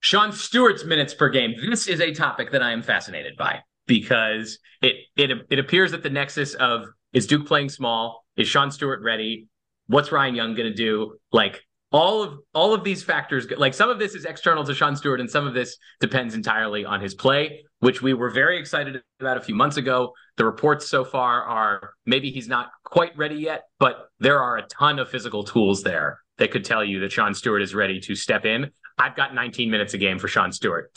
Sean 0.00 0.32
Stewart's 0.32 0.84
minutes 0.84 1.14
per 1.14 1.28
game. 1.28 1.54
This 1.68 1.86
is 1.88 2.00
a 2.00 2.12
topic 2.12 2.50
that 2.52 2.62
I 2.62 2.72
am 2.72 2.82
fascinated 2.82 3.36
by 3.36 3.60
because 3.86 4.58
it 4.82 4.96
it 5.16 5.30
it 5.50 5.58
appears 5.58 5.92
that 5.92 6.02
the 6.02 6.10
nexus 6.10 6.54
of 6.54 6.86
is 7.12 7.26
Duke 7.26 7.46
playing 7.46 7.68
small? 7.68 8.24
Is 8.36 8.48
Sean 8.48 8.70
Stewart 8.70 9.02
ready? 9.02 9.46
What's 9.86 10.10
Ryan 10.10 10.34
Young 10.34 10.54
going 10.54 10.68
to 10.68 10.74
do? 10.74 11.16
Like 11.32 11.62
all 11.94 12.24
of 12.24 12.40
all 12.54 12.74
of 12.74 12.82
these 12.82 13.04
factors, 13.04 13.46
like 13.56 13.72
some 13.72 13.88
of 13.88 14.00
this 14.00 14.16
is 14.16 14.24
external 14.24 14.64
to 14.64 14.74
Sean 14.74 14.96
Stewart, 14.96 15.20
and 15.20 15.30
some 15.30 15.46
of 15.46 15.54
this 15.54 15.76
depends 16.00 16.34
entirely 16.34 16.84
on 16.84 17.00
his 17.00 17.14
play, 17.14 17.64
which 17.78 18.02
we 18.02 18.14
were 18.14 18.30
very 18.30 18.58
excited 18.58 19.00
about 19.20 19.36
a 19.36 19.40
few 19.40 19.54
months 19.54 19.76
ago. 19.76 20.12
The 20.36 20.44
reports 20.44 20.88
so 20.88 21.04
far 21.04 21.44
are 21.44 21.94
maybe 22.04 22.32
he's 22.32 22.48
not 22.48 22.70
quite 22.82 23.16
ready 23.16 23.36
yet, 23.36 23.62
but 23.78 24.08
there 24.18 24.40
are 24.40 24.56
a 24.56 24.62
ton 24.62 24.98
of 24.98 25.08
physical 25.08 25.44
tools 25.44 25.84
there 25.84 26.18
that 26.38 26.50
could 26.50 26.64
tell 26.64 26.82
you 26.84 26.98
that 26.98 27.12
Sean 27.12 27.32
Stewart 27.32 27.62
is 27.62 27.76
ready 27.76 28.00
to 28.00 28.16
step 28.16 28.44
in. 28.44 28.72
I've 28.98 29.14
got 29.14 29.32
19 29.32 29.70
minutes 29.70 29.94
a 29.94 29.98
game 29.98 30.18
for 30.18 30.26
Sean 30.26 30.50
Stewart. 30.50 30.90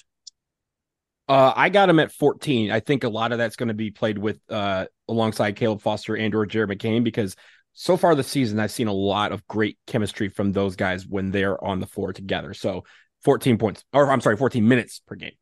Uh, 1.29 1.53
I 1.55 1.69
got 1.69 1.89
him 1.89 1.99
at 1.99 2.11
14. 2.11 2.71
I 2.71 2.79
think 2.79 3.03
a 3.03 3.09
lot 3.09 3.31
of 3.31 3.37
that's 3.37 3.55
going 3.55 3.67
to 3.67 3.75
be 3.75 3.91
played 3.91 4.17
with 4.17 4.39
uh, 4.49 4.85
alongside 5.07 5.57
Caleb 5.57 5.81
Foster 5.81 6.15
and 6.15 6.33
or 6.33 6.47
Jared 6.47 6.71
McCain 6.71 7.03
because 7.03 7.35
so 7.79 7.95
far 7.95 8.15
this 8.15 8.27
season 8.27 8.59
I've 8.59 8.71
seen 8.71 8.87
a 8.87 8.93
lot 8.93 9.31
of 9.31 9.45
great 9.45 9.77
chemistry 9.85 10.29
from 10.29 10.51
those 10.51 10.75
guys 10.75 11.05
when 11.05 11.29
they're 11.29 11.63
on 11.63 11.79
the 11.79 11.85
floor 11.85 12.11
together. 12.11 12.55
So 12.55 12.85
14 13.23 13.59
points, 13.59 13.83
or 13.93 14.11
I'm 14.11 14.19
sorry, 14.19 14.35
14 14.35 14.67
minutes 14.67 14.99
per 15.05 15.13
game. 15.13 15.33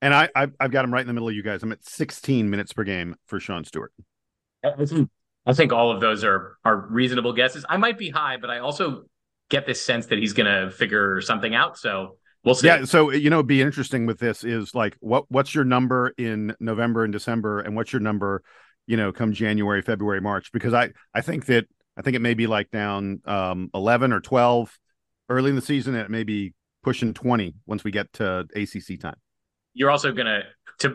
And 0.00 0.14
I, 0.14 0.30
I've, 0.34 0.52
I've 0.58 0.70
got 0.70 0.86
him 0.86 0.92
right 0.92 1.02
in 1.02 1.06
the 1.06 1.12
middle 1.12 1.28
of 1.28 1.34
you 1.34 1.42
guys. 1.42 1.62
I'm 1.62 1.70
at 1.70 1.84
16 1.84 2.48
minutes 2.48 2.72
per 2.72 2.82
game 2.82 3.14
for 3.26 3.38
Sean 3.38 3.62
Stewart. 3.64 3.92
I 4.64 5.52
think 5.52 5.72
all 5.72 5.90
of 5.90 6.00
those 6.00 6.24
are 6.24 6.56
are 6.64 6.76
reasonable 6.88 7.34
guesses. 7.34 7.66
I 7.68 7.76
might 7.76 7.98
be 7.98 8.08
high, 8.08 8.38
but 8.38 8.48
I 8.48 8.60
also 8.60 9.04
get 9.50 9.66
this 9.66 9.84
sense 9.84 10.06
that 10.06 10.18
he's 10.18 10.32
going 10.32 10.46
to 10.46 10.70
figure 10.70 11.20
something 11.20 11.54
out. 11.54 11.76
So 11.76 12.16
we'll 12.42 12.54
see. 12.54 12.68
Yeah, 12.68 12.84
so 12.84 13.10
you 13.10 13.28
know, 13.28 13.36
it'd 13.36 13.48
be 13.48 13.60
interesting 13.60 14.06
with 14.06 14.18
this 14.18 14.44
is 14.44 14.74
like 14.74 14.96
what 15.00 15.30
what's 15.30 15.54
your 15.54 15.64
number 15.64 16.14
in 16.16 16.56
November 16.58 17.04
and 17.04 17.12
December, 17.12 17.60
and 17.60 17.76
what's 17.76 17.92
your 17.92 18.00
number, 18.00 18.42
you 18.86 18.96
know, 18.96 19.12
come 19.12 19.32
January, 19.32 19.82
February, 19.82 20.20
March? 20.20 20.52
Because 20.52 20.74
I 20.74 20.90
I 21.14 21.20
think 21.20 21.46
that 21.46 21.66
I 21.96 22.02
think 22.02 22.16
it 22.16 22.20
may 22.20 22.34
be 22.34 22.46
like 22.46 22.70
down 22.70 23.20
um 23.24 23.70
11 23.74 24.12
or 24.12 24.20
12 24.20 24.78
early 25.28 25.50
in 25.50 25.56
the 25.56 25.62
season, 25.62 25.94
and 25.94 26.04
it 26.04 26.10
may 26.10 26.24
be 26.24 26.54
pushing 26.82 27.14
20 27.14 27.54
once 27.66 27.84
we 27.84 27.90
get 27.90 28.12
to 28.14 28.46
ACC 28.54 29.00
time. 29.00 29.16
You're 29.74 29.90
also 29.90 30.12
going 30.12 30.26
to 30.26 30.42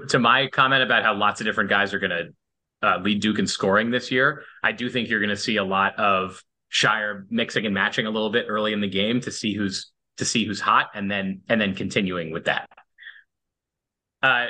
to 0.07 0.19
my 0.19 0.47
comment 0.47 0.83
about 0.83 1.03
how 1.03 1.15
lots 1.15 1.39
of 1.41 1.45
different 1.45 1.69
guys 1.69 1.93
are 1.93 1.99
going 1.99 2.11
to 2.11 2.27
uh, 2.83 2.99
lead 2.99 3.21
Duke 3.21 3.39
in 3.39 3.47
scoring 3.47 3.89
this 3.89 4.11
year. 4.11 4.43
I 4.63 4.71
do 4.71 4.89
think 4.89 5.09
you're 5.09 5.19
going 5.19 5.29
to 5.29 5.37
see 5.37 5.57
a 5.57 5.63
lot 5.63 5.97
of 5.97 6.43
Scheyer 6.71 7.23
mixing 7.29 7.65
and 7.65 7.73
matching 7.73 8.05
a 8.05 8.09
little 8.09 8.29
bit 8.29 8.45
early 8.49 8.73
in 8.73 8.81
the 8.81 8.89
game 8.89 9.21
to 9.21 9.31
see 9.31 9.53
who's 9.53 9.91
to 10.17 10.25
see 10.25 10.45
who's 10.45 10.59
hot, 10.59 10.87
and 10.93 11.09
then 11.09 11.41
and 11.47 11.59
then 11.61 11.75
continuing 11.75 12.31
with 12.31 12.45
that. 12.45 12.69
Uh, 14.21 14.47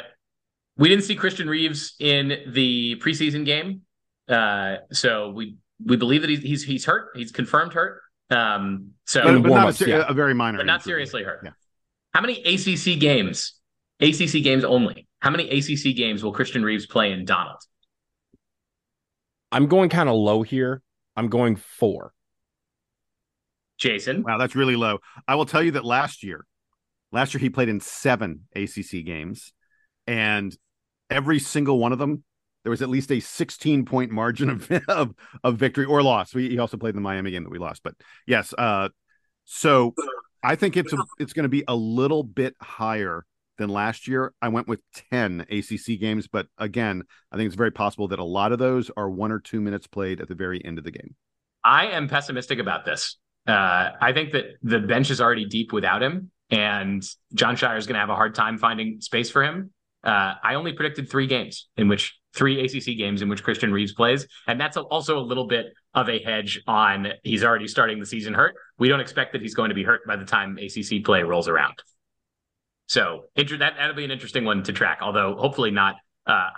we 0.78 0.90
didn't 0.90 1.04
see 1.06 1.16
Christian 1.16 1.50
Reeves 1.50 1.96
in 2.00 2.40
the 2.48 2.96
preseason 3.04 3.46
game, 3.46 3.82
uh, 4.30 4.78
so 4.92 5.30
we 5.32 5.58
we 5.84 5.96
believe 5.98 6.22
that 6.22 6.30
he's 6.30 6.42
he's, 6.42 6.64
he's 6.64 6.86
hurt. 6.86 7.10
He's 7.16 7.32
confirmed 7.32 7.74
hurt. 7.74 8.02
Um, 8.30 8.92
so 9.06 9.24
But, 9.24 9.44
but 9.44 9.50
not 9.50 9.70
a, 9.70 9.74
ser- 9.74 9.88
yeah. 9.90 10.06
a 10.08 10.14
very 10.14 10.34
minor, 10.34 10.58
but 10.58 10.66
not 10.66 10.82
injury. 10.82 10.92
seriously 10.92 11.24
hurt. 11.24 11.42
Yeah. 11.44 11.52
How 12.14 12.22
many 12.22 12.42
ACC 12.44 13.00
games? 13.00 13.54
ACC 14.00 14.44
games 14.44 14.64
only. 14.64 15.08
How 15.20 15.30
many 15.30 15.50
ACC 15.50 15.96
games 15.96 16.24
will 16.24 16.32
Christian 16.34 16.64
Reeves 16.64 16.86
play 16.86 17.12
in 17.12 17.26
Donald? 17.26 17.60
I'm 19.52 19.68
going 19.68 19.90
kind 19.90 20.10
of 20.10 20.16
low 20.16 20.44
here. 20.44 20.82
I'm 21.16 21.30
going 21.30 21.56
four. 21.56 22.14
Jason, 23.78 24.24
Wow, 24.24 24.38
that's 24.40 24.56
really 24.56 24.76
low. 24.76 24.98
I 25.28 25.36
will 25.36 25.46
tell 25.46 25.62
you 25.62 25.72
that 25.72 25.86
last 25.86 26.24
year, 26.24 26.46
last 27.12 27.34
year 27.34 27.40
he 27.40 27.50
played 27.50 27.70
in 27.70 27.80
seven 27.80 28.48
ACC 28.56 29.06
games, 29.06 29.54
and 30.08 30.56
every 31.10 31.40
single 31.40 31.80
one 31.80 31.92
of 31.92 32.00
them, 32.00 32.24
there 32.64 32.72
was 32.72 32.82
at 32.82 32.90
least 32.90 33.12
a 33.12 33.20
16 33.20 33.86
point 33.86 34.12
margin 34.12 34.50
of 34.50 34.72
of, 34.88 35.14
of 35.44 35.58
victory 35.58 35.86
or 35.86 36.02
loss. 36.04 36.34
We, 36.34 36.50
he 36.50 36.60
also 36.60 36.78
played 36.78 36.96
the 36.96 37.02
Miami 37.02 37.32
game 37.32 37.44
that 37.44 37.50
we 37.50 37.60
lost, 37.60 37.84
but 37.84 37.96
yes. 38.26 38.54
Uh, 38.58 38.90
so 39.46 39.96
I 40.44 40.56
think 40.56 40.78
it's 40.78 40.94
it's 41.20 41.34
going 41.34 41.44
to 41.44 41.50
be 41.50 41.64
a 41.68 41.76
little 41.76 42.24
bit 42.24 42.56
higher 42.62 43.26
than 43.58 43.70
last 43.70 44.08
year. 44.08 44.34
I 44.42 44.50
went 44.50 44.68
with 44.68 44.82
10 45.12 45.46
ACC 45.50 46.00
games, 46.00 46.28
but 46.28 46.48
again, 46.58 47.04
I 47.32 47.38
think 47.38 47.48
it's 47.48 47.56
very 47.56 47.72
possible 47.72 48.08
that 48.10 48.20
a 48.20 48.24
lot 48.24 48.52
of 48.52 48.60
those 48.60 48.92
are 48.96 49.10
one 49.10 49.32
or 49.32 49.40
two 49.40 49.62
minutes 49.62 49.88
played 49.88 50.22
at 50.22 50.28
the 50.28 50.36
very 50.36 50.64
end 50.64 50.78
of 50.78 50.84
the 50.84 50.92
game. 50.92 51.16
I 51.64 51.88
am 51.88 52.08
pessimistic 52.08 52.60
about 52.60 52.86
this. 52.86 53.18
Uh, 53.48 53.92
I 54.00 54.14
think 54.14 54.34
that 54.34 54.46
the 54.62 54.80
bench 54.80 55.10
is 55.10 55.22
already 55.22 55.46
deep 55.46 55.72
without 55.72 56.04
him, 56.04 56.32
and 56.50 57.04
Jon 57.34 57.56
Scheyer 57.56 57.78
is 57.78 57.88
going 57.88 57.96
to 57.96 58.00
have 58.00 58.10
a 58.10 58.16
hard 58.16 58.36
time 58.36 58.58
finding 58.58 59.02
space 59.02 59.30
for 59.30 59.44
him. 59.44 59.72
Uh, 60.04 60.36
I 60.44 60.56
only 60.56 60.74
predicted 60.74 61.10
three 61.10 61.28
games 61.28 61.68
in 61.76 61.88
which 61.88 62.18
three 62.34 62.64
ACC 62.64 62.98
games 62.98 63.22
in 63.22 63.30
which 63.30 63.44
Christian 63.44 63.74
Reeves 63.74 63.94
plays, 63.94 64.28
and 64.48 64.60
that's 64.60 64.78
also 64.78 65.18
a 65.18 65.22
little 65.22 65.48
bit 65.48 65.68
of 65.94 66.08
a 66.08 66.20
hedge 66.20 66.62
on 66.68 67.08
he's 67.24 67.44
already 67.44 67.68
starting 67.68 68.00
the 68.00 68.06
season 68.06 68.34
hurt. 68.34 68.56
We 68.78 68.88
don't 68.90 69.00
expect 69.00 69.34
that 69.34 69.42
he's 69.42 69.56
going 69.56 69.70
to 69.70 69.76
be 69.76 69.84
hurt 69.84 70.06
by 70.08 70.16
the 70.16 70.26
time 70.26 70.58
ACC 70.58 71.04
play 71.04 71.24
rolls 71.24 71.48
around. 71.48 71.76
So 72.88 73.26
that 73.36 73.60
that'll 73.60 73.96
be 73.96 74.06
an 74.06 74.12
interesting 74.12 74.46
one 74.46 74.64
to 74.64 74.74
track, 74.74 75.00
although 75.02 75.36
hopefully 75.36 75.72
not 75.72 75.96
uh, 76.26 76.50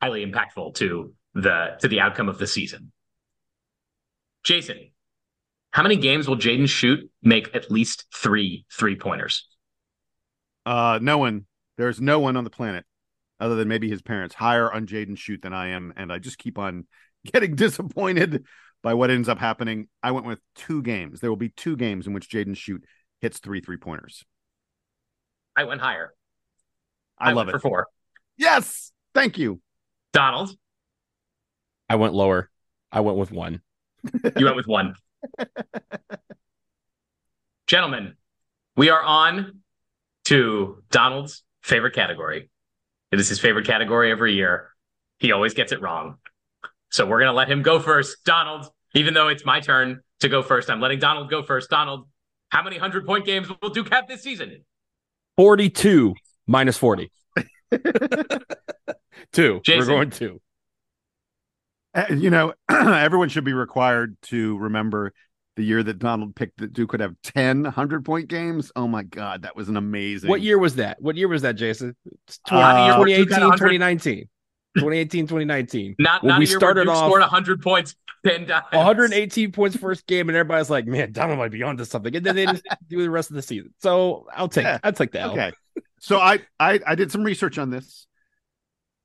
highly 0.00 0.24
impactful 0.26 0.74
to 0.76 1.12
the 1.34 1.76
to 1.80 1.88
the 1.88 2.00
outcome 2.00 2.28
of 2.28 2.38
the 2.38 2.46
season. 2.46 2.90
Jason, 4.44 4.90
how 5.70 5.82
many 5.82 5.96
games 5.96 6.26
will 6.26 6.36
Jaden 6.36 6.62
Schutt 6.62 7.08
make 7.22 7.54
at 7.54 7.70
least 7.70 8.06
three 8.14 8.64
three 8.72 8.96
pointers? 8.96 9.46
Uh, 10.66 10.98
no 11.00 11.18
one. 11.18 11.46
There's 11.78 12.00
no 12.00 12.18
one 12.18 12.36
on 12.36 12.44
the 12.44 12.50
planet 12.50 12.84
other 13.40 13.54
than 13.54 13.68
maybe 13.68 13.88
his 13.88 14.02
parents 14.02 14.34
higher 14.34 14.70
on 14.70 14.86
Jaden 14.86 15.16
Schutt 15.16 15.42
than 15.42 15.52
I 15.52 15.68
am, 15.68 15.94
and 15.96 16.12
I 16.12 16.18
just 16.18 16.36
keep 16.36 16.58
on 16.58 16.86
getting 17.32 17.54
disappointed 17.54 18.44
by 18.82 18.94
what 18.94 19.10
ends 19.10 19.28
up 19.28 19.38
happening. 19.38 19.88
I 20.02 20.10
went 20.10 20.26
with 20.26 20.40
two 20.54 20.82
games. 20.82 21.20
There 21.20 21.30
will 21.30 21.36
be 21.36 21.50
two 21.50 21.76
games 21.76 22.06
in 22.06 22.12
which 22.12 22.28
Jaden 22.28 22.56
Schutt 22.56 22.82
hits 23.20 23.38
three 23.38 23.60
three 23.60 23.76
pointers. 23.76 24.24
I 25.56 25.64
went 25.64 25.80
higher. 25.80 26.12
I, 27.18 27.32
love 27.32 27.46
went 27.46 27.48
it. 27.48 27.52
for 27.52 27.58
four. 27.60 27.86
Yes, 28.36 28.92
thank 29.14 29.38
you. 29.38 29.60
Donald, 30.12 30.56
I 31.88 31.96
went 31.96 32.14
lower. 32.14 32.50
I 32.92 33.00
went 33.00 33.18
with 33.18 33.32
one. 33.32 33.60
you 34.36 34.44
went 34.44 34.56
with 34.56 34.66
one. 34.66 34.94
Gentlemen, 37.66 38.14
we 38.76 38.90
are 38.90 39.02
on 39.02 39.60
to 40.26 40.82
Donald's 40.90 41.42
favorite 41.68 41.94
category. 41.94 42.50
It 43.12 43.20
is 43.20 43.28
his 43.28 43.38
favorite 43.38 43.66
category 43.66 44.10
every 44.10 44.34
year. 44.34 44.70
He 45.18 45.32
always 45.32 45.54
gets 45.54 45.72
it 45.72 45.80
wrong. 45.80 46.16
So 46.90 47.06
we're 47.06 47.18
going 47.18 47.30
to 47.30 47.36
let 47.36 47.50
him 47.50 47.62
go 47.62 47.78
first. 47.80 48.24
Donald, 48.24 48.66
even 48.94 49.14
though 49.14 49.28
it's 49.28 49.44
my 49.44 49.60
turn 49.60 50.00
to 50.20 50.28
go 50.28 50.42
first, 50.42 50.70
I'm 50.70 50.80
letting 50.80 50.98
Donald 50.98 51.30
go 51.30 51.42
first. 51.42 51.70
Donald, 51.70 52.08
how 52.48 52.62
many 52.62 52.76
100 52.76 53.06
point 53.06 53.26
games 53.26 53.48
will 53.62 53.70
Duke 53.70 53.92
have 53.92 54.08
this 54.08 54.22
season? 54.22 54.64
42 55.36 56.14
minus 56.46 56.76
40. 56.76 57.12
two. 59.32 59.60
Jason. 59.64 59.78
We're 59.78 59.86
going 59.86 60.10
two. 60.10 60.40
Uh, 61.94 62.06
you 62.10 62.30
know, 62.30 62.54
everyone 62.70 63.28
should 63.28 63.44
be 63.44 63.52
required 63.52 64.16
to 64.22 64.56
remember 64.58 65.12
the 65.58 65.64
year 65.64 65.82
that 65.82 65.98
Donald 65.98 66.36
picked 66.36 66.58
that 66.58 66.72
Duke 66.72 66.92
would 66.92 67.00
have 67.00 67.16
10 67.24 67.64
100 67.64 68.04
point 68.04 68.28
games. 68.28 68.70
Oh 68.76 68.86
my 68.86 69.02
God, 69.02 69.42
that 69.42 69.56
was 69.56 69.68
an 69.68 69.76
amazing. 69.76 70.30
What 70.30 70.40
year 70.40 70.56
was 70.56 70.76
that? 70.76 71.02
What 71.02 71.16
year 71.16 71.26
was 71.26 71.42
that, 71.42 71.56
Jason? 71.56 71.96
It's 72.28 72.38
tw- 72.38 72.52
Not 72.52 72.76
a 72.76 72.84
year 72.86 72.98
where 72.98 73.06
Duke 73.18 73.28
2018, 73.28 73.58
2019. 73.58 74.28
2018, 74.76 75.24
2019. 75.26 75.96
Not, 75.98 76.22
When 76.22 76.28
not 76.28 76.38
we 76.38 76.44
a 76.44 76.48
year 76.48 76.58
started 76.60 76.86
where 76.86 76.94
Duke 76.94 76.94
off 76.94 77.08
scored 77.08 77.20
100 77.22 77.60
points 77.60 77.96
10 78.24 78.46
times. 78.46 78.64
118 78.70 79.50
points 79.50 79.76
first 79.76 80.06
game, 80.06 80.28
and 80.28 80.36
everybody's 80.36 80.70
like, 80.70 80.86
"Man, 80.86 81.10
Donald 81.10 81.40
might 81.40 81.50
be 81.50 81.64
onto 81.64 81.84
something," 81.84 82.14
and 82.14 82.24
then 82.24 82.36
they 82.36 82.46
just 82.46 82.62
do 82.88 83.02
the 83.02 83.10
rest 83.10 83.30
of 83.30 83.34
the 83.34 83.42
season. 83.42 83.74
So 83.80 84.28
I'll 84.32 84.48
take, 84.48 84.62
Yeah. 84.62 84.78
I'll 84.84 84.92
take 84.92 85.10
that. 85.12 85.30
Okay. 85.30 85.52
So 85.98 86.20
I, 86.20 86.38
I 86.60 86.78
I 86.86 86.94
did 86.94 87.10
some 87.10 87.24
research 87.24 87.58
on 87.58 87.70
this. 87.70 88.06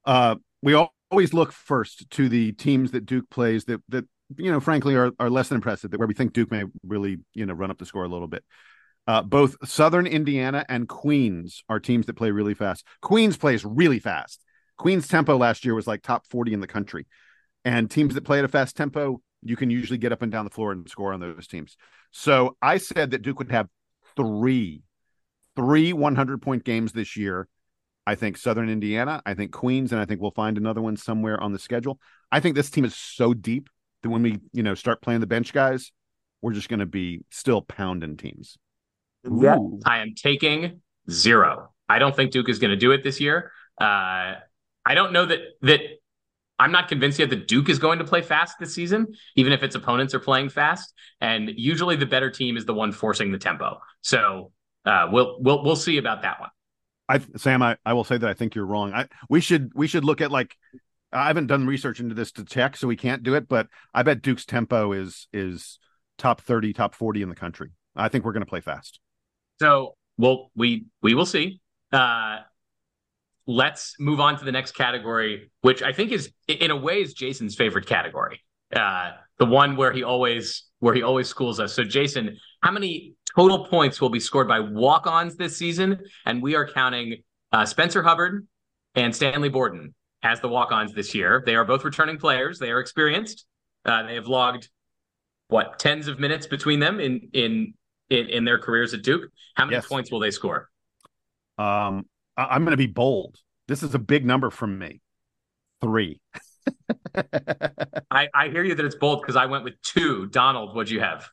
Uh 0.06 0.36
we 0.62 0.76
all 0.76 0.94
always 1.10 1.34
look 1.34 1.52
first 1.52 2.10
to 2.12 2.30
the 2.30 2.52
teams 2.52 2.92
that 2.92 3.08
Duke 3.08 3.30
plays 3.32 3.66
that 3.66 3.82
that 3.90 4.06
you 4.38 4.52
know, 4.52 4.60
frankly, 4.60 4.96
are 4.96 5.12
are 5.20 5.30
less 5.30 5.50
than 5.50 5.58
impressive. 5.58 5.92
That 5.92 6.00
where 6.00 6.08
we 6.08 6.14
think 6.14 6.34
Duke 6.34 6.52
may 6.52 6.64
really 6.86 7.18
you 7.34 7.46
know 7.46 7.54
run 7.54 7.72
up 7.72 7.78
the 7.78 7.86
score 7.86 8.04
a 8.04 8.10
little 8.10 8.28
bit. 8.28 8.44
Uh, 9.06 9.22
both 9.22 9.56
Southern 9.68 10.08
Indiana 10.08 10.66
and 10.70 10.88
Queens 10.88 11.64
are 11.68 11.80
teams 11.80 12.06
that 12.06 12.16
play 12.16 12.32
really 12.32 12.54
fast. 12.54 12.86
Queens 13.02 13.36
plays 13.36 13.66
really 13.66 14.00
fast. 14.00 14.42
Queens 14.78 15.08
tempo 15.08 15.38
last 15.38 15.66
year 15.66 15.76
was 15.76 15.88
like 15.88 16.02
top 16.02 16.26
40 16.28 16.54
in 16.54 16.62
the 16.62 16.68
country. 16.68 17.06
And 17.66 17.90
teams 17.90 18.14
that 18.16 18.24
play 18.24 18.40
at 18.40 18.46
a 18.46 18.50
fast 18.50 18.76
tempo, 18.76 19.22
you 19.42 19.56
can 19.56 19.70
usually 19.70 19.98
get 19.98 20.12
up 20.12 20.22
and 20.22 20.32
down 20.32 20.46
the 20.46 20.52
floor 20.52 20.72
and 20.72 20.90
score 20.90 21.14
on 21.14 21.20
those 21.20 21.48
teams. 21.48 21.76
So 22.12 22.58
I 22.62 22.78
said 22.78 23.12
that 23.12 23.22
Duke 23.22 23.40
would 23.40 23.52
have 23.52 23.68
three, 24.16 24.84
three 25.56 25.94
100 25.94 26.42
point 26.42 26.64
games 26.64 26.94
this 26.94 27.18
year. 27.18 27.48
I 28.06 28.16
think 28.16 28.38
Southern 28.38 28.70
Indiana, 28.70 29.22
I 29.26 29.34
think 29.34 29.52
Queens, 29.52 29.94
and 29.94 30.02
I 30.02 30.06
think 30.06 30.22
we'll 30.22 30.32
find 30.32 30.58
another 30.58 30.82
one 30.82 30.98
somewhere 30.98 31.40
on 31.40 31.54
the 31.54 31.60
schedule. 31.60 32.00
I 32.32 32.42
think 32.42 32.56
this 32.56 32.70
team 32.70 32.84
is 32.84 32.96
so 32.96 33.34
deep 33.34 33.70
that 34.04 34.10
when 34.10 34.22
we, 34.22 34.40
you 34.52 34.64
know, 34.64 34.76
start 34.76 35.02
playing 35.02 35.22
the 35.22 35.28
bench 35.28 35.54
guys, 35.54 35.92
we're 36.42 36.54
just 36.54 36.70
going 36.70 36.80
to 36.80 36.86
be 36.86 37.24
still 37.32 37.62
pounding 37.62 38.18
teams. 38.18 38.58
Yeah. 39.24 39.58
I 39.86 40.00
am 40.00 40.14
taking 40.16 40.82
zero. 41.10 41.72
I 41.90 42.00
don't 42.00 42.16
think 42.16 42.32
Duke 42.32 42.50
is 42.50 42.60
going 42.60 42.72
to 42.72 42.78
do 42.78 42.92
it 42.92 43.04
this 43.04 43.20
year. 43.20 43.52
Uh, 43.80 44.36
I 44.86 44.96
don't 44.96 45.14
know 45.14 45.26
that 45.26 45.40
that 45.62 45.80
I'm 46.60 46.72
not 46.72 46.88
convinced 46.88 47.20
yet 47.20 47.30
that 47.30 47.48
Duke 47.48 47.70
is 47.70 47.80
going 47.80 48.00
to 48.00 48.06
play 48.06 48.22
fast 48.22 48.58
this 48.60 48.74
season, 48.74 49.08
even 49.36 49.54
if 49.54 49.64
its 49.64 49.76
opponents 49.76 50.14
are 50.14 50.20
playing 50.20 50.50
fast. 50.50 50.94
And 51.20 51.50
usually, 51.56 51.96
the 51.96 52.06
better 52.06 52.30
team 52.30 52.58
is 52.58 52.66
the 52.66 52.74
one 52.74 52.92
forcing 52.92 53.32
the 53.32 53.38
tempo. 53.38 53.80
So 54.02 54.52
uh, 54.86 55.08
we'll 55.12 55.38
we'll 55.42 55.64
we'll 55.64 55.76
see 55.76 55.98
about 55.98 56.22
that 56.22 56.40
one. 56.40 56.50
I 57.10 57.22
Sam, 57.38 57.62
I, 57.62 57.78
I 57.86 57.94
will 57.94 58.04
say 58.04 58.18
that 58.18 58.30
I 58.30 58.34
think 58.34 58.56
you're 58.56 58.66
wrong. 58.66 58.94
I 58.94 59.08
we 59.30 59.42
should 59.42 59.72
we 59.74 59.88
should 59.88 60.04
look 60.04 60.22
at 60.22 60.32
like 60.32 60.56
I 61.14 61.28
haven't 61.28 61.48
done 61.48 61.68
research 61.68 62.00
into 62.00 62.16
this 62.16 62.32
to 62.34 62.44
check, 62.44 62.76
so 62.76 62.88
we 62.88 62.96
can't 62.98 63.24
do 63.24 63.36
it. 63.36 63.48
But 63.48 63.68
I 63.94 64.04
bet 64.04 64.22
Duke's 64.22 64.46
tempo 64.46 64.92
is 64.92 65.28
is 65.32 65.80
top 66.18 66.42
thirty, 66.42 66.74
top 66.74 66.96
forty 66.96 67.22
in 67.22 67.30
the 67.30 67.36
country. 67.36 67.72
I 67.96 68.10
think 68.10 68.26
we're 68.26 68.34
going 68.34 68.46
to 68.46 68.50
play 68.50 68.62
fast. 68.62 69.00
So 69.62 69.96
well, 70.18 70.52
we 70.56 70.86
we 71.02 71.14
will 71.14 71.26
see. 71.26 71.62
Uh, 71.92 72.40
let's 73.46 73.96
move 74.00 74.20
on 74.20 74.38
to 74.40 74.46
the 74.46 74.52
next 74.52 74.72
category, 74.74 75.52
which 75.62 75.84
I 75.84 75.94
think 75.94 76.12
is 76.12 76.32
in 76.48 76.72
a 76.72 76.76
way 76.76 77.02
is 77.02 77.14
Jason's 77.14 77.56
favorite 77.56 77.86
category. 77.86 78.42
Uh, 78.76 79.12
the 79.38 79.46
one 79.46 79.76
where 79.76 79.92
he 79.92 80.04
always 80.04 80.66
where 80.80 80.94
he 80.94 81.04
always 81.04 81.28
schools 81.28 81.60
us. 81.60 81.74
So 81.74 81.84
Jason, 81.84 82.38
how 82.62 82.72
many 82.72 83.14
total 83.36 83.66
points 83.68 84.02
will 84.02 84.10
be 84.10 84.20
scored 84.20 84.48
by 84.48 84.60
walk-ons 84.60 85.36
this 85.36 85.56
season? 85.58 86.00
And 86.26 86.42
we 86.42 86.56
are 86.56 86.68
counting 86.68 87.24
uh, 87.52 87.66
Spencer 87.66 88.04
Hubbard 88.04 88.48
and 88.96 89.16
Stanley 89.16 89.50
Borden 89.50 89.94
as 90.24 90.40
the 90.40 90.48
walk-ons 90.48 90.94
this 90.94 91.14
year. 91.14 91.44
They 91.46 91.56
are 91.56 91.66
both 91.66 91.84
returning 91.84 92.18
players. 92.18 92.58
They 92.58 92.72
are 92.72 92.80
experienced. 92.80 93.46
Uh, 93.86 94.04
they 94.04 94.16
have 94.16 94.28
logged 94.28 94.70
what 95.50 95.78
tens 95.78 96.08
of 96.08 96.20
minutes 96.20 96.48
between 96.48 96.80
them 96.80 97.00
in 97.00 97.30
in 97.34 97.74
in, 98.10 98.30
in 98.30 98.46
their 98.46 98.58
careers 98.58 98.94
at 98.94 99.04
Duke. 99.04 99.30
How 99.56 99.66
many 99.66 99.76
yes. 99.76 99.88
points 99.88 100.12
will 100.12 100.20
they 100.20 100.32
score? 100.32 100.70
Um, 101.58 102.06
I'm 102.38 102.64
going 102.64 102.72
to 102.72 102.78
be 102.78 102.88
bold. 102.88 103.38
This 103.68 103.84
is 103.84 103.94
a 103.94 104.00
big 104.00 104.26
number 104.26 104.50
from 104.50 104.78
me. 104.78 105.02
Three. 105.82 106.20
I, 108.12 108.30
I 108.34 108.50
hear 108.50 108.64
you 108.64 108.76
that 108.76 108.86
it's 108.86 108.96
bold 108.96 109.22
because 109.22 109.36
I 109.36 109.46
went 109.46 109.64
with 109.64 109.80
two. 109.82 110.28
Donald, 110.28 110.76
what'd 110.76 110.90
you 110.90 111.02
have? 111.02 111.30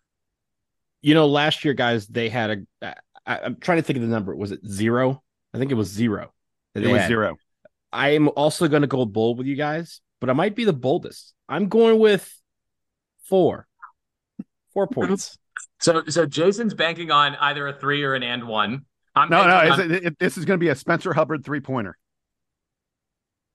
You 1.02 1.14
know, 1.14 1.26
last 1.26 1.64
year, 1.64 1.74
guys, 1.74 2.06
they 2.06 2.28
had 2.28 2.66
a. 2.82 2.94
I, 3.26 3.38
I'm 3.38 3.56
trying 3.56 3.78
to 3.78 3.82
think 3.82 3.96
of 3.96 4.02
the 4.02 4.08
number. 4.08 4.34
Was 4.34 4.52
it 4.52 4.66
zero? 4.66 5.22
I 5.54 5.58
think 5.58 5.70
it 5.70 5.74
was 5.74 5.88
zero. 5.88 6.32
It 6.74 6.86
was 6.86 7.00
had. 7.00 7.08
zero. 7.08 7.36
I 7.92 8.10
am 8.10 8.28
also 8.28 8.68
going 8.68 8.82
to 8.82 8.88
go 8.88 9.04
bold 9.04 9.38
with 9.38 9.46
you 9.46 9.56
guys, 9.56 10.00
but 10.20 10.30
I 10.30 10.32
might 10.32 10.54
be 10.54 10.64
the 10.64 10.72
boldest. 10.72 11.34
I'm 11.48 11.68
going 11.68 11.98
with 11.98 12.32
four. 13.24 13.66
Four 14.72 14.86
points. 14.88 15.38
So, 15.80 16.04
so 16.08 16.26
Jason's 16.26 16.74
banking 16.74 17.10
on 17.10 17.36
either 17.36 17.66
a 17.66 17.72
three 17.72 18.04
or 18.04 18.14
an 18.14 18.22
and 18.22 18.46
one. 18.46 18.84
I'm 19.14 19.28
no, 19.28 19.46
no. 19.46 19.72
On... 19.72 19.80
It, 19.80 20.04
it, 20.04 20.18
this 20.18 20.38
is 20.38 20.44
going 20.44 20.58
to 20.58 20.64
be 20.64 20.68
a 20.68 20.74
Spencer 20.74 21.12
Hubbard 21.12 21.44
three 21.44 21.60
pointer. 21.60 21.96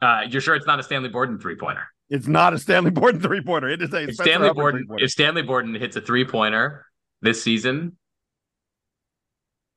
Uh, 0.02 0.24
you're 0.28 0.42
sure 0.42 0.56
it's 0.56 0.68
not 0.68 0.80
a 0.80 0.84
Stanley 0.84 1.10
Borden 1.10 1.40
three 1.40 1.56
pointer? 1.56 1.88
It's 2.10 2.28
not 2.28 2.54
a 2.54 2.60
Stanley 2.60 2.92
Borden 2.92 3.22
three 3.22 3.42
pointer. 3.42 3.70
It 3.70 3.82
is 3.82 3.94
a 3.94 4.04
if 4.04 4.16
Stanley 4.16 4.54
Borden. 4.54 4.86
If 4.98 5.12
Stanley 5.12 5.42
Borden 5.42 5.74
hits 5.74 5.96
a 5.96 6.02
three 6.02 6.26
pointer 6.26 6.86
this 7.22 7.42
season, 7.42 7.98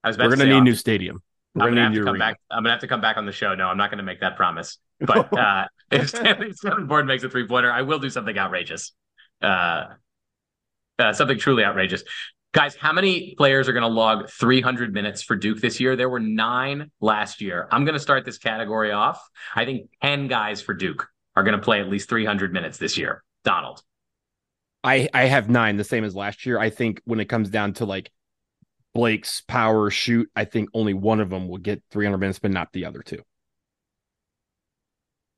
I 0.03 0.09
was 0.09 0.19
we're 0.19 0.27
going 0.27 0.41
to 0.41 0.47
need 0.47 0.59
a 0.59 0.61
new 0.61 0.75
stadium. 0.75 1.23
I'm 1.61 1.71
gonna, 1.71 1.85
have 1.85 1.95
to 1.95 2.05
come 2.05 2.19
back. 2.19 2.41
I'm 2.51 2.63
gonna 2.63 2.71
have 2.71 2.81
to 2.81 2.89
come 2.89 3.01
back 3.01 3.17
on 3.17 3.27
the 3.27 3.33
show. 3.33 3.55
No, 3.55 3.69
I'm 3.69 3.77
not 3.77 3.91
gonna 3.91 4.03
make 4.03 4.21
that 4.21 4.37
promise. 4.37 4.79
But 5.01 5.33
uh, 5.33 5.69
if 5.93 6.09
Stanley, 6.09 6.53
Borden 6.87 7.07
makes 7.07 7.23
a 7.23 7.31
three 7.31 7.47
pointer, 7.47 7.71
I 7.71 7.83
will 7.83 8.01
do 8.01 8.11
something 8.11 8.37
outrageous. 8.37 8.93
Uh, 9.41 9.85
uh, 10.99 11.13
something 11.13 11.39
truly 11.39 11.65
outrageous. 11.65 12.03
Guys, 12.53 12.75
how 12.75 12.93
many 12.93 13.35
players 13.37 13.69
are 13.69 13.73
going 13.73 13.83
to 13.83 13.89
log 13.89 14.29
300 14.31 14.93
minutes 14.93 15.23
for 15.23 15.37
Duke 15.37 15.61
this 15.61 15.79
year? 15.79 15.97
There 15.97 16.09
were 16.09 16.19
nine 16.19 16.91
last 17.01 17.41
year. 17.41 17.69
I'm 17.71 17.85
going 17.85 17.95
to 17.95 18.01
start 18.01 18.25
this 18.25 18.39
category 18.39 18.91
off. 18.91 19.23
I 19.55 19.65
think 19.65 19.91
10 20.03 20.29
guys 20.29 20.63
for 20.63 20.75
Duke 20.75 21.07
are 21.37 21.43
going 21.43 21.57
to 21.57 21.63
play 21.63 21.81
at 21.81 21.89
least 21.89 22.09
300 22.09 22.53
minutes 22.53 22.79
this 22.79 22.97
year. 22.97 23.23
Donald. 23.45 23.83
I, 24.83 25.09
I 25.13 25.27
have 25.27 25.51
nine, 25.51 25.77
the 25.77 25.85
same 25.85 26.05
as 26.05 26.17
last 26.17 26.47
year. 26.47 26.59
I 26.59 26.71
think 26.71 27.03
when 27.05 27.21
it 27.21 27.27
comes 27.27 27.51
down 27.51 27.75
to 27.75 27.85
like 27.85 28.11
Blakes 28.99 29.43
power 29.43 29.91
Schutt, 29.91 30.27
I 30.35 30.45
think 30.45 30.71
only 30.75 30.93
one 30.93 31.21
of 31.21 31.31
them 31.31 31.47
will 31.47 31.59
get 31.59 31.85
300 31.93 32.19
minutes, 32.19 32.41
but 32.41 32.51
not 32.51 32.73
the 32.73 32.85
other 32.85 33.01
two. 33.01 33.23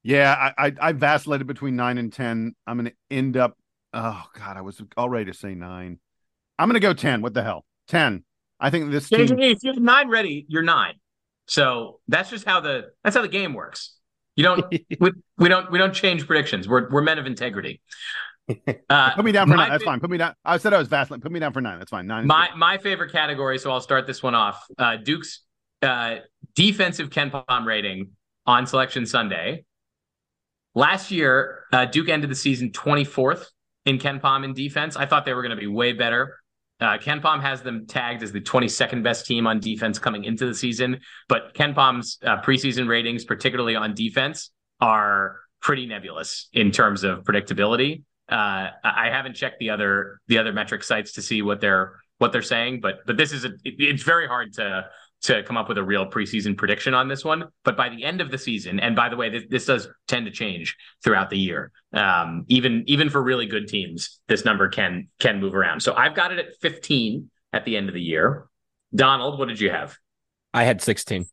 Yeah, 0.03 0.35
I, 0.57 0.69
I, 0.69 0.73
I 0.81 0.93
vacillated 0.93 1.47
between 1.47 1.77
nine 1.77 1.99
and 1.99 2.11
10. 2.11 2.55
I'm 2.67 2.79
going 2.79 2.87
to 2.87 3.15
end 3.15 3.37
up, 3.37 3.59
oh, 3.93 4.25
God, 4.35 4.57
I 4.57 4.63
was 4.63 4.81
all 4.97 5.11
ready 5.11 5.27
to 5.27 5.35
say 5.37 5.55
nine. 5.55 5.99
I'm 6.59 6.71
going 6.71 6.81
to 6.81 6.81
go 6.81 6.95
10. 6.95 7.21
What 7.21 7.35
the 7.35 7.43
hell? 7.43 7.67
10. 7.89 8.25
I 8.59 8.71
think 8.71 8.91
this 8.91 9.11
team... 9.11 9.39
If 9.39 9.59
you 9.63 9.73
have 9.75 9.83
nine 9.83 10.09
ready, 10.09 10.47
you're 10.49 10.63
nine. 10.63 10.95
So 11.45 12.01
that's 12.09 12.31
just 12.31 12.47
how 12.47 12.61
the 12.61 12.93
that's 13.05 13.15
how 13.15 13.21
the 13.21 13.29
game 13.29 13.53
works. 13.53 13.95
You 14.37 14.45
don't 14.45 14.75
we, 15.01 15.11
we 15.37 15.49
don't 15.51 15.71
we 15.71 15.77
don't 15.77 15.93
change 15.93 16.27
predictions. 16.27 16.67
We're 16.67 16.89
we're 16.89 17.03
men 17.03 17.19
of 17.19 17.27
integrity. 17.27 17.83
Uh, 18.89 19.15
Put 19.15 19.25
me 19.25 19.33
down 19.33 19.49
for 19.49 19.57
nine. 19.57 19.71
That's 19.71 19.85
fine. 19.85 20.01
Put 20.01 20.11
me 20.11 20.19
down. 20.19 20.35
I 20.45 20.57
said 20.57 20.75
I 20.75 20.79
was 20.79 20.89
vacillating. 20.89 21.23
Put 21.23 21.31
me 21.31 21.39
down 21.39 21.53
for 21.53 21.61
nine. 21.61 21.79
That's 21.79 21.91
fine. 21.91 22.07
Nine. 22.07 22.27
My 22.27 22.49
my 22.57 22.77
favorite 22.79 23.13
category. 23.13 23.59
So 23.59 23.71
I'll 23.71 23.81
start 23.81 24.07
this 24.07 24.23
one 24.23 24.35
off. 24.35 24.65
Uh, 24.77 24.97
Duke's 24.97 25.43
uh, 25.83 26.17
defensive 26.55 27.11
KenPom 27.11 27.67
rating 27.67 28.11
on 28.47 28.67
Selection 28.67 29.07
Sunday. 29.07 29.65
Last 30.75 31.11
year, 31.11 31.65
uh, 31.73 31.85
Duke 31.85 32.09
ended 32.09 32.31
the 32.31 32.35
season 32.35 32.71
24th 32.71 33.47
in 33.87 33.99
KenPom 33.99 34.45
in 34.45 34.55
defense. 34.55 34.97
I 34.97 35.07
thought 35.07 35.25
they 35.25 35.35
were 35.35 35.43
going 35.43 35.57
to 35.57 35.61
be 35.61 35.67
way 35.67 35.93
better. 35.93 36.37
Uh, 36.81 36.97
KenPom 36.97 37.43
has 37.43 37.63
them 37.63 37.87
tagged 37.87 38.23
as 38.23 38.33
the 38.33 38.41
22nd 38.41 39.03
best 39.03 39.27
team 39.27 39.47
on 39.47 39.61
defense 39.61 39.99
coming 39.99 40.25
into 40.25 40.47
the 40.47 40.55
season, 40.55 41.01
but 41.29 41.55
KenPom's 41.55 42.19
uh, 42.25 42.41
preseason 42.41 42.89
ratings, 42.89 43.25
particularly 43.25 43.77
on 43.77 43.95
defense, 43.95 44.51
are 44.81 45.37
pretty 45.61 45.87
nebulous 45.87 46.49
in 46.55 46.71
terms 46.71 47.05
of 47.05 47.23
predictability. 47.25 48.03
Uh, 48.31 48.71
I 48.85 49.11
haven't 49.11 49.35
checked 49.35 49.59
the 49.59 49.71
other 49.71 50.21
the 50.29 50.39
other 50.39 50.53
metric 50.53 50.85
sites 50.85 51.13
to 51.15 51.23
see 51.23 51.43
what 51.43 51.61
they're 51.61 51.97
what 52.19 52.33
they're 52.33 52.43
saying, 52.43 52.81
but 52.81 53.01
but 53.07 53.17
this 53.17 53.33
is 53.33 53.45
a 53.45 53.49
it, 53.65 53.75
it's 53.79 54.03
very 54.03 54.27
hard 54.27 54.53
to 54.55 54.87
to 55.23 55.43
come 55.43 55.57
up 55.57 55.69
with 55.69 55.77
a 55.77 55.83
real 55.83 56.07
preseason 56.07 56.57
prediction 56.57 56.95
on 56.95 57.09
this 57.09 57.25
one. 57.25 57.45
But 57.65 57.77
by 57.77 57.89
the 57.89 58.05
end 58.05 58.21
of 58.21 58.31
the 58.31 58.39
season, 58.39 58.81
and 58.81 58.97
by 58.97 59.09
the 59.09 59.17
way, 59.17 59.29
this, 59.29 59.45
this 59.51 59.65
does 59.67 59.89
tend 60.09 60.27
to 60.27 60.33
change 60.33 60.77
throughout 61.05 61.29
the 61.29 61.39
year. 61.39 61.73
Um, 61.93 62.45
even 62.49 62.85
even 62.87 63.11
for 63.11 63.23
really 63.23 63.47
good 63.47 63.69
teams, 63.69 64.21
this 64.29 64.45
number 64.45 64.69
can 64.69 65.09
can 65.19 65.41
move 65.41 65.55
around. 65.55 65.81
So 65.81 65.95
I've 65.95 66.15
got 66.15 66.33
it 66.33 66.39
at 66.39 66.57
15 66.61 67.31
at 67.53 67.65
the 67.65 67.77
end 67.77 67.89
of 67.89 67.95
the 67.95 68.03
year. 68.03 68.47
Donald, 68.95 69.39
what 69.39 69.49
did 69.49 69.61
you 69.61 69.71
have? 69.71 69.97
I 70.53 70.65
had 70.65 70.83
16. 70.83 71.27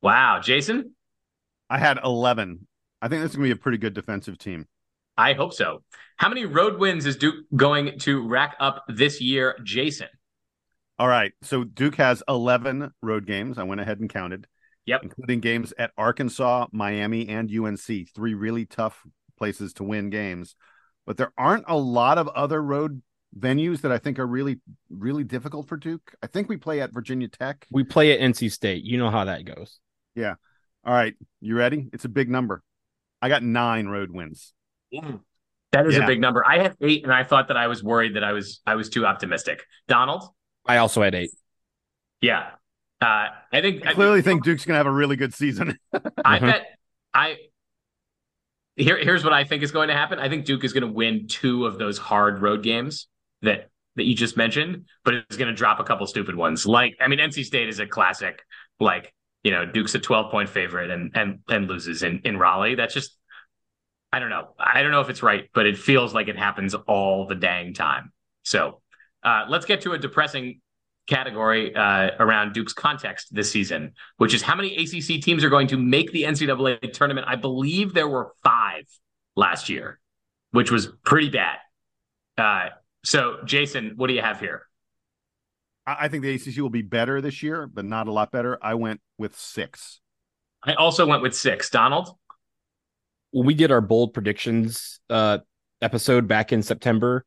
Wow, 0.00 0.40
Jason, 0.40 0.94
I 1.68 1.78
had 1.78 1.98
11. 2.04 2.66
I 3.00 3.08
think 3.08 3.22
this 3.22 3.32
is 3.32 3.36
going 3.36 3.48
to 3.48 3.54
be 3.54 3.58
a 3.58 3.62
pretty 3.62 3.78
good 3.78 3.94
defensive 3.94 4.38
team. 4.38 4.66
I 5.18 5.32
hope 5.32 5.52
so. 5.52 5.82
How 6.16 6.28
many 6.28 6.46
road 6.46 6.78
wins 6.78 7.04
is 7.04 7.16
Duke 7.16 7.44
going 7.54 7.98
to 8.00 8.26
rack 8.26 8.56
up 8.60 8.84
this 8.88 9.20
year, 9.20 9.58
Jason? 9.64 10.06
All 10.96 11.08
right. 11.08 11.32
So 11.42 11.64
Duke 11.64 11.96
has 11.96 12.22
11 12.28 12.92
road 13.02 13.26
games. 13.26 13.58
I 13.58 13.64
went 13.64 13.80
ahead 13.80 13.98
and 13.98 14.08
counted. 14.08 14.46
Yep. 14.86 15.00
Including 15.02 15.40
games 15.40 15.74
at 15.78 15.90
Arkansas, 15.98 16.68
Miami, 16.72 17.28
and 17.28 17.50
UNC. 17.50 18.08
Three 18.14 18.34
really 18.34 18.64
tough 18.64 19.02
places 19.36 19.74
to 19.74 19.84
win 19.84 20.08
games. 20.08 20.54
But 21.04 21.16
there 21.16 21.32
aren't 21.36 21.64
a 21.66 21.76
lot 21.76 22.16
of 22.16 22.28
other 22.28 22.62
road 22.62 23.02
venues 23.36 23.82
that 23.82 23.92
I 23.92 23.98
think 23.98 24.18
are 24.18 24.26
really, 24.26 24.60
really 24.88 25.24
difficult 25.24 25.68
for 25.68 25.76
Duke. 25.76 26.14
I 26.22 26.26
think 26.28 26.48
we 26.48 26.56
play 26.56 26.80
at 26.80 26.92
Virginia 26.92 27.28
Tech. 27.28 27.66
We 27.70 27.84
play 27.84 28.12
at 28.12 28.20
NC 28.20 28.52
State. 28.52 28.84
You 28.84 28.98
know 28.98 29.10
how 29.10 29.24
that 29.24 29.44
goes. 29.44 29.80
Yeah. 30.14 30.34
All 30.84 30.94
right. 30.94 31.14
You 31.40 31.56
ready? 31.56 31.90
It's 31.92 32.04
a 32.04 32.08
big 32.08 32.30
number. 32.30 32.62
I 33.20 33.28
got 33.28 33.42
nine 33.42 33.88
road 33.88 34.10
wins. 34.10 34.54
Mm. 34.94 35.20
That 35.72 35.86
is 35.86 35.96
yeah. 35.96 36.04
a 36.04 36.06
big 36.06 36.20
number. 36.20 36.46
I 36.46 36.58
had 36.58 36.76
eight, 36.80 37.04
and 37.04 37.12
I 37.12 37.24
thought 37.24 37.48
that 37.48 37.56
I 37.56 37.66
was 37.66 37.82
worried 37.82 38.16
that 38.16 38.24
I 38.24 38.32
was 38.32 38.60
I 38.66 38.74
was 38.74 38.88
too 38.88 39.04
optimistic. 39.04 39.64
Donald, 39.86 40.24
I 40.66 40.78
also 40.78 41.02
had 41.02 41.14
eight. 41.14 41.30
Yeah, 42.20 42.50
uh, 43.00 43.28
I 43.52 43.60
think 43.60 43.86
I 43.86 43.92
clearly 43.92 44.20
I 44.20 44.22
think, 44.22 44.24
think 44.24 44.44
Duke's 44.44 44.64
gonna 44.64 44.78
have 44.78 44.86
a 44.86 44.92
really 44.92 45.16
good 45.16 45.34
season. 45.34 45.78
I 45.92 46.38
mm-hmm. 46.38 46.46
bet 46.46 46.66
I 47.12 47.36
here, 48.78 48.96
here's 48.96 49.24
what 49.24 49.32
I 49.32 49.44
think 49.44 49.62
is 49.62 49.72
going 49.72 49.88
to 49.88 49.94
happen. 49.94 50.18
I 50.18 50.28
think 50.28 50.44
Duke 50.44 50.64
is 50.64 50.72
going 50.72 50.82
to 50.82 50.92
win 50.92 51.26
two 51.26 51.66
of 51.66 51.78
those 51.78 51.98
hard 51.98 52.40
road 52.40 52.62
games 52.62 53.08
that 53.42 53.68
that 53.96 54.04
you 54.04 54.14
just 54.14 54.36
mentioned, 54.36 54.84
but 55.04 55.14
it's 55.14 55.36
going 55.36 55.48
to 55.48 55.54
drop 55.54 55.80
a 55.80 55.84
couple 55.84 56.06
stupid 56.06 56.36
ones. 56.36 56.64
Like, 56.64 56.94
I 57.00 57.08
mean, 57.08 57.18
NC 57.18 57.44
State 57.44 57.68
is 57.68 57.80
a 57.80 57.86
classic. 57.86 58.40
Like, 58.78 59.12
you 59.42 59.50
know, 59.50 59.66
Duke's 59.66 59.96
a 59.96 59.98
12 59.98 60.30
point 60.30 60.48
favorite 60.48 60.90
and 60.90 61.10
and 61.14 61.40
and 61.48 61.66
loses 61.66 62.04
in 62.04 62.20
in 62.24 62.38
Raleigh. 62.38 62.76
That's 62.76 62.94
just, 62.94 63.17
I 64.12 64.18
don't 64.18 64.30
know. 64.30 64.54
I 64.58 64.82
don't 64.82 64.90
know 64.90 65.00
if 65.00 65.10
it's 65.10 65.22
right, 65.22 65.48
but 65.54 65.66
it 65.66 65.76
feels 65.76 66.14
like 66.14 66.28
it 66.28 66.36
happens 66.36 66.74
all 66.74 67.26
the 67.26 67.34
dang 67.34 67.74
time. 67.74 68.12
So, 68.42 68.80
uh, 69.22 69.44
let's 69.48 69.66
get 69.66 69.82
to 69.82 69.92
a 69.92 69.98
depressing 69.98 70.60
category 71.06 71.74
uh, 71.74 72.10
around 72.18 72.52
Duke's 72.52 72.72
context 72.72 73.34
this 73.34 73.50
season, 73.50 73.92
which 74.18 74.32
is 74.32 74.42
how 74.42 74.54
many 74.54 74.76
ACC 74.76 75.20
teams 75.22 75.42
are 75.42 75.50
going 75.50 75.66
to 75.68 75.76
make 75.76 76.12
the 76.12 76.22
NCAA 76.22 76.92
tournament. 76.92 77.26
I 77.28 77.36
believe 77.36 77.94
there 77.94 78.08
were 78.08 78.32
five 78.44 78.84
last 79.36 79.68
year, 79.68 79.98
which 80.52 80.70
was 80.70 80.88
pretty 81.04 81.30
bad. 81.30 81.58
Uh, 82.36 82.68
so, 83.04 83.38
Jason, 83.44 83.94
what 83.96 84.06
do 84.06 84.14
you 84.14 84.22
have 84.22 84.38
here? 84.38 84.62
I 85.86 86.08
think 86.08 86.22
the 86.22 86.34
ACC 86.34 86.58
will 86.58 86.68
be 86.68 86.82
better 86.82 87.20
this 87.22 87.42
year, 87.42 87.66
but 87.66 87.84
not 87.84 88.08
a 88.08 88.12
lot 88.12 88.30
better. 88.30 88.58
I 88.60 88.74
went 88.74 89.00
with 89.16 89.36
six. 89.38 90.00
I 90.62 90.74
also 90.74 91.06
went 91.06 91.22
with 91.22 91.34
six. 91.34 91.70
Donald? 91.70 92.10
When 93.30 93.46
we 93.46 93.54
did 93.54 93.70
our 93.70 93.80
bold 93.80 94.14
predictions 94.14 95.00
uh, 95.10 95.38
episode 95.82 96.28
back 96.28 96.52
in 96.52 96.62
September, 96.62 97.24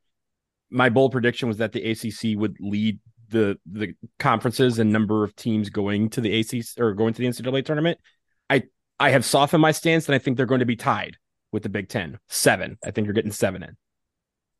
my 0.70 0.90
bold 0.90 1.12
prediction 1.12 1.48
was 1.48 1.58
that 1.58 1.74
the 1.74 1.92
ACC 1.92 2.40
would 2.40 2.58
lead 2.60 3.00
the 3.30 3.58
the 3.66 3.94
conferences 4.20 4.80
and 4.80 4.92
number 4.92 5.24
of 5.24 5.36
teams 5.36 5.70
going 5.70 6.10
to 6.12 6.22
the 6.22 6.40
ACC 6.40 6.80
or 6.80 6.94
going 6.94 7.14
to 7.14 7.22
the 7.22 7.28
NCAA 7.28 7.66
tournament. 7.66 8.00
I 8.50 8.64
I 9.00 9.10
have 9.10 9.26
softened 9.26 9.62
my 9.62 9.72
stance, 9.72 10.08
and 10.08 10.16
I 10.16 10.20
think 10.20 10.38
they're 10.38 10.46
going 10.46 10.60
to 10.60 10.66
be 10.66 10.76
tied 10.76 11.18
with 11.52 11.64
the 11.64 11.70
Big 11.70 11.90
Ten. 11.90 12.20
Seven. 12.30 12.78
I 12.84 12.92
think 12.92 13.06
you're 13.06 13.14
getting 13.14 13.32
seven 13.32 13.64
in. 13.64 13.78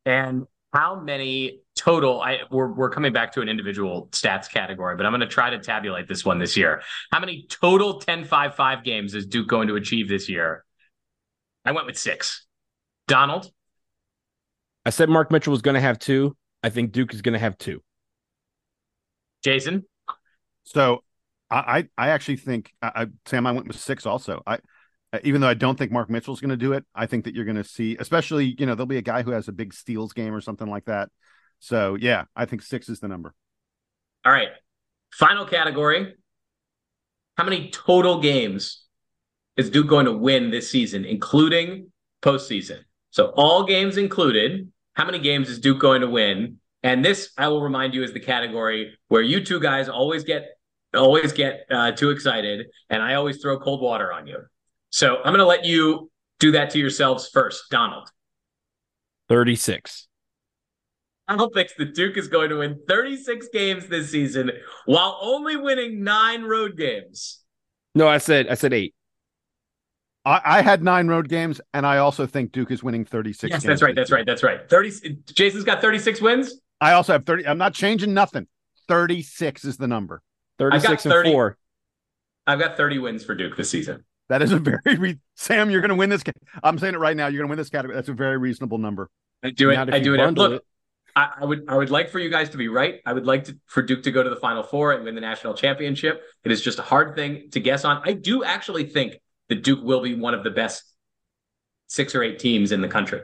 And 0.04 0.46
how 0.72 0.98
many 0.98 1.60
total? 1.76 2.20
I 2.20 2.38
we're 2.50 2.72
we're 2.72 2.90
coming 2.90 3.12
back 3.12 3.32
to 3.32 3.40
an 3.40 3.48
individual 3.48 4.08
stats 4.10 4.50
category, 4.50 4.96
but 4.96 5.06
I'm 5.06 5.12
going 5.12 5.20
to 5.20 5.26
try 5.26 5.50
to 5.50 5.58
tabulate 5.58 6.08
this 6.08 6.24
one 6.24 6.38
this 6.38 6.56
year. 6.56 6.82
How 7.12 7.20
many 7.20 7.46
total 7.48 8.00
10-5-5 8.00 8.82
games 8.82 9.14
is 9.14 9.26
Duke 9.26 9.48
going 9.48 9.68
to 9.68 9.76
achieve 9.76 10.08
this 10.08 10.28
year? 10.28 10.64
I 11.64 11.72
went 11.72 11.86
with 11.86 11.98
six. 11.98 12.46
Donald. 13.06 13.50
I 14.84 14.90
said 14.90 15.08
Mark 15.08 15.30
Mitchell 15.30 15.52
was 15.52 15.62
going 15.62 15.74
to 15.74 15.80
have 15.80 15.98
two. 15.98 16.36
I 16.62 16.70
think 16.70 16.92
Duke 16.92 17.14
is 17.14 17.22
going 17.22 17.34
to 17.34 17.38
have 17.38 17.58
two. 17.58 17.82
Jason. 19.42 19.84
So 20.64 21.02
I 21.50 21.88
I 21.98 22.08
actually 22.10 22.36
think 22.36 22.72
I, 22.80 23.08
Sam 23.26 23.46
I 23.46 23.52
went 23.52 23.66
with 23.66 23.78
six 23.78 24.06
also. 24.06 24.42
I 24.46 24.58
even 25.22 25.40
though 25.40 25.48
I 25.48 25.54
don't 25.54 25.76
think 25.76 25.92
Mark 25.92 26.08
Mitchell's 26.08 26.40
going 26.40 26.50
to 26.50 26.56
do 26.56 26.72
it, 26.72 26.84
I 26.94 27.06
think 27.06 27.24
that 27.24 27.34
you're 27.34 27.44
going 27.44 27.56
to 27.56 27.64
see, 27.64 27.96
especially 27.98 28.56
you 28.58 28.64
know 28.64 28.74
there'll 28.74 28.86
be 28.86 28.96
a 28.96 29.02
guy 29.02 29.22
who 29.22 29.32
has 29.32 29.48
a 29.48 29.52
big 29.52 29.74
steals 29.74 30.12
game 30.12 30.34
or 30.34 30.40
something 30.40 30.68
like 30.68 30.86
that. 30.86 31.10
So 31.58 31.96
yeah, 31.96 32.24
I 32.34 32.46
think 32.46 32.62
six 32.62 32.88
is 32.88 33.00
the 33.00 33.08
number. 33.08 33.34
All 34.24 34.32
right, 34.32 34.48
final 35.12 35.44
category. 35.44 36.14
How 37.36 37.44
many 37.44 37.70
total 37.70 38.20
games 38.20 38.84
is 39.56 39.70
Duke 39.70 39.88
going 39.88 40.06
to 40.06 40.12
win 40.12 40.50
this 40.50 40.70
season, 40.70 41.04
including 41.04 41.90
postseason? 42.22 42.78
So 43.10 43.32
all 43.36 43.64
games 43.64 43.96
included. 43.96 44.70
How 44.94 45.04
many 45.04 45.18
games 45.18 45.48
is 45.48 45.58
Duke 45.58 45.80
going 45.80 46.00
to 46.00 46.08
win? 46.08 46.58
And 46.82 47.04
this, 47.04 47.30
I 47.38 47.48
will 47.48 47.62
remind 47.62 47.94
you, 47.94 48.02
is 48.02 48.12
the 48.12 48.20
category 48.20 48.96
where 49.08 49.22
you 49.22 49.44
two 49.44 49.60
guys 49.60 49.88
always 49.88 50.24
get 50.24 50.46
always 50.94 51.32
get 51.32 51.66
uh, 51.70 51.92
too 51.92 52.10
excited, 52.10 52.66
and 52.90 53.02
I 53.02 53.14
always 53.14 53.40
throw 53.40 53.58
cold 53.58 53.80
water 53.80 54.12
on 54.12 54.26
you. 54.26 54.38
So 54.90 55.16
I'm 55.16 55.32
going 55.32 55.38
to 55.38 55.46
let 55.46 55.64
you 55.64 56.10
do 56.38 56.52
that 56.52 56.70
to 56.70 56.78
yourselves 56.78 57.30
first, 57.32 57.64
Donald. 57.70 58.08
Thirty-six. 59.28 60.08
Donald 61.28 61.54
thinks 61.54 61.72
the 61.78 61.86
Duke 61.86 62.16
is 62.16 62.28
going 62.28 62.50
to 62.50 62.56
win 62.56 62.80
36 62.88 63.48
games 63.52 63.86
this 63.86 64.10
season 64.10 64.50
while 64.86 65.18
only 65.22 65.56
winning 65.56 66.02
nine 66.02 66.42
road 66.42 66.76
games. 66.76 67.38
No, 67.94 68.08
I 68.08 68.18
said 68.18 68.48
I 68.48 68.54
said 68.54 68.72
eight. 68.72 68.94
I, 70.24 70.40
I 70.44 70.62
had 70.62 70.82
nine 70.82 71.08
road 71.08 71.28
games, 71.28 71.60
and 71.74 71.86
I 71.86 71.98
also 71.98 72.26
think 72.26 72.52
Duke 72.52 72.70
is 72.70 72.82
winning 72.82 73.04
36. 73.04 73.50
Yes, 73.50 73.62
that's 73.64 73.82
right. 73.82 73.94
That's 73.94 74.10
right. 74.10 74.24
That's 74.24 74.42
right. 74.42 74.68
30. 74.68 75.18
Jason's 75.34 75.64
got 75.64 75.80
36 75.80 76.20
wins. 76.20 76.60
I 76.80 76.92
also 76.92 77.12
have 77.12 77.24
30. 77.24 77.46
I'm 77.46 77.58
not 77.58 77.74
changing 77.74 78.14
nothing. 78.14 78.46
36 78.88 79.64
is 79.64 79.76
the 79.76 79.88
number. 79.88 80.22
36 80.58 81.02
30, 81.02 81.28
and 81.28 81.34
4. 81.34 81.58
I've 82.46 82.58
got 82.58 82.76
30 82.76 82.98
wins 82.98 83.24
for 83.24 83.34
Duke 83.34 83.56
this 83.56 83.70
season. 83.70 84.04
That 84.28 84.42
is 84.42 84.52
a 84.52 84.58
very 84.58 84.96
re- 84.96 85.18
Sam, 85.36 85.70
you're 85.70 85.80
going 85.80 85.90
to 85.90 85.94
win 85.94 86.10
this. 86.10 86.22
I'm 86.62 86.78
saying 86.78 86.94
it 86.94 86.98
right 86.98 87.16
now. 87.16 87.26
You're 87.26 87.40
going 87.40 87.48
to 87.48 87.50
win 87.50 87.58
this 87.58 87.70
category. 87.70 87.96
That's 87.96 88.08
a 88.08 88.14
very 88.14 88.38
reasonable 88.38 88.78
number. 88.78 89.10
I 89.42 89.50
do 89.50 89.70
it. 89.70 89.78
I 89.78 89.98
do 89.98 90.14
it. 90.14 90.34
Look, 90.34 90.52
it. 90.52 90.62
I, 91.14 91.30
I, 91.40 91.44
would. 91.44 91.64
I 91.68 91.76
would 91.76 91.90
like 91.90 92.10
for 92.10 92.18
you 92.18 92.30
guys 92.30 92.48
to 92.50 92.56
be 92.56 92.68
right. 92.68 93.00
I 93.04 93.12
would 93.12 93.26
like 93.26 93.44
to, 93.44 93.58
for 93.66 93.82
Duke 93.82 94.04
to 94.04 94.10
go 94.10 94.22
to 94.22 94.30
the 94.30 94.36
Final 94.36 94.62
Four 94.62 94.92
and 94.92 95.04
win 95.04 95.14
the 95.14 95.20
national 95.20 95.54
championship. 95.54 96.22
It 96.44 96.52
is 96.52 96.62
just 96.62 96.78
a 96.78 96.82
hard 96.82 97.16
thing 97.16 97.50
to 97.50 97.60
guess 97.60 97.84
on. 97.84 98.00
I 98.04 98.12
do 98.12 98.44
actually 98.44 98.84
think 98.84 99.18
that 99.52 99.62
Duke 99.62 99.82
will 99.82 100.00
be 100.00 100.14
one 100.14 100.32
of 100.32 100.44
the 100.44 100.50
best 100.50 100.82
six 101.86 102.14
or 102.14 102.22
eight 102.22 102.38
teams 102.38 102.72
in 102.72 102.80
the 102.80 102.88
country. 102.88 103.20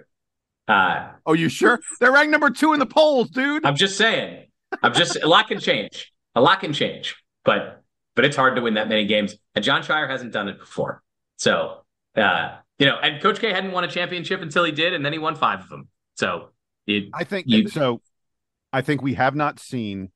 Uh, 0.68 1.08
oh, 1.24 1.32
you 1.32 1.48
sure? 1.48 1.80
They're 2.00 2.12
ranked 2.12 2.30
number 2.30 2.50
two 2.50 2.74
in 2.74 2.78
the 2.78 2.86
polls, 2.86 3.30
dude. 3.30 3.64
I'm 3.64 3.76
just 3.76 3.96
saying. 3.96 4.46
I'm 4.82 4.92
just 4.92 5.16
a 5.16 5.26
lot 5.26 5.48
can 5.48 5.58
change. 5.58 6.12
A 6.34 6.42
lot 6.42 6.60
can 6.60 6.74
change, 6.74 7.16
but 7.44 7.82
but 8.14 8.26
it's 8.26 8.36
hard 8.36 8.56
to 8.56 8.62
win 8.62 8.74
that 8.74 8.88
many 8.88 9.06
games. 9.06 9.34
And 9.54 9.64
Jon 9.64 9.82
Scheyer 9.82 10.08
hasn't 10.08 10.32
done 10.32 10.48
it 10.48 10.58
before. 10.58 11.02
So 11.36 11.84
uh, 12.14 12.56
you 12.78 12.84
know, 12.84 12.98
and 13.02 13.22
Coach 13.22 13.40
K 13.40 13.50
hadn't 13.50 13.72
won 13.72 13.84
a 13.84 13.88
championship 13.88 14.42
until 14.42 14.64
he 14.64 14.72
did, 14.72 14.92
and 14.92 15.02
then 15.02 15.14
he 15.14 15.18
won 15.18 15.34
five 15.34 15.60
of 15.60 15.70
them. 15.70 15.88
So 16.16 16.50
it, 16.86 17.04
I 17.14 17.24
think 17.24 17.46
you, 17.48 17.68
so. 17.68 18.02
I 18.70 18.82
think 18.82 19.00
we 19.00 19.14
have 19.14 19.34
not 19.34 19.58
seen 19.58 20.10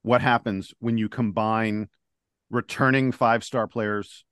what 0.00 0.22
happens 0.22 0.72
when 0.78 0.96
you 0.96 1.10
combine 1.10 1.88
returning 2.50 3.12
five 3.12 3.44
star 3.44 3.66
players, 3.66 4.24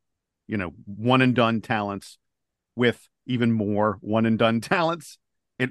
you 0.47 0.57
know, 0.57 0.73
one 0.85 1.23
and 1.23 1.35
done 1.35 1.61
talents 1.61 2.19
with 2.75 3.09
even 3.27 3.53
more 3.53 3.99
one 4.01 4.27
and 4.27 4.39
done 4.39 4.61
talents 4.63 5.19
It, 5.59 5.71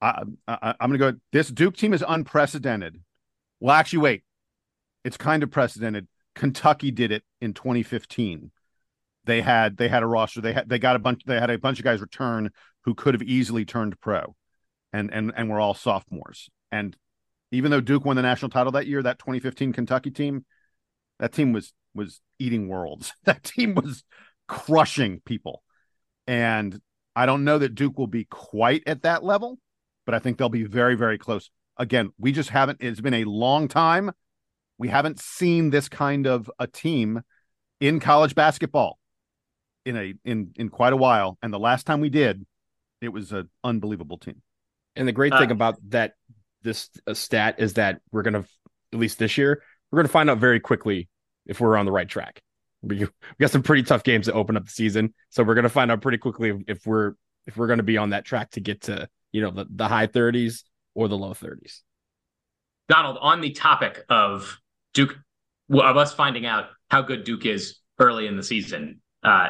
I, 0.00 0.22
I, 0.46 0.74
I'm 0.80 0.92
to 0.92 0.98
go. 0.98 1.12
This 1.32 1.48
Duke 1.48 1.76
team 1.76 1.92
is 1.92 2.04
unprecedented. 2.06 3.00
Well, 3.60 3.74
actually, 3.74 4.00
wait. 4.00 4.22
It's 5.04 5.16
kind 5.16 5.42
of 5.42 5.50
precedented. 5.50 6.08
Kentucky 6.34 6.90
did 6.90 7.12
it 7.12 7.22
in 7.40 7.52
2015. 7.52 8.50
They 9.26 9.40
had 9.40 9.76
they 9.76 9.88
had 9.88 10.02
a 10.02 10.06
roster. 10.06 10.40
They 10.40 10.52
had 10.52 10.68
they 10.68 10.78
got 10.78 10.96
a 10.96 10.98
bunch. 10.98 11.24
They 11.24 11.38
had 11.38 11.50
a 11.50 11.58
bunch 11.58 11.78
of 11.78 11.84
guys 11.84 12.00
return 12.00 12.50
who 12.82 12.94
could 12.94 13.14
have 13.14 13.22
easily 13.22 13.64
turned 13.64 13.98
pro, 14.00 14.34
and 14.92 15.12
and 15.12 15.32
and 15.36 15.48
were 15.48 15.60
all 15.60 15.74
sophomores. 15.74 16.50
And 16.70 16.96
even 17.50 17.70
though 17.70 17.80
Duke 17.80 18.04
won 18.04 18.16
the 18.16 18.22
national 18.22 18.50
title 18.50 18.72
that 18.72 18.86
year, 18.86 19.02
that 19.02 19.18
2015 19.18 19.72
Kentucky 19.72 20.10
team, 20.10 20.44
that 21.18 21.32
team 21.32 21.52
was 21.52 21.72
was 21.94 22.20
eating 22.38 22.68
worlds. 22.68 23.12
That 23.24 23.42
team 23.42 23.74
was 23.74 24.04
crushing 24.48 25.20
people. 25.24 25.62
And 26.26 26.80
I 27.16 27.26
don't 27.26 27.44
know 27.44 27.58
that 27.58 27.74
Duke 27.74 27.98
will 27.98 28.06
be 28.06 28.24
quite 28.24 28.82
at 28.86 29.02
that 29.02 29.22
level, 29.22 29.58
but 30.06 30.14
I 30.14 30.18
think 30.18 30.38
they'll 30.38 30.48
be 30.48 30.64
very, 30.64 30.94
very 30.94 31.18
close. 31.18 31.50
Again, 31.78 32.10
we 32.18 32.32
just 32.32 32.50
haven't, 32.50 32.78
it's 32.80 33.00
been 33.00 33.14
a 33.14 33.24
long 33.24 33.68
time. 33.68 34.10
We 34.78 34.88
haven't 34.88 35.20
seen 35.20 35.70
this 35.70 35.88
kind 35.88 36.26
of 36.26 36.50
a 36.58 36.66
team 36.66 37.22
in 37.80 38.00
college 38.00 38.34
basketball 38.34 38.98
in 39.84 39.96
a 39.96 40.14
in 40.24 40.52
in 40.56 40.68
quite 40.68 40.92
a 40.92 40.96
while. 40.96 41.38
And 41.42 41.52
the 41.52 41.58
last 41.58 41.86
time 41.86 42.00
we 42.00 42.08
did, 42.08 42.44
it 43.00 43.10
was 43.10 43.32
an 43.32 43.48
unbelievable 43.62 44.18
team. 44.18 44.42
And 44.96 45.06
the 45.06 45.12
great 45.12 45.32
uh, 45.32 45.38
thing 45.38 45.50
about 45.50 45.76
that 45.90 46.14
this 46.62 46.88
uh, 47.06 47.14
stat 47.14 47.56
is 47.58 47.74
that 47.74 48.00
we're 48.10 48.22
gonna 48.22 48.44
at 48.92 48.98
least 48.98 49.18
this 49.18 49.36
year 49.38 49.62
we're 49.94 50.02
gonna 50.02 50.08
find 50.08 50.28
out 50.28 50.38
very 50.38 50.60
quickly 50.60 51.08
if 51.46 51.60
we're 51.60 51.76
on 51.76 51.86
the 51.86 51.92
right 51.92 52.08
track. 52.08 52.42
We, 52.82 52.98
we 52.98 53.08
got 53.40 53.50
some 53.50 53.62
pretty 53.62 53.82
tough 53.82 54.02
games 54.02 54.26
to 54.26 54.32
open 54.32 54.56
up 54.56 54.64
the 54.64 54.70
season, 54.70 55.14
so 55.30 55.42
we're 55.42 55.54
gonna 55.54 55.68
find 55.68 55.90
out 55.90 56.02
pretty 56.02 56.18
quickly 56.18 56.64
if, 56.66 56.86
we're 56.86 57.14
if 57.46 57.56
we're 57.56 57.66
gonna 57.66 57.82
be 57.82 57.96
on 57.96 58.10
that 58.10 58.24
track 58.24 58.50
to 58.52 58.60
get 58.60 58.82
to 58.82 59.08
you 59.34 59.40
know, 59.40 59.50
the, 59.50 59.66
the 59.68 59.88
high 59.88 60.06
30s 60.06 60.62
or 60.94 61.08
the 61.08 61.18
low 61.18 61.34
30s. 61.34 61.80
Donald, 62.88 63.18
on 63.20 63.40
the 63.40 63.50
topic 63.50 64.04
of 64.08 64.60
Duke, 64.94 65.18
of 65.72 65.96
us 65.96 66.14
finding 66.14 66.46
out 66.46 66.66
how 66.88 67.02
good 67.02 67.24
Duke 67.24 67.44
is 67.44 67.80
early 67.98 68.28
in 68.28 68.36
the 68.36 68.44
season, 68.44 69.00
uh, 69.24 69.48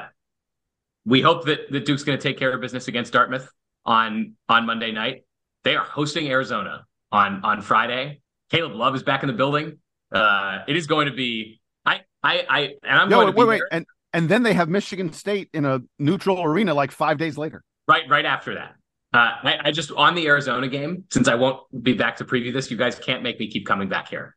we 1.05 1.21
hope 1.21 1.45
that, 1.45 1.71
that 1.71 1.85
Duke's 1.85 2.03
going 2.03 2.19
to 2.19 2.23
take 2.23 2.39
care 2.39 2.51
of 2.51 2.63
business 2.63 2.89
against 2.89 3.13
Dartmouth 3.13 3.47
on 3.85 4.37
on 4.49 4.65
Monday 4.65 4.91
night. 4.91 5.27
They 5.65 5.77
are 5.77 5.85
hosting 5.85 6.29
Arizona 6.29 6.87
on 7.13 7.45
on 7.45 7.61
Friday. 7.61 8.23
Caleb 8.51 8.73
Love 8.73 8.95
is 8.95 9.03
back 9.03 9.23
in 9.23 9.27
the 9.27 9.35
building. 9.35 9.79
Uh, 10.15 10.61
it 10.69 10.77
is 10.77 10.87
going 10.87 11.07
to 11.07 11.13
be. 11.13 11.61
I 11.85 12.01
I 12.23 12.47
I 12.49 12.61
and 12.83 13.01
I'm 13.01 13.09
no, 13.09 13.23
going 13.23 13.35
to 13.35 13.39
wait 13.39 13.49
wait 13.49 13.63
and 13.71 13.85
and 14.13 14.29
then 14.29 14.43
they 14.45 14.55
have 14.55 14.69
Michigan 14.69 15.13
State 15.13 15.51
in 15.53 15.65
a 15.65 15.81
neutral 15.99 16.43
arena 16.43 16.73
like 16.73 16.93
five 16.93 17.19
days 17.19 17.37
later. 17.37 17.63
Right 17.89 18.09
right 18.09 18.25
after 18.25 18.55
that. 18.55 18.75
Uh, 19.13 19.31
I, 19.45 19.59
I, 19.67 19.71
just 19.71 19.93
on 19.93 20.17
the 20.17 20.27
Arizona 20.27 20.67
game, 20.67 21.05
since 21.13 21.29
I 21.29 21.37
won't 21.37 21.61
be 21.85 21.93
back 21.93 22.17
to 22.17 22.25
preview 22.25 22.53
this, 22.53 22.69
you 22.69 22.77
guys 22.77 22.99
can't 22.99 23.23
make 23.23 23.39
me 23.39 23.49
keep 23.49 23.65
coming 23.65 23.89
back 23.89 24.09
here. 24.09 24.35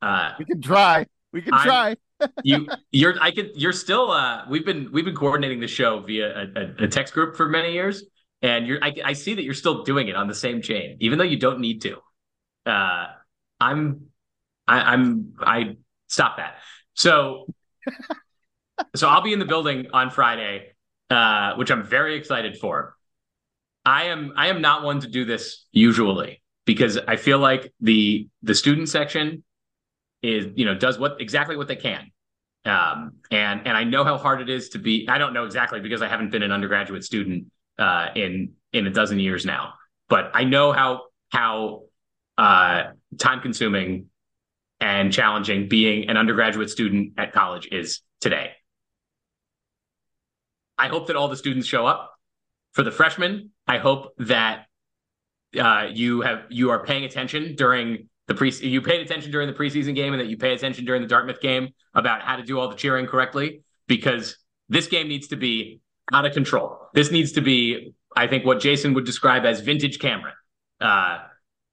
Uh, 0.00 0.32
we 0.36 0.44
can 0.44 0.60
try. 0.60 1.06
We 1.32 1.42
can 1.42 1.54
I'm, 1.54 1.62
try. 1.64 1.96
you 2.44 2.68
you're 2.90 3.14
I 3.20 3.30
could 3.30 3.50
you're 3.54 3.72
still 3.72 4.10
uh 4.10 4.44
we've 4.48 4.64
been 4.64 4.90
we've 4.92 5.04
been 5.04 5.14
coordinating 5.14 5.60
the 5.60 5.66
show 5.66 6.00
via 6.00 6.26
a, 6.26 6.60
a, 6.60 6.84
a 6.84 6.88
text 6.88 7.14
group 7.14 7.36
for 7.36 7.48
many 7.48 7.72
years 7.72 8.04
and 8.42 8.66
you're 8.66 8.78
I, 8.82 8.94
I 9.04 9.12
see 9.14 9.34
that 9.34 9.42
you're 9.42 9.54
still 9.54 9.82
doing 9.82 10.08
it 10.08 10.14
on 10.14 10.28
the 10.28 10.34
same 10.34 10.62
chain 10.62 10.98
even 11.00 11.18
though 11.18 11.24
you 11.24 11.38
don't 11.38 11.58
need 11.58 11.82
to 11.82 11.96
uh 12.66 13.06
i'm 13.60 14.11
I, 14.66 14.92
i'm 14.92 15.34
i 15.40 15.76
stop 16.08 16.36
that 16.36 16.56
so 16.94 17.46
so 18.96 19.08
i'll 19.08 19.22
be 19.22 19.32
in 19.32 19.38
the 19.38 19.44
building 19.44 19.88
on 19.92 20.10
friday 20.10 20.72
uh 21.10 21.54
which 21.54 21.70
i'm 21.70 21.84
very 21.84 22.16
excited 22.16 22.56
for 22.58 22.96
i 23.84 24.04
am 24.04 24.32
i 24.36 24.48
am 24.48 24.60
not 24.60 24.82
one 24.82 25.00
to 25.00 25.08
do 25.08 25.24
this 25.24 25.66
usually 25.72 26.42
because 26.64 26.98
i 27.08 27.16
feel 27.16 27.38
like 27.38 27.72
the 27.80 28.28
the 28.42 28.54
student 28.54 28.88
section 28.88 29.42
is 30.22 30.46
you 30.54 30.64
know 30.64 30.74
does 30.74 30.98
what 30.98 31.20
exactly 31.20 31.56
what 31.56 31.68
they 31.68 31.76
can 31.76 32.10
um 32.64 33.12
and 33.30 33.66
and 33.66 33.76
i 33.76 33.82
know 33.84 34.04
how 34.04 34.16
hard 34.16 34.40
it 34.40 34.48
is 34.48 34.70
to 34.70 34.78
be 34.78 35.08
i 35.08 35.18
don't 35.18 35.32
know 35.32 35.44
exactly 35.44 35.80
because 35.80 36.00
i 36.00 36.08
haven't 36.08 36.30
been 36.30 36.42
an 36.42 36.52
undergraduate 36.52 37.02
student 37.02 37.46
uh, 37.78 38.08
in 38.14 38.52
in 38.72 38.86
a 38.86 38.90
dozen 38.90 39.18
years 39.18 39.44
now. 39.44 39.74
But 40.08 40.30
I 40.34 40.44
know 40.44 40.72
how 40.72 41.02
how 41.30 41.84
uh, 42.38 42.84
time 43.18 43.40
consuming 43.40 44.06
and 44.82 45.12
challenging 45.12 45.68
being 45.68 46.10
an 46.10 46.16
undergraduate 46.16 46.68
student 46.68 47.12
at 47.16 47.32
college 47.32 47.68
is 47.70 48.00
today. 48.20 48.50
I 50.76 50.88
hope 50.88 51.06
that 51.06 51.14
all 51.14 51.28
the 51.28 51.36
students 51.36 51.68
show 51.68 51.86
up. 51.86 52.10
For 52.72 52.82
the 52.82 52.90
freshmen, 52.90 53.50
I 53.66 53.78
hope 53.78 54.14
that 54.18 54.66
uh, 55.58 55.88
you 55.92 56.22
have 56.22 56.44
you 56.48 56.70
are 56.70 56.84
paying 56.84 57.04
attention 57.04 57.54
during 57.54 58.08
the 58.26 58.34
pre 58.34 58.50
you 58.50 58.82
paid 58.82 59.02
attention 59.02 59.30
during 59.30 59.46
the 59.46 59.54
preseason 59.54 59.94
game 59.94 60.14
and 60.14 60.20
that 60.20 60.26
you 60.26 60.36
pay 60.36 60.52
attention 60.54 60.84
during 60.84 61.02
the 61.02 61.08
Dartmouth 61.08 61.40
game 61.40 61.68
about 61.94 62.22
how 62.22 62.36
to 62.36 62.42
do 62.42 62.58
all 62.58 62.68
the 62.68 62.74
cheering 62.74 63.06
correctly 63.06 63.62
because 63.86 64.38
this 64.68 64.88
game 64.88 65.06
needs 65.06 65.28
to 65.28 65.36
be 65.36 65.80
out 66.12 66.24
of 66.24 66.32
control. 66.32 66.88
This 66.94 67.12
needs 67.12 67.32
to 67.32 67.40
be, 67.40 67.94
I 68.16 68.26
think, 68.26 68.44
what 68.44 68.58
Jason 68.58 68.94
would 68.94 69.04
describe 69.04 69.44
as 69.44 69.60
vintage 69.60 69.98
Cameron. 69.98 70.34
Uh, 70.80 71.18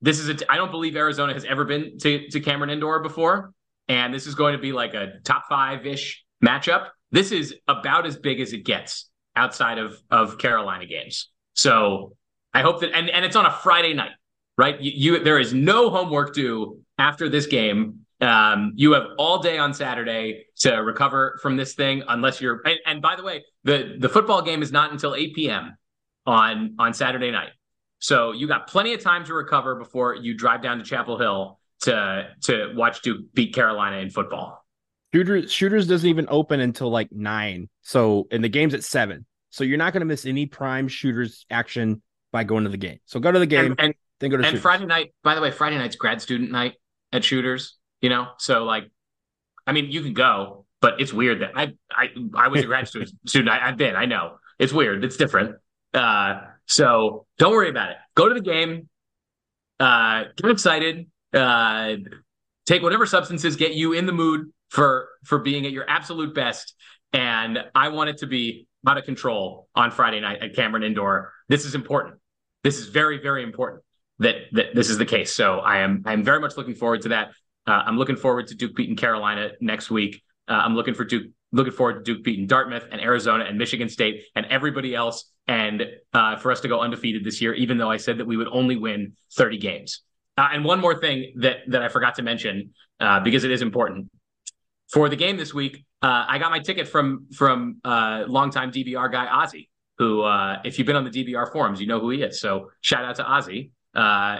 this 0.01 0.19
is 0.19 0.29
a. 0.29 0.51
I 0.51 0.57
don't 0.57 0.71
believe 0.71 0.95
Arizona 0.95 1.33
has 1.33 1.45
ever 1.45 1.65
been 1.65 1.97
to 1.99 2.29
to 2.29 2.39
Cameron 2.39 2.69
Indoor 2.69 3.01
before, 3.01 3.53
and 3.87 4.13
this 4.13 4.27
is 4.27 4.35
going 4.35 4.53
to 4.53 4.61
be 4.61 4.71
like 4.71 4.93
a 4.93 5.19
top 5.23 5.45
five 5.49 5.85
ish 5.85 6.23
matchup. 6.43 6.89
This 7.11 7.31
is 7.31 7.55
about 7.67 8.05
as 8.05 8.17
big 8.17 8.39
as 8.39 8.53
it 8.53 8.63
gets 8.65 9.09
outside 9.35 9.77
of 9.77 9.97
of 10.09 10.37
Carolina 10.37 10.85
games. 10.85 11.29
So 11.53 12.15
I 12.53 12.61
hope 12.61 12.81
that, 12.81 12.91
and 12.93 13.09
and 13.09 13.25
it's 13.25 13.35
on 13.35 13.45
a 13.45 13.51
Friday 13.51 13.93
night, 13.93 14.11
right? 14.57 14.79
You, 14.79 15.15
you 15.15 15.23
there 15.23 15.39
is 15.39 15.53
no 15.53 15.89
homework 15.89 16.33
due 16.33 16.81
after 16.97 17.29
this 17.29 17.45
game. 17.47 18.05
Um, 18.21 18.73
you 18.75 18.93
have 18.93 19.05
all 19.17 19.39
day 19.39 19.57
on 19.57 19.73
Saturday 19.73 20.45
to 20.57 20.75
recover 20.75 21.39
from 21.41 21.55
this 21.55 21.73
thing, 21.73 22.03
unless 22.07 22.41
you're. 22.41 22.61
And, 22.65 22.77
and, 22.85 23.01
by 23.01 23.15
the 23.15 23.23
way, 23.23 23.43
the 23.63 23.95
the 23.97 24.09
football 24.09 24.41
game 24.41 24.61
is 24.61 24.71
not 24.71 24.91
until 24.91 25.15
8 25.15 25.35
p.m. 25.35 25.77
on 26.25 26.75
on 26.79 26.93
Saturday 26.93 27.31
night, 27.31 27.51
so 27.99 28.31
you 28.31 28.47
got 28.47 28.67
plenty 28.67 28.93
of 28.93 29.01
time 29.01 29.25
to 29.25 29.33
recover 29.33 29.75
before 29.75 30.15
you 30.15 30.33
drive 30.33 30.61
down 30.61 30.77
to 30.77 30.83
Chapel 30.83 31.17
Hill 31.17 31.59
to 31.81 32.29
to 32.43 32.73
watch 32.75 33.01
Duke 33.01 33.33
beat 33.33 33.53
Carolina 33.53 33.97
in 33.97 34.09
football. 34.09 34.65
Shooters 35.13 35.51
Shooters 35.51 35.87
doesn't 35.87 36.09
even 36.09 36.25
open 36.29 36.59
until 36.59 36.89
like 36.89 37.11
nine, 37.11 37.69
so 37.81 38.27
and 38.31 38.43
the 38.43 38.49
game's 38.49 38.73
at 38.73 38.83
seven, 38.83 39.25
so 39.49 39.63
you're 39.63 39.77
not 39.77 39.93
going 39.93 40.01
to 40.01 40.05
miss 40.05 40.25
any 40.25 40.45
prime 40.45 40.87
Shooters 40.87 41.45
action 41.49 42.01
by 42.31 42.43
going 42.43 42.63
to 42.63 42.69
the 42.69 42.77
game. 42.77 42.99
So 43.05 43.19
go 43.19 43.31
to 43.31 43.39
the 43.39 43.47
game 43.47 43.71
and, 43.71 43.79
and 43.79 43.93
then 44.19 44.29
go 44.29 44.37
to 44.37 44.43
and 44.43 44.47
Shooters. 44.51 44.61
Friday 44.61 44.85
night. 44.85 45.13
By 45.23 45.35
the 45.35 45.41
way, 45.41 45.51
Friday 45.51 45.77
night's 45.77 45.95
grad 45.95 46.21
student 46.21 46.51
night 46.51 46.75
at 47.11 47.23
Shooters 47.23 47.79
you 48.01 48.09
know 48.09 48.27
so 48.37 48.63
like 48.63 48.89
i 49.67 49.71
mean 49.71 49.91
you 49.91 50.01
can 50.01 50.13
go 50.13 50.65
but 50.81 50.99
it's 50.99 51.13
weird 51.13 51.41
that 51.41 51.51
i 51.55 51.73
i, 51.91 52.07
I 52.35 52.47
was 52.47 52.63
a 52.63 52.65
grad 52.65 52.87
student 52.87 53.11
student 53.25 53.49
I, 53.49 53.67
have 53.67 53.77
been 53.77 53.95
i 53.95 54.05
know 54.05 54.37
it's 54.57 54.73
weird 54.73 55.03
it's 55.03 55.17
different 55.17 55.55
uh 55.93 56.41
so 56.69 57.25
don't 57.37 57.51
worry 57.51 57.69
about 57.69 57.89
it. 57.91 57.97
Go 58.15 58.29
to 58.29 58.35
the 58.35 58.41
game. 58.41 58.87
Uh 59.79 60.25
get 60.37 60.51
excited. 60.51 61.07
Uh 61.33 61.95
take 62.65 62.81
whatever 62.81 63.05
substances 63.05 63.55
get 63.55 63.73
you 63.73 63.93
in 63.93 64.05
the 64.05 64.11
mood 64.13 64.51
for 64.69 65.09
for 65.25 65.39
being 65.39 65.65
at 65.65 65.71
your 65.71 65.89
absolute 65.89 66.33
best. 66.33 66.75
And 67.11 67.57
i 67.73 67.89
want 67.89 68.11
it 68.11 68.19
to 68.19 68.27
be 68.27 68.67
out 68.87 68.97
of 68.97 69.03
control 69.03 69.67
on 69.75 69.91
friday 69.91 70.21
night 70.21 70.41
at 70.41 70.55
cameron 70.55 70.83
indoor. 70.83 71.33
This 71.49 71.65
is 71.65 71.75
important. 71.75 72.15
This 72.63 72.77
is 72.77 72.87
very 72.87 73.19
very 73.21 73.43
important 73.43 73.83
that 74.19 74.35
that 74.53 74.75
this 74.75 74.89
is 74.89 74.97
the 74.97 75.05
case. 75.05 75.35
So 75.35 75.59
i 75.59 75.79
am 75.79 76.03
i'm 76.05 76.23
very 76.23 76.39
much 76.39 76.55
looking 76.55 76.75
forward 76.75 77.01
to 77.01 77.09
that. 77.09 77.29
Uh, 77.67 77.83
I'm 77.85 77.97
looking 77.97 78.15
forward 78.15 78.47
to 78.47 78.55
Duke 78.55 78.75
beating 78.75 78.95
Carolina 78.95 79.51
next 79.61 79.91
week. 79.91 80.23
Uh, 80.47 80.53
I'm 80.53 80.75
looking 80.75 80.95
for 80.95 81.05
Duke, 81.05 81.27
looking 81.51 81.73
forward 81.73 82.05
to 82.05 82.13
Duke 82.13 82.23
beating 82.23 82.47
Dartmouth 82.47 82.85
and 82.91 83.01
Arizona 83.01 83.45
and 83.45 83.57
Michigan 83.57 83.89
State 83.89 84.23
and 84.35 84.45
everybody 84.47 84.95
else, 84.95 85.31
and 85.47 85.83
uh, 86.13 86.35
for 86.37 86.51
us 86.51 86.61
to 86.61 86.67
go 86.67 86.79
undefeated 86.79 87.23
this 87.23 87.41
year. 87.41 87.53
Even 87.53 87.77
though 87.77 87.89
I 87.89 87.97
said 87.97 88.17
that 88.19 88.25
we 88.25 88.37
would 88.37 88.47
only 88.51 88.75
win 88.75 89.13
30 89.35 89.57
games. 89.57 90.01
Uh, 90.37 90.49
and 90.53 90.63
one 90.63 90.79
more 90.79 90.99
thing 90.99 91.33
that 91.37 91.57
that 91.67 91.81
I 91.81 91.89
forgot 91.89 92.15
to 92.15 92.21
mention 92.21 92.73
uh, 92.99 93.19
because 93.19 93.43
it 93.43 93.51
is 93.51 93.61
important 93.61 94.09
for 94.91 95.09
the 95.09 95.15
game 95.15 95.37
this 95.37 95.53
week. 95.53 95.85
Uh, 96.01 96.25
I 96.27 96.37
got 96.37 96.51
my 96.51 96.59
ticket 96.59 96.87
from 96.87 97.27
from 97.33 97.81
longtime 97.83 98.71
DBR 98.71 99.11
guy 99.11 99.27
Ozzy, 99.27 99.67
who 99.97 100.25
if 100.63 100.77
you've 100.77 100.87
been 100.87 100.95
on 100.95 101.03
the 101.03 101.11
DBR 101.11 101.51
forums, 101.51 101.81
you 101.81 101.87
know 101.87 101.99
who 101.99 102.09
he 102.11 102.21
is. 102.21 102.39
So 102.39 102.71
shout 102.81 103.03
out 103.03 103.15
to 103.17 103.23
Ozzy. 103.23 103.71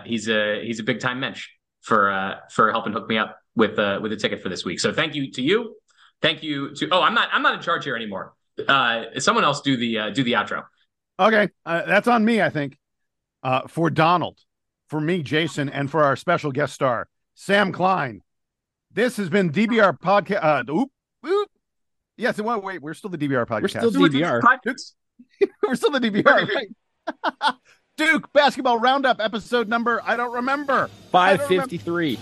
he's 0.06 0.30
a 0.30 0.64
he's 0.66 0.80
a 0.80 0.84
big 0.84 1.00
time 1.00 1.20
mensch 1.20 1.48
for 1.82 2.12
uh, 2.12 2.36
for 2.52 2.72
helping 2.72 2.94
hook 2.94 3.08
me 3.10 3.18
up 3.18 3.38
with 3.56 3.78
uh, 3.80 4.00
with 4.02 4.12
a 4.12 4.16
ticket 4.16 4.42
for 4.42 4.50
this 4.50 4.66
week. 4.66 4.80
So 4.80 4.94
thank 4.94 5.16
you 5.16 5.32
to 5.32 5.42
you. 5.42 5.76
Thank 6.22 6.44
you 6.44 6.76
to. 6.76 6.90
Oh, 6.92 7.02
I'm 7.02 7.14
not 7.14 7.30
I'm 7.32 7.42
not 7.42 7.56
in 7.56 7.62
charge 7.62 7.84
here 7.84 7.96
anymore. 7.96 8.34
Uh, 8.68 9.06
someone 9.20 9.44
else 9.44 9.62
do 9.62 9.78
the 9.78 10.00
uh, 10.00 10.10
do 10.10 10.24
the 10.24 10.34
outro. 10.34 10.66
Okay, 11.20 11.50
uh, 11.66 11.84
that's 11.86 12.08
on 12.08 12.24
me. 12.24 12.42
I 12.42 12.50
think 12.50 12.78
uh, 13.44 13.68
for 13.68 13.90
Donald, 13.90 14.40
for 14.88 15.00
me, 15.00 15.24
Jason, 15.24 15.70
and 15.70 15.90
for 15.90 16.04
our 16.04 16.16
special 16.16 16.52
guest 16.52 16.74
star 16.74 17.08
Sam 17.36 17.72
Klein. 17.72 18.22
This 18.92 19.18
has 19.18 19.30
been 19.30 19.52
DBR 19.52 20.00
podcast. 20.00 20.44
Uh, 20.44 20.72
oop, 20.72 20.90
oop. 21.26 21.50
Yes, 22.18 22.38
and 22.38 22.48
wait, 22.48 22.64
wait, 22.64 22.82
we're 22.82 22.94
still 22.94 23.10
the 23.10 23.18
DBR 23.18 23.46
podcast. 23.46 23.62
We're 23.62 23.68
still 23.70 23.92
DBR. 23.92 24.42
we're 25.66 25.76
still 25.76 25.92
the 25.92 26.00
DBR. 26.00 26.50
Right? 27.16 27.56
Duke 27.98 28.32
basketball 28.34 28.78
roundup 28.78 29.20
episode 29.20 29.68
number 29.68 30.02
I 30.06 30.16
don't 30.16 30.34
remember. 30.34 30.90
Five 31.12 31.46
fifty 31.48 31.78
three. 31.78 32.18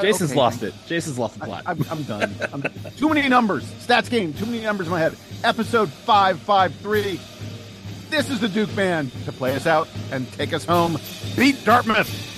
Jason's 0.00 0.30
okay. 0.30 0.38
lost 0.38 0.62
it. 0.62 0.74
Jason's 0.86 1.18
lost 1.18 1.38
the 1.38 1.44
plot. 1.46 1.62
I, 1.66 1.72
am 1.72 2.02
done. 2.04 2.34
I'm, 2.52 2.62
too 2.96 3.08
many 3.08 3.28
numbers. 3.28 3.64
Stats 3.64 4.10
game. 4.10 4.32
Too 4.34 4.46
many 4.46 4.62
numbers 4.62 4.86
in 4.86 4.92
my 4.92 5.00
head. 5.00 5.16
Episode 5.44 5.90
five 5.90 6.38
five 6.40 6.74
three. 6.76 7.20
This 8.10 8.30
is 8.30 8.40
the 8.40 8.48
Duke 8.48 8.74
Band 8.74 9.12
to 9.24 9.32
play 9.32 9.54
us 9.54 9.66
out 9.66 9.88
and 10.10 10.30
take 10.32 10.52
us 10.52 10.64
home. 10.64 10.98
Beat 11.36 11.64
Dartmouth. 11.64 12.37